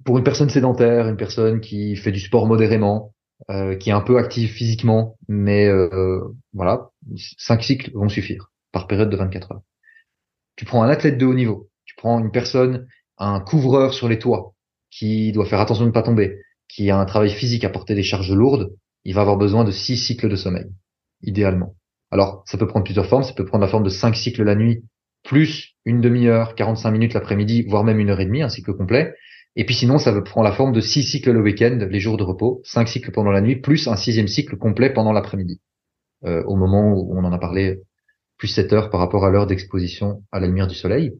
pour 0.04 0.18
une 0.18 0.24
personne 0.24 0.50
sédentaire, 0.50 1.08
une 1.08 1.16
personne 1.16 1.60
qui 1.60 1.96
fait 1.96 2.12
du 2.12 2.20
sport 2.20 2.46
modérément, 2.46 3.14
euh, 3.50 3.76
qui 3.76 3.90
est 3.90 3.92
un 3.92 4.00
peu 4.00 4.18
active 4.18 4.50
physiquement, 4.50 5.16
mais 5.28 5.66
euh, 5.66 6.20
voilà, 6.52 6.90
cinq 7.38 7.62
cycles 7.62 7.90
vont 7.94 8.08
suffire 8.08 8.50
par 8.72 8.86
période 8.86 9.10
de 9.10 9.16
24 9.16 9.52
heures. 9.52 9.62
Tu 10.56 10.64
prends 10.64 10.82
un 10.82 10.88
athlète 10.88 11.18
de 11.18 11.26
haut 11.26 11.34
niveau, 11.34 11.68
tu 11.84 11.94
prends 11.96 12.18
une 12.20 12.30
personne, 12.30 12.86
un 13.18 13.40
couvreur 13.40 13.92
sur 13.92 14.08
les 14.08 14.18
toits, 14.18 14.54
qui 14.90 15.32
doit 15.32 15.46
faire 15.46 15.60
attention 15.60 15.84
de 15.84 15.88
ne 15.88 15.94
pas 15.94 16.02
tomber, 16.02 16.40
qui 16.68 16.90
a 16.90 16.98
un 16.98 17.04
travail 17.04 17.30
physique 17.30 17.64
à 17.64 17.70
porter 17.70 17.94
des 17.94 18.02
charges 18.02 18.32
lourdes, 18.32 18.74
il 19.04 19.14
va 19.14 19.20
avoir 19.20 19.36
besoin 19.36 19.64
de 19.64 19.70
six 19.70 19.96
cycles 19.96 20.28
de 20.28 20.36
sommeil, 20.36 20.66
idéalement. 21.26 21.76
Alors, 22.10 22.42
ça 22.46 22.58
peut 22.58 22.66
prendre 22.66 22.84
plusieurs 22.84 23.06
formes, 23.06 23.24
ça 23.24 23.32
peut 23.32 23.44
prendre 23.44 23.64
la 23.64 23.70
forme 23.70 23.82
de 23.82 23.88
cinq 23.88 24.14
cycles 24.14 24.44
la 24.44 24.54
nuit, 24.54 24.84
plus 25.24 25.74
une 25.84 26.00
demi-heure, 26.00 26.54
45 26.54 26.90
minutes 26.90 27.14
l'après-midi, 27.14 27.62
voire 27.68 27.84
même 27.84 27.98
une 27.98 28.10
heure 28.10 28.20
et 28.20 28.26
demie, 28.26 28.42
un 28.42 28.48
cycle 28.48 28.74
complet. 28.74 29.14
Et 29.56 29.64
puis 29.64 29.74
sinon, 29.74 29.98
ça 29.98 30.12
prend 30.22 30.42
la 30.42 30.52
forme 30.52 30.72
de 30.72 30.80
six 30.80 31.02
cycles 31.02 31.32
le 31.32 31.40
week-end, 31.40 31.78
les 31.88 32.00
jours 32.00 32.16
de 32.16 32.24
repos, 32.24 32.60
cinq 32.64 32.88
cycles 32.88 33.12
pendant 33.12 33.30
la 33.30 33.40
nuit, 33.40 33.56
plus 33.56 33.88
un 33.88 33.96
sixième 33.96 34.28
cycle 34.28 34.56
complet 34.56 34.90
pendant 34.90 35.12
l'après-midi, 35.12 35.60
euh, 36.24 36.42
au 36.44 36.56
moment 36.56 36.92
où 36.92 37.16
on 37.16 37.24
en 37.24 37.32
a 37.32 37.38
parlé 37.38 37.80
plus 38.36 38.48
7 38.48 38.72
heures 38.72 38.90
par 38.90 39.00
rapport 39.00 39.24
à 39.24 39.30
l'heure 39.30 39.46
d'exposition 39.46 40.22
à 40.32 40.40
la 40.40 40.48
lumière 40.48 40.66
du 40.66 40.74
soleil. 40.74 41.12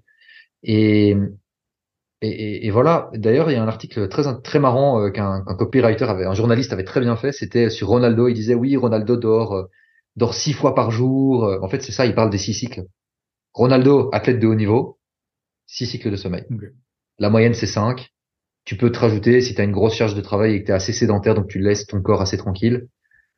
Et, 0.62 1.16
et, 2.22 2.66
et 2.66 2.70
voilà. 2.70 3.10
D'ailleurs, 3.14 3.50
il 3.50 3.54
y 3.54 3.56
a 3.56 3.62
un 3.62 3.68
article 3.68 4.08
très 4.08 4.22
très 4.42 4.58
marrant 4.58 5.00
euh, 5.00 5.10
qu'un 5.10 5.42
copywriter 5.56 6.04
avait, 6.04 6.24
un 6.24 6.34
journaliste 6.34 6.72
avait 6.72 6.84
très 6.84 7.00
bien 7.00 7.16
fait. 7.16 7.32
C'était 7.32 7.70
sur 7.70 7.88
Ronaldo. 7.88 8.28
Il 8.28 8.34
disait 8.34 8.54
oui, 8.54 8.76
Ronaldo 8.76 9.16
dort 9.16 9.54
euh, 9.54 9.64
dort 10.16 10.34
six 10.34 10.52
fois 10.52 10.74
par 10.74 10.90
jour. 10.90 11.58
En 11.62 11.68
fait, 11.68 11.82
c'est 11.82 11.92
ça. 11.92 12.06
Il 12.06 12.14
parle 12.14 12.30
des 12.30 12.38
six 12.38 12.54
cycles. 12.54 12.84
Ronaldo, 13.52 14.10
athlète 14.12 14.40
de 14.40 14.46
haut 14.46 14.54
niveau, 14.54 14.98
six 15.66 15.86
cycles 15.86 16.10
de 16.10 16.16
sommeil. 16.16 16.44
La 17.18 17.30
moyenne, 17.30 17.54
c'est 17.54 17.66
5. 17.66 18.10
Tu 18.64 18.76
peux 18.76 18.90
te 18.90 18.98
rajouter, 18.98 19.40
si 19.40 19.54
tu 19.54 19.60
as 19.60 19.64
une 19.64 19.72
grosse 19.72 19.94
charge 19.94 20.14
de 20.14 20.20
travail 20.20 20.54
et 20.54 20.60
que 20.60 20.66
tu 20.66 20.72
es 20.72 20.74
assez 20.74 20.92
sédentaire, 20.92 21.34
donc 21.34 21.48
tu 21.48 21.58
laisses 21.60 21.86
ton 21.86 22.00
corps 22.00 22.22
assez 22.22 22.36
tranquille, 22.36 22.88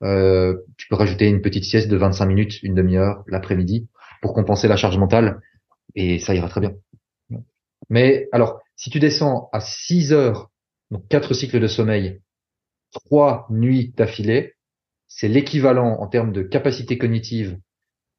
euh, 0.03 0.57
tu 0.77 0.89
peux 0.89 0.95
rajouter 0.95 1.29
une 1.29 1.43
petite 1.43 1.65
sieste 1.65 1.89
de 1.89 1.97
25 1.97 2.27
minutes, 2.27 2.63
une 2.63 2.75
demi-heure 2.75 3.25
l'après-midi 3.27 3.89
pour 4.23 4.35
compenser 4.35 4.69
la 4.69 4.77
charge 4.77 4.99
mentale 4.99 5.41
et 5.95 6.19
ça 6.19 6.35
ira 6.35 6.49
très 6.49 6.61
bien. 6.61 6.73
Mais 7.89 8.29
alors, 8.33 8.61
si 8.77 8.91
tu 8.91 8.99
descends 8.99 9.49
à 9.53 9.61
6 9.61 10.13
heures, 10.13 10.51
donc 10.91 11.07
4 11.09 11.35
cycles 11.35 11.61
de 11.61 11.67
sommeil, 11.67 12.21
3 12.93 13.47
nuits 13.51 13.93
d'affilée, 13.97 14.55
c'est 15.17 15.29
l'équivalent 15.29 15.99
en 15.99 16.07
termes 16.09 16.31
de 16.31 16.43
capacité 16.43 16.99
cognitive, 16.99 17.59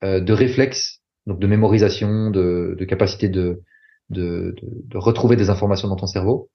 euh, 0.04 0.20
de 0.20 0.34
réflexe, 0.34 1.04
donc 1.28 1.38
de 1.38 1.46
mémorisation, 1.46 2.32
de, 2.32 2.76
de 2.76 2.86
capacité 2.86 3.30
de, 3.30 3.62
de, 4.10 4.56
de, 4.62 4.98
retrouver 4.98 5.36
des 5.36 5.52
informations 5.52 5.90
dans 5.90 5.96
ton 5.96 6.08
cerveau, 6.08 6.50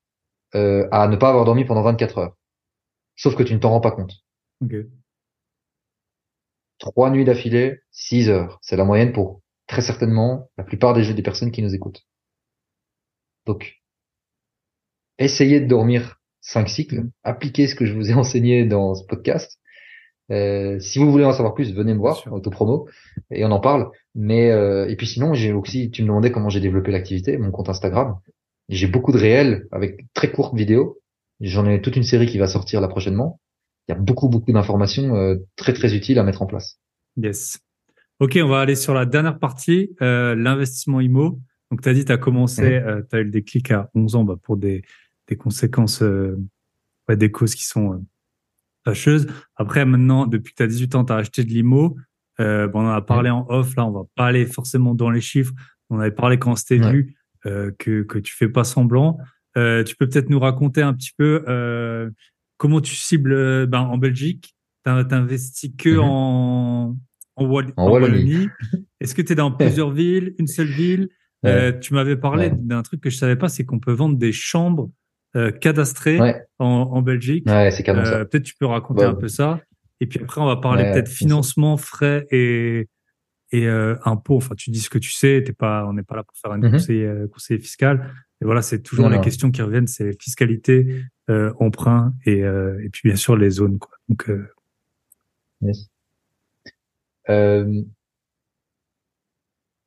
euh, 0.56 0.88
à 0.90 1.06
ne 1.06 1.14
pas 1.14 1.28
avoir 1.28 1.44
dormi 1.44 1.64
pendant 1.64 1.82
24 1.82 2.18
heures. 2.18 2.36
Sauf 3.14 3.36
que 3.36 3.44
tu 3.44 3.54
ne 3.54 3.60
t'en 3.60 3.70
rends 3.70 3.80
pas 3.80 3.92
compte. 3.92 4.14
Okay. 4.64 4.88
Trois 6.78 7.10
nuits 7.10 7.24
d'affilée, 7.24 7.78
6 7.92 8.28
heures. 8.28 8.58
C'est 8.62 8.76
la 8.76 8.84
moyenne 8.84 9.12
pour 9.12 9.42
très 9.68 9.80
certainement 9.80 10.50
la 10.58 10.64
plupart 10.64 10.92
des, 10.92 11.14
des 11.14 11.22
personnes 11.22 11.52
qui 11.52 11.62
nous 11.62 11.72
écoutent. 11.72 12.02
Donc, 13.46 13.80
essayez 15.18 15.60
de 15.60 15.66
dormir 15.66 16.20
cinq 16.40 16.68
cycles, 16.68 17.04
appliquez 17.22 17.68
ce 17.68 17.76
que 17.76 17.86
je 17.86 17.94
vous 17.94 18.10
ai 18.10 18.14
enseigné 18.24 18.66
dans 18.66 18.96
ce 18.96 19.04
podcast. 19.04 19.61
Euh, 20.30 20.78
si 20.78 20.98
vous 20.98 21.10
voulez 21.10 21.24
en 21.24 21.32
savoir 21.32 21.54
plus, 21.54 21.74
venez 21.74 21.94
me 21.94 21.98
voir, 21.98 22.22
autopromo, 22.30 22.88
et 23.30 23.44
on 23.44 23.50
en 23.50 23.60
parle. 23.60 23.90
Mais 24.14 24.50
euh, 24.50 24.88
et 24.88 24.96
puis 24.96 25.06
sinon, 25.06 25.34
j'ai 25.34 25.52
aussi, 25.52 25.90
tu 25.90 26.02
me 26.02 26.08
demandais 26.08 26.30
comment 26.30 26.48
j'ai 26.48 26.60
développé 26.60 26.92
l'activité, 26.92 27.36
mon 27.38 27.50
compte 27.50 27.68
Instagram. 27.68 28.16
J'ai 28.68 28.86
beaucoup 28.86 29.12
de 29.12 29.18
réels 29.18 29.66
avec 29.72 30.06
très 30.14 30.30
courtes 30.30 30.54
vidéos. 30.54 31.00
J'en 31.40 31.68
ai 31.68 31.80
toute 31.80 31.96
une 31.96 32.04
série 32.04 32.26
qui 32.26 32.38
va 32.38 32.46
sortir 32.46 32.80
là 32.80 32.88
prochainement. 32.88 33.40
Il 33.88 33.92
y 33.92 33.94
a 33.96 33.98
beaucoup 33.98 34.28
beaucoup 34.28 34.52
d'informations 34.52 35.16
euh, 35.16 35.36
très 35.56 35.72
très 35.72 35.94
utiles 35.94 36.18
à 36.18 36.22
mettre 36.22 36.42
en 36.42 36.46
place. 36.46 36.78
Yes. 37.16 37.58
Ok, 38.20 38.38
on 38.40 38.48
va 38.48 38.60
aller 38.60 38.76
sur 38.76 38.94
la 38.94 39.04
dernière 39.04 39.38
partie, 39.38 39.90
euh, 40.00 40.36
l'investissement 40.36 41.00
IMO. 41.00 41.40
Donc, 41.70 41.82
tu 41.82 41.88
as 41.88 41.94
dit, 41.94 42.04
tu 42.04 42.12
as 42.12 42.18
commencé, 42.18 42.80
mmh. 42.80 43.06
tu 43.10 43.16
as 43.16 43.18
eu 43.20 43.24
le 43.24 43.30
déclic 43.30 43.70
à 43.72 43.90
11 43.94 44.14
ans 44.14 44.24
bah, 44.24 44.36
pour 44.40 44.56
des, 44.56 44.82
des 45.26 45.36
conséquences, 45.36 46.02
ouais, 46.02 47.16
des 47.16 47.32
causes 47.32 47.54
qui 47.54 47.64
sont 47.64 48.04
fâcheuse. 48.84 49.26
Après, 49.56 49.84
maintenant, 49.84 50.26
depuis 50.26 50.52
que 50.52 50.56
tu 50.56 50.62
as 50.62 50.66
18 50.66 50.94
ans, 50.94 51.04
tu 51.04 51.12
as 51.12 51.16
acheté 51.16 51.44
de 51.44 51.50
l'IMO. 51.50 51.96
Euh, 52.40 52.66
bon, 52.66 52.80
on 52.80 52.88
en 52.88 52.92
a 52.92 53.02
parlé 53.02 53.30
en 53.30 53.46
off, 53.48 53.76
là, 53.76 53.86
on 53.86 53.92
va 53.92 54.02
pas 54.16 54.26
aller 54.26 54.46
forcément 54.46 54.94
dans 54.94 55.10
les 55.10 55.20
chiffres. 55.20 55.52
On 55.90 56.00
avait 56.00 56.10
parlé 56.10 56.38
quand 56.38 56.56
c'était 56.56 56.78
vu 56.78 57.14
euh, 57.46 57.70
que, 57.78 58.02
que 58.02 58.18
tu 58.18 58.34
fais 58.34 58.48
pas 58.48 58.64
semblant. 58.64 59.18
Euh, 59.56 59.84
tu 59.84 59.96
peux 59.96 60.08
peut-être 60.08 60.30
nous 60.30 60.40
raconter 60.40 60.80
un 60.82 60.94
petit 60.94 61.12
peu 61.16 61.44
euh, 61.46 62.10
comment 62.56 62.80
tu 62.80 62.94
cibles 62.94 63.32
euh, 63.32 63.66
ben, 63.66 63.80
en 63.80 63.98
Belgique? 63.98 64.54
Tu 64.84 64.90
investi 64.90 65.76
que 65.76 65.90
mhm. 65.90 66.00
en, 66.00 66.96
en, 67.36 67.46
Wallonie. 67.46 68.48
Est-ce 69.00 69.14
que 69.14 69.22
tu 69.22 69.32
es 69.32 69.36
dans 69.36 69.52
plusieurs 69.56 69.90
villes, 69.90 70.34
une 70.38 70.46
seule 70.46 70.68
ville? 70.68 71.08
Euh, 71.44 71.72
Tu 71.72 71.92
m'avais 71.94 72.16
parlé 72.16 72.50
d'un 72.54 72.82
truc 72.82 73.00
que 73.00 73.10
je 73.10 73.16
savais 73.16 73.36
pas, 73.36 73.48
c'est 73.48 73.64
qu'on 73.64 73.80
peut 73.80 73.92
vendre 73.92 74.16
des 74.16 74.32
chambres 74.32 74.90
euh, 75.36 75.50
cadastré 75.50 76.18
en, 76.58 76.66
en, 76.66 77.02
Belgique. 77.02 77.48
Ouais, 77.48 77.70
c'est 77.70 77.88
euh, 77.88 78.24
Peut-être 78.24 78.42
tu 78.42 78.54
peux 78.54 78.66
raconter 78.66 79.04
un 79.04 79.14
peu 79.14 79.28
ça. 79.28 79.60
Et 80.00 80.06
puis 80.06 80.20
après, 80.22 80.40
on 80.40 80.46
va 80.46 80.56
parler 80.56 80.84
peut-être 80.84 81.08
financement, 81.08 81.76
frais 81.76 82.26
et 82.30 82.88
et 83.52 83.66
euh, 83.66 83.96
impôts. 84.04 84.36
Enfin, 84.36 84.54
tu 84.56 84.70
dis 84.70 84.80
ce 84.80 84.90
que 84.90 84.98
tu 84.98 85.12
sais. 85.12 85.42
T'es 85.44 85.52
pas, 85.52 85.86
on 85.86 85.92
n'est 85.92 86.02
pas 86.02 86.16
là 86.16 86.24
pour 86.24 86.36
faire 86.36 86.52
un 86.52 86.58
mm 86.58 86.72
conseiller, 86.72 87.06
euh, 87.06 87.28
conseiller 87.28 87.60
fiscal. 87.60 88.12
Et 88.40 88.44
voilà, 88.44 88.62
c'est 88.62 88.82
toujours 88.82 89.08
les 89.08 89.20
questions 89.20 89.50
qui 89.50 89.62
reviennent. 89.62 89.86
C'est 89.86 90.20
fiscalité, 90.20 91.04
euh, 91.30 91.52
emprunt 91.60 92.12
et 92.26 92.38
et 92.40 92.88
puis 92.92 93.08
bien 93.08 93.16
sûr 93.16 93.36
les 93.36 93.50
zones. 93.50 93.78
Quoi. 93.78 93.94
Donc. 94.08 94.28
Yes. 95.60 95.88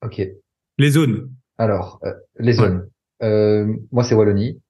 ok. 0.01 0.22
Les 0.77 0.89
zones. 0.91 1.30
Alors, 1.57 2.01
les 2.39 2.53
zones. 2.53 2.89
moi, 3.19 4.03
c'est 4.03 4.15
Wallonie. 4.15 4.61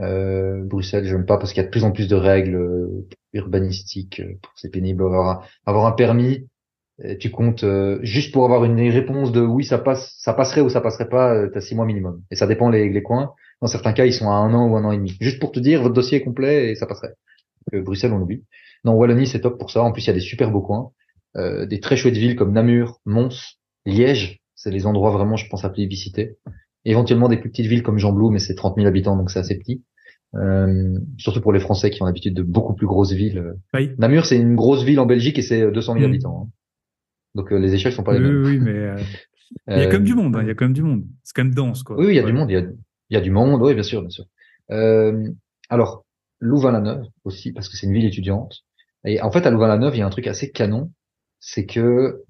Euh, 0.00 0.62
Bruxelles, 0.64 1.06
j'aime 1.06 1.26
pas 1.26 1.38
parce 1.38 1.52
qu'il 1.52 1.62
y 1.62 1.64
a 1.64 1.66
de 1.66 1.70
plus 1.70 1.84
en 1.84 1.92
plus 1.92 2.08
de 2.08 2.16
règles 2.16 2.56
euh, 2.56 3.06
urbanistiques. 3.32 4.20
Euh, 4.20 4.34
c'est 4.56 4.70
pénible. 4.70 5.02
Avoir, 5.04 5.46
avoir 5.66 5.86
un 5.86 5.92
permis, 5.92 6.48
tu 7.18 7.32
comptes 7.32 7.64
juste 8.02 8.32
pour 8.32 8.44
avoir 8.44 8.64
une 8.64 8.78
réponse 8.88 9.32
de 9.32 9.40
oui, 9.40 9.64
ça 9.64 9.78
passe, 9.78 10.14
ça 10.18 10.32
passerait 10.32 10.60
ou 10.60 10.68
ça 10.68 10.80
passerait 10.80 11.08
pas. 11.08 11.48
T'as 11.48 11.60
six 11.60 11.74
mois 11.74 11.86
minimum. 11.86 12.22
Et 12.30 12.36
ça 12.36 12.46
dépend 12.46 12.70
les, 12.70 12.88
les 12.88 13.02
coins. 13.02 13.34
Dans 13.60 13.66
certains 13.66 13.92
cas, 13.92 14.06
ils 14.06 14.12
sont 14.12 14.30
à 14.30 14.34
un 14.34 14.54
an 14.54 14.68
ou 14.68 14.76
un 14.76 14.84
an 14.84 14.92
et 14.92 14.96
demi. 14.96 15.16
Juste 15.20 15.40
pour 15.40 15.50
te 15.50 15.58
dire, 15.58 15.82
votre 15.82 15.94
dossier 15.94 16.18
est 16.18 16.22
complet 16.22 16.70
et 16.70 16.74
ça 16.76 16.86
passerait. 16.86 17.14
Bruxelles, 17.72 18.12
on 18.12 18.20
oublie. 18.20 18.44
Non, 18.84 18.92
Wallonie, 18.92 19.26
c'est 19.26 19.40
top 19.40 19.58
pour 19.58 19.72
ça. 19.72 19.82
En 19.82 19.90
plus, 19.90 20.04
il 20.04 20.06
y 20.06 20.10
a 20.10 20.12
des 20.12 20.20
super 20.20 20.52
beaux 20.52 20.60
coins, 20.60 20.92
des 21.36 21.80
très 21.80 21.96
chouettes 21.96 22.16
villes 22.16 22.36
comme 22.36 22.52
Namur, 22.52 23.00
Mons, 23.06 23.58
Liège. 23.86 24.40
C'est 24.54 24.70
les 24.70 24.86
endroits 24.86 25.10
vraiment, 25.10 25.36
je 25.36 25.48
pense, 25.48 25.64
à 25.64 25.70
plébisciter 25.70 26.36
éventuellement 26.84 27.28
des 27.28 27.36
plus 27.36 27.50
petites 27.50 27.66
villes 27.66 27.82
comme 27.82 27.98
Jamblou, 27.98 28.30
mais 28.30 28.38
c'est 28.38 28.54
30 28.54 28.76
000 28.76 28.86
habitants, 28.86 29.16
donc 29.16 29.30
c'est 29.30 29.38
assez 29.38 29.58
petit. 29.58 29.82
Euh, 30.34 30.98
surtout 31.16 31.40
pour 31.40 31.52
les 31.52 31.60
Français 31.60 31.90
qui 31.90 32.02
ont 32.02 32.06
l'habitude 32.06 32.34
de 32.34 32.42
beaucoup 32.42 32.74
plus 32.74 32.86
grosses 32.86 33.12
villes. 33.12 33.54
Namur, 33.98 34.26
c'est 34.26 34.36
une 34.36 34.56
grosse 34.56 34.82
ville 34.82 34.98
en 34.98 35.06
Belgique 35.06 35.38
et 35.38 35.42
c'est 35.42 35.70
200 35.70 35.92
000 35.94 36.04
mm. 36.04 36.08
habitants. 36.08 36.42
Hein. 36.42 36.50
Donc 37.36 37.52
euh, 37.52 37.56
les 37.56 37.74
échelles 37.74 37.92
sont 37.92 38.02
pas 38.02 38.14
les 38.14 38.20
mêmes. 38.20 38.44
Oui, 38.44 38.58
mais 38.58 38.72
euh, 38.72 38.96
il 39.68 39.78
y 39.78 39.82
a 39.82 39.86
quand 39.86 39.92
même 39.92 40.04
du 40.04 40.14
monde. 40.14 40.36
Hein, 40.36 40.40
il 40.42 40.48
y 40.48 40.50
a 40.50 40.54
quand 40.54 40.64
même 40.64 40.74
du 40.74 40.82
monde. 40.82 41.04
C'est 41.22 41.34
quand 41.34 41.44
même 41.44 41.54
dense, 41.54 41.82
quoi. 41.82 41.96
Oui, 41.96 42.08
il 42.08 42.14
y 42.14 42.18
a 42.18 42.24
du 42.24 42.32
monde. 42.32 42.50
Il 42.50 42.54
y 42.54 42.56
a, 42.56 42.60
il 42.62 43.14
y 43.14 43.16
a 43.16 43.20
du 43.20 43.30
monde. 43.30 43.62
Oui, 43.62 43.74
bien 43.74 43.82
sûr, 43.82 44.00
bien 44.00 44.10
sûr. 44.10 44.24
alors 45.68 46.04
Louvain-la-Neuve 46.40 47.06
aussi, 47.24 47.52
parce 47.52 47.68
que 47.68 47.76
c'est 47.76 47.86
une 47.86 47.94
ville 47.94 48.04
étudiante. 48.04 48.64
Et 49.04 49.20
en 49.22 49.30
fait, 49.30 49.46
à 49.46 49.50
Louvain-la-Neuve, 49.50 49.94
il 49.96 49.98
y 49.98 50.02
a 50.02 50.06
un 50.06 50.10
truc 50.10 50.26
assez 50.26 50.50
canon, 50.50 50.92
c'est 51.40 51.66
que 51.66 52.22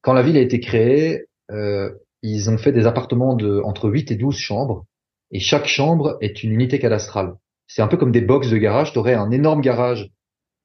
quand 0.00 0.12
la 0.12 0.22
ville 0.22 0.36
a 0.36 0.40
été 0.40 0.60
créée, 0.60 1.26
euh, 1.50 1.90
ils 2.24 2.48
ont 2.48 2.56
fait 2.56 2.72
des 2.72 2.86
appartements 2.86 3.34
de 3.34 3.60
entre 3.64 3.90
8 3.90 4.10
et 4.10 4.16
12 4.16 4.36
chambres, 4.36 4.86
et 5.30 5.40
chaque 5.40 5.66
chambre 5.66 6.16
est 6.22 6.42
une 6.42 6.52
unité 6.52 6.78
cadastrale. 6.78 7.34
C'est 7.66 7.82
un 7.82 7.86
peu 7.86 7.98
comme 7.98 8.12
des 8.12 8.22
box 8.22 8.48
de 8.50 8.56
garage. 8.56 8.92
Tu 8.92 8.98
aurais 8.98 9.14
un 9.14 9.30
énorme 9.30 9.60
garage, 9.60 10.10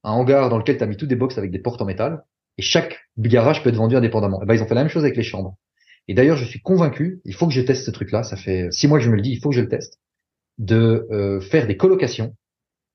un 0.04 0.12
hangar 0.12 0.50
dans 0.50 0.58
lequel 0.58 0.78
tu 0.78 0.84
as 0.84 0.88
mis 0.88 0.96
toutes 0.96 1.10
des 1.10 1.16
box 1.16 1.38
avec 1.38 1.52
des 1.52 1.60
portes 1.60 1.82
en 1.82 1.86
métal, 1.86 2.24
et 2.58 2.62
chaque 2.62 3.00
garage 3.18 3.62
peut 3.62 3.70
être 3.70 3.76
vendu 3.76 3.98
indépendamment. 3.98 4.42
Et 4.42 4.46
ben, 4.46 4.54
ils 4.54 4.64
ont 4.64 4.68
fait 4.68 4.76
la 4.76 4.84
même 4.84 4.90
chose 4.90 5.04
avec 5.04 5.18
les 5.18 5.24
chambres. 5.24 5.58
Et 6.08 6.14
d'ailleurs, 6.14 6.38
je 6.38 6.46
suis 6.46 6.62
convaincu, 6.62 7.22
il 7.26 7.34
faut 7.34 7.46
que 7.46 7.54
je 7.54 7.62
teste 7.62 7.86
ce 7.86 7.92
truc-là, 7.92 8.24
ça 8.24 8.38
fait 8.38 8.72
six 8.72 8.88
mois 8.88 8.98
que 8.98 9.04
je 9.04 9.10
me 9.10 9.16
le 9.16 9.22
dis, 9.22 9.32
il 9.32 9.40
faut 9.42 9.50
que 9.50 9.56
je 9.56 9.62
le 9.62 9.70
teste, 9.70 10.00
de 10.58 11.08
euh, 11.12 11.42
faire 11.42 11.68
des 11.68 11.76
colocations 11.76 12.36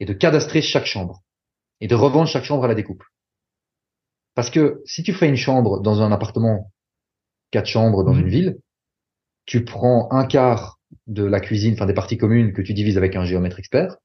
et 0.01 0.07
de 0.07 0.15
cadastrer 0.15 0.63
chaque 0.63 0.87
chambre 0.87 1.23
et 1.81 1.87
de 1.87 1.95
revendre 1.95 2.29
chaque 2.29 2.45
chambre 2.45 2.65
à 2.65 2.69
la 2.69 2.75
découpe. 2.75 3.05
Parce 4.35 4.51
que 4.51 4.83
si 4.87 5.03
tu 5.03 5.13
fais 5.13 5.29
une 5.29 5.37
chambre 5.37 5.81
dans 5.81 6.01
un 6.01 6.11
appartement 6.13 6.73
quatre 7.55 7.67
chambres 7.67 8.03
dans 8.03 8.15
une 8.15 8.25
mhm. 8.25 8.31
ville, 8.31 8.59
tu 9.47 9.65
prends 9.65 10.09
un 10.11 10.27
quart 10.27 10.81
de 11.07 11.23
la 11.23 11.39
cuisine, 11.39 11.75
enfin 11.75 11.87
des 11.87 11.95
parties 11.95 12.19
communes 12.19 12.53
que 12.53 12.63
tu 12.63 12.75
divises 12.75 12.99
avec 12.99 13.15
un 13.15 13.25
géomètre 13.25 13.61
expert. 13.61 13.97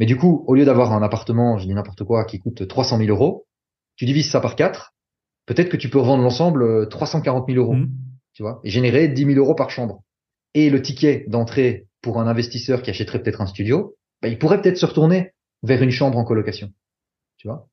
Mais 0.00 0.06
du 0.06 0.16
coup, 0.16 0.44
au 0.48 0.56
lieu 0.56 0.64
d'avoir 0.64 0.92
un 0.92 1.02
appartement, 1.02 1.56
je 1.56 1.66
dis 1.66 1.74
n'importe 1.74 2.02
quoi, 2.02 2.24
qui 2.24 2.40
coûte 2.40 2.66
300 2.66 2.98
000 2.98 3.08
euros, 3.10 3.46
tu 3.94 4.06
divises 4.06 4.28
ça 4.28 4.40
par 4.40 4.56
quatre. 4.56 4.92
Peut-être 5.46 5.68
que 5.68 5.76
tu 5.76 5.88
peux 5.88 6.00
revendre 6.00 6.24
l'ensemble 6.24 6.88
340 6.88 7.46
000 7.48 7.58
euros, 7.62 7.74
mhm. 7.74 7.92
tu 8.34 8.42
vois, 8.42 8.60
et 8.64 8.70
générer 8.70 9.06
10 9.06 9.24
000 9.24 9.38
euros 9.38 9.54
par 9.54 9.70
chambre. 9.70 10.02
Et 10.54 10.68
le 10.68 10.82
ticket 10.82 11.26
d'entrée 11.28 11.86
pour 12.02 12.18
un 12.18 12.26
investisseur 12.26 12.82
qui 12.82 12.90
achèterait 12.90 13.22
peut-être 13.22 13.40
un 13.40 13.46
studio, 13.46 13.96
bah, 14.20 14.28
il 14.28 14.38
pourrait 14.38 14.60
peut-être 14.60 14.78
se 14.78 14.86
retourner 14.86 15.30
vers 15.62 15.80
une 15.80 15.90
chambre 15.92 16.18
en 16.18 16.24
colocation, 16.24 16.72
tu 17.36 17.46
vois. 17.46 17.68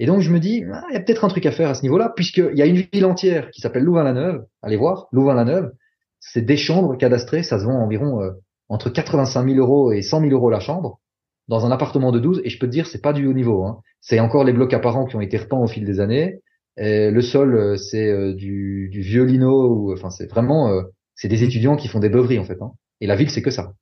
Et 0.00 0.06
donc 0.06 0.20
je 0.22 0.32
me 0.32 0.40
dis, 0.40 0.64
ah, 0.72 0.82
il 0.88 0.94
y 0.94 0.96
a 0.96 1.00
peut-être 1.00 1.26
un 1.26 1.28
truc 1.28 1.44
à 1.44 1.52
faire 1.52 1.68
à 1.68 1.74
ce 1.74 1.82
niveau-là, 1.82 2.10
puisqu'il 2.16 2.56
y 2.56 2.62
a 2.62 2.66
une 2.66 2.82
ville 2.90 3.04
entière 3.04 3.50
qui 3.50 3.60
s'appelle 3.60 3.84
Louvain-la-Neuve. 3.84 4.46
Allez 4.62 4.78
voir, 4.78 5.08
Louvain-la-Neuve. 5.12 5.72
C'est 6.20 6.40
des 6.40 6.56
chambres 6.56 6.96
cadastrées, 6.96 7.42
ça 7.42 7.58
se 7.58 7.66
vend 7.66 7.74
environ 7.74 8.22
euh, 8.22 8.30
entre 8.70 8.88
85 8.88 9.46
000 9.46 9.58
euros 9.58 9.92
et 9.92 10.00
100 10.00 10.22
000 10.22 10.32
euros 10.32 10.48
la 10.48 10.58
chambre, 10.58 11.00
dans 11.48 11.66
un 11.66 11.70
appartement 11.70 12.12
de 12.12 12.18
12. 12.18 12.40
Et 12.44 12.48
je 12.48 12.58
peux 12.58 12.66
te 12.66 12.72
dire, 12.72 12.86
c'est 12.86 13.02
pas 13.02 13.12
du 13.12 13.26
haut 13.26 13.34
niveau. 13.34 13.62
Hein. 13.64 13.82
C'est 14.00 14.20
encore 14.20 14.44
les 14.44 14.54
blocs 14.54 14.72
apparents 14.72 15.04
qui 15.04 15.16
ont 15.16 15.20
été 15.20 15.36
repeints 15.36 15.58
au 15.58 15.66
fil 15.66 15.84
des 15.84 16.00
années. 16.00 16.40
Le 16.78 17.20
sol, 17.20 17.54
euh, 17.54 17.76
c'est 17.76 18.08
euh, 18.08 18.32
du, 18.32 18.88
du 18.90 19.02
vieux 19.02 19.24
lino. 19.24 19.92
Enfin, 19.92 20.08
c'est 20.08 20.30
vraiment, 20.30 20.82
c'est 21.14 21.28
des 21.28 21.44
étudiants 21.44 21.76
qui 21.76 21.88
font 21.88 22.00
des 22.00 22.08
beuveries 22.08 22.38
en 22.38 22.44
fait. 22.44 22.62
Hein. 22.62 22.72
Et 23.02 23.06
la 23.06 23.16
ville, 23.16 23.28
c'est 23.28 23.42
que 23.42 23.50
ça. 23.50 23.74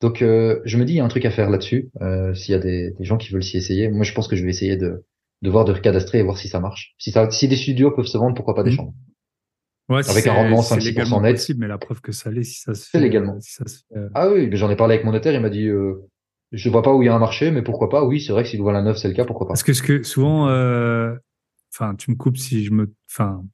Donc, 0.00 0.18
je 0.18 0.76
me 0.76 0.84
dis, 0.84 0.94
il 0.94 0.96
y 0.96 1.00
a 1.00 1.04
un 1.04 1.08
truc 1.08 1.24
à 1.24 1.30
faire 1.30 1.48
là-dessus. 1.48 1.90
S'il 2.34 2.52
y 2.52 2.58
a 2.58 2.58
des 2.58 2.92
gens 3.00 3.16
qui 3.16 3.32
veulent 3.32 3.44
s'y 3.44 3.56
essayer, 3.56 3.88
moi, 3.88 4.02
je 4.02 4.12
pense 4.12 4.28
que 4.28 4.36
je 4.36 4.42
vais 4.42 4.50
essayer 4.50 4.76
de 4.76 5.04
de 5.44 5.50
voir 5.50 5.66
de 5.66 5.72
recadastrer 5.72 6.18
et 6.18 6.22
voir 6.22 6.38
si 6.38 6.48
ça 6.48 6.58
marche. 6.58 6.94
Si 6.96 7.10
ça, 7.10 7.30
si 7.30 7.48
des 7.48 7.56
studios 7.56 7.90
peuvent 7.90 8.06
se 8.06 8.16
vendre, 8.16 8.34
pourquoi 8.34 8.54
pas 8.54 8.62
des 8.62 8.70
mmh. 8.70 8.76
chambres? 8.76 8.94
Ouais, 9.90 10.08
avec 10.08 10.26
un 10.26 10.32
rendement 10.32 10.62
5-6% 10.62 11.20
net. 11.20 11.36
Possible, 11.36 11.60
mais 11.60 11.68
la 11.68 11.76
preuve 11.76 12.00
que 12.00 12.12
ça 12.12 12.30
l'est, 12.30 12.44
si 12.44 12.60
ça 12.62 12.74
se 12.74 12.88
fait. 12.88 12.98
légalement. 12.98 13.38
Si 13.40 13.52
ça 13.52 13.66
se 13.66 13.76
fait... 13.76 13.98
euh, 13.98 14.08
Ah 14.14 14.30
oui, 14.30 14.48
mais 14.48 14.56
j'en 14.56 14.70
ai 14.70 14.76
parlé 14.76 14.94
avec 14.94 15.04
mon 15.04 15.12
notaire, 15.12 15.34
il 15.34 15.40
m'a 15.42 15.50
dit, 15.50 15.66
euh, 15.66 16.08
je 16.50 16.70
vois 16.70 16.80
pas 16.80 16.94
où 16.94 17.02
il 17.02 17.06
y 17.06 17.08
a 17.10 17.14
un 17.14 17.18
marché, 17.18 17.50
mais 17.50 17.60
pourquoi 17.60 17.90
pas? 17.90 18.04
Oui, 18.04 18.22
c'est 18.22 18.32
vrai 18.32 18.44
que 18.44 18.48
s'il 18.48 18.60
ouvre 18.62 18.72
la 18.72 18.80
neuf, 18.80 18.96
c'est 18.96 19.08
le 19.08 19.14
cas, 19.14 19.26
pourquoi 19.26 19.46
pas? 19.46 19.52
Parce 19.52 19.62
que 19.62 19.74
ce 19.74 19.82
que 19.82 20.02
souvent, 20.02 20.48
euh, 20.48 21.14
enfin, 21.74 21.94
tu 21.96 22.10
me 22.10 22.16
coupes 22.16 22.38
si 22.38 22.64
je 22.64 22.70
me, 22.70 22.90
enfin, 23.10 23.44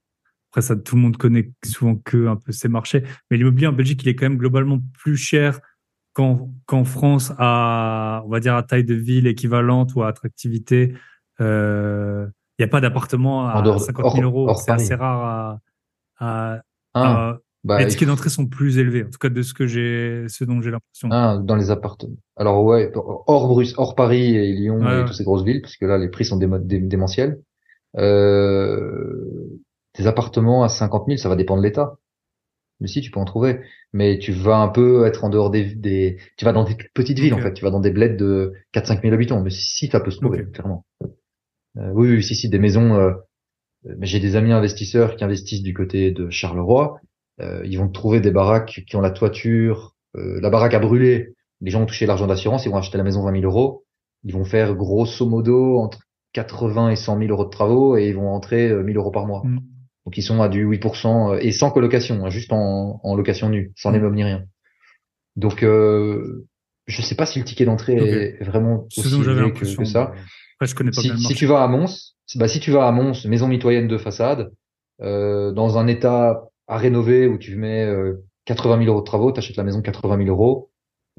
après 0.52 0.62
ça, 0.62 0.76
tout 0.76 0.94
le 0.94 1.02
monde 1.02 1.16
connaît 1.16 1.50
souvent 1.64 1.96
que 1.96 2.28
un 2.28 2.36
peu 2.36 2.52
ces 2.52 2.68
marchés, 2.68 3.02
mais 3.28 3.36
l'immobilier 3.36 3.66
en 3.66 3.72
Belgique, 3.72 4.00
il 4.04 4.08
est 4.08 4.14
quand 4.14 4.26
même 4.26 4.38
globalement 4.38 4.78
plus 5.00 5.16
cher 5.16 5.60
qu'en 6.12 6.84
France 6.84 7.32
à, 7.38 8.22
on 8.26 8.28
va 8.28 8.40
dire 8.40 8.54
à 8.54 8.62
taille 8.62 8.84
de 8.84 8.94
ville 8.94 9.26
équivalente 9.26 9.94
ou 9.94 10.02
à 10.02 10.08
attractivité. 10.08 10.94
Euh, 11.40 12.26
il 12.58 12.62
n'y 12.62 12.64
a 12.64 12.68
pas 12.68 12.80
d'appartement 12.80 13.48
à 13.48 13.58
En 13.58 13.62
dehors- 13.62 13.80
50 13.80 14.14
000 14.14 14.24
hors- 14.26 14.48
euros. 14.50 14.54
C'est 14.54 14.70
assez 14.70 14.94
rare 14.94 15.24
à, 15.24 15.60
à, 16.18 16.62
Ah, 16.94 17.28
à- 17.30 17.38
bah, 17.64 17.78
les 17.78 17.86
tickets 17.88 18.08
d'entrée 18.08 18.28
sont 18.30 18.46
plus 18.46 18.78
élevés, 18.78 19.04
en 19.04 19.10
tout 19.10 19.18
cas 19.18 19.28
de 19.30 19.42
ce 19.42 19.54
que 19.54 19.66
j'ai, 19.66 20.24
ce 20.28 20.44
dont 20.44 20.60
j'ai 20.60 20.70
l'impression. 20.70 21.08
ah, 21.10 21.38
dans 21.42 21.56
les 21.56 21.70
appartements. 21.70 22.16
Alors 22.36 22.62
ouais, 22.64 22.90
hors 22.94 23.48
Bruce, 23.48 23.74
hors 23.78 23.94
Paris 23.94 24.34
et 24.36 24.52
Lyon 24.52 24.80
Ouais, 24.80 25.02
et 25.02 25.04
toutes 25.04 25.14
ces 25.14 25.24
grosses 25.24 25.44
villes, 25.44 25.60
parce 25.62 25.76
que 25.76 25.84
là, 25.86 25.96
les 25.98 26.08
prix 26.08 26.24
sont 26.24 26.36
dé- 26.36 26.78
démentiels. 26.80 27.38
Euh, 27.98 29.60
des 29.98 30.06
appartements 30.06 30.62
à 30.62 30.68
50 30.68 31.06
000, 31.06 31.18
ça 31.18 31.28
va 31.28 31.36
dépendre 31.36 31.62
de 31.62 31.66
l'État. 31.66 31.96
Mais 32.80 32.86
si, 32.86 33.02
tu 33.02 33.10
peux 33.10 33.20
en 33.20 33.24
trouver. 33.26 33.60
Mais 33.92 34.18
tu 34.18 34.32
vas 34.32 34.56
un 34.56 34.68
peu 34.68 35.04
être 35.06 35.24
en 35.24 35.28
dehors 35.28 35.50
des, 35.50 35.74
des 35.74 36.16
tu 36.38 36.44
vas 36.46 36.52
dans 36.52 36.64
des 36.64 36.76
petites 36.94 37.18
villes, 37.18 37.34
en 37.34 37.38
fait. 37.38 37.52
Tu 37.52 37.62
vas 37.64 37.70
dans 37.70 37.80
des 37.80 37.90
bleds 37.90 38.16
de 38.16 38.54
4-5 38.72 39.02
000 39.02 39.12
habitants. 39.12 39.42
Mais 39.42 39.50
si, 39.50 39.88
ça 39.88 40.00
peut 40.00 40.10
se 40.10 40.18
trouver, 40.18 40.46
clairement. 40.50 40.84
Euh, 41.78 41.90
oui, 41.92 42.08
oui, 42.10 42.22
si, 42.22 42.34
si, 42.34 42.48
des 42.48 42.58
maisons, 42.58 42.94
euh, 42.94 43.12
mais 43.84 44.06
j'ai 44.06 44.20
des 44.20 44.36
amis 44.36 44.52
investisseurs 44.52 45.16
qui 45.16 45.24
investissent 45.24 45.62
du 45.62 45.74
côté 45.74 46.10
de 46.10 46.28
Charleroi. 46.30 47.00
Euh, 47.40 47.62
ils 47.64 47.78
vont 47.78 47.88
trouver 47.88 48.20
des 48.20 48.30
baraques 48.30 48.82
qui 48.86 48.96
ont 48.96 49.00
la 49.00 49.10
toiture, 49.10 49.94
euh, 50.16 50.40
la 50.40 50.50
baraque 50.50 50.74
a 50.74 50.78
brûlé. 50.78 51.34
Les 51.60 51.70
gens 51.70 51.82
ont 51.82 51.86
touché 51.86 52.06
l'argent 52.06 52.26
d'assurance, 52.26 52.64
ils 52.66 52.70
vont 52.70 52.76
acheter 52.78 52.98
la 52.98 53.04
maison 53.04 53.22
20 53.22 53.32
000 53.40 53.44
euros. 53.44 53.84
Ils 54.24 54.32
vont 54.34 54.44
faire 54.44 54.74
grosso 54.74 55.26
modo 55.26 55.78
entre 55.78 56.00
80 56.32 56.90
et 56.90 56.96
100 56.96 57.18
000 57.18 57.30
euros 57.30 57.44
de 57.44 57.50
travaux 57.50 57.96
et 57.96 58.08
ils 58.08 58.14
vont 58.14 58.28
rentrer 58.30 58.68
euh, 58.70 58.82
1000 58.82 58.96
euros 58.96 59.10
par 59.10 59.26
mois. 59.26 59.42
Mm. 59.44 59.60
Donc 60.06 60.16
ils 60.16 60.22
sont 60.22 60.40
à 60.42 60.48
du 60.48 60.66
8% 60.66 61.34
euh, 61.34 61.38
et 61.40 61.52
sans 61.52 61.70
colocation, 61.70 62.24
hein, 62.24 62.30
juste 62.30 62.52
en, 62.52 63.00
en 63.02 63.14
location 63.14 63.48
nue, 63.48 63.72
sans 63.76 63.90
Mm. 63.90 63.94
les 63.94 64.00
meubles 64.00 64.16
ni 64.16 64.24
rien. 64.24 64.44
Donc 65.36 65.62
euh, 65.62 66.46
je 66.86 67.02
sais 67.02 67.14
pas 67.14 67.26
si 67.26 67.38
le 67.38 67.44
ticket 67.44 67.64
d'entrée 67.64 67.94
est 67.96 68.44
vraiment 68.44 68.86
Ce 68.90 69.00
aussi 69.00 69.10
dont 69.12 69.22
que, 69.22 69.30
l'impression. 69.30 69.82
que 69.82 69.88
ça. 69.88 70.12
Après, 70.60 70.66
je 70.68 70.74
connais 70.74 70.90
pas 70.92 71.00
Si, 71.00 71.08
bien 71.08 71.14
le 71.14 71.18
si 71.18 71.22
marché. 71.24 71.38
tu 71.38 71.46
vas 71.46 71.62
à 71.62 71.68
Mons, 71.68 72.14
bah 72.36 72.46
si 72.48 72.60
tu 72.60 72.70
vas 72.70 72.86
à 72.86 72.92
Mons, 72.92 73.24
maison 73.26 73.48
mitoyenne 73.48 73.88
de 73.88 73.96
façade, 73.98 74.52
euh, 75.00 75.52
dans 75.52 75.78
un 75.78 75.86
état 75.86 76.44
à 76.68 76.76
rénover 76.76 77.26
où 77.26 77.38
tu 77.38 77.56
mets 77.56 77.84
euh, 77.84 78.22
80 78.44 78.78
000 78.78 78.90
euros 78.90 79.00
de 79.00 79.06
travaux, 79.06 79.32
t'achètes 79.32 79.56
la 79.56 79.64
maison 79.64 79.80
80 79.80 80.18
000 80.18 80.28
euros, 80.28 80.70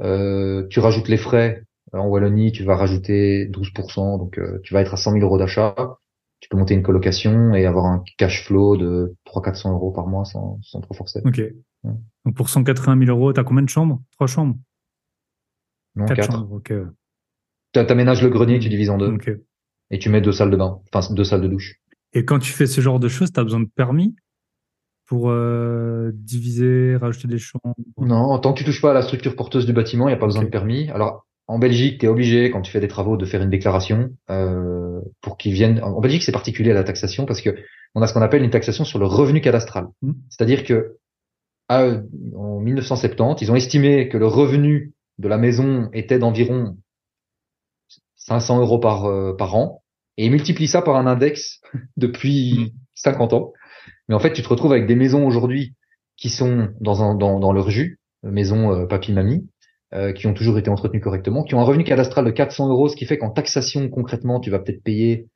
euh, 0.01 0.67
tu 0.69 0.79
rajoutes 0.79 1.07
les 1.09 1.17
frais. 1.17 1.63
En 1.93 2.07
Wallonie, 2.07 2.51
tu 2.51 2.63
vas 2.63 2.75
rajouter 2.77 3.47
12%, 3.47 4.17
donc 4.17 4.37
euh, 4.37 4.59
tu 4.63 4.73
vas 4.73 4.81
être 4.81 4.93
à 4.93 4.97
100 4.97 5.11
000 5.13 5.25
euros 5.25 5.37
d'achat. 5.37 5.75
Tu 6.39 6.47
peux 6.49 6.57
monter 6.57 6.73
une 6.73 6.83
colocation 6.83 7.53
et 7.53 7.65
avoir 7.65 7.85
un 7.85 8.03
cash 8.17 8.45
flow 8.45 8.77
de 8.77 9.15
300-400 9.25 9.71
euros 9.73 9.91
par 9.91 10.07
mois 10.07 10.25
sans, 10.25 10.59
sans 10.63 10.81
trop 10.81 10.93
forcer. 10.93 11.21
Ok. 11.25 11.37
Ouais. 11.37 11.91
Donc 12.25 12.35
pour 12.35 12.49
180 12.49 12.97
000 12.97 13.09
euros, 13.11 13.33
t'as 13.33 13.43
combien 13.43 13.63
de 13.63 13.69
chambres? 13.69 13.99
Trois 14.11 14.27
chambres? 14.27 14.55
Non, 15.95 16.05
Quatre 16.05 16.17
4. 16.17 16.31
chambres, 16.31 16.53
ok. 16.53 16.73
T'a- 17.73 17.85
T'aménages 17.85 18.21
le 18.21 18.29
grenier, 18.29 18.59
tu 18.59 18.69
divises 18.69 18.89
en 18.89 18.97
deux 18.97 19.07
Ok. 19.13 19.31
et 19.91 19.99
tu 19.99 20.09
mets 20.09 20.21
deux 20.21 20.31
salles 20.31 20.51
de 20.51 20.57
bain, 20.57 20.79
enfin 20.93 21.13
deux 21.13 21.23
salles 21.23 21.41
de 21.41 21.47
douche. 21.47 21.75
Et 22.13 22.25
quand 22.25 22.39
tu 22.39 22.51
fais 22.51 22.67
ce 22.67 22.81
genre 22.81 22.99
de 22.99 23.07
choses, 23.07 23.31
t'as 23.31 23.43
besoin 23.43 23.61
de 23.61 23.69
permis 23.73 24.15
pour 25.07 25.29
euh, 25.29 26.11
diviser, 26.13 26.95
rajouter 26.95 27.27
des 27.27 27.37
chambres? 27.37 27.73
Non, 27.97 28.37
tant 28.39 28.53
que 28.53 28.59
tu 28.59 28.65
touches 28.65 28.81
pas 28.81 28.91
à 28.91 28.93
la 28.93 29.01
structure 29.01 29.35
porteuse 29.35 29.65
du 29.65 29.73
bâtiment, 29.73 30.07
il 30.07 30.11
n'y 30.11 30.15
a 30.15 30.19
pas 30.19 30.25
besoin 30.25 30.43
de 30.43 30.49
permis. 30.49 30.89
Alors, 30.89 31.25
en 31.47 31.59
Belgique, 31.59 31.99
tu 31.99 32.05
es 32.05 32.09
obligé, 32.09 32.49
quand 32.51 32.61
tu 32.61 32.71
fais 32.71 32.79
des 32.79 32.87
travaux, 32.87 33.17
de 33.17 33.25
faire 33.25 33.41
une 33.41 33.49
déclaration 33.49 34.11
euh, 34.29 34.99
pour 35.21 35.37
qu'ils 35.37 35.53
viennent. 35.53 35.81
En 35.83 35.99
Belgique, 35.99 36.23
c'est 36.23 36.31
particulier 36.31 36.71
à 36.71 36.75
la 36.75 36.83
taxation 36.83 37.25
parce 37.25 37.41
que 37.41 37.55
on 37.93 38.01
a 38.01 38.07
ce 38.07 38.13
qu'on 38.13 38.21
appelle 38.21 38.43
une 38.43 38.51
taxation 38.51 38.85
sur 38.85 38.99
le 38.99 39.05
revenu 39.05 39.41
cadastral. 39.41 39.87
Hmm. 40.01 40.13
C'est-à-dire 40.29 40.63
que 40.63 40.95
à, 41.67 41.87
en 42.35 42.59
1970, 42.59 43.41
ils 43.43 43.51
ont 43.51 43.55
estimé 43.55 44.07
que 44.07 44.17
le 44.17 44.27
revenu 44.27 44.93
de 45.19 45.27
la 45.27 45.37
maison 45.37 45.89
était 45.93 46.19
d'environ 46.19 46.77
500 48.27 48.59
euros 48.59 48.79
par, 48.79 49.05
euh, 49.05 49.35
par 49.35 49.55
an 49.55 49.83
et 50.17 50.25
ils 50.25 50.31
multiplient 50.31 50.67
ça 50.67 50.81
par 50.81 50.95
un 50.95 51.07
index 51.07 51.61
depuis 51.97 52.73
50 52.95 53.33
ans. 53.33 53.53
Mais 54.07 54.15
en 54.15 54.19
fait, 54.19 54.33
tu 54.33 54.41
te 54.41 54.49
retrouves 54.49 54.73
avec 54.73 54.87
des 54.87 54.95
maisons 54.95 55.25
aujourd'hui 55.25 55.75
qui 56.17 56.29
sont 56.29 56.69
dans, 56.79 57.01
un, 57.01 57.15
dans, 57.15 57.39
dans 57.39 57.53
leur 57.53 57.69
jus, 57.69 57.99
maison 58.23 58.71
euh, 58.71 58.85
papy-mamie, 58.85 59.49
euh, 59.93 60.13
qui 60.13 60.27
ont 60.27 60.33
toujours 60.33 60.59
été 60.59 60.69
entretenues 60.69 61.01
correctement, 61.01 61.43
qui 61.43 61.55
ont 61.55 61.61
un 61.61 61.65
revenu 61.65 61.83
cadastral 61.83 62.25
de 62.25 62.31
400 62.31 62.69
euros, 62.69 62.87
ce 62.87 62.95
qui 62.95 63.05
fait 63.05 63.17
qu'en 63.17 63.31
taxation, 63.31 63.89
concrètement, 63.89 64.39
tu 64.39 64.51
vas 64.51 64.59
peut-être 64.59 64.83
payer 64.83 65.27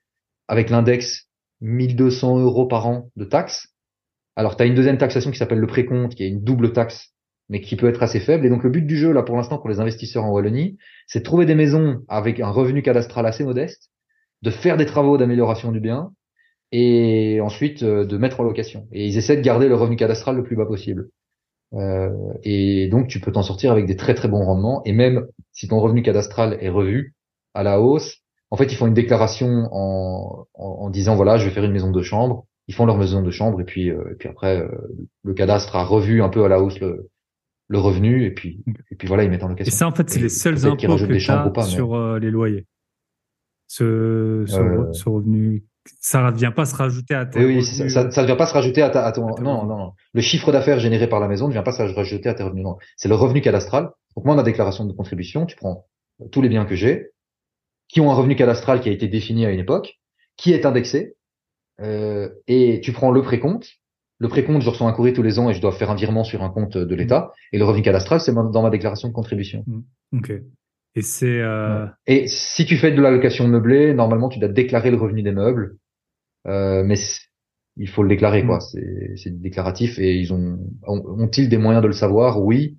avec 0.48 0.70
l'index 0.70 1.28
1200 1.62 2.40
euros 2.40 2.68
par 2.68 2.86
an 2.88 3.10
de 3.16 3.26
taxes. 3.26 3.70
Alors, 4.36 4.56
tu 4.56 4.64
as 4.64 4.66
une 4.68 4.76
deuxième 4.76 4.98
taxation 4.98 5.32
qui 5.32 5.38
s'appelle 5.38 5.60
le 5.60 5.68
précompte, 5.68 6.14
qui 6.14 6.24
est 6.24 6.28
une 6.28 6.44
double 6.44 6.74
taxe, 6.74 7.15
mais 7.50 7.62
qui 7.62 7.76
peut 7.76 7.88
être 7.88 8.04
assez 8.04 8.20
faible. 8.20 8.46
Et 8.46 8.50
donc, 8.50 8.64
le 8.64 8.70
but 8.70 8.86
du 8.86 8.98
jeu, 8.98 9.12
là, 9.12 9.24
pour 9.24 9.36
l'instant, 9.36 9.58
pour 9.58 9.70
les 9.70 9.80
investisseurs 9.80 10.24
en 10.24 10.32
Wallonie, 10.32 10.78
c'est 11.08 11.20
de 11.20 11.24
trouver 11.24 11.46
des 11.46 11.56
maisons 11.56 12.02
avec 12.08 12.40
un 12.40 12.50
revenu 12.50 12.82
cadastral 12.82 13.26
assez 13.26 13.44
modeste, 13.44 13.90
de 14.42 14.50
faire 14.50 14.78
des 14.78 14.86
travaux 14.86 15.18
d'amélioration 15.18 15.72
du 15.72 15.80
bien, 15.80 16.12
et 16.72 17.40
ensuite 17.42 17.84
euh, 17.84 18.06
de 18.06 18.18
mettre 18.18 18.40
en 18.40 18.44
location. 18.44 18.88
Et 18.92 19.06
ils 19.06 19.18
essaient 19.18 19.38
de 19.38 19.42
garder 19.42 19.68
le 19.68 19.76
revenu 19.76 19.96
cadastral 19.96 20.36
le 20.36 20.44
plus 20.44 20.56
bas 20.56 20.66
possible. 20.66 21.10
Euh, 21.74 22.10
et 22.44 22.88
donc 22.88 23.08
tu 23.08 23.20
peux 23.20 23.32
t'en 23.32 23.44
sortir 23.44 23.72
avec 23.72 23.86
des 23.86 23.96
très 23.96 24.14
très 24.14 24.28
bons 24.28 24.44
rendements. 24.46 24.82
Et 24.86 24.94
même 24.94 25.28
si 25.52 25.68
ton 25.68 25.80
revenu 25.80 26.04
cadastral 26.04 26.58
est 26.62 26.70
revu 26.70 27.16
à 27.54 27.64
la 27.64 27.82
hausse, 27.82 28.20
en 28.52 28.58
fait 28.58 28.72
ils 28.72 28.76
font 28.76 28.88
une 28.88 28.94
déclaration 28.94 29.68
en, 29.72 30.48
en, 30.54 30.90
disant 30.90 31.16
voilà 31.16 31.38
je 31.38 31.46
vais 31.46 31.52
faire 31.52 31.64
une 31.64 31.72
maison 31.72 31.92
de 31.92 32.02
chambre. 32.02 32.46
Ils 32.68 32.76
font 32.76 32.86
leur 32.86 32.98
maison 32.98 33.22
de 33.22 33.32
chambre 33.32 33.62
et 33.62 33.66
puis 33.66 33.92
euh, 33.92 34.12
et 34.12 34.16
puis 34.16 34.30
après 34.30 34.62
euh, 34.62 34.70
le 35.24 35.34
cadastre 35.34 35.76
a 35.76 35.84
revu 35.84 36.22
un 36.22 36.30
peu 36.30 36.46
à 36.46 36.48
la 36.48 36.62
hausse 36.62 36.80
le, 36.80 37.10
le 37.68 37.80
revenu 37.80 38.26
et 38.26 38.32
puis 38.32 38.64
et 38.92 38.96
puis 38.96 39.08
voilà 39.08 39.24
ils 39.24 39.30
mettent 39.30 39.44
en 39.44 39.48
Et 39.48 39.52
location. 39.52 39.72
ça, 39.76 39.88
en 39.88 39.92
fait, 39.92 40.10
c'est 40.10 40.20
Et 40.20 40.24
les 40.24 40.30
seuls 40.30 40.66
impôts 40.68 40.76
que 40.98 41.18
tu 41.18 41.32
as 41.32 41.50
pas, 41.50 41.64
sur 41.64 41.96
euh, 41.96 42.20
les 42.20 42.30
loyers. 42.32 42.66
Ce, 43.68 44.44
ce, 44.48 44.60
Euh. 44.60 44.94
ce 44.94 45.10
revenu, 45.10 45.64
ça 46.00 46.30
ne 46.32 46.36
vient 46.38 46.52
pas 46.52 46.66
se 46.66 46.76
rajouter 46.76 47.16
à 47.16 47.26
tes 47.26 47.40
Oui, 47.40 47.56
oui, 47.58 47.64
ça, 47.64 47.90
ça, 47.90 48.12
ça 48.12 48.22
ne 48.22 48.28
vient 48.28 48.36
pas 48.36 48.46
se 48.46 48.54
rajouter 48.54 48.82
à, 48.82 48.90
ta, 48.90 49.06
à 49.06 49.12
ton. 49.12 49.28
à 49.28 49.42
Non, 49.42 49.66
non, 49.66 49.78
non. 49.78 49.94
Le 50.14 50.22
chiffre 50.22 50.52
d'affaires 50.52 50.80
généré 50.80 51.08
par 51.08 51.20
la 51.20 51.28
maison 51.28 51.48
ne 51.48 51.54
vient 51.54 51.64
pas 51.64 51.72
se 51.72 51.82
rajouter 51.82 52.30
à 52.30 52.34
tes 52.36 52.44
revenus. 52.44 52.64
Non, 52.64 52.78
c'est 52.96 53.10
le 53.10 53.16
revenu 53.16 53.42
cadastral. 53.42 53.90
Donc 54.16 54.26
moi, 54.26 54.36
ma 54.36 54.44
déclaration 54.44 54.86
de 54.86 54.94
contribution, 54.94 55.46
tu 55.46 55.56
prends 55.56 55.88
tous 56.32 56.42
les 56.42 56.50
biens 56.50 56.66
que 56.66 56.76
j'ai, 56.76 57.10
qui 57.88 58.00
ont 58.02 58.12
un 58.12 58.16
revenu 58.16 58.36
cadastral 58.36 58.80
qui 58.82 58.90
a 58.90 58.92
été 58.92 59.08
défini 59.08 59.46
à 59.46 59.52
une 59.52 59.60
époque, 59.60 60.00
qui 60.38 60.54
est 60.54 60.66
indexé, 60.66 61.16
euh, 61.82 62.30
et 62.48 62.82
tu 62.82 62.92
prends 62.94 63.12
le 63.12 63.22
précompte. 63.22 63.68
Le 64.20 64.28
précompte, 64.30 64.62
je 64.62 64.70
reçois 64.70 64.88
un 64.88 64.94
courrier 64.94 65.14
tous 65.14 65.24
les 65.24 65.40
ans 65.40 65.50
et 65.50 65.54
je 65.54 65.62
dois 65.62 65.72
faire 65.74 65.92
un 65.92 65.96
virement 65.96 66.24
sur 66.24 66.42
un 66.44 66.50
compte 66.50 66.78
de 66.78 66.96
l'État. 66.96 67.32
Et 67.52 67.58
le 67.58 67.66
revenu 67.66 67.82
cadastral, 67.84 68.20
c'est 68.22 68.34
dans 68.34 68.62
ma 68.64 68.70
déclaration 68.70 69.08
de 69.10 69.14
contribution. 69.14 69.66
Ok. 70.14 70.32
Et 70.98 71.02
c'est, 71.02 71.42
euh, 71.42 71.86
Et 72.08 72.28
si 72.28 72.66
tu 72.66 72.78
fais 72.78 72.92
de 72.92 73.02
la 73.02 73.12
location 73.12 73.48
meublée, 73.48 73.94
normalement, 73.94 74.30
tu 74.30 74.40
dois 74.40 74.48
déclarer 74.48 74.90
le 74.92 74.98
revenu 74.98 75.22
des 75.24 75.34
meubles. 75.34 75.76
Euh, 76.48 76.84
mais 76.86 76.96
il 77.76 77.90
faut 77.90 78.04
le 78.04 78.08
déclarer, 78.10 78.46
quoi. 78.46 78.58
Mm. 78.60 78.62
C'est, 78.62 79.14
c'est 79.18 79.42
déclaratif 79.42 80.00
et 80.00 80.16
ils 80.18 80.32
ont, 80.34 80.60
ont- 80.88 81.04
ont-ils 81.20 81.50
des 81.50 81.58
moyens 81.58 81.82
de 81.84 81.88
le 81.88 81.94
savoir? 81.94 82.42
Oui. 82.42 82.78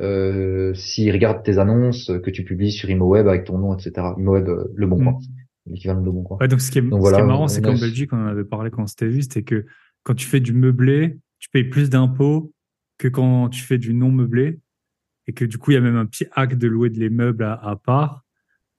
Euh, 0.00 0.72
s'ils 0.74 1.10
regardent 1.12 1.42
tes 1.42 1.58
annonces 1.58 2.10
que 2.22 2.30
tu 2.30 2.44
publies 2.44 2.70
sur 2.72 2.88
ImoWeb 2.88 3.26
avec 3.28 3.44
ton 3.44 3.58
nom, 3.58 3.74
etc. 3.76 4.06
ImoWeb, 4.16 4.48
euh, 4.48 4.64
le 4.74 4.86
bon 4.86 5.00
Mm. 5.00 5.04
coin. 5.04 5.18
L'équivalent 5.66 6.00
de 6.00 6.06
le 6.06 6.12
bon 6.12 6.22
coin. 6.22 6.38
Ouais, 6.40 6.48
donc 6.48 6.62
ce 6.62 6.70
qui 6.70 6.78
est, 6.78 6.82
Donc 6.82 6.94
ce 6.94 6.98
voilà, 7.00 7.18
qui 7.18 7.22
est 7.24 7.26
marrant, 7.26 7.48
c'est 7.48 7.60
qu'en 7.60 7.74
Belgique, 7.74 8.10
on 8.14 8.16
en 8.24 8.26
avait 8.28 8.44
parlé 8.44 8.70
quand 8.70 8.84
on 8.84 8.86
s'était 8.86 9.08
vu, 9.08 9.20
c'était 9.20 9.42
que 9.42 9.66
quand 10.02 10.14
tu 10.14 10.26
fais 10.26 10.40
du 10.40 10.52
meublé, 10.52 11.18
tu 11.38 11.48
payes 11.50 11.64
plus 11.64 11.90
d'impôts 11.90 12.52
que 12.98 13.08
quand 13.08 13.48
tu 13.48 13.62
fais 13.62 13.78
du 13.78 13.94
non 13.94 14.10
meublé. 14.10 14.60
Et 15.26 15.32
que 15.32 15.44
du 15.44 15.58
coup, 15.58 15.72
il 15.72 15.74
y 15.74 15.76
a 15.76 15.82
même 15.82 15.96
un 15.96 16.06
petit 16.06 16.26
hack 16.32 16.56
de 16.56 16.68
louer 16.68 16.88
des 16.88 17.10
meubles 17.10 17.44
à, 17.44 17.52
à 17.52 17.76
part. 17.76 18.24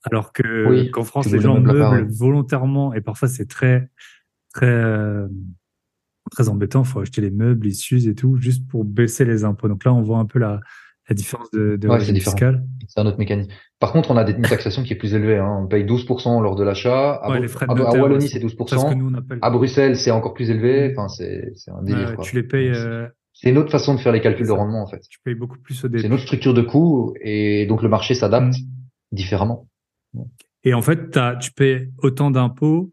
Alors 0.03 0.33
que 0.33 0.67
Oui, 0.67 0.89
qu'en 0.89 1.03
France, 1.03 1.27
les 1.27 1.33
les 1.33 1.41
gens 1.41 1.61
part, 1.61 1.93
meublent 1.93 2.11
volontairement 2.11 2.93
et 2.93 3.01
parfois 3.01 3.27
c'est 3.27 3.45
très, 3.45 3.89
très, 4.53 4.65
euh, 4.65 5.27
très 6.31 6.49
embêtant. 6.49 6.81
Il 6.83 6.87
faut 6.87 7.01
acheter 7.01 7.21
les 7.21 7.31
meubles, 7.31 7.67
ils 7.67 7.75
s'usent 7.75 8.07
et 8.07 8.15
tout, 8.15 8.37
juste 8.37 8.67
pour 8.67 8.83
baisser 8.83 9.25
les 9.25 9.43
impôts. 9.43 9.67
Donc 9.67 9.83
là, 9.83 9.93
on 9.93 10.01
voit 10.01 10.17
un 10.17 10.25
peu 10.25 10.39
la, 10.39 10.61
la 11.09 11.15
différence 11.15 11.49
de, 11.51 11.75
de 11.75 11.87
Ouais, 11.87 11.99
c'est 11.99 12.13
fiscal. 12.13 12.63
C'est 12.87 12.99
un 12.99 13.05
autre 13.05 13.17
mécanisme. 13.17 13.49
Par 13.79 13.91
contre, 13.91 14.11
on 14.11 14.17
a 14.17 14.23
des, 14.23 14.33
une 14.33 14.41
taxation 14.43 14.83
qui 14.83 14.93
est 14.93 14.95
plus 14.95 15.13
élevée. 15.13 15.37
Hein. 15.37 15.61
On 15.63 15.67
paye 15.67 15.83
12% 15.85 16.41
lors 16.41 16.55
de 16.55 16.63
l'achat. 16.63 17.13
À, 17.15 17.29
Ouais, 17.31 17.45
à- 17.61 17.71
à 17.71 17.73
Wallonie, 17.99 18.27
c'est 18.27 18.39
C'est 18.39 18.47
ce 18.47 18.55
que 18.55 18.63
12%. 18.63 18.95
nous 18.95 19.17
appelle. 19.17 19.39
À 19.41 19.49
Bruxelles, 19.49 19.95
c'est 19.97 20.11
encore 20.11 20.33
plus 20.33 20.49
élevé. 20.49 20.93
Enfin, 20.95 21.07
c'est, 21.07 21.51
c'est 21.55 21.71
un 21.71 21.81
délire, 21.81 22.09
Ouais, 22.09 22.15
quoi. 22.15 22.23
tu 22.23 22.35
les 22.35 22.43
payes, 22.43 22.69
euh, 22.69 23.07
C'est 23.33 23.49
une 23.49 23.57
autre 23.57 23.71
façon 23.71 23.95
de 23.95 23.99
faire 23.99 24.11
les 24.11 24.21
calculs 24.21 24.45
C'est 24.45 24.51
de 24.51 24.57
rendement, 24.57 24.81
en 24.83 24.87
fait. 24.87 25.01
tu 25.09 25.19
payes 25.23 25.35
beaucoup 25.35 25.57
plus 25.59 25.75
au 25.79 25.81
C'est 25.83 25.89
début. 25.89 26.05
une 26.05 26.13
autre 26.13 26.23
structure 26.23 26.53
de 26.53 26.61
coût 26.61 27.13
et 27.21 27.65
donc 27.67 27.81
le 27.83 27.89
marché 27.89 28.13
s'adapte 28.13 28.53
Mm. 28.53 29.15
différemment. 29.15 29.67
Et 30.65 30.73
en 30.73 30.81
fait, 30.81 31.09
t'as- 31.11 31.35
tu 31.37 31.51
payes 31.53 31.89
autant 31.99 32.31
d'impôts, 32.31 32.91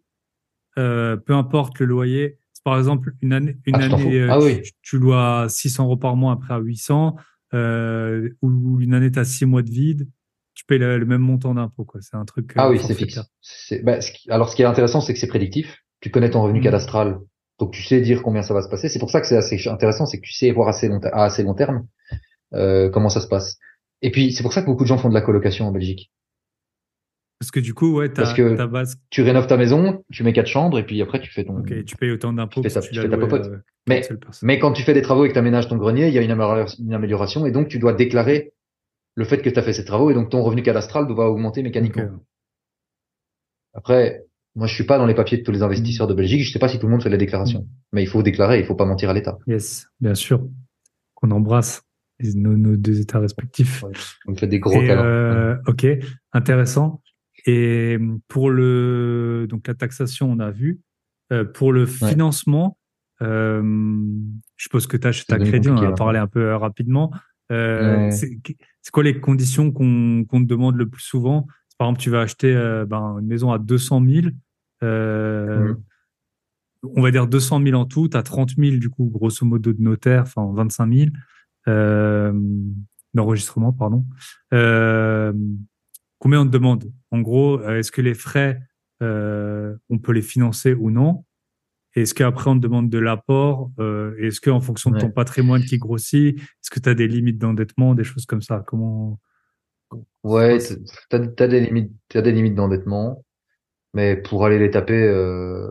euh, 0.79 1.17
peu 1.17 1.35
importe 1.35 1.81
le 1.81 1.87
loyer. 1.87 2.39
C'est 2.53 2.63
par 2.65 2.79
exemple, 2.79 3.13
une 3.23 3.33
année, 3.33 3.57
une 3.67 3.77
Ah, 3.77 3.85
année, 3.87 4.21
euh, 4.21 4.29
Ah 4.31 4.39
tu, 4.63 4.71
tu 4.83 4.99
loues 4.99 5.15
à 5.15 5.47
600 5.49 5.85
euros 5.85 5.97
par 5.97 6.17
mois, 6.17 6.33
après 6.33 6.55
à 6.55 6.59
800, 6.59 7.17
euh, 7.57 8.29
ou 8.43 8.81
une 8.81 8.95
année, 8.95 9.11
tu 9.11 9.19
as 9.19 9.25
6 9.25 9.47
mois 9.47 9.63
de 9.63 9.71
vide, 9.71 10.09
tu 10.55 10.65
payes 10.65 10.79
le, 10.79 10.99
le 10.99 11.07
même 11.07 11.21
montant 11.23 11.55
d'impôt, 11.55 11.85
quoi. 11.85 12.01
C'est 12.01 12.17
un 12.17 12.25
truc. 12.25 12.53
Ah 12.57 12.67
euh, 12.67 12.71
oui, 12.73 12.79
c'est 12.79 12.95
fixe. 12.95 13.21
bah, 13.83 14.01
ce 14.01 14.13
qui- 14.13 14.31
alors, 14.31 14.49
ce 14.49 14.57
qui 14.57 14.63
est 14.63 14.67
intéressant, 14.67 15.01
c'est 15.01 15.13
que 15.13 15.19
c'est 15.19 15.27
prédictif. 15.27 15.77
Tu 16.01 16.11
connais 16.11 16.31
ton 16.31 16.43
revenu 16.43 16.59
Mhm. 16.61 16.65
cadastral, 16.65 17.19
donc 17.59 17.73
tu 17.73 17.83
sais 17.83 18.01
dire 18.01 18.23
combien 18.23 18.43
ça 18.43 18.55
va 18.55 18.63
se 18.63 18.69
passer. 18.69 18.89
C'est 18.89 18.99
pour 18.99 19.11
ça 19.11 19.21
que 19.21 19.27
c'est 19.27 19.37
assez 19.37 19.59
intéressant, 19.69 20.07
c'est 20.07 20.19
que 20.19 20.27
tu 20.27 20.33
sais 20.33 20.51
voir 20.53 20.69
assez 20.69 20.89
long, 20.89 21.01
à 21.13 21.25
assez 21.25 21.43
long 21.43 21.55
terme 21.55 21.87
euh, 22.55 22.89
comment 22.91 23.09
ça 23.09 23.21
se 23.21 23.27
passe. 23.29 23.59
Et 24.03 24.11
puis, 24.11 24.33
c'est 24.33 24.43
pour 24.43 24.53
ça 24.53 24.61
que 24.63 24.67
beaucoup 24.67 24.85
de 24.85 24.89
gens 24.89 24.99
font 24.99 25.09
de 25.09 25.15
la 25.15 25.23
colocation 25.23 25.67
en 25.67 25.73
Belgique. 25.73 26.11
Parce 27.39 27.51
que 27.51 27.61
du 27.61 27.75
coup, 27.75 27.95
ouais, 27.97 28.09
Parce 28.09 28.33
que- 28.33 28.57
ta 28.57 28.67
base. 28.67 28.97
Tu 29.11 29.23
rénoves 29.23 29.47
ta 29.47 29.57
maison, 29.59 30.03
tu 30.11 30.23
mets 30.23 30.33
quatre 30.33 30.47
chambres, 30.47 30.79
et 30.79 30.87
puis 30.87 31.01
après, 31.03 31.21
tu 31.21 31.31
fais 31.31 31.45
ton. 31.45 31.59
Ok, 31.59 31.85
tu 31.85 31.97
payes 31.97 32.11
autant 32.11 32.33
d'impôts 32.33 32.63
fais 32.63 32.71
ta- 32.71 32.81
tu 32.81 32.91
tu 32.93 33.01
fais 33.01 33.09
ta 33.09 33.19
popote. 33.19 33.47
euh, 33.47 33.59
Mais-. 33.89 34.03
Mais 34.43 34.59
quand 34.59 34.73
tu 34.73 34.83
fais 34.83 34.95
des 34.95 35.03
travaux 35.03 35.25
et 35.25 35.29
que 35.29 35.33
tu 35.35 35.39
aménages 35.39 35.69
ton 35.69 35.77
grenier, 35.77 36.09
il 36.09 36.15
y 36.15 36.19
a 36.19 36.23
une 36.23 36.31
amélioration, 36.31 36.85
une 36.85 36.95
amélioration, 36.95 37.47
et 37.47 37.53
donc 37.53 37.69
tu 37.69 37.79
dois 37.79 37.93
déclarer 37.93 38.53
le 39.15 39.25
fait 39.25 39.39
que 39.39 39.49
tu 39.49 39.59
as 39.59 39.63
fait 39.63 39.73
ces 39.73 39.85
travaux, 39.85 40.11
et 40.11 40.15
donc 40.15 40.31
ton 40.31 40.43
revenu 40.43 40.63
cadastral 40.63 41.07
doit 41.07 41.31
augmenter 41.31 41.63
mécaniquement. 41.63 42.05
Ok. 42.05 42.21
Après, 43.75 44.25
moi, 44.55 44.67
je 44.67 44.75
suis 44.75 44.85
pas 44.85 44.97
dans 44.97 45.07
les 45.07 45.15
papiers 45.15 45.39
de 45.39 45.43
tous 45.43 45.53
les 45.53 45.63
investisseurs 45.63 46.07
de 46.07 46.15
Belgique. 46.15 46.43
Je 46.43 46.51
sais 46.51 46.59
pas 46.59 46.69
si 46.69 46.79
tout 46.79 46.87
le 46.87 46.93
monde 46.93 47.03
fait 47.03 47.11
la 47.11 47.19
déclaration, 47.19 47.69
mais 47.93 48.03
il 48.03 48.07
faut 48.07 48.23
déclarer, 48.23 48.59
il 48.59 48.65
faut 48.65 48.75
pas 48.75 48.87
mentir 48.87 49.11
à 49.11 49.13
l'État. 49.13 49.37
Yes, 49.47 49.87
bien 50.01 50.15
sûr. 50.15 50.49
Qu'on 51.15 51.31
embrasse 51.31 51.83
nos, 52.35 52.57
nos 52.57 52.77
deux 52.77 53.01
états 53.01 53.19
respectifs. 53.19 53.85
On 54.27 54.35
fait 54.35 54.47
des 54.47 54.59
gros 54.59 54.81
Et, 54.81 54.87
câlins. 54.87 55.05
euh, 55.05 55.57
ok, 55.67 55.87
intéressant. 56.33 57.03
Et 57.45 57.99
pour 58.29 58.51
le 58.51 59.47
donc 59.49 59.69
la 59.69 59.75
taxation, 59.75 60.31
on 60.31 60.41
a 60.41 60.51
vu. 60.51 60.81
Euh, 61.33 61.45
pour 61.45 61.73
le 61.73 61.87
financement, 61.87 62.79
euh, 63.23 63.63
je 64.57 64.63
suppose 64.63 64.87
que 64.87 64.97
tu 64.97 65.07
à 65.07 65.11
devenu 65.11 65.51
crédit. 65.51 65.69
On 65.71 65.77
en 65.77 65.83
a 65.83 65.93
parlé 65.93 66.19
un 66.19 66.27
peu 66.27 66.41
euh, 66.41 66.59
rapidement. 66.59 67.13
Euh, 67.53 68.11
Ouais. 68.11 68.11
C'est 68.11 68.93
quoi 68.93 69.03
les 69.03 69.21
conditions 69.21 69.73
qu'on 69.73 70.25
te 70.25 70.45
demande 70.45 70.77
le 70.77 70.89
plus 70.89 71.03
souvent? 71.03 71.47
Par 71.79 71.89
exemple, 71.89 72.01
tu 72.01 72.11
vas 72.11 72.21
acheter 72.21 72.55
euh, 72.55 72.87
ben, 72.87 73.19
une 73.21 73.27
maison 73.27 73.51
à 73.51 73.59
200 73.59 74.05
000. 74.05 74.27
Euh. 74.83 75.75
On 76.95 77.03
va 77.03 77.11
dire 77.11 77.27
200 77.27 77.63
000 77.63 77.75
en 77.81 77.85
tout. 77.85 78.09
Tu 78.09 78.17
as 78.17 78.23
30 78.23 78.51
000 78.57 78.77
du 78.77 78.89
coup, 78.91 79.11
grosso 79.13 79.45
modo, 79.45 79.73
de 79.73 79.83
notaire, 79.83 80.23
enfin 80.23 80.53
25 80.55 80.93
000 80.93 81.11
euh, 81.69 82.33
d'enregistrement, 83.15 83.73
pardon. 83.73 84.05
Euh, 84.55 85.33
combien 86.19 86.43
on 86.43 86.47
te 86.47 86.51
demande? 86.51 86.85
En 87.11 87.21
gros, 87.21 87.61
est-ce 87.63 87.91
que 87.91 88.03
les 88.03 88.15
frais, 88.15 88.61
euh, 89.03 89.75
on 89.91 89.99
peut 89.99 90.13
les 90.13 90.23
financer 90.23 90.75
ou 90.75 90.91
non? 90.91 91.25
Est-ce 91.97 92.15
qu'après, 92.15 92.51
on 92.51 92.57
te 92.57 92.61
demande 92.61 92.91
de 92.91 92.99
l'apport 92.99 93.71
euh, 93.81 94.15
Est-ce 94.21 94.41
qu'en 94.41 94.61
fonction 94.61 94.91
de 94.91 94.99
ton 94.99 95.07
Ouais. 95.07 95.13
patrimoine 95.13 95.63
qui 95.63 95.79
grossit, 95.79 96.39
est-ce 96.39 96.71
que 96.71 96.79
tu 96.79 96.89
as 96.89 96.95
des 96.95 97.09
limites 97.09 97.39
d'endettement, 97.39 97.95
des 97.95 98.05
choses 98.05 98.27
comme 98.27 98.43
ça? 98.43 98.63
Comment 98.67 99.19
Ouais, 100.23 100.59
t'as 101.09 101.27
t'as 101.27 101.49
des 101.49 101.61
limites, 101.61 101.93
des 102.13 102.33
limites 102.33 102.55
d'endettement, 102.55 103.25
mais 103.95 104.17
pour 104.17 104.45
aller 104.45 104.59
les 104.59 104.71
taper, 104.71 105.03
euh, 105.03 105.71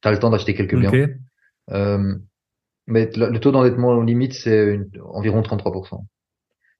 t'as 0.00 0.10
le 0.10 0.18
temps 0.18 0.30
d'acheter 0.30 0.54
quelques 0.54 0.76
biens. 0.76 1.08
Euh, 1.70 2.16
mais 2.86 3.10
le, 3.14 3.38
taux 3.38 3.52
d'endettement 3.52 4.00
limite, 4.02 4.32
c'est 4.32 4.80
environ 5.04 5.42
33%. 5.42 6.04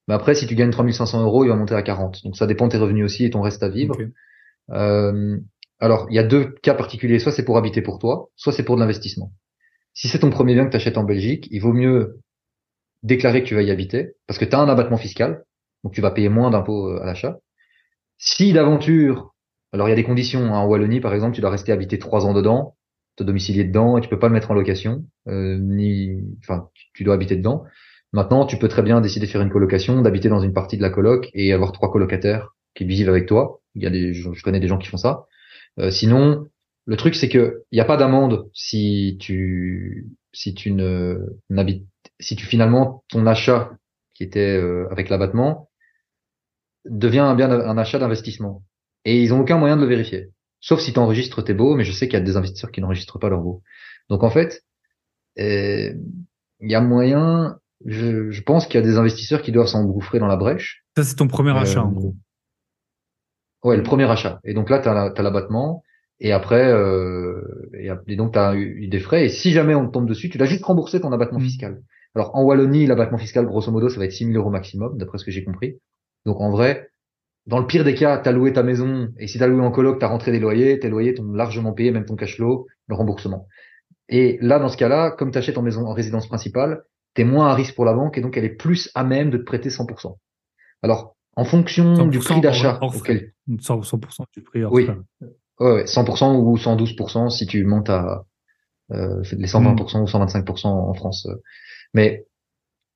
Mais 0.08 0.14
après, 0.14 0.34
si 0.34 0.48
tu 0.48 0.56
gagnes 0.56 0.70
3500 0.70 1.22
euros, 1.22 1.44
il 1.44 1.48
va 1.48 1.54
monter 1.54 1.74
à 1.74 1.82
40. 1.82 2.24
Donc 2.24 2.36
ça 2.36 2.48
dépend 2.48 2.66
de 2.66 2.72
tes 2.72 2.78
revenus 2.78 3.04
aussi 3.04 3.24
et 3.24 3.30
ton 3.30 3.42
reste 3.42 3.62
à 3.62 3.68
vivre. 3.68 3.94
Euh, 4.70 5.38
alors, 5.80 6.06
il 6.10 6.16
y 6.16 6.18
a 6.18 6.22
deux 6.22 6.46
cas 6.62 6.74
particuliers. 6.74 7.18
Soit 7.18 7.32
c'est 7.32 7.44
pour 7.44 7.58
habiter 7.58 7.82
pour 7.82 7.98
toi, 7.98 8.30
soit 8.36 8.52
c'est 8.52 8.64
pour 8.64 8.76
de 8.76 8.80
l'investissement. 8.80 9.32
Si 9.94 10.08
c'est 10.08 10.20
ton 10.20 10.30
premier 10.30 10.54
bien 10.54 10.66
que 10.66 10.70
tu 10.70 10.76
achètes 10.76 10.98
en 10.98 11.04
Belgique, 11.04 11.48
il 11.50 11.60
vaut 11.60 11.72
mieux 11.72 12.20
déclarer 13.02 13.42
que 13.42 13.48
tu 13.48 13.54
vas 13.54 13.62
y 13.62 13.70
habiter, 13.70 14.12
parce 14.26 14.38
que 14.38 14.44
tu 14.44 14.54
as 14.54 14.60
un 14.60 14.68
abattement 14.68 14.96
fiscal, 14.98 15.44
donc 15.84 15.92
tu 15.94 16.00
vas 16.00 16.10
payer 16.10 16.28
moins 16.28 16.50
d'impôts 16.50 16.88
euh, 16.90 17.02
à 17.02 17.06
l'achat. 17.06 17.38
Si 18.18 18.52
d'aventure, 18.52 19.34
alors 19.72 19.88
il 19.88 19.90
y 19.90 19.92
a 19.92 19.96
des 19.96 20.04
conditions, 20.04 20.44
hein, 20.54 20.58
en 20.58 20.66
Wallonie 20.66 21.00
par 21.00 21.14
exemple, 21.14 21.34
tu 21.34 21.40
dois 21.40 21.50
rester 21.50 21.72
habité 21.72 21.98
trois 21.98 22.26
ans 22.26 22.34
dedans, 22.34 22.76
te 23.16 23.24
domicilier 23.24 23.64
dedans, 23.64 23.98
et 23.98 24.00
tu 24.00 24.08
peux 24.08 24.18
pas 24.18 24.28
le 24.28 24.34
mettre 24.34 24.50
en 24.50 24.54
location, 24.54 25.04
euh, 25.28 25.58
ni, 25.60 26.22
enfin, 26.40 26.68
tu- 26.94 27.04
dois 27.04 27.14
habiter 27.14 27.36
dedans. 27.36 27.64
Maintenant, 28.12 28.44
tu 28.46 28.58
peux 28.58 28.68
très 28.68 28.82
bien 28.82 29.00
décider 29.00 29.26
de 29.26 29.30
faire 29.30 29.40
une 29.42 29.50
colocation, 29.50 30.02
d'habiter 30.02 30.28
dans 30.28 30.40
une 30.40 30.52
partie 30.52 30.76
de 30.76 30.82
la 30.82 30.90
coloc 30.90 31.30
et 31.34 31.52
avoir 31.52 31.72
trois 31.72 31.90
colocataires 31.92 32.48
qui 32.74 32.84
vivent 32.84 33.08
avec 33.08 33.26
toi. 33.26 33.60
Il 33.74 33.82
y 33.82 33.86
a 33.86 33.90
je 33.92 34.42
connais 34.42 34.60
des 34.60 34.68
gens 34.68 34.78
qui 34.78 34.88
font 34.88 34.96
ça. 34.96 35.26
Euh, 35.78 35.90
sinon, 35.90 36.48
le 36.86 36.96
truc 36.96 37.14
c'est 37.14 37.28
que 37.28 37.62
il 37.70 37.76
n'y 37.76 37.80
a 37.80 37.84
pas 37.84 37.96
d'amende 37.96 38.48
si 38.52 39.16
tu 39.20 40.08
si 40.32 40.54
tu 40.54 40.72
ne 40.72 41.18
si 42.18 42.36
tu 42.36 42.46
finalement 42.46 43.04
ton 43.08 43.26
achat 43.26 43.72
qui 44.14 44.24
était 44.24 44.56
euh, 44.56 44.88
avec 44.90 45.08
l'abattement 45.08 45.70
devient 46.84 47.20
un 47.20 47.34
bien 47.34 47.50
un 47.50 47.78
achat 47.78 47.98
d'investissement. 47.98 48.64
Et 49.04 49.22
ils 49.22 49.32
ont 49.32 49.40
aucun 49.40 49.58
moyen 49.58 49.76
de 49.76 49.82
le 49.82 49.88
vérifier. 49.88 50.30
Sauf 50.60 50.80
si 50.80 50.92
tu 50.92 50.98
enregistres 50.98 51.42
tes 51.42 51.54
baux 51.54 51.74
mais 51.74 51.84
je 51.84 51.92
sais 51.92 52.08
qu'il 52.08 52.18
y 52.18 52.22
a 52.22 52.24
des 52.24 52.36
investisseurs 52.36 52.70
qui 52.70 52.80
n'enregistrent 52.80 53.18
pas 53.18 53.28
leurs 53.28 53.40
baux. 53.40 53.62
Donc 54.08 54.22
en 54.22 54.30
fait 54.30 54.64
euh, 55.38 55.94
il 56.60 56.70
y 56.70 56.74
a 56.74 56.80
moyen 56.80 57.58
je, 57.86 58.30
je 58.30 58.42
pense 58.42 58.66
qu'il 58.66 58.74
y 58.74 58.82
a 58.82 58.86
des 58.86 58.98
investisseurs 58.98 59.42
qui 59.42 59.52
doivent 59.52 59.66
s'engouffrer 59.66 60.18
dans 60.18 60.26
la 60.26 60.36
brèche. 60.36 60.84
Ça, 60.96 61.04
c'est 61.04 61.14
ton 61.14 61.28
premier 61.28 61.50
Euh, 61.50 61.56
achat, 61.56 61.82
en 61.82 61.90
gros. 61.90 62.14
Ouais, 63.62 63.76
le 63.76 63.82
premier 63.82 64.10
achat. 64.10 64.40
Et 64.44 64.54
donc 64.54 64.70
là, 64.70 64.78
tu 64.78 64.88
as 64.88 65.22
l'abattement. 65.22 65.82
Et 66.20 66.32
après, 66.32 66.70
euh, 66.70 67.40
et, 67.74 68.16
donc 68.16 68.32
tu 68.32 68.38
as 68.38 68.54
eu 68.54 68.88
des 68.88 69.00
frais. 69.00 69.26
Et 69.26 69.28
si 69.28 69.52
jamais 69.52 69.74
on 69.74 69.86
te 69.86 69.92
tombe 69.92 70.08
dessus, 70.08 70.28
tu 70.28 70.38
dois 70.38 70.46
juste 70.46 70.64
rembourser 70.64 71.00
ton 71.00 71.12
abattement 71.12 71.38
Mm. 71.38 71.44
fiscal. 71.44 71.82
Alors 72.14 72.34
en 72.34 72.42
Wallonie, 72.42 72.86
l'abattement 72.86 73.18
fiscal, 73.18 73.46
grosso 73.46 73.70
modo, 73.70 73.88
ça 73.88 73.98
va 73.98 74.04
être 74.04 74.12
6 74.12 74.26
000 74.26 74.36
euros 74.36 74.50
maximum, 74.50 74.98
d'après 74.98 75.18
ce 75.18 75.24
que 75.24 75.30
j'ai 75.30 75.44
compris. 75.44 75.78
Donc 76.26 76.40
en 76.40 76.50
vrai, 76.50 76.90
dans 77.46 77.58
le 77.58 77.66
pire 77.66 77.84
des 77.84 77.94
cas, 77.94 78.18
tu 78.18 78.28
as 78.28 78.32
loué 78.32 78.52
ta 78.52 78.62
maison. 78.62 79.08
Et 79.18 79.26
si 79.26 79.38
tu 79.38 79.44
as 79.44 79.46
loué 79.46 79.62
en 79.62 79.70
coloc, 79.70 79.98
tu 79.98 80.04
as 80.04 80.08
rentré 80.08 80.30
des 80.30 80.40
loyers. 80.40 80.78
Tes 80.78 80.88
loyers 80.90 81.14
t'ont 81.14 81.32
largement 81.32 81.72
payé, 81.72 81.90
même 81.90 82.04
ton 82.04 82.16
cash 82.16 82.36
flow, 82.36 82.66
le 82.86 82.94
remboursement. 82.94 83.46
Et 84.08 84.38
là, 84.42 84.58
dans 84.58 84.68
ce 84.68 84.76
cas-là, 84.76 85.12
comme 85.12 85.30
tu 85.30 85.38
achètes 85.38 85.56
en 85.56 85.62
maison 85.62 85.86
en 85.86 85.94
résidence 85.94 86.26
principale, 86.26 86.82
tu 87.14 87.22
es 87.22 87.24
moins 87.24 87.48
à 87.48 87.54
risque 87.54 87.74
pour 87.74 87.84
la 87.84 87.94
banque 87.94 88.18
et 88.18 88.20
donc 88.20 88.36
elle 88.36 88.44
est 88.44 88.50
plus 88.56 88.90
à 88.94 89.04
même 89.04 89.30
de 89.30 89.38
te 89.38 89.44
prêter 89.44 89.70
100%. 89.70 90.18
Alors, 90.82 91.16
en 91.36 91.44
fonction 91.44 92.06
du 92.06 92.18
100% 92.18 92.24
prix 92.24 92.40
d'achat 92.40 92.78
auquel 92.82 93.32
100%, 93.58 93.82
100% 93.82 94.24
du 94.34 94.42
prix 94.42 94.64
Oui. 94.64 94.84
frais. 94.84 94.96
Ouais, 95.58 95.72
ouais, 95.72 95.86
100% 95.86 96.36
ou 96.38 96.56
112% 96.56 97.28
si 97.30 97.46
tu 97.46 97.64
montes 97.64 97.90
à 97.90 98.24
euh, 98.92 99.22
les 99.32 99.46
120% 99.46 100.02
ou 100.02 100.06
125% 100.06 100.68
en 100.68 100.94
France. 100.94 101.28
Mais 101.94 102.26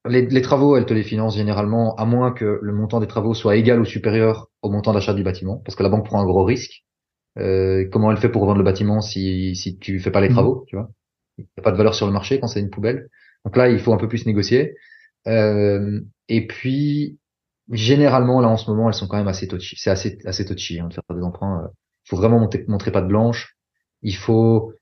les, 0.09 0.27
les 0.27 0.43
travaux, 0.43 0.77
elles 0.77 0.87
te 0.87 0.95
les 0.95 1.03
financent 1.03 1.37
généralement 1.37 1.95
à 1.97 2.05
moins 2.05 2.33
que 2.33 2.59
le 2.63 2.73
montant 2.73 3.01
des 3.01 3.07
travaux 3.07 3.35
soit 3.35 3.57
égal 3.57 3.81
ou 3.81 3.85
supérieur 3.85 4.49
au 4.63 4.71
montant 4.71 4.93
d'achat 4.93 5.15
du 5.15 5.23
bâtiment, 5.23 5.59
parce 5.65 5.77
que 5.77 5.83
la 5.83 5.89
banque 5.89 6.07
prend 6.07 6.21
un 6.21 6.27
gros 6.27 6.45
risque. 6.45 6.85
Euh, 7.39 7.87
comment 7.91 8.11
elle 8.11 8.19
fait 8.19 8.29
pour 8.29 8.45
vendre 8.47 8.59
le 8.59 8.65
bâtiment 8.65 9.01
si 9.01 9.57
si 9.57 9.79
tu 9.79 10.01
fais 10.01 10.11
pas 10.11 10.21
les 10.21 10.29
Mhm. 10.29 10.35
travaux, 10.35 10.65
tu 10.69 10.77
vois? 10.77 10.91
Il 11.39 11.43
n'y 11.43 11.49
a 11.59 11.63
pas 11.63 11.73
de 11.73 11.77
valeur 11.77 11.95
sur 11.95 12.07
le 12.07 12.13
marché 12.13 12.39
quand 12.41 12.47
c'est 12.47 12.61
une 12.61 12.71
poubelle. 12.71 13.09
Donc 13.45 13.57
là, 13.57 13.69
il 13.69 13.79
faut 13.81 13.93
un 13.93 13.97
peu 13.99 14.09
plus 14.09 14.27
négocier. 14.27 14.75
Euh, 15.27 16.01
et 16.29 16.47
puis 16.47 17.19
généralement 17.71 18.41
là 18.41 18.49
en 18.49 18.57
ce 18.57 18.71
moment, 18.71 18.89
elles 18.89 18.95
sont 18.95 19.07
quand 19.09 19.17
même 19.17 19.29
assez 19.29 19.49
touchy. 19.49 19.77
C'est 19.79 19.91
assez 19.91 20.19
assez 20.25 20.45
touchy 20.45 20.81
hein, 20.81 20.89
de 20.89 20.95
faire 20.95 21.05
des 21.15 21.23
emprunts. 21.23 21.65
euh. 21.65 21.69
Il 22.07 22.11
faut 22.11 22.17
vraiment 22.17 22.39
monter, 22.39 22.65
montrer 22.69 22.93
pas 22.93 23.01
de 23.01 23.07
blanche. 23.09 23.57
Il 24.03 24.15
faut 24.17 24.75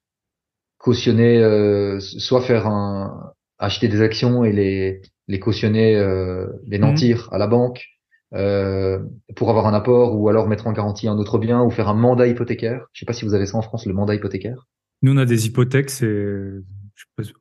cautionner, 0.78 1.38
euh, 1.38 2.00
soit 2.00 2.40
faire 2.40 2.66
un, 2.66 3.32
acheter 3.58 3.86
des 3.86 4.02
actions 4.02 4.44
et 4.44 4.52
les, 4.52 5.00
les 5.28 5.38
cautionner, 5.38 5.96
euh, 5.96 6.48
les 6.66 6.78
nantir 6.78 7.28
à 7.32 7.38
la 7.38 7.46
banque 7.46 7.86
euh, 8.34 8.98
pour 9.36 9.50
avoir 9.50 9.66
un 9.68 9.74
apport, 9.74 10.18
ou 10.18 10.28
alors 10.28 10.48
mettre 10.48 10.66
en 10.66 10.72
garantie 10.72 11.06
un 11.06 11.16
autre 11.18 11.38
bien, 11.38 11.62
ou 11.62 11.70
faire 11.70 11.88
un 11.88 11.94
mandat 11.94 12.26
hypothécaire. 12.26 12.86
Je 12.92 13.00
sais 13.00 13.06
pas 13.06 13.12
si 13.12 13.24
vous 13.24 13.34
avez 13.34 13.46
ça 13.46 13.56
en 13.58 13.62
France, 13.62 13.86
le 13.86 13.94
mandat 13.94 14.14
hypothécaire. 14.16 14.66
Nous, 15.02 15.12
on 15.12 15.16
a 15.16 15.24
des 15.24 15.46
hypothèques, 15.46 15.90
c'est. 15.90 16.32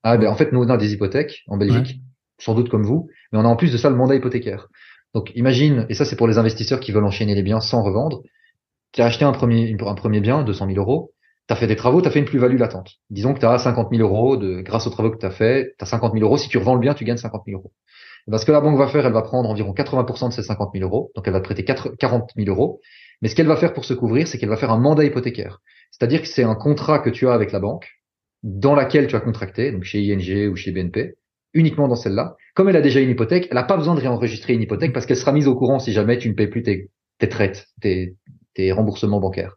Ah 0.03 0.17
ben 0.17 0.27
en 0.27 0.35
fait, 0.35 0.51
nous 0.51 0.61
on 0.61 0.69
a 0.69 0.77
des 0.77 0.93
hypothèques 0.93 1.43
en 1.47 1.57
Belgique, 1.57 2.01
sans 2.39 2.55
doute 2.55 2.69
comme 2.69 2.83
vous, 2.83 3.09
mais 3.31 3.39
on 3.39 3.45
a 3.45 3.47
en 3.47 3.55
plus 3.55 3.71
de 3.71 3.77
ça 3.77 3.89
le 3.89 3.95
mandat 3.95 4.15
hypothécaire. 4.15 4.67
Donc 5.13 5.31
imagine, 5.35 5.85
et 5.89 5.93
ça 5.93 6.05
c'est 6.05 6.15
pour 6.15 6.27
les 6.27 6.37
investisseurs 6.37 6.79
qui 6.79 6.91
veulent 6.91 7.05
enchaîner 7.05 7.35
les 7.35 7.43
biens 7.43 7.59
sans 7.59 7.83
revendre, 7.83 8.21
tu 8.91 9.01
as 9.01 9.05
acheté 9.05 9.25
un 9.25 9.31
premier, 9.31 9.75
un 9.79 9.95
premier 9.95 10.19
bien, 10.19 10.43
200 10.43 10.67
000 10.67 10.79
euros, 10.79 11.13
tu 11.47 11.53
as 11.53 11.55
fait 11.55 11.67
des 11.67 11.75
travaux, 11.75 12.01
tu 12.01 12.07
as 12.07 12.11
fait 12.11 12.19
une 12.19 12.25
plus-value 12.25 12.57
latente. 12.57 12.91
Disons 13.09 13.33
que 13.33 13.39
tu 13.39 13.45
as 13.45 13.57
50 13.57 13.89
000 13.91 14.01
euros 14.01 14.37
de, 14.37 14.61
grâce 14.61 14.87
aux 14.87 14.89
travaux 14.89 15.11
que 15.11 15.17
tu 15.17 15.25
as 15.25 15.31
fait, 15.31 15.75
tu 15.77 15.83
as 15.83 15.85
50 15.85 16.13
000 16.13 16.25
euros, 16.25 16.37
si 16.37 16.49
tu 16.49 16.57
revends 16.57 16.75
le 16.75 16.81
bien, 16.81 16.93
tu 16.93 17.03
gagnes 17.03 17.17
50 17.17 17.43
000 17.45 17.59
euros. 17.59 17.71
Et 18.27 18.31
ben, 18.31 18.37
ce 18.37 18.45
que 18.45 18.51
la 18.51 18.61
banque 18.61 18.77
va 18.77 18.87
faire, 18.87 19.05
elle 19.05 19.13
va 19.13 19.21
prendre 19.21 19.49
environ 19.49 19.73
80% 19.73 20.29
de 20.29 20.33
ces 20.33 20.43
50 20.43 20.71
000 20.73 20.85
euros, 20.85 21.11
donc 21.15 21.27
elle 21.27 21.33
va 21.33 21.39
te 21.39 21.45
prêter 21.45 21.65
4 21.65 21.95
40 21.97 22.31
000 22.35 22.49
euros, 22.49 22.79
mais 23.21 23.27
ce 23.27 23.35
qu'elle 23.35 23.47
va 23.47 23.55
faire 23.55 23.73
pour 23.73 23.85
se 23.85 23.93
couvrir, 23.93 24.27
c'est 24.27 24.37
qu'elle 24.37 24.49
va 24.49 24.57
faire 24.57 24.71
un 24.71 24.79
mandat 24.79 25.03
hypothécaire. 25.03 25.59
C'est-à-dire 25.91 26.21
que 26.21 26.27
c'est 26.27 26.43
un 26.43 26.55
contrat 26.55 26.99
que 26.99 27.09
tu 27.09 27.27
as 27.27 27.33
avec 27.33 27.51
la 27.51 27.59
banque, 27.59 27.89
dans 28.43 28.75
laquelle 28.75 29.07
tu 29.07 29.15
as 29.15 29.19
contracté, 29.19 29.71
donc 29.71 29.83
chez 29.83 30.01
ING 30.01 30.49
ou 30.49 30.55
chez 30.55 30.71
BNP, 30.71 31.15
uniquement 31.53 31.87
dans 31.87 31.95
celle-là. 31.95 32.35
Comme 32.55 32.69
elle 32.69 32.75
a 32.75 32.81
déjà 32.81 32.99
une 32.99 33.09
hypothèque, 33.09 33.47
elle 33.49 33.55
n'a 33.55 33.63
pas 33.63 33.77
besoin 33.77 33.95
de 33.95 33.99
réenregistrer 33.99 34.53
une 34.53 34.61
hypothèque 34.61 34.93
parce 34.93 35.05
qu'elle 35.05 35.17
sera 35.17 35.31
mise 35.31 35.47
au 35.47 35.55
courant 35.55 35.79
si 35.79 35.91
jamais 35.91 36.17
tu 36.17 36.29
ne 36.29 36.33
payes 36.33 36.47
plus 36.47 36.63
tes, 36.63 36.89
tes 37.19 37.29
traites, 37.29 37.67
tes, 37.81 38.15
tes 38.53 38.71
remboursements 38.71 39.19
bancaires. 39.19 39.55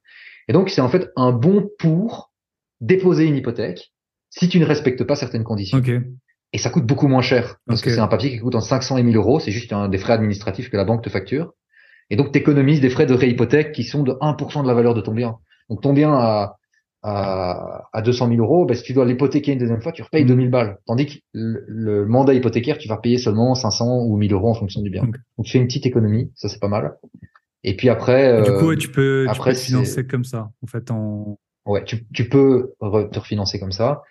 Et 0.48 0.52
donc, 0.52 0.70
c'est 0.70 0.80
en 0.80 0.88
fait 0.88 1.10
un 1.16 1.32
bon 1.32 1.68
pour 1.78 2.32
déposer 2.80 3.24
une 3.24 3.36
hypothèque 3.36 3.92
si 4.30 4.48
tu 4.48 4.58
ne 4.58 4.64
respectes 4.64 5.04
pas 5.04 5.16
certaines 5.16 5.44
conditions. 5.44 5.80
Et 6.52 6.58
ça 6.58 6.70
coûte 6.70 6.86
beaucoup 6.86 7.08
moins 7.08 7.22
cher 7.22 7.56
parce 7.66 7.80
que 7.80 7.90
c'est 7.90 7.98
un 7.98 8.06
papier 8.06 8.30
qui 8.30 8.38
coûte 8.38 8.54
entre 8.54 8.66
500 8.66 8.98
et 8.98 9.02
1000 9.02 9.16
euros. 9.16 9.40
C'est 9.40 9.50
juste 9.50 9.72
un, 9.72 9.88
des 9.88 9.98
frais 9.98 10.12
administratifs 10.12 10.70
que 10.70 10.76
la 10.76 10.84
banque 10.84 11.02
te 11.02 11.10
facture. 11.10 11.52
Et 12.10 12.16
donc, 12.16 12.32
tu 12.32 12.38
économises 12.38 12.80
des 12.80 12.90
frais 12.90 13.06
de 13.06 13.14
réhypothèque 13.14 13.72
qui 13.72 13.82
sont 13.82 14.02
de 14.02 14.12
1% 14.12 14.62
de 14.62 14.68
la 14.68 14.74
valeur 14.74 14.94
de 14.94 15.00
ton 15.00 15.12
bien. 15.12 15.36
Donc, 15.68 15.80
ton 15.80 15.92
bien 15.92 16.12
à, 16.12 16.56
à, 17.06 17.90
à 17.92 18.02
200 18.02 18.28
000 18.28 18.40
euros, 18.40 18.64
ben, 18.64 18.74
si 18.74 18.82
tu 18.82 18.94
dois 18.94 19.04
l'hypothéquer 19.04 19.52
une 19.52 19.58
deuxième 19.58 19.82
fois, 19.82 19.92
tu 19.92 20.02
repayes 20.02 20.24
2000 20.24 20.50
balles. 20.50 20.78
Tandis 20.86 21.06
que 21.06 21.12
le, 21.32 22.06
mandat 22.06 22.32
hypothécaire, 22.32 22.78
tu 22.78 22.88
vas 22.88 22.96
payer 22.96 23.18
seulement 23.18 23.54
500 23.54 24.06
ou 24.06 24.16
1000 24.16 24.32
euros 24.32 24.48
en 24.48 24.54
fonction 24.54 24.80
du 24.80 24.88
bien. 24.88 25.02
Donc, 25.02 25.16
tu 25.44 25.52
fais 25.52 25.58
une 25.58 25.66
petite 25.66 25.84
économie. 25.84 26.32
Ça, 26.34 26.48
c'est 26.48 26.58
pas 26.58 26.68
mal. 26.68 26.96
Et 27.62 27.76
puis 27.76 27.90
après, 27.90 28.42
du 28.42 28.52
coup, 28.52 28.74
tu 28.74 28.88
peux, 28.88 29.26
après, 29.28 29.52
tu 29.52 29.60
peux 29.60 29.66
financer 29.66 30.06
comme 30.06 30.24
ça, 30.24 30.50
en 30.62 30.66
fait, 30.66 30.90
en. 30.90 31.38
Ouais, 31.66 31.84
tu, 31.84 32.06
tu 32.12 32.28
peux 32.28 32.74
te 32.80 33.18
refinancer 33.18 33.58
comme 33.58 33.72
ça. 33.72 34.02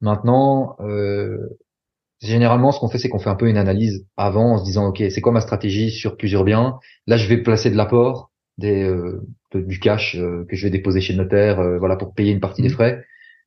Maintenant, 0.00 0.76
euh, 0.80 1.58
généralement, 2.20 2.70
ce 2.72 2.80
qu'on 2.80 2.88
fait, 2.88 2.98
c'est 2.98 3.08
qu'on 3.08 3.18
fait 3.18 3.30
un 3.30 3.36
peu 3.36 3.48
une 3.48 3.56
analyse 3.56 4.06
avant, 4.16 4.54
en 4.54 4.58
se 4.58 4.64
disant, 4.64 4.86
ok, 4.88 5.02
c'est 5.10 5.20
quoi 5.20 5.32
ma 5.32 5.40
stratégie 5.40 5.90
sur 5.90 6.16
plusieurs 6.16 6.44
biens? 6.44 6.78
Là, 7.06 7.16
je 7.16 7.28
vais 7.28 7.38
placer 7.38 7.70
de 7.70 7.76
l'apport, 7.76 8.30
des 8.58 8.82
euh, 8.84 9.22
du 9.54 9.78
cash 9.80 10.16
euh, 10.16 10.44
que 10.48 10.56
je 10.56 10.64
vais 10.64 10.70
déposer 10.70 11.00
chez 11.00 11.12
le 11.12 11.22
notaire, 11.22 11.60
euh, 11.60 11.78
voilà, 11.78 11.96
pour 11.96 12.14
payer 12.14 12.32
une 12.32 12.40
partie 12.40 12.62
des 12.62 12.68
mmh. 12.68 12.72
frais. 12.72 13.04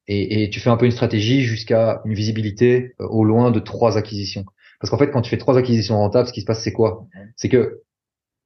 Et, 0.08 0.44
et, 0.44 0.50
tu 0.50 0.60
fais 0.60 0.72
un 0.72 0.78
peu 0.78 0.86
une 0.86 0.92
stratégie 0.92 1.42
jusqu'à 1.42 2.02
une 2.06 2.16
visibilité 2.16 2.96
au 2.98 3.24
loin 3.24 3.52
de 3.52 3.60
trois 3.60 3.96
acquisitions. 3.96 4.44
Parce 4.80 4.90
qu'en 4.90 4.98
fait, 4.98 5.12
quand 5.12 5.22
tu 5.22 5.30
fais 5.30 5.38
trois 5.38 5.58
acquisitions 5.58 5.98
rentables, 5.98 6.28
ce 6.28 6.34
qui 6.34 6.42
se 6.42 6.48
passe, 6.48 6.64
c'est 6.64 6.74
quoi? 6.74 7.06
C'est 7.36 7.50
que 7.50 7.82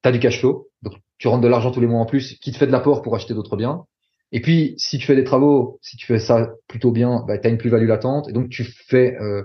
tu 0.04 0.10
as 0.10 0.12
du 0.12 0.20
cash 0.20 0.40
flow, 0.40 0.70
donc 0.82 0.96
tu 1.20 1.30
rentres 1.30 1.42
de 1.42 1.48
l'argent 1.48 1.72
tous 1.72 1.80
les 1.80 1.88
mois 1.88 2.02
en 2.02 2.06
plus, 2.06 2.38
qui 2.40 2.52
te 2.52 2.58
fait 2.58 2.68
de 2.68 2.72
l'apport 2.72 3.02
pour 3.02 3.16
acheter 3.16 3.34
d'autres 3.34 3.56
biens. 3.56 3.86
Et 4.34 4.42
puis, 4.42 4.74
si 4.78 4.98
tu 4.98 5.06
fais 5.06 5.16
des 5.16 5.24
travaux, 5.24 5.80
si 5.82 5.96
tu 5.96 6.08
fais 6.08 6.20
ça 6.20 6.54
plutôt 6.68 6.92
bien, 6.92 7.24
bah, 7.28 7.38
tu 7.38 7.48
as 7.48 7.52
une 7.52 7.60
plus-value 7.60 7.88
latente. 7.88 8.28
Et 8.28 8.34
donc, 8.34 8.50
tu 8.50 8.64
fais, 8.64 9.16
euh, 9.22 9.44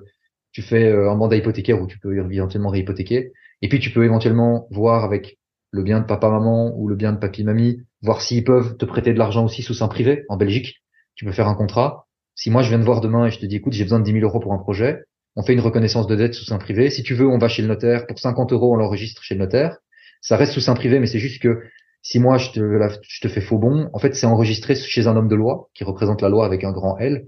tu 0.50 0.62
fais 0.62 0.88
euh, 0.88 1.10
un 1.10 1.14
mandat 1.14 1.36
hypothécaire 1.36 1.80
où 1.80 1.86
tu 1.86 1.98
peux 1.98 2.16
éventuellement 2.16 2.70
réhypothéquer. 2.70 3.32
Et 3.60 3.68
puis, 3.68 3.80
tu 3.80 3.90
peux 3.90 4.04
éventuellement 4.04 4.66
voir 4.70 5.04
avec 5.04 5.38
le 5.70 5.82
bien 5.82 6.00
de 6.00 6.04
papa-maman 6.04 6.74
ou 6.76 6.88
le 6.88 6.96
bien 6.96 7.12
de 7.12 7.18
papy-mamie, 7.18 7.82
voir 8.02 8.20
s'ils 8.20 8.44
peuvent 8.44 8.76
te 8.76 8.84
prêter 8.84 9.12
de 9.12 9.18
l'argent 9.18 9.44
aussi 9.44 9.62
sous 9.62 9.82
un 9.82 9.88
privé 9.88 10.24
en 10.28 10.36
Belgique. 10.36 10.82
Tu 11.14 11.24
peux 11.24 11.32
faire 11.32 11.48
un 11.48 11.54
contrat. 11.54 12.06
Si 12.34 12.50
moi, 12.50 12.62
je 12.62 12.68
viens 12.68 12.78
de 12.78 12.84
voir 12.84 13.00
demain 13.00 13.26
et 13.26 13.30
je 13.30 13.38
te 13.38 13.46
dis, 13.46 13.56
écoute, 13.56 13.72
j'ai 13.72 13.84
besoin 13.84 13.98
de 13.98 14.04
10 14.04 14.12
000 14.12 14.24
euros 14.24 14.40
pour 14.40 14.52
un 14.52 14.58
projet, 14.58 15.04
on 15.36 15.42
fait 15.42 15.52
une 15.52 15.60
reconnaissance 15.60 16.06
de 16.06 16.16
dette 16.16 16.34
sous 16.34 16.52
un 16.52 16.58
privé. 16.58 16.90
Si 16.90 17.02
tu 17.02 17.14
veux, 17.14 17.28
on 17.28 17.38
va 17.38 17.48
chez 17.48 17.62
le 17.62 17.68
notaire. 17.68 18.06
Pour 18.06 18.18
50 18.18 18.52
euros, 18.52 18.74
on 18.74 18.76
l'enregistre 18.76 19.22
chez 19.22 19.34
le 19.34 19.40
notaire 19.40 19.78
ça 20.20 20.36
reste 20.36 20.52
sous 20.52 20.60
sein 20.60 20.74
privé, 20.74 20.98
mais 20.98 21.06
c'est 21.06 21.18
juste 21.18 21.40
que 21.40 21.62
si 22.02 22.18
moi 22.18 22.38
je 22.38 22.50
te, 22.50 22.60
je 23.02 23.20
te 23.20 23.28
fais 23.28 23.40
faux 23.40 23.58
bon, 23.58 23.90
en 23.92 23.98
fait 23.98 24.14
c'est 24.14 24.26
enregistré 24.26 24.74
chez 24.74 25.06
un 25.06 25.16
homme 25.16 25.28
de 25.28 25.34
loi 25.34 25.68
qui 25.74 25.84
représente 25.84 26.22
la 26.22 26.28
loi 26.28 26.44
avec 26.46 26.64
un 26.64 26.72
grand 26.72 26.98
L. 26.98 27.26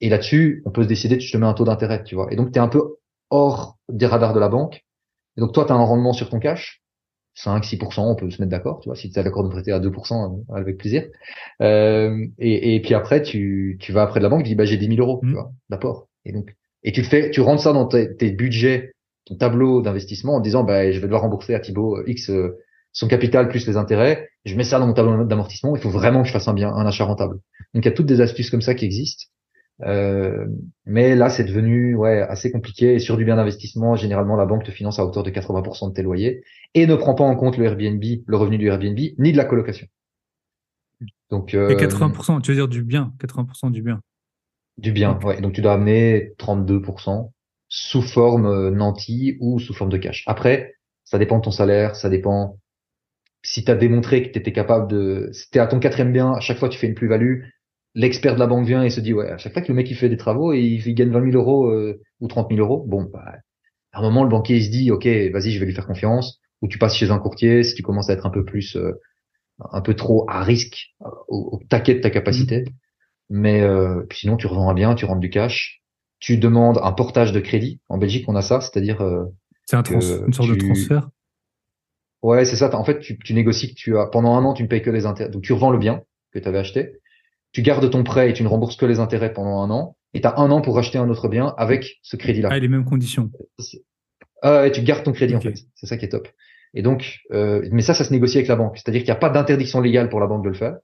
Et 0.00 0.08
là-dessus, 0.08 0.62
on 0.64 0.70
peut 0.70 0.82
se 0.82 0.88
décider, 0.88 1.20
je 1.20 1.30
te 1.30 1.36
mets 1.36 1.46
un 1.46 1.52
taux 1.52 1.64
d'intérêt, 1.64 2.02
tu 2.04 2.14
vois. 2.14 2.32
Et 2.32 2.36
donc 2.36 2.52
tu 2.52 2.58
es 2.58 2.62
un 2.62 2.68
peu 2.68 2.96
hors 3.28 3.76
des 3.88 4.06
radars 4.06 4.32
de 4.32 4.40
la 4.40 4.48
banque. 4.48 4.84
Et 5.36 5.40
donc 5.40 5.52
toi, 5.52 5.64
tu 5.66 5.72
as 5.72 5.74
un 5.76 5.84
rendement 5.84 6.12
sur 6.12 6.30
ton 6.30 6.38
cash, 6.38 6.79
5, 7.34 7.64
6%, 7.64 8.00
on 8.00 8.14
peut 8.14 8.30
se 8.30 8.40
mettre 8.40 8.50
d'accord, 8.50 8.80
tu 8.80 8.88
vois, 8.88 8.96
si 8.96 9.10
tu 9.10 9.18
as 9.18 9.22
l'accord 9.22 9.44
de 9.44 9.48
prêter 9.48 9.72
à 9.72 9.80
2%, 9.80 10.44
euh, 10.50 10.54
avec 10.54 10.78
plaisir. 10.78 11.04
Euh, 11.62 12.26
et, 12.38 12.74
et, 12.74 12.82
puis 12.82 12.94
après, 12.94 13.22
tu, 13.22 13.78
tu 13.80 13.92
vas 13.92 14.02
après 14.02 14.20
de 14.20 14.24
la 14.24 14.28
banque, 14.28 14.42
tu 14.42 14.48
dis, 14.48 14.54
bah, 14.54 14.64
j'ai 14.64 14.76
10 14.76 14.96
000 14.96 15.00
euros, 15.00 15.20
tu 15.22 15.28
mmh. 15.28 15.32
vois, 15.32 15.52
d'apport. 15.68 16.08
Et 16.24 16.32
donc, 16.32 16.54
et 16.82 16.92
tu 16.92 17.00
le 17.02 17.06
fais, 17.06 17.30
tu 17.30 17.40
rentres 17.40 17.62
ça 17.62 17.72
dans 17.72 17.86
tes, 17.86 18.16
tes 18.16 18.30
budgets 18.30 18.92
ton 19.26 19.36
tableau 19.36 19.82
d'investissement 19.82 20.36
en 20.36 20.40
disant 20.40 20.64
bah, 20.64 20.90
je 20.90 20.98
vais 20.98 21.06
devoir 21.06 21.22
rembourser 21.22 21.54
à 21.54 21.60
Thibaut 21.60 21.98
euh, 21.98 22.04
X 22.06 22.30
son 22.92 23.06
capital 23.06 23.48
plus 23.48 23.66
les 23.66 23.76
intérêts, 23.76 24.28
je 24.44 24.56
mets 24.56 24.64
ça 24.64 24.78
dans 24.78 24.86
mon 24.86 24.94
tableau 24.94 25.24
d'amortissement, 25.24 25.76
il 25.76 25.80
faut 25.82 25.90
vraiment 25.90 26.22
que 26.22 26.28
je 26.28 26.32
fasse 26.32 26.48
un 26.48 26.54
bien, 26.54 26.72
un 26.72 26.86
achat 26.86 27.04
rentable. 27.04 27.34
Donc 27.74 27.84
il 27.84 27.86
y 27.86 27.88
a 27.88 27.92
toutes 27.92 28.06
des 28.06 28.20
astuces 28.20 28.50
comme 28.50 28.62
ça 28.62 28.74
qui 28.74 28.84
existent. 28.84 29.26
Euh, 29.82 30.46
mais 30.84 31.14
là, 31.14 31.30
c'est 31.30 31.44
devenu 31.44 31.94
ouais 31.94 32.20
assez 32.20 32.50
compliqué. 32.50 32.94
Et 32.94 32.98
sur 32.98 33.16
du 33.16 33.24
bien 33.24 33.36
d'investissement, 33.36 33.96
généralement, 33.96 34.36
la 34.36 34.46
banque 34.46 34.64
te 34.64 34.70
finance 34.70 34.98
à 34.98 35.04
hauteur 35.04 35.22
de 35.22 35.30
80% 35.30 35.88
de 35.88 35.94
tes 35.94 36.02
loyers 36.02 36.42
et 36.74 36.86
ne 36.86 36.94
prend 36.94 37.14
pas 37.14 37.24
en 37.24 37.36
compte 37.36 37.56
le 37.56 37.64
Airbnb, 37.64 38.02
le 38.26 38.36
revenu 38.36 38.58
du 38.58 38.68
Airbnb, 38.68 38.98
ni 39.18 39.32
de 39.32 39.36
la 39.36 39.44
colocation. 39.44 39.86
Donc, 41.30 41.54
euh, 41.54 41.68
et 41.70 41.76
80%, 41.76 42.42
tu 42.42 42.50
veux 42.50 42.56
dire 42.56 42.68
du 42.68 42.82
bien, 42.82 43.12
80% 43.20 43.70
du 43.70 43.82
bien. 43.82 44.00
Du 44.78 44.92
bien, 44.92 45.18
ouais. 45.24 45.40
Donc 45.40 45.52
tu 45.52 45.60
dois 45.60 45.74
amener 45.74 46.32
32% 46.38 47.30
sous 47.68 48.02
forme 48.02 48.46
euh, 48.46 48.70
nanti 48.70 49.36
ou 49.40 49.58
sous 49.58 49.74
forme 49.74 49.90
de 49.90 49.96
cash. 49.96 50.24
Après, 50.26 50.74
ça 51.04 51.18
dépend 51.18 51.38
de 51.38 51.42
ton 51.44 51.50
salaire, 51.50 51.96
ça 51.96 52.08
dépend 52.08 52.58
si 53.42 53.64
tu 53.64 53.70
as 53.70 53.74
démontré 53.74 54.22
que 54.22 54.32
tu 54.32 54.38
étais 54.38 54.52
capable 54.52 54.88
de... 54.88 55.30
Si 55.32 55.50
tu 55.50 55.58
à 55.58 55.66
ton 55.66 55.78
quatrième 55.80 56.12
bien, 56.12 56.32
à 56.32 56.40
chaque 56.40 56.58
fois 56.58 56.68
tu 56.68 56.78
fais 56.78 56.86
une 56.86 56.94
plus-value, 56.94 57.42
l'expert 57.94 58.34
de 58.34 58.40
la 58.40 58.46
banque 58.46 58.66
vient 58.66 58.82
et 58.82 58.90
se 58.90 59.00
dit, 59.00 59.12
ouais, 59.12 59.30
à 59.30 59.38
chaque 59.38 59.52
fois 59.52 59.62
que 59.62 59.68
le 59.68 59.74
mec 59.74 59.90
il 59.90 59.96
fait 59.96 60.08
des 60.08 60.16
travaux 60.16 60.52
et 60.52 60.60
il, 60.60 60.94
gagne 60.94 61.10
20 61.10 61.32
000 61.32 61.36
euros 61.36 61.68
euh, 61.68 62.00
ou 62.20 62.28
30 62.28 62.48
000 62.50 62.60
euros, 62.60 62.84
bon, 62.86 63.04
bah, 63.12 63.34
à 63.92 63.98
un 63.98 64.02
moment, 64.02 64.22
le 64.22 64.30
banquier 64.30 64.56
il 64.56 64.64
se 64.64 64.70
dit, 64.70 64.90
ok, 64.90 65.06
vas-y, 65.06 65.50
je 65.50 65.60
vais 65.60 65.66
lui 65.66 65.74
faire 65.74 65.86
confiance. 65.86 66.40
Ou 66.62 66.68
tu 66.68 66.78
passes 66.78 66.94
chez 66.94 67.10
un 67.10 67.18
courtier 67.18 67.62
si 67.62 67.74
tu 67.74 67.82
commences 67.82 68.10
à 68.10 68.12
être 68.12 68.26
un 68.26 68.30
peu 68.30 68.44
plus, 68.44 68.76
euh, 68.76 68.92
un 69.72 69.80
peu 69.80 69.94
trop 69.94 70.26
à 70.28 70.42
risque, 70.42 70.94
au, 71.28 71.58
taquet 71.68 71.94
de 71.94 72.00
ta 72.00 72.10
capacité. 72.10 72.62
Mmh. 72.62 73.40
Mais 73.40 73.62
sinon, 74.12 74.36
tu 74.36 74.46
revends 74.46 74.68
un 74.68 74.74
bien, 74.74 74.94
tu 74.94 75.04
rentres 75.04 75.20
du 75.20 75.30
cash 75.30 75.80
tu 76.20 76.36
demandes 76.36 76.78
un 76.82 76.92
portage 76.92 77.32
de 77.32 77.40
crédit. 77.40 77.80
En 77.88 77.98
Belgique, 77.98 78.26
on 78.28 78.36
a 78.36 78.42
ça, 78.42 78.60
c'est-à-dire. 78.60 79.00
Euh, 79.00 79.24
c'est 79.66 79.76
un 79.76 79.82
une 79.82 80.32
sorte 80.32 80.50
de 80.50 80.54
transfert? 80.54 81.08
Ouais, 82.22 82.44
c'est 82.44 82.56
ça. 82.56 82.74
En 82.76 82.84
fait, 82.84 83.00
tu, 83.00 83.18
tu, 83.18 83.32
négocies 83.32 83.74
que 83.74 83.74
tu 83.74 83.98
as 83.98 84.06
pendant 84.06 84.36
un 84.36 84.44
an, 84.44 84.52
tu 84.52 84.62
ne 84.62 84.68
payes 84.68 84.82
que 84.82 84.90
les 84.90 85.06
intérêts. 85.06 85.30
Donc, 85.30 85.42
tu 85.42 85.54
revends 85.54 85.70
le 85.70 85.78
bien 85.78 86.02
que 86.32 86.38
tu 86.38 86.46
avais 86.46 86.58
acheté. 86.58 86.99
Tu 87.52 87.62
gardes 87.62 87.88
ton 87.90 88.04
prêt 88.04 88.30
et 88.30 88.32
tu 88.32 88.42
ne 88.42 88.48
rembourses 88.48 88.76
que 88.76 88.86
les 88.86 89.00
intérêts 89.00 89.32
pendant 89.32 89.60
un 89.62 89.70
an. 89.70 89.96
Et 90.14 90.20
tu 90.20 90.26
as 90.26 90.38
un 90.38 90.50
an 90.50 90.60
pour 90.60 90.78
acheter 90.78 90.98
un 90.98 91.08
autre 91.08 91.28
bien 91.28 91.54
avec 91.56 91.98
ce 92.02 92.16
crédit-là. 92.16 92.48
Ah, 92.50 92.58
les 92.58 92.68
mêmes 92.68 92.84
conditions. 92.84 93.30
Ah, 94.42 94.66
et 94.66 94.72
tu 94.72 94.82
gardes 94.82 95.04
ton 95.04 95.12
crédit 95.12 95.36
en 95.36 95.40
fait. 95.40 95.54
C'est 95.74 95.86
ça 95.86 95.96
qui 95.96 96.04
est 96.04 96.10
top. 96.10 96.28
Et 96.74 96.82
donc, 96.82 97.20
euh, 97.32 97.66
mais 97.72 97.82
ça, 97.82 97.94
ça 97.94 98.04
se 98.04 98.12
négocie 98.12 98.38
avec 98.38 98.48
la 98.48 98.56
banque. 98.56 98.78
C'est-à-dire 98.78 99.00
qu'il 99.00 99.08
n'y 99.08 99.16
a 99.16 99.20
pas 99.20 99.30
d'interdiction 99.30 99.80
légale 99.80 100.08
pour 100.08 100.20
la 100.20 100.26
banque 100.26 100.44
de 100.44 100.48
le 100.48 100.54
faire. 100.54 100.76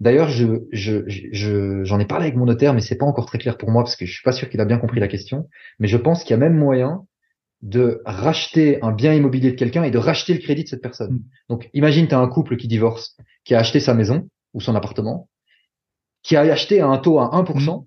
D'ailleurs, 0.00 0.28
je, 0.28 0.46
je, 0.72 1.04
je, 1.06 1.84
j'en 1.84 2.00
ai 2.00 2.06
parlé 2.06 2.26
avec 2.26 2.36
mon 2.36 2.46
notaire, 2.46 2.74
mais 2.74 2.80
c'est 2.80 2.96
pas 2.96 3.06
encore 3.06 3.26
très 3.26 3.38
clair 3.38 3.56
pour 3.56 3.70
moi 3.70 3.82
parce 3.82 3.96
que 3.96 4.06
je 4.06 4.12
suis 4.12 4.22
pas 4.22 4.32
sûr 4.32 4.48
qu'il 4.48 4.60
a 4.60 4.64
bien 4.64 4.78
compris 4.78 5.00
la 5.00 5.08
question. 5.08 5.48
Mais 5.78 5.88
je 5.88 5.96
pense 5.96 6.22
qu'il 6.22 6.30
y 6.30 6.34
a 6.34 6.38
même 6.38 6.56
moyen 6.56 7.06
de 7.62 8.02
racheter 8.04 8.82
un 8.82 8.92
bien 8.92 9.14
immobilier 9.14 9.52
de 9.52 9.56
quelqu'un 9.56 9.84
et 9.84 9.90
de 9.90 9.98
racheter 9.98 10.34
le 10.34 10.40
crédit 10.40 10.64
de 10.64 10.68
cette 10.68 10.82
personne. 10.82 11.14
Mm. 11.14 11.22
Donc, 11.48 11.70
imagine, 11.72 12.08
tu 12.08 12.14
as 12.14 12.18
un 12.18 12.28
couple 12.28 12.56
qui 12.56 12.68
divorce, 12.68 13.16
qui 13.44 13.54
a 13.54 13.58
acheté 13.58 13.80
sa 13.80 13.94
maison 13.94 14.28
ou 14.52 14.60
son 14.60 14.74
appartement, 14.74 15.28
qui 16.24 16.34
a 16.34 16.40
acheté 16.40 16.80
à 16.80 16.88
un 16.88 16.98
taux 16.98 17.20
à 17.20 17.30
1%, 17.30 17.82
mm. 17.82 17.86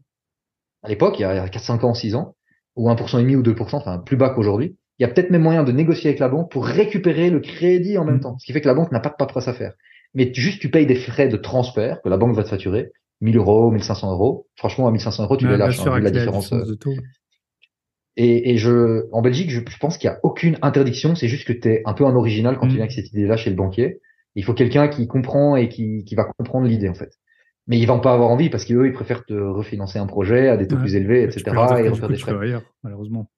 à 0.84 0.88
l'époque, 0.88 1.20
il 1.20 1.24
y 1.24 1.26
a 1.26 1.50
4, 1.50 1.62
5 1.62 1.84
ans, 1.84 1.94
6 1.94 2.16
ans, 2.16 2.36
ou 2.78 2.90
1% 2.90 3.20
et 3.20 3.24
demi 3.24 3.36
ou 3.36 3.42
2%, 3.42 3.76
enfin 3.76 3.98
plus 3.98 4.16
bas 4.16 4.30
qu'aujourd'hui. 4.30 4.78
Il 5.00 5.04
y 5.04 5.06
a 5.06 5.10
peut-être 5.10 5.30
même 5.30 5.44
moyen 5.44 5.64
de 5.64 5.72
négocier 5.72 6.10
avec 6.10 6.20
la 6.20 6.30
banque 6.30 6.50
pour 6.50 6.66
récupérer 6.66 7.30
le 7.30 7.42
crédit 7.42 7.98
en 7.98 8.06
même 8.06 8.16
mm. 8.16 8.22
temps. 8.22 8.38
Ce 8.40 8.46
qui 8.46 8.54
fait 8.54 8.62
que 8.62 8.68
la 8.68 8.74
banque 8.74 8.94
n'a 8.94 9.02
pas 9.02 9.10
de 9.10 9.16
paperasse 9.16 9.50
à 9.50 9.54
faire 9.54 9.74
mais 10.14 10.34
juste 10.34 10.60
tu 10.60 10.70
payes 10.70 10.86
des 10.86 10.96
frais 10.96 11.28
de 11.28 11.38
transfert 11.38 12.02
que 12.02 12.10
la 12.10 12.18
banque 12.18 12.36
va 12.36 12.44
te 12.44 12.50
facturer, 12.50 12.92
1000 13.22 13.38
euros, 13.38 13.72
1500 13.72 14.12
euros. 14.12 14.48
Franchement, 14.56 14.88
à 14.88 14.92
1500 14.92 15.24
euros, 15.24 15.38
tu 15.38 15.48
les 15.48 15.58
lâches, 15.58 15.80
hein, 15.86 16.00
la 16.00 16.12
différence. 16.12 16.52
Euh. 16.54 16.64
Et, 18.16 18.52
et, 18.52 18.58
je, 18.58 19.06
en 19.12 19.22
Belgique, 19.22 19.52
je, 19.52 19.60
pense 19.80 20.00
qu'il 20.00 20.10
n'y 20.10 20.16
a 20.16 20.20
aucune 20.24 20.58
interdiction. 20.64 21.14
C'est 21.14 21.28
juste 21.28 21.48
que 21.48 21.54
tu 21.54 21.70
es 21.70 21.82
un 21.86 21.94
peu 21.94 22.06
un 22.06 22.16
original 22.16 22.58
quand 22.58 22.68
tu 22.68 22.74
mm. 22.74 22.76
viens 22.76 22.84
avec 22.86 22.94
cette 22.94 23.12
idée-là 23.12 23.38
chez 23.38 23.52
le 23.52 23.56
banquier. 23.56 24.00
Il 24.34 24.44
faut 24.44 24.56
quelqu'un 24.56 24.88
qui 24.88 25.08
comprend 25.08 25.56
et 25.56 25.70
qui, 25.70 26.04
qui 26.04 26.16
va 26.16 26.24
comprendre 26.24 26.66
l'idée, 26.66 26.90
en 26.90 26.96
fait. 26.96 27.12
Mais 27.68 27.78
ils 27.78 27.86
vont 27.86 28.00
pas 28.00 28.14
avoir 28.14 28.30
envie 28.30 28.50
parce 28.50 28.66
qu'eux, 28.66 28.88
ils 28.88 28.94
préfèrent 28.94 29.26
te 29.26 29.34
refinancer 29.34 30.00
un 30.00 30.08
projet 30.08 30.48
à 30.48 30.58
des 30.58 30.68
taux 30.68 30.78
plus 30.78 30.96
élevés, 30.96 31.24
etc. 31.24 31.44
et 31.80 31.90
refaire 31.90 32.08
des 32.08 32.18
frais. 32.18 32.62
malheureusement. 32.84 33.30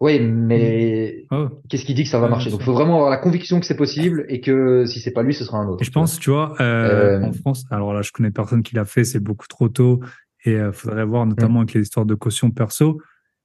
Oui, 0.00 0.20
mais 0.20 1.24
mm. 1.30 1.34
oh. 1.34 1.48
qu'est-ce 1.68 1.84
qui 1.84 1.94
dit 1.94 2.04
que 2.04 2.08
ça 2.08 2.20
va 2.20 2.28
marcher? 2.28 2.50
Donc, 2.50 2.60
il 2.60 2.64
faut 2.64 2.72
vraiment 2.72 2.94
avoir 2.94 3.10
la 3.10 3.16
conviction 3.16 3.58
que 3.58 3.66
c'est 3.66 3.76
possible 3.76 4.24
et 4.28 4.40
que 4.40 4.84
si 4.86 5.00
c'est 5.00 5.10
pas 5.10 5.22
lui, 5.22 5.34
ce 5.34 5.44
sera 5.44 5.58
un 5.58 5.66
autre. 5.66 5.82
je 5.82 5.90
pense, 5.90 6.20
tu 6.20 6.30
vois, 6.30 6.54
euh, 6.60 7.20
euh, 7.20 7.24
en 7.24 7.32
France, 7.32 7.64
alors 7.70 7.92
là, 7.92 8.02
je 8.02 8.12
connais 8.12 8.30
personne 8.30 8.62
qui 8.62 8.76
l'a 8.76 8.84
fait, 8.84 9.04
c'est 9.04 9.20
beaucoup 9.20 9.48
trop 9.48 9.68
tôt 9.68 10.00
et 10.44 10.54
euh, 10.54 10.72
faudrait 10.72 11.04
voir 11.04 11.26
notamment 11.26 11.60
mm. 11.60 11.62
avec 11.62 11.74
les 11.74 11.82
histoires 11.82 12.06
de 12.06 12.14
caution 12.14 12.50
perso. 12.50 13.00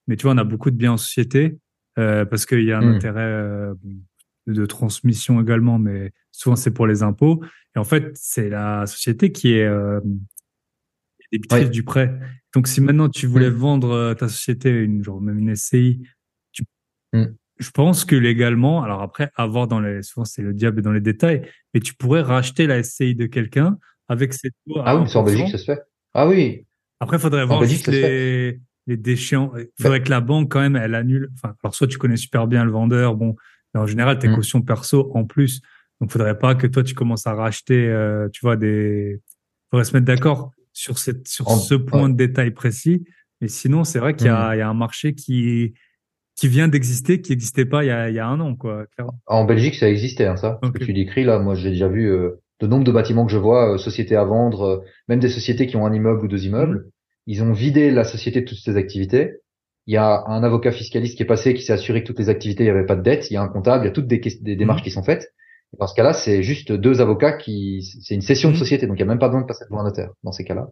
Mais 0.06 0.16
tu 0.16 0.24
vois, 0.24 0.34
on 0.34 0.38
a 0.38 0.44
beaucoup 0.44 0.70
de 0.70 0.76
biens 0.76 0.92
en 0.92 0.96
société 0.96 1.58
euh, 1.98 2.24
parce 2.24 2.46
qu'il 2.46 2.64
y 2.64 2.72
a 2.72 2.78
un 2.78 2.82
mm. 2.82 2.94
intérêt 2.94 3.72
de 4.46 4.66
transmission 4.66 5.40
également, 5.40 5.78
mais 5.80 6.12
souvent 6.30 6.54
c'est 6.54 6.70
pour 6.70 6.86
les 6.86 7.02
impôts. 7.02 7.42
Et 7.76 7.78
en 7.78 7.84
fait, 7.84 8.12
c'est 8.14 8.48
la 8.48 8.86
société 8.86 9.32
qui 9.32 9.54
est 9.54 9.68
débitrice 11.32 11.70
du 11.70 11.82
prêt. 11.82 12.18
Donc, 12.54 12.68
si 12.68 12.80
maintenant 12.80 13.08
tu 13.08 13.26
voulais 13.26 13.50
vendre 13.50 14.14
ta 14.14 14.28
société, 14.28 14.70
une 14.70 15.02
genre 15.02 15.20
même 15.20 15.38
une 15.38 15.56
SCI 15.56 16.06
Mm. 17.14 17.26
Je 17.60 17.70
pense 17.70 18.04
que 18.04 18.16
légalement, 18.16 18.82
alors 18.82 19.00
après, 19.00 19.30
avoir 19.36 19.68
dans 19.68 19.80
les, 19.80 20.02
souvent 20.02 20.24
c'est 20.24 20.42
le 20.42 20.52
diable 20.52 20.82
dans 20.82 20.90
les 20.90 21.00
détails, 21.00 21.48
mais 21.72 21.80
tu 21.80 21.94
pourrais 21.94 22.22
racheter 22.22 22.66
la 22.66 22.82
SCI 22.82 23.14
de 23.14 23.26
quelqu'un 23.26 23.78
avec 24.08 24.34
ses 24.34 24.50
taux. 24.50 24.80
Ah 24.84 24.96
oui, 24.96 25.08
c'est 25.08 25.16
en 25.16 25.22
Belgique, 25.22 25.48
ça 25.50 25.58
se 25.58 25.64
fait. 25.64 25.80
Ah 26.14 26.28
oui. 26.28 26.66
Après, 26.98 27.16
il 27.16 27.20
faudrait 27.20 27.46
voir 27.46 27.64
juste 27.64 27.86
les, 27.86 28.58
les 28.88 28.96
déchéants. 28.96 29.52
Il 29.56 29.82
faudrait 29.82 30.02
que 30.02 30.10
la 30.10 30.20
banque, 30.20 30.50
quand 30.50 30.60
même, 30.60 30.74
elle 30.74 30.96
annule. 30.96 31.30
Enfin, 31.34 31.54
alors 31.62 31.74
soit 31.74 31.86
tu 31.86 31.96
connais 31.96 32.16
super 32.16 32.48
bien 32.48 32.64
le 32.64 32.72
vendeur, 32.72 33.14
bon, 33.14 33.36
mais 33.72 33.80
en 33.80 33.86
général, 33.86 34.18
tes 34.18 34.28
mm. 34.28 34.34
cautions 34.34 34.62
perso 34.62 35.10
en 35.14 35.24
plus. 35.24 35.62
Donc, 36.00 36.10
faudrait 36.10 36.38
pas 36.38 36.54
que 36.54 36.66
toi, 36.66 36.82
tu 36.82 36.94
commences 36.94 37.26
à 37.26 37.34
racheter, 37.34 37.86
euh, 37.88 38.28
tu 38.32 38.40
vois, 38.42 38.56
des, 38.56 39.20
faudrait 39.70 39.84
se 39.84 39.92
mettre 39.94 40.06
d'accord. 40.06 40.52
sur 40.72 40.98
cette 40.98 41.28
sur 41.28 41.48
ce 41.50 41.74
point 41.74 42.08
de 42.08 42.16
détail 42.16 42.50
précis. 42.50 43.04
Mais 43.40 43.48
sinon, 43.48 43.84
c'est 43.84 43.98
vrai 43.98 44.14
qu'il 44.14 44.26
y, 44.26 44.30
a, 44.30 44.54
mmh. 44.54 44.58
y 44.58 44.60
a 44.60 44.68
un 44.68 44.74
marché 44.74 45.14
qui 45.14 45.74
qui 46.36 46.48
vient 46.48 46.68
d'exister, 46.68 47.20
qui 47.20 47.32
n'existait 47.32 47.64
pas 47.64 47.84
il 47.84 47.88
y, 47.88 47.90
a, 47.90 48.08
il 48.10 48.14
y 48.14 48.18
a 48.18 48.26
un 48.26 48.40
an, 48.40 48.56
quoi. 48.56 48.86
En 49.26 49.44
Belgique, 49.44 49.76
ça 49.76 49.88
existait, 49.88 50.26
hein, 50.26 50.36
ça. 50.36 50.58
Ce 50.62 50.70
que 50.70 50.84
tu 50.84 50.92
décris 50.92 51.24
là, 51.24 51.38
moi, 51.38 51.54
j'ai 51.54 51.70
déjà 51.70 51.88
vu 51.88 52.10
euh, 52.10 52.40
de 52.60 52.66
nombre 52.66 52.84
de 52.84 52.92
bâtiments 52.92 53.26
que 53.26 53.32
je 53.32 53.38
vois, 53.38 53.74
euh, 53.74 53.78
sociétés 53.78 54.16
à 54.16 54.24
vendre, 54.24 54.62
euh, 54.62 54.78
même 55.08 55.20
des 55.20 55.28
sociétés 55.28 55.66
qui 55.66 55.76
ont 55.76 55.86
un 55.86 55.92
immeuble 55.92 56.24
ou 56.24 56.28
deux 56.28 56.44
immeubles. 56.44 56.78
Mmh. 56.78 56.90
Ils 57.26 57.42
ont 57.42 57.52
vidé 57.52 57.90
la 57.90 58.04
société 58.04 58.40
de 58.40 58.46
toutes 58.46 58.58
ces 58.58 58.76
activités. 58.76 59.36
Il 59.86 59.94
y 59.94 59.96
a 59.96 60.24
un 60.26 60.42
avocat 60.42 60.72
fiscaliste 60.72 61.16
qui 61.16 61.22
est 61.22 61.26
passé, 61.26 61.54
qui 61.54 61.62
s'est 61.62 61.72
assuré 61.72 62.02
que 62.02 62.08
toutes 62.08 62.18
les 62.18 62.28
activités, 62.28 62.64
il 62.64 62.66
n'y 62.66 62.70
avait 62.70 62.86
pas 62.86 62.96
de 62.96 63.02
dette. 63.02 63.30
Il 63.30 63.34
y 63.34 63.36
a 63.36 63.42
un 63.42 63.48
comptable, 63.48 63.84
il 63.84 63.88
y 63.88 63.90
a 63.90 63.92
toutes 63.92 64.06
des, 64.06 64.18
des 64.18 64.56
démarches 64.56 64.80
mmh. 64.80 64.84
qui 64.84 64.90
sont 64.90 65.04
faites. 65.04 65.32
Dans 65.78 65.86
ce 65.86 65.94
cas-là, 65.94 66.12
c'est 66.12 66.42
juste 66.42 66.72
deux 66.72 67.00
avocats 67.00 67.32
qui, 67.32 67.82
c'est 68.02 68.14
une 68.14 68.22
session 68.22 68.50
de 68.50 68.56
société, 68.56 68.86
donc 68.86 68.96
il 68.98 69.02
n'y 69.02 69.08
a 69.08 69.12
même 69.12 69.18
pas 69.18 69.28
besoin 69.28 69.42
de 69.42 69.46
passer 69.46 69.64
devant 69.64 69.80
un 69.80 69.84
notaire 69.84 70.10
dans 70.22 70.32
ces 70.32 70.44
cas-là. 70.44 70.68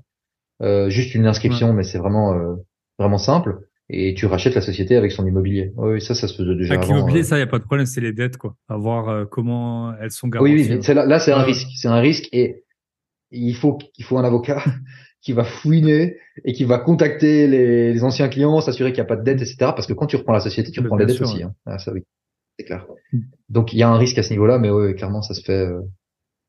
Euh, 0.63 0.91
juste 0.91 1.15
une 1.15 1.27
inscription, 1.27 1.73
mais 1.73 1.83
c'est 1.83 1.99
vraiment 1.99 2.35
euh, 2.35 2.55
vraiment 2.99 3.19
simple. 3.19 3.59
Et 3.89 4.15
tu 4.15 4.27
rachètes 4.27 4.55
la 4.55 4.61
société 4.61 4.97
avec 4.97 5.13
son 5.13 5.27
immobilier. 5.27 5.73
Oui, 5.77 6.01
ça, 6.01 6.15
ça 6.15 6.29
se 6.29 6.37
faisait 6.37 6.55
déjà. 6.55 6.75
Avec 6.75 6.87
l'immobilier, 6.87 7.21
euh. 7.21 7.25
ça, 7.25 7.37
il 7.37 7.41
n'y 7.41 7.45
a 7.45 7.49
pas 7.49 7.59
de 7.59 7.65
problème, 7.65 7.87
c'est 7.87 8.01
les 8.01 8.13
dettes, 8.13 8.37
quoi. 8.37 8.55
À 8.69 8.77
voir 8.77 9.29
comment 9.29 9.93
elles 10.01 10.13
sont 10.13 10.29
garanties. 10.29 10.55
Oui, 10.55 10.81
oui, 10.81 10.95
là, 10.95 11.05
là 11.05 11.19
c'est 11.19 11.33
un 11.33 11.43
risque. 11.43 11.69
C'est 11.77 11.89
un 11.89 12.01
risque 12.01 12.29
et 12.33 12.65
il 13.31 13.55
faut, 13.57 13.79
il 13.99 14.05
faut 14.05 14.19
un 14.19 14.25
avocat 14.25 14.63
qui 15.21 15.33
va 15.33 15.45
fouiner 15.45 16.17
et 16.45 16.53
qui 16.53 16.65
va 16.65 16.79
contacter 16.79 17.47
les, 17.47 17.93
les 17.93 18.05
anciens 18.05 18.29
clients, 18.29 18.61
s'assurer 18.61 18.93
qu'il 18.93 19.03
n'y 19.03 19.07
a 19.07 19.09
pas 19.09 19.17
de 19.17 19.25
dette, 19.25 19.41
etc. 19.41 19.57
Parce 19.59 19.87
que 19.87 19.93
quand 19.93 20.07
tu 20.07 20.17
reprends 20.17 20.33
la 20.33 20.41
société, 20.41 20.71
tu 20.71 20.81
reprends 20.81 20.97
les 20.97 21.07
dettes 21.07 21.21
aussi. 21.21 21.43
Hein. 21.43 21.55
Ah, 21.67 21.79
ça, 21.79 21.93
oui, 21.93 22.03
c'est 22.59 22.65
clair. 22.65 22.87
Donc, 23.49 23.73
il 23.73 23.79
y 23.79 23.83
a 23.83 23.89
un 23.89 23.97
risque 23.97 24.19
à 24.19 24.23
ce 24.23 24.31
niveau-là, 24.31 24.59
mais 24.59 24.71
oui, 24.71 24.95
clairement, 24.95 25.23
ça 25.23 25.35
se 25.35 25.43
fait. 25.43 25.69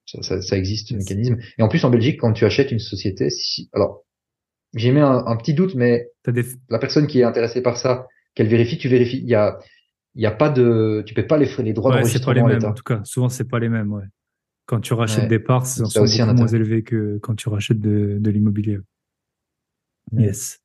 Ça, 0.05 0.41
ça, 0.41 0.57
existe, 0.57 0.89
ce 0.89 0.95
mécanisme. 0.95 1.37
Et 1.57 1.63
en 1.63 1.69
plus, 1.69 1.83
en 1.85 1.89
Belgique, 1.89 2.19
quand 2.19 2.33
tu 2.33 2.43
achètes 2.43 2.71
une 2.71 2.79
société, 2.79 3.29
si, 3.29 3.69
alors, 3.71 4.03
j'ai 4.73 4.91
mis 4.91 4.99
un, 4.99 5.25
un, 5.25 5.37
petit 5.37 5.53
doute, 5.53 5.75
mais 5.75 6.09
la 6.69 6.79
personne 6.79 7.07
qui 7.07 7.21
est 7.21 7.23
intéressée 7.23 7.61
par 7.61 7.77
ça, 7.77 8.07
qu'elle 8.35 8.47
vérifie, 8.47 8.77
tu 8.77 8.89
vérifies. 8.89 9.19
Il 9.19 9.29
y 9.29 9.35
a, 9.35 9.59
il 10.15 10.21
y 10.21 10.25
a 10.25 10.31
pas 10.31 10.49
de, 10.49 11.03
tu 11.05 11.13
paies 11.13 11.23
pas 11.23 11.37
les 11.37 11.45
frais, 11.45 11.63
les 11.63 11.73
droits 11.73 11.91
ouais, 11.91 11.97
d'enregistrement 12.01 12.41
pas 12.41 12.49
les 12.49 12.59
mêmes, 12.59 12.69
En 12.69 12.73
tout 12.73 12.83
cas, 12.83 13.01
souvent 13.03 13.29
c'est 13.29 13.47
pas 13.47 13.59
les 13.59 13.69
mêmes. 13.69 13.91
Ouais. 13.91 14.03
Quand 14.65 14.79
tu 14.79 14.93
rachètes 14.93 15.27
des 15.27 15.39
parts, 15.39 15.65
c'est 15.65 15.81
aussi 15.81 16.21
beaucoup 16.21 16.33
moins 16.33 16.47
élevé 16.47 16.83
que 16.83 17.17
quand 17.21 17.35
tu 17.35 17.49
rachètes 17.49 17.79
de, 17.79 18.17
de 18.19 18.31
l'immobilier. 18.31 18.79
Yes. 20.11 20.59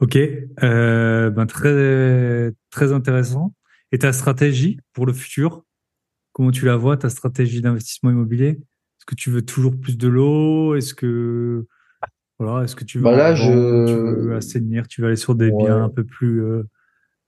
Ok. 0.00 0.16
Euh, 0.16 1.30
ben 1.30 1.46
très 1.46 2.52
très 2.70 2.92
intéressant. 2.92 3.54
Et 3.94 3.98
ta 3.98 4.12
stratégie 4.12 4.80
pour 4.92 5.06
le 5.06 5.12
futur, 5.12 5.62
comment 6.32 6.50
tu 6.50 6.64
la 6.64 6.74
vois, 6.74 6.96
ta 6.96 7.08
stratégie 7.08 7.60
d'investissement 7.60 8.10
immobilier? 8.10 8.48
Est-ce 8.48 9.06
que 9.06 9.14
tu 9.14 9.30
veux 9.30 9.42
toujours 9.42 9.78
plus 9.78 9.96
de 9.96 10.08
l'eau? 10.08 10.74
Est-ce 10.74 10.94
que 10.94 11.64
voilà, 12.40 12.64
est-ce 12.64 12.74
que 12.74 12.82
tu 12.82 12.98
veux, 12.98 13.04
bah 13.04 13.16
là, 13.16 13.36
je... 13.36 13.86
tu 13.86 14.26
veux 14.26 14.34
assainir, 14.34 14.88
tu 14.88 15.00
veux 15.00 15.06
aller 15.06 15.16
sur 15.16 15.36
des 15.36 15.52
biens 15.52 15.84
un 15.84 15.90
peu 15.90 16.02
plus 16.02 16.42
euh, 16.42 16.64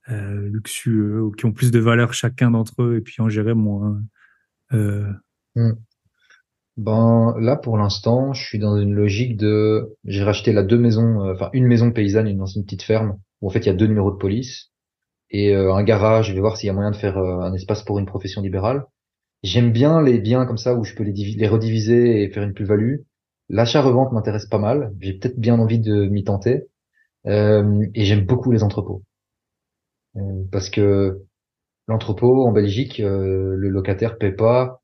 euh, 0.09 0.49
luxueux 0.49 1.21
ou 1.21 1.31
qui 1.31 1.45
ont 1.45 1.53
plus 1.53 1.71
de 1.71 1.79
valeur 1.79 2.13
chacun 2.13 2.51
d'entre 2.51 2.83
eux 2.83 2.97
et 2.97 3.01
puis 3.01 3.21
en 3.21 3.29
gérer 3.29 3.53
moins. 3.53 4.01
Euh... 4.73 5.09
Hmm. 5.55 5.71
Ben 6.75 7.33
là 7.39 7.55
pour 7.55 7.77
l'instant, 7.77 8.33
je 8.33 8.43
suis 8.43 8.59
dans 8.59 8.77
une 8.77 8.93
logique 8.93 9.37
de 9.37 9.95
j'ai 10.03 10.25
racheté 10.25 10.51
la 10.51 10.63
deux 10.63 10.77
maisons, 10.77 11.31
enfin 11.31 11.49
une 11.53 11.65
maison 11.65 11.93
paysanne, 11.93 12.27
une 12.27 12.39
dans 12.39 12.45
une 12.45 12.65
petite 12.65 12.83
ferme 12.83 13.17
où 13.39 13.47
en 13.47 13.51
fait 13.51 13.59
il 13.59 13.67
y 13.67 13.69
a 13.69 13.73
deux 13.73 13.87
numéros 13.87 14.11
de 14.11 14.17
police 14.17 14.73
et 15.29 15.55
euh, 15.55 15.73
un 15.73 15.83
garage. 15.83 16.29
Je 16.29 16.33
vais 16.33 16.39
voir 16.39 16.57
s'il 16.57 16.67
y 16.67 16.69
a 16.69 16.73
moyen 16.73 16.91
de 16.91 16.95
faire 16.95 17.17
un 17.17 17.53
espace 17.53 17.83
pour 17.83 17.99
une 17.99 18.05
profession 18.05 18.41
libérale. 18.41 18.85
J'aime 19.43 19.71
bien 19.71 20.01
les 20.01 20.19
biens 20.19 20.45
comme 20.45 20.57
ça 20.57 20.75
où 20.75 20.83
je 20.83 20.95
peux 20.95 21.03
les, 21.03 21.13
les 21.13 21.47
rediviser 21.47 22.23
et 22.23 22.29
faire 22.29 22.43
une 22.43 22.53
plus-value. 22.53 22.97
L'achat-revente 23.49 24.11
m'intéresse 24.11 24.45
pas 24.45 24.57
mal. 24.57 24.93
J'ai 24.99 25.13
peut-être 25.13 25.39
bien 25.39 25.59
envie 25.59 25.79
de 25.79 26.07
m'y 26.07 26.23
tenter. 26.23 26.67
Euh, 27.27 27.85
et 27.93 28.05
j'aime 28.05 28.25
beaucoup 28.25 28.51
les 28.51 28.63
entrepôts. 28.63 29.03
Euh, 30.15 30.43
parce 30.51 30.69
que 30.69 31.21
l'entrepôt 31.87 32.45
en 32.45 32.51
Belgique, 32.51 32.99
euh, 32.99 33.55
le 33.55 33.69
locataire 33.69 34.17
paie 34.17 34.31
pas. 34.31 34.81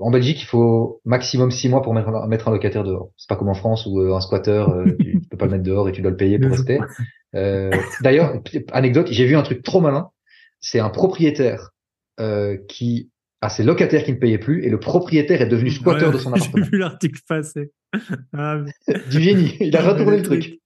En 0.00 0.10
Belgique, 0.10 0.42
il 0.42 0.46
faut 0.46 1.00
maximum 1.04 1.50
six 1.50 1.68
mois 1.68 1.82
pour 1.82 1.92
mettre, 1.92 2.48
un 2.48 2.52
locataire 2.52 2.84
dehors. 2.84 3.10
C'est 3.16 3.28
pas 3.28 3.36
comme 3.36 3.48
en 3.48 3.54
France 3.54 3.86
où 3.86 3.98
un 4.00 4.20
squatter, 4.20 4.64
tu, 5.00 5.20
peux 5.28 5.36
pas 5.36 5.46
le 5.46 5.52
mettre 5.52 5.64
dehors 5.64 5.88
et 5.88 5.92
tu 5.92 6.02
dois 6.02 6.12
le 6.12 6.16
payer 6.16 6.38
pour 6.38 6.50
rester. 6.50 6.78
D'ailleurs, 7.32 8.42
anecdote, 8.72 9.08
j'ai 9.10 9.26
vu 9.26 9.36
un 9.36 9.42
truc 9.42 9.62
trop 9.62 9.80
malin. 9.80 10.10
C'est 10.60 10.80
un 10.80 10.90
propriétaire 10.90 11.70
qui 12.68 13.10
à 13.40 13.48
ses 13.48 13.62
locataires 13.62 14.04
qui 14.04 14.12
ne 14.12 14.18
payaient 14.18 14.38
plus 14.38 14.64
et 14.64 14.68
le 14.68 14.80
propriétaire 14.80 15.40
est 15.40 15.46
devenu 15.46 15.70
squatteur 15.70 16.12
de 16.12 16.18
son 16.18 16.32
appartement. 16.34 16.64
J'ai 16.64 16.70
vu 16.70 16.78
l'article 16.78 17.20
passer. 17.26 17.70
Ah, 18.36 18.60
du 19.10 19.20
génie. 19.20 19.56
Il 19.60 19.76
a 19.76 19.82
retourné 19.92 20.18
le 20.18 20.22
truc. 20.22 20.58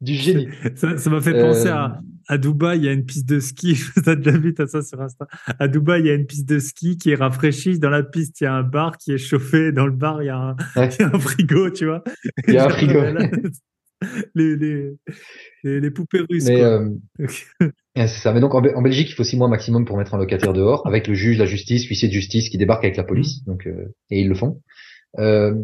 Du 0.00 0.14
génie. 0.14 0.48
Ça 0.76 1.10
m'a 1.10 1.20
fait 1.20 1.38
penser 1.38 1.68
à, 1.68 1.86
euh, 1.86 1.88
à 2.28 2.38
Dubaï, 2.38 2.78
il 2.78 2.84
y 2.84 2.88
a 2.88 2.92
une 2.92 3.04
piste 3.04 3.28
de 3.28 3.40
ski. 3.40 3.78
T'as 4.04 4.14
déjà 4.14 4.38
vu, 4.38 4.54
t'as 4.54 4.66
ça 4.66 4.82
sur 4.82 5.00
Insta. 5.00 5.26
À 5.58 5.68
Dubaï, 5.68 6.00
il 6.02 6.06
y 6.06 6.10
a 6.10 6.14
une 6.14 6.26
piste 6.26 6.48
de 6.48 6.58
ski 6.58 6.96
qui 6.96 7.10
est 7.10 7.16
rafraîchie. 7.16 7.78
Dans 7.78 7.90
la 7.90 8.02
piste, 8.02 8.40
il 8.40 8.44
y 8.44 8.46
a 8.46 8.54
un 8.54 8.62
bar 8.62 8.96
qui 8.96 9.12
est 9.12 9.18
chauffé. 9.18 9.72
Dans 9.72 9.86
le 9.86 9.92
bar, 9.92 10.22
il 10.22 10.26
y 10.26 10.30
a 10.30 10.36
un, 10.36 10.56
il 10.76 11.00
y 11.00 11.02
a 11.02 11.10
un 11.12 11.18
frigo, 11.18 11.70
tu 11.70 11.86
vois. 11.86 12.04
Il 12.46 12.54
y 12.54 12.58
a 12.58 12.66
un 12.66 12.70
frigo. 12.70 13.00
les, 14.34 14.56
les, 14.56 14.92
les, 15.62 15.90
poupées 15.90 16.20
russes. 16.28 16.46
Mais, 16.46 16.62
euh, 16.62 16.88
c'est 17.96 18.06
ça. 18.06 18.32
Mais 18.32 18.40
donc 18.40 18.54
en, 18.54 18.82
Belgique, 18.82 19.10
il 19.10 19.14
faut 19.14 19.24
six 19.24 19.36
mois 19.36 19.48
maximum 19.48 19.84
pour 19.84 19.96
mettre 19.96 20.14
un 20.14 20.18
locataire 20.18 20.52
dehors, 20.52 20.86
avec 20.86 21.06
le 21.06 21.14
juge, 21.14 21.38
la 21.38 21.46
justice, 21.46 21.86
l'huissier 21.86 22.08
de 22.08 22.12
justice 22.12 22.48
qui 22.48 22.58
débarque 22.58 22.84
avec 22.84 22.96
la 22.96 23.04
police. 23.04 23.42
Mmh. 23.42 23.50
Donc 23.50 23.66
euh, 23.66 23.94
et 24.10 24.20
ils 24.20 24.28
le 24.28 24.34
font. 24.34 24.60
Euh, 25.18 25.54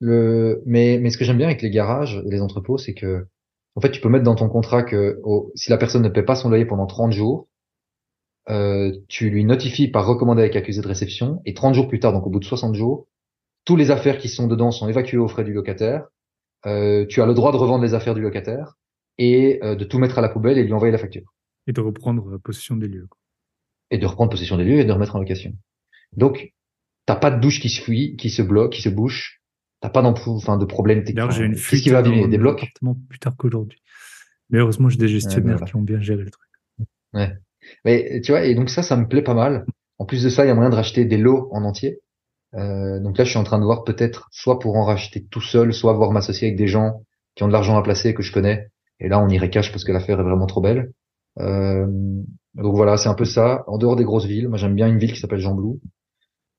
le, 0.00 0.62
mais, 0.66 0.98
mais 1.00 1.10
ce 1.10 1.18
que 1.18 1.24
j'aime 1.24 1.38
bien 1.38 1.46
avec 1.46 1.62
les 1.62 1.70
garages 1.70 2.22
et 2.26 2.30
les 2.30 2.40
entrepôts, 2.40 2.78
c'est 2.78 2.94
que 2.94 3.26
en 3.74 3.80
fait, 3.80 3.90
tu 3.90 4.00
peux 4.00 4.08
mettre 4.08 4.24
dans 4.24 4.34
ton 4.34 4.48
contrat 4.48 4.82
que 4.82 5.18
si 5.54 5.70
la 5.70 5.78
personne 5.78 6.02
ne 6.02 6.08
paie 6.08 6.22
pas 6.22 6.34
son 6.34 6.50
loyer 6.50 6.66
pendant 6.66 6.86
30 6.86 7.12
jours, 7.12 7.48
euh, 8.50 8.92
tu 9.08 9.30
lui 9.30 9.44
notifies 9.44 9.88
par 9.88 10.06
recommandé 10.06 10.42
avec 10.42 10.56
accusé 10.56 10.82
de 10.82 10.88
réception, 10.88 11.40
et 11.46 11.54
30 11.54 11.74
jours 11.74 11.88
plus 11.88 12.00
tard, 12.00 12.12
donc 12.12 12.26
au 12.26 12.30
bout 12.30 12.40
de 12.40 12.44
60 12.44 12.74
jours, 12.74 13.06
tous 13.64 13.76
les 13.76 13.90
affaires 13.90 14.18
qui 14.18 14.28
sont 14.28 14.46
dedans 14.46 14.72
sont 14.72 14.88
évacuées 14.88 15.18
aux 15.18 15.28
frais 15.28 15.44
du 15.44 15.52
locataire, 15.52 16.08
euh, 16.66 17.06
tu 17.06 17.22
as 17.22 17.26
le 17.26 17.34
droit 17.34 17.52
de 17.52 17.56
revendre 17.56 17.82
les 17.82 17.94
affaires 17.94 18.14
du 18.14 18.20
locataire 18.20 18.76
et 19.18 19.60
euh, 19.62 19.74
de 19.74 19.84
tout 19.84 19.98
mettre 19.98 20.18
à 20.18 20.22
la 20.22 20.28
poubelle 20.28 20.58
et 20.58 20.62
de 20.62 20.66
lui 20.66 20.72
envoyer 20.72 20.92
la 20.92 20.98
facture. 20.98 21.34
Et 21.66 21.72
de 21.72 21.80
reprendre 21.80 22.38
possession 22.38 22.76
des 22.76 22.88
lieux. 22.88 23.06
Quoi. 23.08 23.18
Et 23.90 23.98
de 23.98 24.06
reprendre 24.06 24.30
possession 24.30 24.56
des 24.56 24.64
lieux 24.64 24.78
et 24.78 24.84
de 24.84 24.92
remettre 24.92 25.16
en 25.16 25.18
location. 25.18 25.52
Donc, 26.16 26.52
t'as 27.06 27.16
pas 27.16 27.30
de 27.30 27.40
douche 27.40 27.60
qui 27.60 27.68
se 27.68 27.80
fuit, 27.80 28.16
qui 28.16 28.30
se 28.30 28.42
bloque, 28.42 28.72
qui 28.72 28.82
se 28.82 28.88
bouche. 28.88 29.40
T'as 29.80 29.90
pas 29.90 30.02
enfin, 30.02 30.58
de 30.58 30.64
problème 30.64 31.00
technique. 31.00 31.16
D'ailleurs, 31.16 31.32
j'ai 31.32 31.44
une 31.44 31.56
fuite 31.56 31.82
qui 31.82 31.90
va 31.90 31.98
abîmer 31.98 32.28
des 32.28 32.38
blocs. 32.38 32.72
plus 33.08 33.18
tard 33.18 33.36
qu'aujourd'hui. 33.36 33.82
Mais 34.50 34.58
heureusement, 34.58 34.88
j'ai 34.88 34.98
des 34.98 35.08
gestionnaires 35.08 35.64
qui 35.64 35.74
ont 35.76 35.82
bien 35.82 36.00
géré 36.00 36.22
le 36.22 36.30
truc. 36.30 36.48
Ouais. 37.14 37.36
Mais 37.84 38.20
tu 38.22 38.32
vois, 38.32 38.44
et 38.44 38.54
donc 38.54 38.70
ça, 38.70 38.82
ça 38.82 38.96
me 38.96 39.08
plaît 39.08 39.22
pas 39.22 39.34
mal. 39.34 39.66
En 39.98 40.04
plus 40.04 40.22
de 40.22 40.28
ça, 40.28 40.44
il 40.44 40.48
y 40.48 40.50
a 40.50 40.54
moyen 40.54 40.70
de 40.70 40.74
racheter 40.74 41.04
des 41.04 41.16
lots 41.16 41.48
en 41.52 41.64
entier. 41.64 42.00
Euh, 42.54 43.00
donc 43.00 43.18
là, 43.18 43.24
je 43.24 43.30
suis 43.30 43.38
en 43.38 43.44
train 43.44 43.58
de 43.58 43.64
voir 43.64 43.84
peut-être 43.84 44.28
soit 44.30 44.58
pour 44.58 44.76
en 44.76 44.84
racheter 44.84 45.24
tout 45.24 45.40
seul, 45.40 45.72
soit 45.72 45.92
voir 45.94 46.12
m'associer 46.12 46.48
avec 46.48 46.58
des 46.58 46.66
gens 46.66 47.02
qui 47.34 47.42
ont 47.42 47.48
de 47.48 47.52
l'argent 47.52 47.76
à 47.76 47.82
placer 47.82 48.14
que 48.14 48.22
je 48.22 48.32
connais. 48.32 48.68
Et 49.02 49.08
là, 49.08 49.22
on 49.22 49.28
irait 49.28 49.50
cash 49.50 49.70
parce 49.70 49.84
que 49.84 49.92
l'affaire 49.92 50.18
est 50.20 50.24
vraiment 50.24 50.46
trop 50.46 50.60
belle. 50.62 50.92
Euh, 51.40 51.86
donc 52.54 52.74
voilà, 52.74 52.96
c'est 52.96 53.08
un 53.08 53.14
peu 53.14 53.24
ça. 53.24 53.64
En 53.66 53.76
dehors 53.76 53.96
des 53.96 54.04
grosses 54.04 54.26
villes, 54.26 54.48
moi 54.48 54.56
j'aime 54.56 54.74
bien 54.74 54.88
une 54.88 54.98
ville 54.98 55.12
qui 55.12 55.20
s'appelle 55.20 55.40
Jean 55.40 55.54
Blou. 55.54 55.80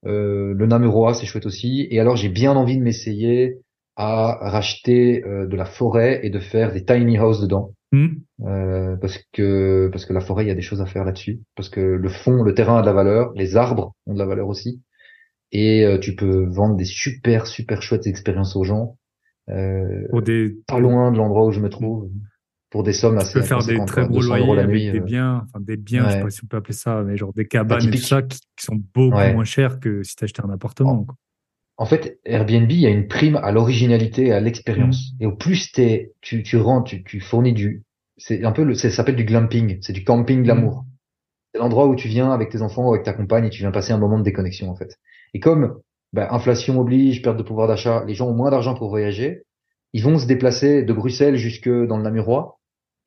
Euh, 0.06 0.54
le 0.54 0.68
Namuroa, 0.68 1.16
c'est 1.16 1.26
chouette 1.26 1.46
aussi. 1.46 1.88
Et 1.90 2.00
alors, 2.00 2.16
j'ai 2.16 2.30
bien 2.30 2.56
envie 2.56 2.78
de 2.78 2.84
m'essayer 2.84 3.58
à 3.96 4.38
racheter 4.42 5.24
euh, 5.26 5.48
de 5.48 5.56
la 5.56 5.66
forêt 5.66 6.20
et 6.24 6.30
de 6.30 6.40
faire 6.40 6.74
des 6.74 6.84
tiny 6.84 7.18
houses 7.18 7.42
dedans. 7.42 7.72
Hmm. 7.92 8.10
Euh, 8.42 8.98
parce 8.98 9.20
que 9.32 9.90
parce 9.92 10.06
que 10.06 10.14
la 10.14 10.20
forêt, 10.20 10.46
il 10.46 10.48
y 10.48 10.52
a 10.52 10.56
des 10.56 10.62
choses 10.62 10.82
à 10.82 10.86
faire 10.86 11.06
là-dessus. 11.06 11.42
Parce 11.56 11.70
que 11.70 11.80
le 11.80 12.10
fond, 12.10 12.44
le 12.44 12.54
terrain 12.54 12.78
a 12.78 12.82
de 12.82 12.88
la 12.88 12.94
valeur, 12.94 13.32
les 13.36 13.56
arbres 13.56 13.96
ont 14.06 14.14
de 14.14 14.20
la 14.20 14.26
valeur 14.26 14.48
aussi 14.48 14.82
et 15.54 15.86
euh, 15.86 16.00
tu 16.00 16.16
peux 16.16 16.46
vendre 16.46 16.76
des 16.76 16.86
super 16.86 17.48
super 17.48 17.82
chouettes 17.82 18.08
expériences 18.08 18.56
aux 18.56 18.64
gens 18.64 18.98
euh, 19.50 20.22
des 20.22 20.56
pas 20.68 20.80
loin 20.80 21.12
de 21.12 21.18
l'endroit 21.18 21.46
où 21.46 21.52
je 21.52 21.60
me 21.60 21.70
trouve 21.70 22.10
pour 22.74 22.82
des 22.82 22.92
sommes 22.92 23.20
assez 23.20 23.34
tu 23.34 23.40
peux 23.40 23.46
faire 23.46 23.64
des 23.64 23.78
très 23.86 24.08
gros 24.08 24.20
loyers 24.20 24.60
avec 24.60 24.92
des 24.92 24.98
euh. 24.98 25.00
biens 25.00 25.44
enfin 25.44 25.64
des 25.64 25.78
biens 25.78 26.06
je 26.06 26.14
sais 26.14 26.22
pas 26.22 26.30
si 26.32 26.44
on 26.44 26.48
peut 26.48 26.58
appeler 26.58 26.74
ça 26.74 27.04
mais 27.04 27.18
genre 27.18 27.32
des 27.32 27.46
cabanes 27.46 27.88
et 27.88 27.92
tout 27.92 27.98
ça 27.98 28.24
qui, 28.24 28.40
sont 28.60 28.82
beaucoup 28.96 29.12
moins 29.12 29.44
chers 29.44 29.80
que 29.80 30.02
si 30.02 30.16
tu 30.16 30.24
achetais 30.24 30.44
un 30.44 30.50
appartement 30.50 31.06
en, 31.78 31.86
fait 31.86 32.20
Airbnb 32.26 32.72
il 32.72 32.80
y 32.80 32.88
a 32.88 32.90
une 32.90 33.08
prime 33.08 33.36
à 33.36 33.52
l'originalité 33.52 34.26
et 34.26 34.32
à 34.32 34.40
l'expérience. 34.40 35.12
Mmh. 35.12 35.24
et 35.24 35.26
au 35.28 35.36
plus 35.36 35.72
t'es 35.72 36.14
tu 36.22 36.42
tu 36.42 36.58
rends 36.58 36.82
tu, 36.82 37.04
tu 37.04 37.20
fournis 37.20 37.54
du 37.54 37.84
c'est 38.18 38.44
un 38.44 38.52
peu 38.52 38.64
le 38.64 38.74
ça 38.74 38.90
s'appelle 38.90 39.18
du 39.18 39.26
glamping. 39.26 39.78
C'est 39.82 39.94
du 39.94 40.04
camping 40.04 40.42
de 40.42 40.48
l'amour 40.48 40.80
mmh. 40.80 40.86
c'est 41.52 41.60
l'endroit 41.60 41.86
où 41.86 41.96
tu 41.96 42.08
viens 42.08 42.32
avec 42.32 42.50
tes 42.50 42.64
enfants 42.64 42.90
ou 42.90 42.94
avec 42.94 43.06
ta 43.06 43.14
compagne 43.14 43.46
et 43.46 43.50
tu 43.52 43.60
viens 43.60 43.70
passer 43.70 43.94
un 43.94 44.00
moment 44.00 44.18
de 44.18 44.24
déconnexion 44.24 44.72
en 44.72 44.76
fait. 44.76 44.98
Et 45.36 45.40
comme 45.40 45.80
ben, 46.12 46.28
inflation 46.32 46.80
oblige, 46.80 47.22
perte 47.22 47.38
de 47.38 47.44
pouvoir 47.44 47.68
d'achat, 47.68 48.04
les 48.08 48.16
gens 48.16 48.30
ont 48.30 48.36
moins 48.36 48.50
d'argent 48.50 48.74
pour 48.74 48.90
voyager, 48.90 49.44
ils 49.94 50.04
vont 50.04 50.18
se 50.18 50.26
déplacer 50.26 50.82
de 50.82 50.94
Bruxelles 50.94 51.36
jusque 51.36 51.70
dans 51.70 51.98
le 51.98 52.04
Namurois 52.04 52.60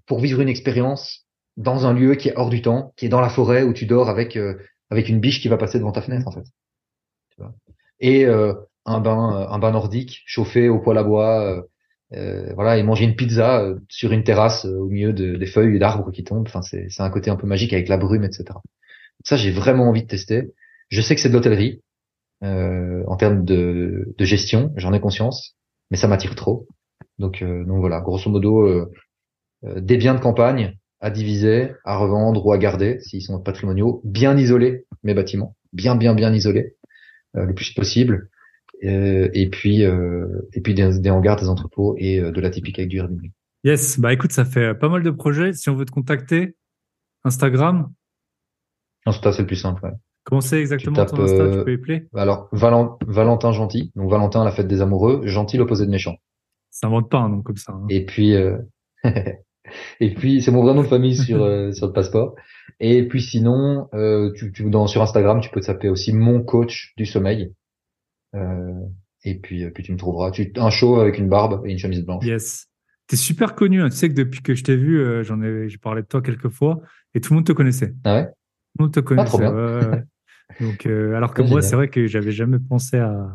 pour 0.07 0.21
vivre 0.21 0.41
une 0.41 0.49
expérience 0.49 1.27
dans 1.57 1.87
un 1.87 1.93
lieu 1.93 2.15
qui 2.15 2.29
est 2.29 2.37
hors 2.37 2.51
du 2.51 2.63
temps, 2.63 2.93
qui 2.97 3.07
est 3.07 3.09
dans 3.09 3.21
la 3.21 3.29
forêt 3.29 3.63
où 3.63 3.73
tu 3.73 3.87
dors 3.87 4.09
avec 4.09 4.37
euh, 4.37 4.55
avec 4.91 5.09
une 5.09 5.21
biche 5.21 5.41
qui 5.41 5.49
va 5.49 5.57
passer 5.57 5.79
devant 5.79 5.93
ta 5.93 6.03
fenêtre 6.03 6.29
en 6.29 6.33
fait. 6.33 6.45
Et 8.01 8.27
euh, 8.27 8.55
un 8.85 9.01
bain 9.01 9.43
euh, 9.43 9.49
un 9.49 9.59
bain 9.59 9.73
nordique 9.73 10.23
chauffé 10.27 10.69
au 10.69 10.79
poêle 10.81 10.99
à 10.99 11.05
bois 11.05 11.65
euh, 12.15 12.53
voilà, 12.55 12.79
et 12.79 12.83
manger 12.83 13.05
une 13.05 13.17
pizza 13.17 13.63
euh, 13.63 13.79
sur 13.89 14.13
une 14.13 14.23
terrasse 14.23 14.65
euh, 14.65 14.79
au 14.79 14.89
milieu 14.89 15.13
de, 15.13 15.37
des 15.37 15.47
feuilles 15.47 15.79
d'arbres 15.79 16.11
qui 16.13 16.23
tombent. 16.25 16.47
Enfin, 16.47 16.63
c'est, 16.63 16.87
c'est 16.89 17.03
un 17.03 17.11
côté 17.11 17.31
un 17.31 17.37
peu 17.37 17.47
magique 17.47 17.73
avec 17.73 17.89
la 17.89 17.97
brume, 17.97 18.25
etc. 18.25 18.45
Ça, 19.25 19.37
j'ai 19.37 19.51
vraiment 19.51 19.89
envie 19.89 20.03
de 20.03 20.07
tester. 20.07 20.53
Je 20.89 21.01
sais 21.01 21.15
que 21.15 21.21
c'est 21.21 21.29
de 21.29 21.35
l'hôtellerie 21.35 21.83
euh, 22.45 23.03
en 23.09 23.17
termes 23.17 23.45
de, 23.45 24.15
de 24.17 24.25
gestion, 24.25 24.73
j'en 24.77 24.93
ai 24.93 25.01
conscience, 25.01 25.57
mais 25.91 25.97
ça 25.97 26.07
m'attire 26.07 26.35
trop. 26.37 26.69
Donc, 27.19 27.43
donc 27.43 27.81
voilà, 27.81 28.01
grosso 28.01 28.31
modo, 28.31 28.89
des 29.77 29.97
biens 29.97 30.15
de 30.15 30.21
campagne 30.21 30.77
à 31.01 31.11
diviser, 31.11 31.73
à 31.85 31.97
revendre 31.97 32.45
ou 32.47 32.53
à 32.53 32.59
garder 32.59 33.01
s'ils 33.01 33.23
sont 33.23 33.41
patrimoniaux, 33.41 34.01
bien 34.05 34.37
isolés 34.37 34.87
mes 35.03 35.15
bâtiments, 35.15 35.57
bien 35.73 35.97
bien 35.97 36.15
bien 36.15 36.33
isolés 36.33 36.77
le 37.35 37.55
plus 37.55 37.73
possible 37.73 38.31
euh, 38.85 39.31
et 39.33 39.49
puis 39.49 39.85
euh, 39.85 40.27
et 40.53 40.61
puis 40.61 40.75
des, 40.75 40.99
des, 40.99 41.11
hangars, 41.11 41.37
des 41.37 41.49
entrepôts 41.49 41.95
et 41.99 42.21
euh, 42.21 42.31
de 42.31 42.41
la 42.41 42.51
typique 42.51 42.79
avec 42.79 42.91
du 42.91 42.99
Airbnb. 42.99 43.23
Yes, 43.65 43.99
bah 43.99 44.13
écoute, 44.13 44.33
ça 44.33 44.45
fait 44.45 44.75
pas 44.75 44.89
mal 44.89 45.03
de 45.03 45.11
projets. 45.11 45.53
Si 45.55 45.71
on 45.71 45.75
veut 45.75 45.87
te 45.87 45.91
contacter, 45.91 46.57
Instagram? 47.25 47.91
Insta, 49.07 49.33
c'est 49.33 49.43
le 49.43 49.47
plus 49.47 49.57
simple. 49.57 49.83
Ouais. 49.85 49.93
Comment 50.25 50.41
c'est 50.41 50.61
exactement 50.61 51.05
ton 51.07 51.23
Insta? 51.23 51.65
Tu 51.65 51.79
peux 51.81 52.09
Alors 52.15 52.49
Valentin 52.53 53.53
Gentil, 53.53 53.93
donc 53.97 54.11
Valentin 54.11 54.45
la 54.45 54.53
fête 54.53 54.69
des 54.69 54.83
amoureux, 54.83 55.27
gentil 55.27 55.57
l'opposé 55.57 55.87
de 55.87 55.91
méchant. 55.91 56.17
Ça 56.71 56.89
invente 56.89 57.11
pas 57.11 57.19
un 57.19 57.31
nom 57.31 57.43
comme 57.43 57.57
ça. 57.57 57.73
Hein. 57.73 57.87
Et 57.89 58.05
puis 58.05 58.35
et 60.01 60.15
puis 60.15 60.43
c'est 60.43 60.51
mon 60.51 60.63
vrai 60.63 60.75
nom 60.75 60.83
de 60.83 60.89
famille 60.89 61.17
sur 61.17 61.39
sur 61.75 61.87
le 61.87 61.93
passeport. 61.93 62.35
Et 62.81 63.07
puis 63.09 63.23
sinon, 63.23 63.89
euh, 63.95 64.33
tu, 64.33 64.53
tu, 64.53 64.69
dans, 64.69 64.87
sur 64.87 65.03
Instagram, 65.03 65.41
tu 65.41 65.51
peux 65.51 65.61
taper 65.61 65.89
aussi 65.89 66.13
mon 66.13 66.43
coach 66.43 66.93
du 66.97 67.07
sommeil. 67.07 67.55
Euh, 68.35 68.73
et 69.25 69.39
puis, 69.39 69.65
euh, 69.65 69.71
puis 69.71 69.83
tu 69.83 69.93
me 69.93 69.99
trouveras. 69.99 70.31
Tu, 70.31 70.53
un 70.57 70.71
show 70.71 71.01
avec 71.01 71.19
une 71.19 71.29
barbe 71.29 71.67
et 71.67 71.73
une 71.73 71.79
chemise 71.79 72.05
blanche. 72.05 72.25
Yes. 72.25 72.67
T'es 73.07 73.17
super 73.17 73.55
connu. 73.55 73.83
Hein. 73.83 73.89
Tu 73.89 73.97
sais 73.97 74.09
que 74.09 74.15
depuis 74.15 74.43
que 74.43 74.55
je 74.55 74.65
t'ai 74.65 74.77
vu, 74.77 74.99
euh, 74.99 75.23
j'en 75.23 75.41
ai, 75.43 75.69
j'ai 75.69 75.79
parlé 75.79 76.03
de 76.03 76.07
toi 76.07 76.21
quelques 76.21 76.49
fois 76.49 76.81
et 77.15 77.21
tout 77.21 77.33
le 77.33 77.37
monde 77.37 77.47
te 77.47 77.53
connaissait. 77.53 77.95
Ah 78.05 78.17
ouais? 78.17 78.27
Tout 78.27 78.79
le 78.81 78.85
monde 78.85 78.95
te 78.95 79.01
connaissait. 79.01 79.27
Ah, 79.27 79.29
trop 79.29 79.39
bien. 79.39 80.05
Donc, 80.61 80.87
alors 80.87 81.35
que 81.35 81.43
moi, 81.43 81.61
c'est 81.61 81.75
vrai 81.75 81.89
que 81.89 82.07
j'avais 82.07 82.31
jamais 82.31 82.59
pensé 82.59 82.99
à 82.99 83.35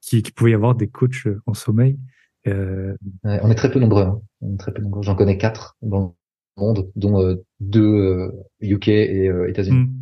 qu'il 0.00 0.32
pouvait 0.32 0.52
y 0.52 0.54
avoir 0.54 0.74
des 0.74 0.88
coachs 0.88 1.28
en 1.46 1.54
sommeil. 1.54 1.98
Euh... 2.48 2.96
on 3.24 3.50
est 3.50 3.54
très 3.54 3.70
peu 3.70 3.78
nombreux. 3.78 4.02
Hein. 4.02 4.20
On 4.40 4.54
est 4.54 4.58
très 4.58 4.72
peu 4.72 4.82
nombreux. 4.82 5.02
J'en 5.02 5.14
connais 5.14 5.38
quatre 5.38 5.76
dans 5.82 6.16
le 6.56 6.62
monde, 6.62 6.90
dont 6.96 7.38
deux 7.60 8.32
UK 8.60 8.88
et 8.88 9.30
États-Unis. 9.48 9.86
Hmm. 9.86 9.92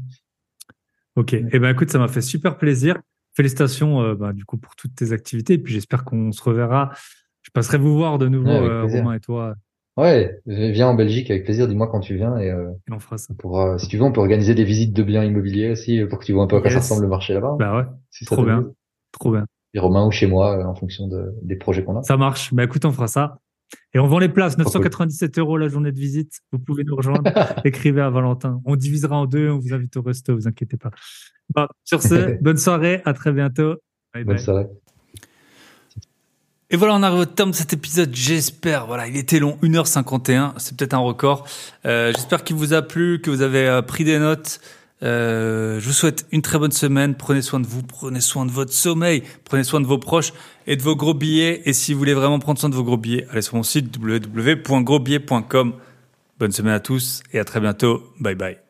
Ok. 1.17 1.35
Et 1.35 1.45
eh 1.53 1.59
ben 1.59 1.71
écoute, 1.71 1.91
ça 1.91 1.99
m'a 1.99 2.09
fait 2.09 2.23
super 2.23 2.57
plaisir 2.57 3.01
félicitations 3.35 4.03
euh, 4.03 4.15
bah, 4.15 4.33
du 4.33 4.45
coup 4.45 4.59
pour 4.59 4.77
toutes 4.77 4.95
tes 4.95 5.13
activités. 5.13 5.55
Et 5.55 5.59
puis 5.59 5.73
j'espère 5.73 6.05
qu'on 6.05 6.33
se 6.33 6.43
reverra. 6.43 6.91
Je 7.43 7.51
passerai 7.51 7.79
vous 7.79 7.97
voir 7.97 8.19
de 8.19 8.29
nouveau, 8.29 8.51
euh, 8.51 8.85
Romain 8.85 9.15
et 9.15 9.21
toi. 9.21 9.55
Ouais, 9.97 10.41
viens 10.47 10.89
en 10.89 10.95
Belgique 10.95 11.31
avec 11.31 11.45
plaisir. 11.45 11.69
Dis-moi 11.69 11.89
quand 11.89 12.01
tu 12.01 12.17
viens 12.17 12.39
et, 12.39 12.51
euh, 12.51 12.71
on 12.91 12.99
fera 12.99 13.19
ça. 13.19 13.35
Pour, 13.39 13.63
si 13.79 13.89
tu 13.89 13.97
veux, 13.97 14.05
on 14.05 14.13
peut 14.13 14.21
organiser 14.21 14.55
des 14.55 14.65
visites 14.65 14.93
de 14.93 15.03
biens 15.03 15.25
immobiliers 15.25 15.71
aussi 15.71 16.03
pour 16.09 16.19
que 16.19 16.25
tu 16.25 16.33
vois 16.33 16.45
un 16.45 16.47
peu 16.47 16.57
à 16.57 16.61
quoi 16.61 16.71
ça 16.71 16.79
ressemble 16.79 17.03
le 17.03 17.09
marché 17.09 17.35
là-bas. 17.35 17.57
Bah 17.59 17.77
ouais. 17.77 18.27
trop 18.27 18.45
bien, 18.45 18.67
trop 19.13 19.33
bien. 19.33 19.47
Et 19.75 19.79
Romain 19.79 20.07
ou 20.07 20.11
chez 20.11 20.27
moi 20.27 20.67
en 20.67 20.75
fonction 20.75 21.07
de, 21.07 21.35
des 21.43 21.57
projets 21.57 21.85
qu'on 21.85 21.97
a. 21.97 22.03
Ça 22.03 22.17
marche. 22.17 22.53
Bah 22.53 22.65
écoute, 22.65 22.85
on 22.85 22.93
fera 22.93 23.07
ça. 23.07 23.39
Et 23.95 23.99
on 23.99 24.07
vend 24.07 24.19
les 24.19 24.29
places, 24.29 24.59
997 24.59 25.39
euros 25.39 25.57
la 25.57 25.69
journée 25.69 25.93
de 25.93 25.99
visite. 25.99 26.41
Vous 26.53 26.59
pouvez 26.59 26.85
nous 26.85 26.97
rejoindre. 26.97 27.31
Écrivez 27.65 28.01
à 28.01 28.11
Valentin. 28.11 28.61
On 28.65 28.77
divisera 28.77 29.17
en 29.17 29.27
deux. 29.27 29.51
On 29.51 29.59
vous 29.59 29.73
invite 29.73 29.97
au 29.97 30.03
resto. 30.03 30.35
Vous 30.35 30.49
inquiétez 30.49 30.77
pas. 30.77 30.91
Bon, 31.55 31.67
sur 31.85 32.03
ce, 32.03 32.37
bonne 32.43 32.57
soirée. 32.57 33.03
À 33.05 33.13
très 33.13 33.33
bientôt. 33.33 33.77
bonne 34.15 34.39
soirée. 34.39 34.67
Et 36.73 36.77
voilà, 36.77 36.95
on 36.95 37.03
arrive 37.03 37.19
au 37.19 37.25
terme 37.25 37.51
de 37.51 37.57
cet 37.57 37.73
épisode. 37.73 38.15
J'espère. 38.15 38.87
Voilà, 38.87 39.09
il 39.09 39.17
était 39.17 39.41
long, 39.41 39.59
1h51. 39.63 40.53
C'est 40.59 40.77
peut-être 40.77 40.95
un 40.95 40.99
record. 40.99 41.47
Euh, 41.85 42.13
j'espère 42.15 42.45
qu'il 42.45 42.55
vous 42.55 42.73
a 42.73 42.83
plu, 42.83 43.21
que 43.21 43.31
vous 43.31 43.43
avez 43.43 43.67
euh, 43.67 43.83
pris 43.83 44.05
des 44.05 44.21
notes. 44.21 44.61
Euh, 45.03 45.81
je 45.81 45.87
vous 45.87 45.93
souhaite 45.93 46.27
une 46.31 46.43
très 46.43 46.59
bonne 46.59 46.73
semaine. 46.73 47.15
Prenez 47.15 47.43
soin 47.43 47.61
de 47.61 47.67
vous, 47.67 47.83
prenez 47.83 48.21
soin 48.21 48.47
de 48.47 48.51
votre 48.51 48.73
sommeil, 48.73 49.23
prenez 49.45 49.65
soin 49.65 49.81
de 49.81 49.87
vos 49.87 49.99
proches 49.99 50.33
et 50.67 50.77
de 50.77 50.83
vos 50.83 50.97
gros 50.97 51.15
billets. 51.15 51.63
Et 51.65 51.73
si 51.73 51.93
vous 51.93 51.99
voulez 51.99 52.15
vraiment 52.15 52.39
prendre 52.39 52.59
soin 52.59 52.69
de 52.69 52.75
vos 52.75 52.85
gros 52.85 52.97
billets, 52.97 53.27
allez 53.31 53.43
sur 53.43 53.57
mon 53.57 53.63
site 53.63 53.97
www.grosbillets.com. 53.97 55.75
Bonne 56.39 56.53
semaine 56.53 56.75
à 56.75 56.81
tous 56.81 57.23
et 57.33 57.39
à 57.39 57.45
très 57.45 57.61
bientôt. 57.61 58.03
Bye 58.19 58.35
bye. 58.35 58.70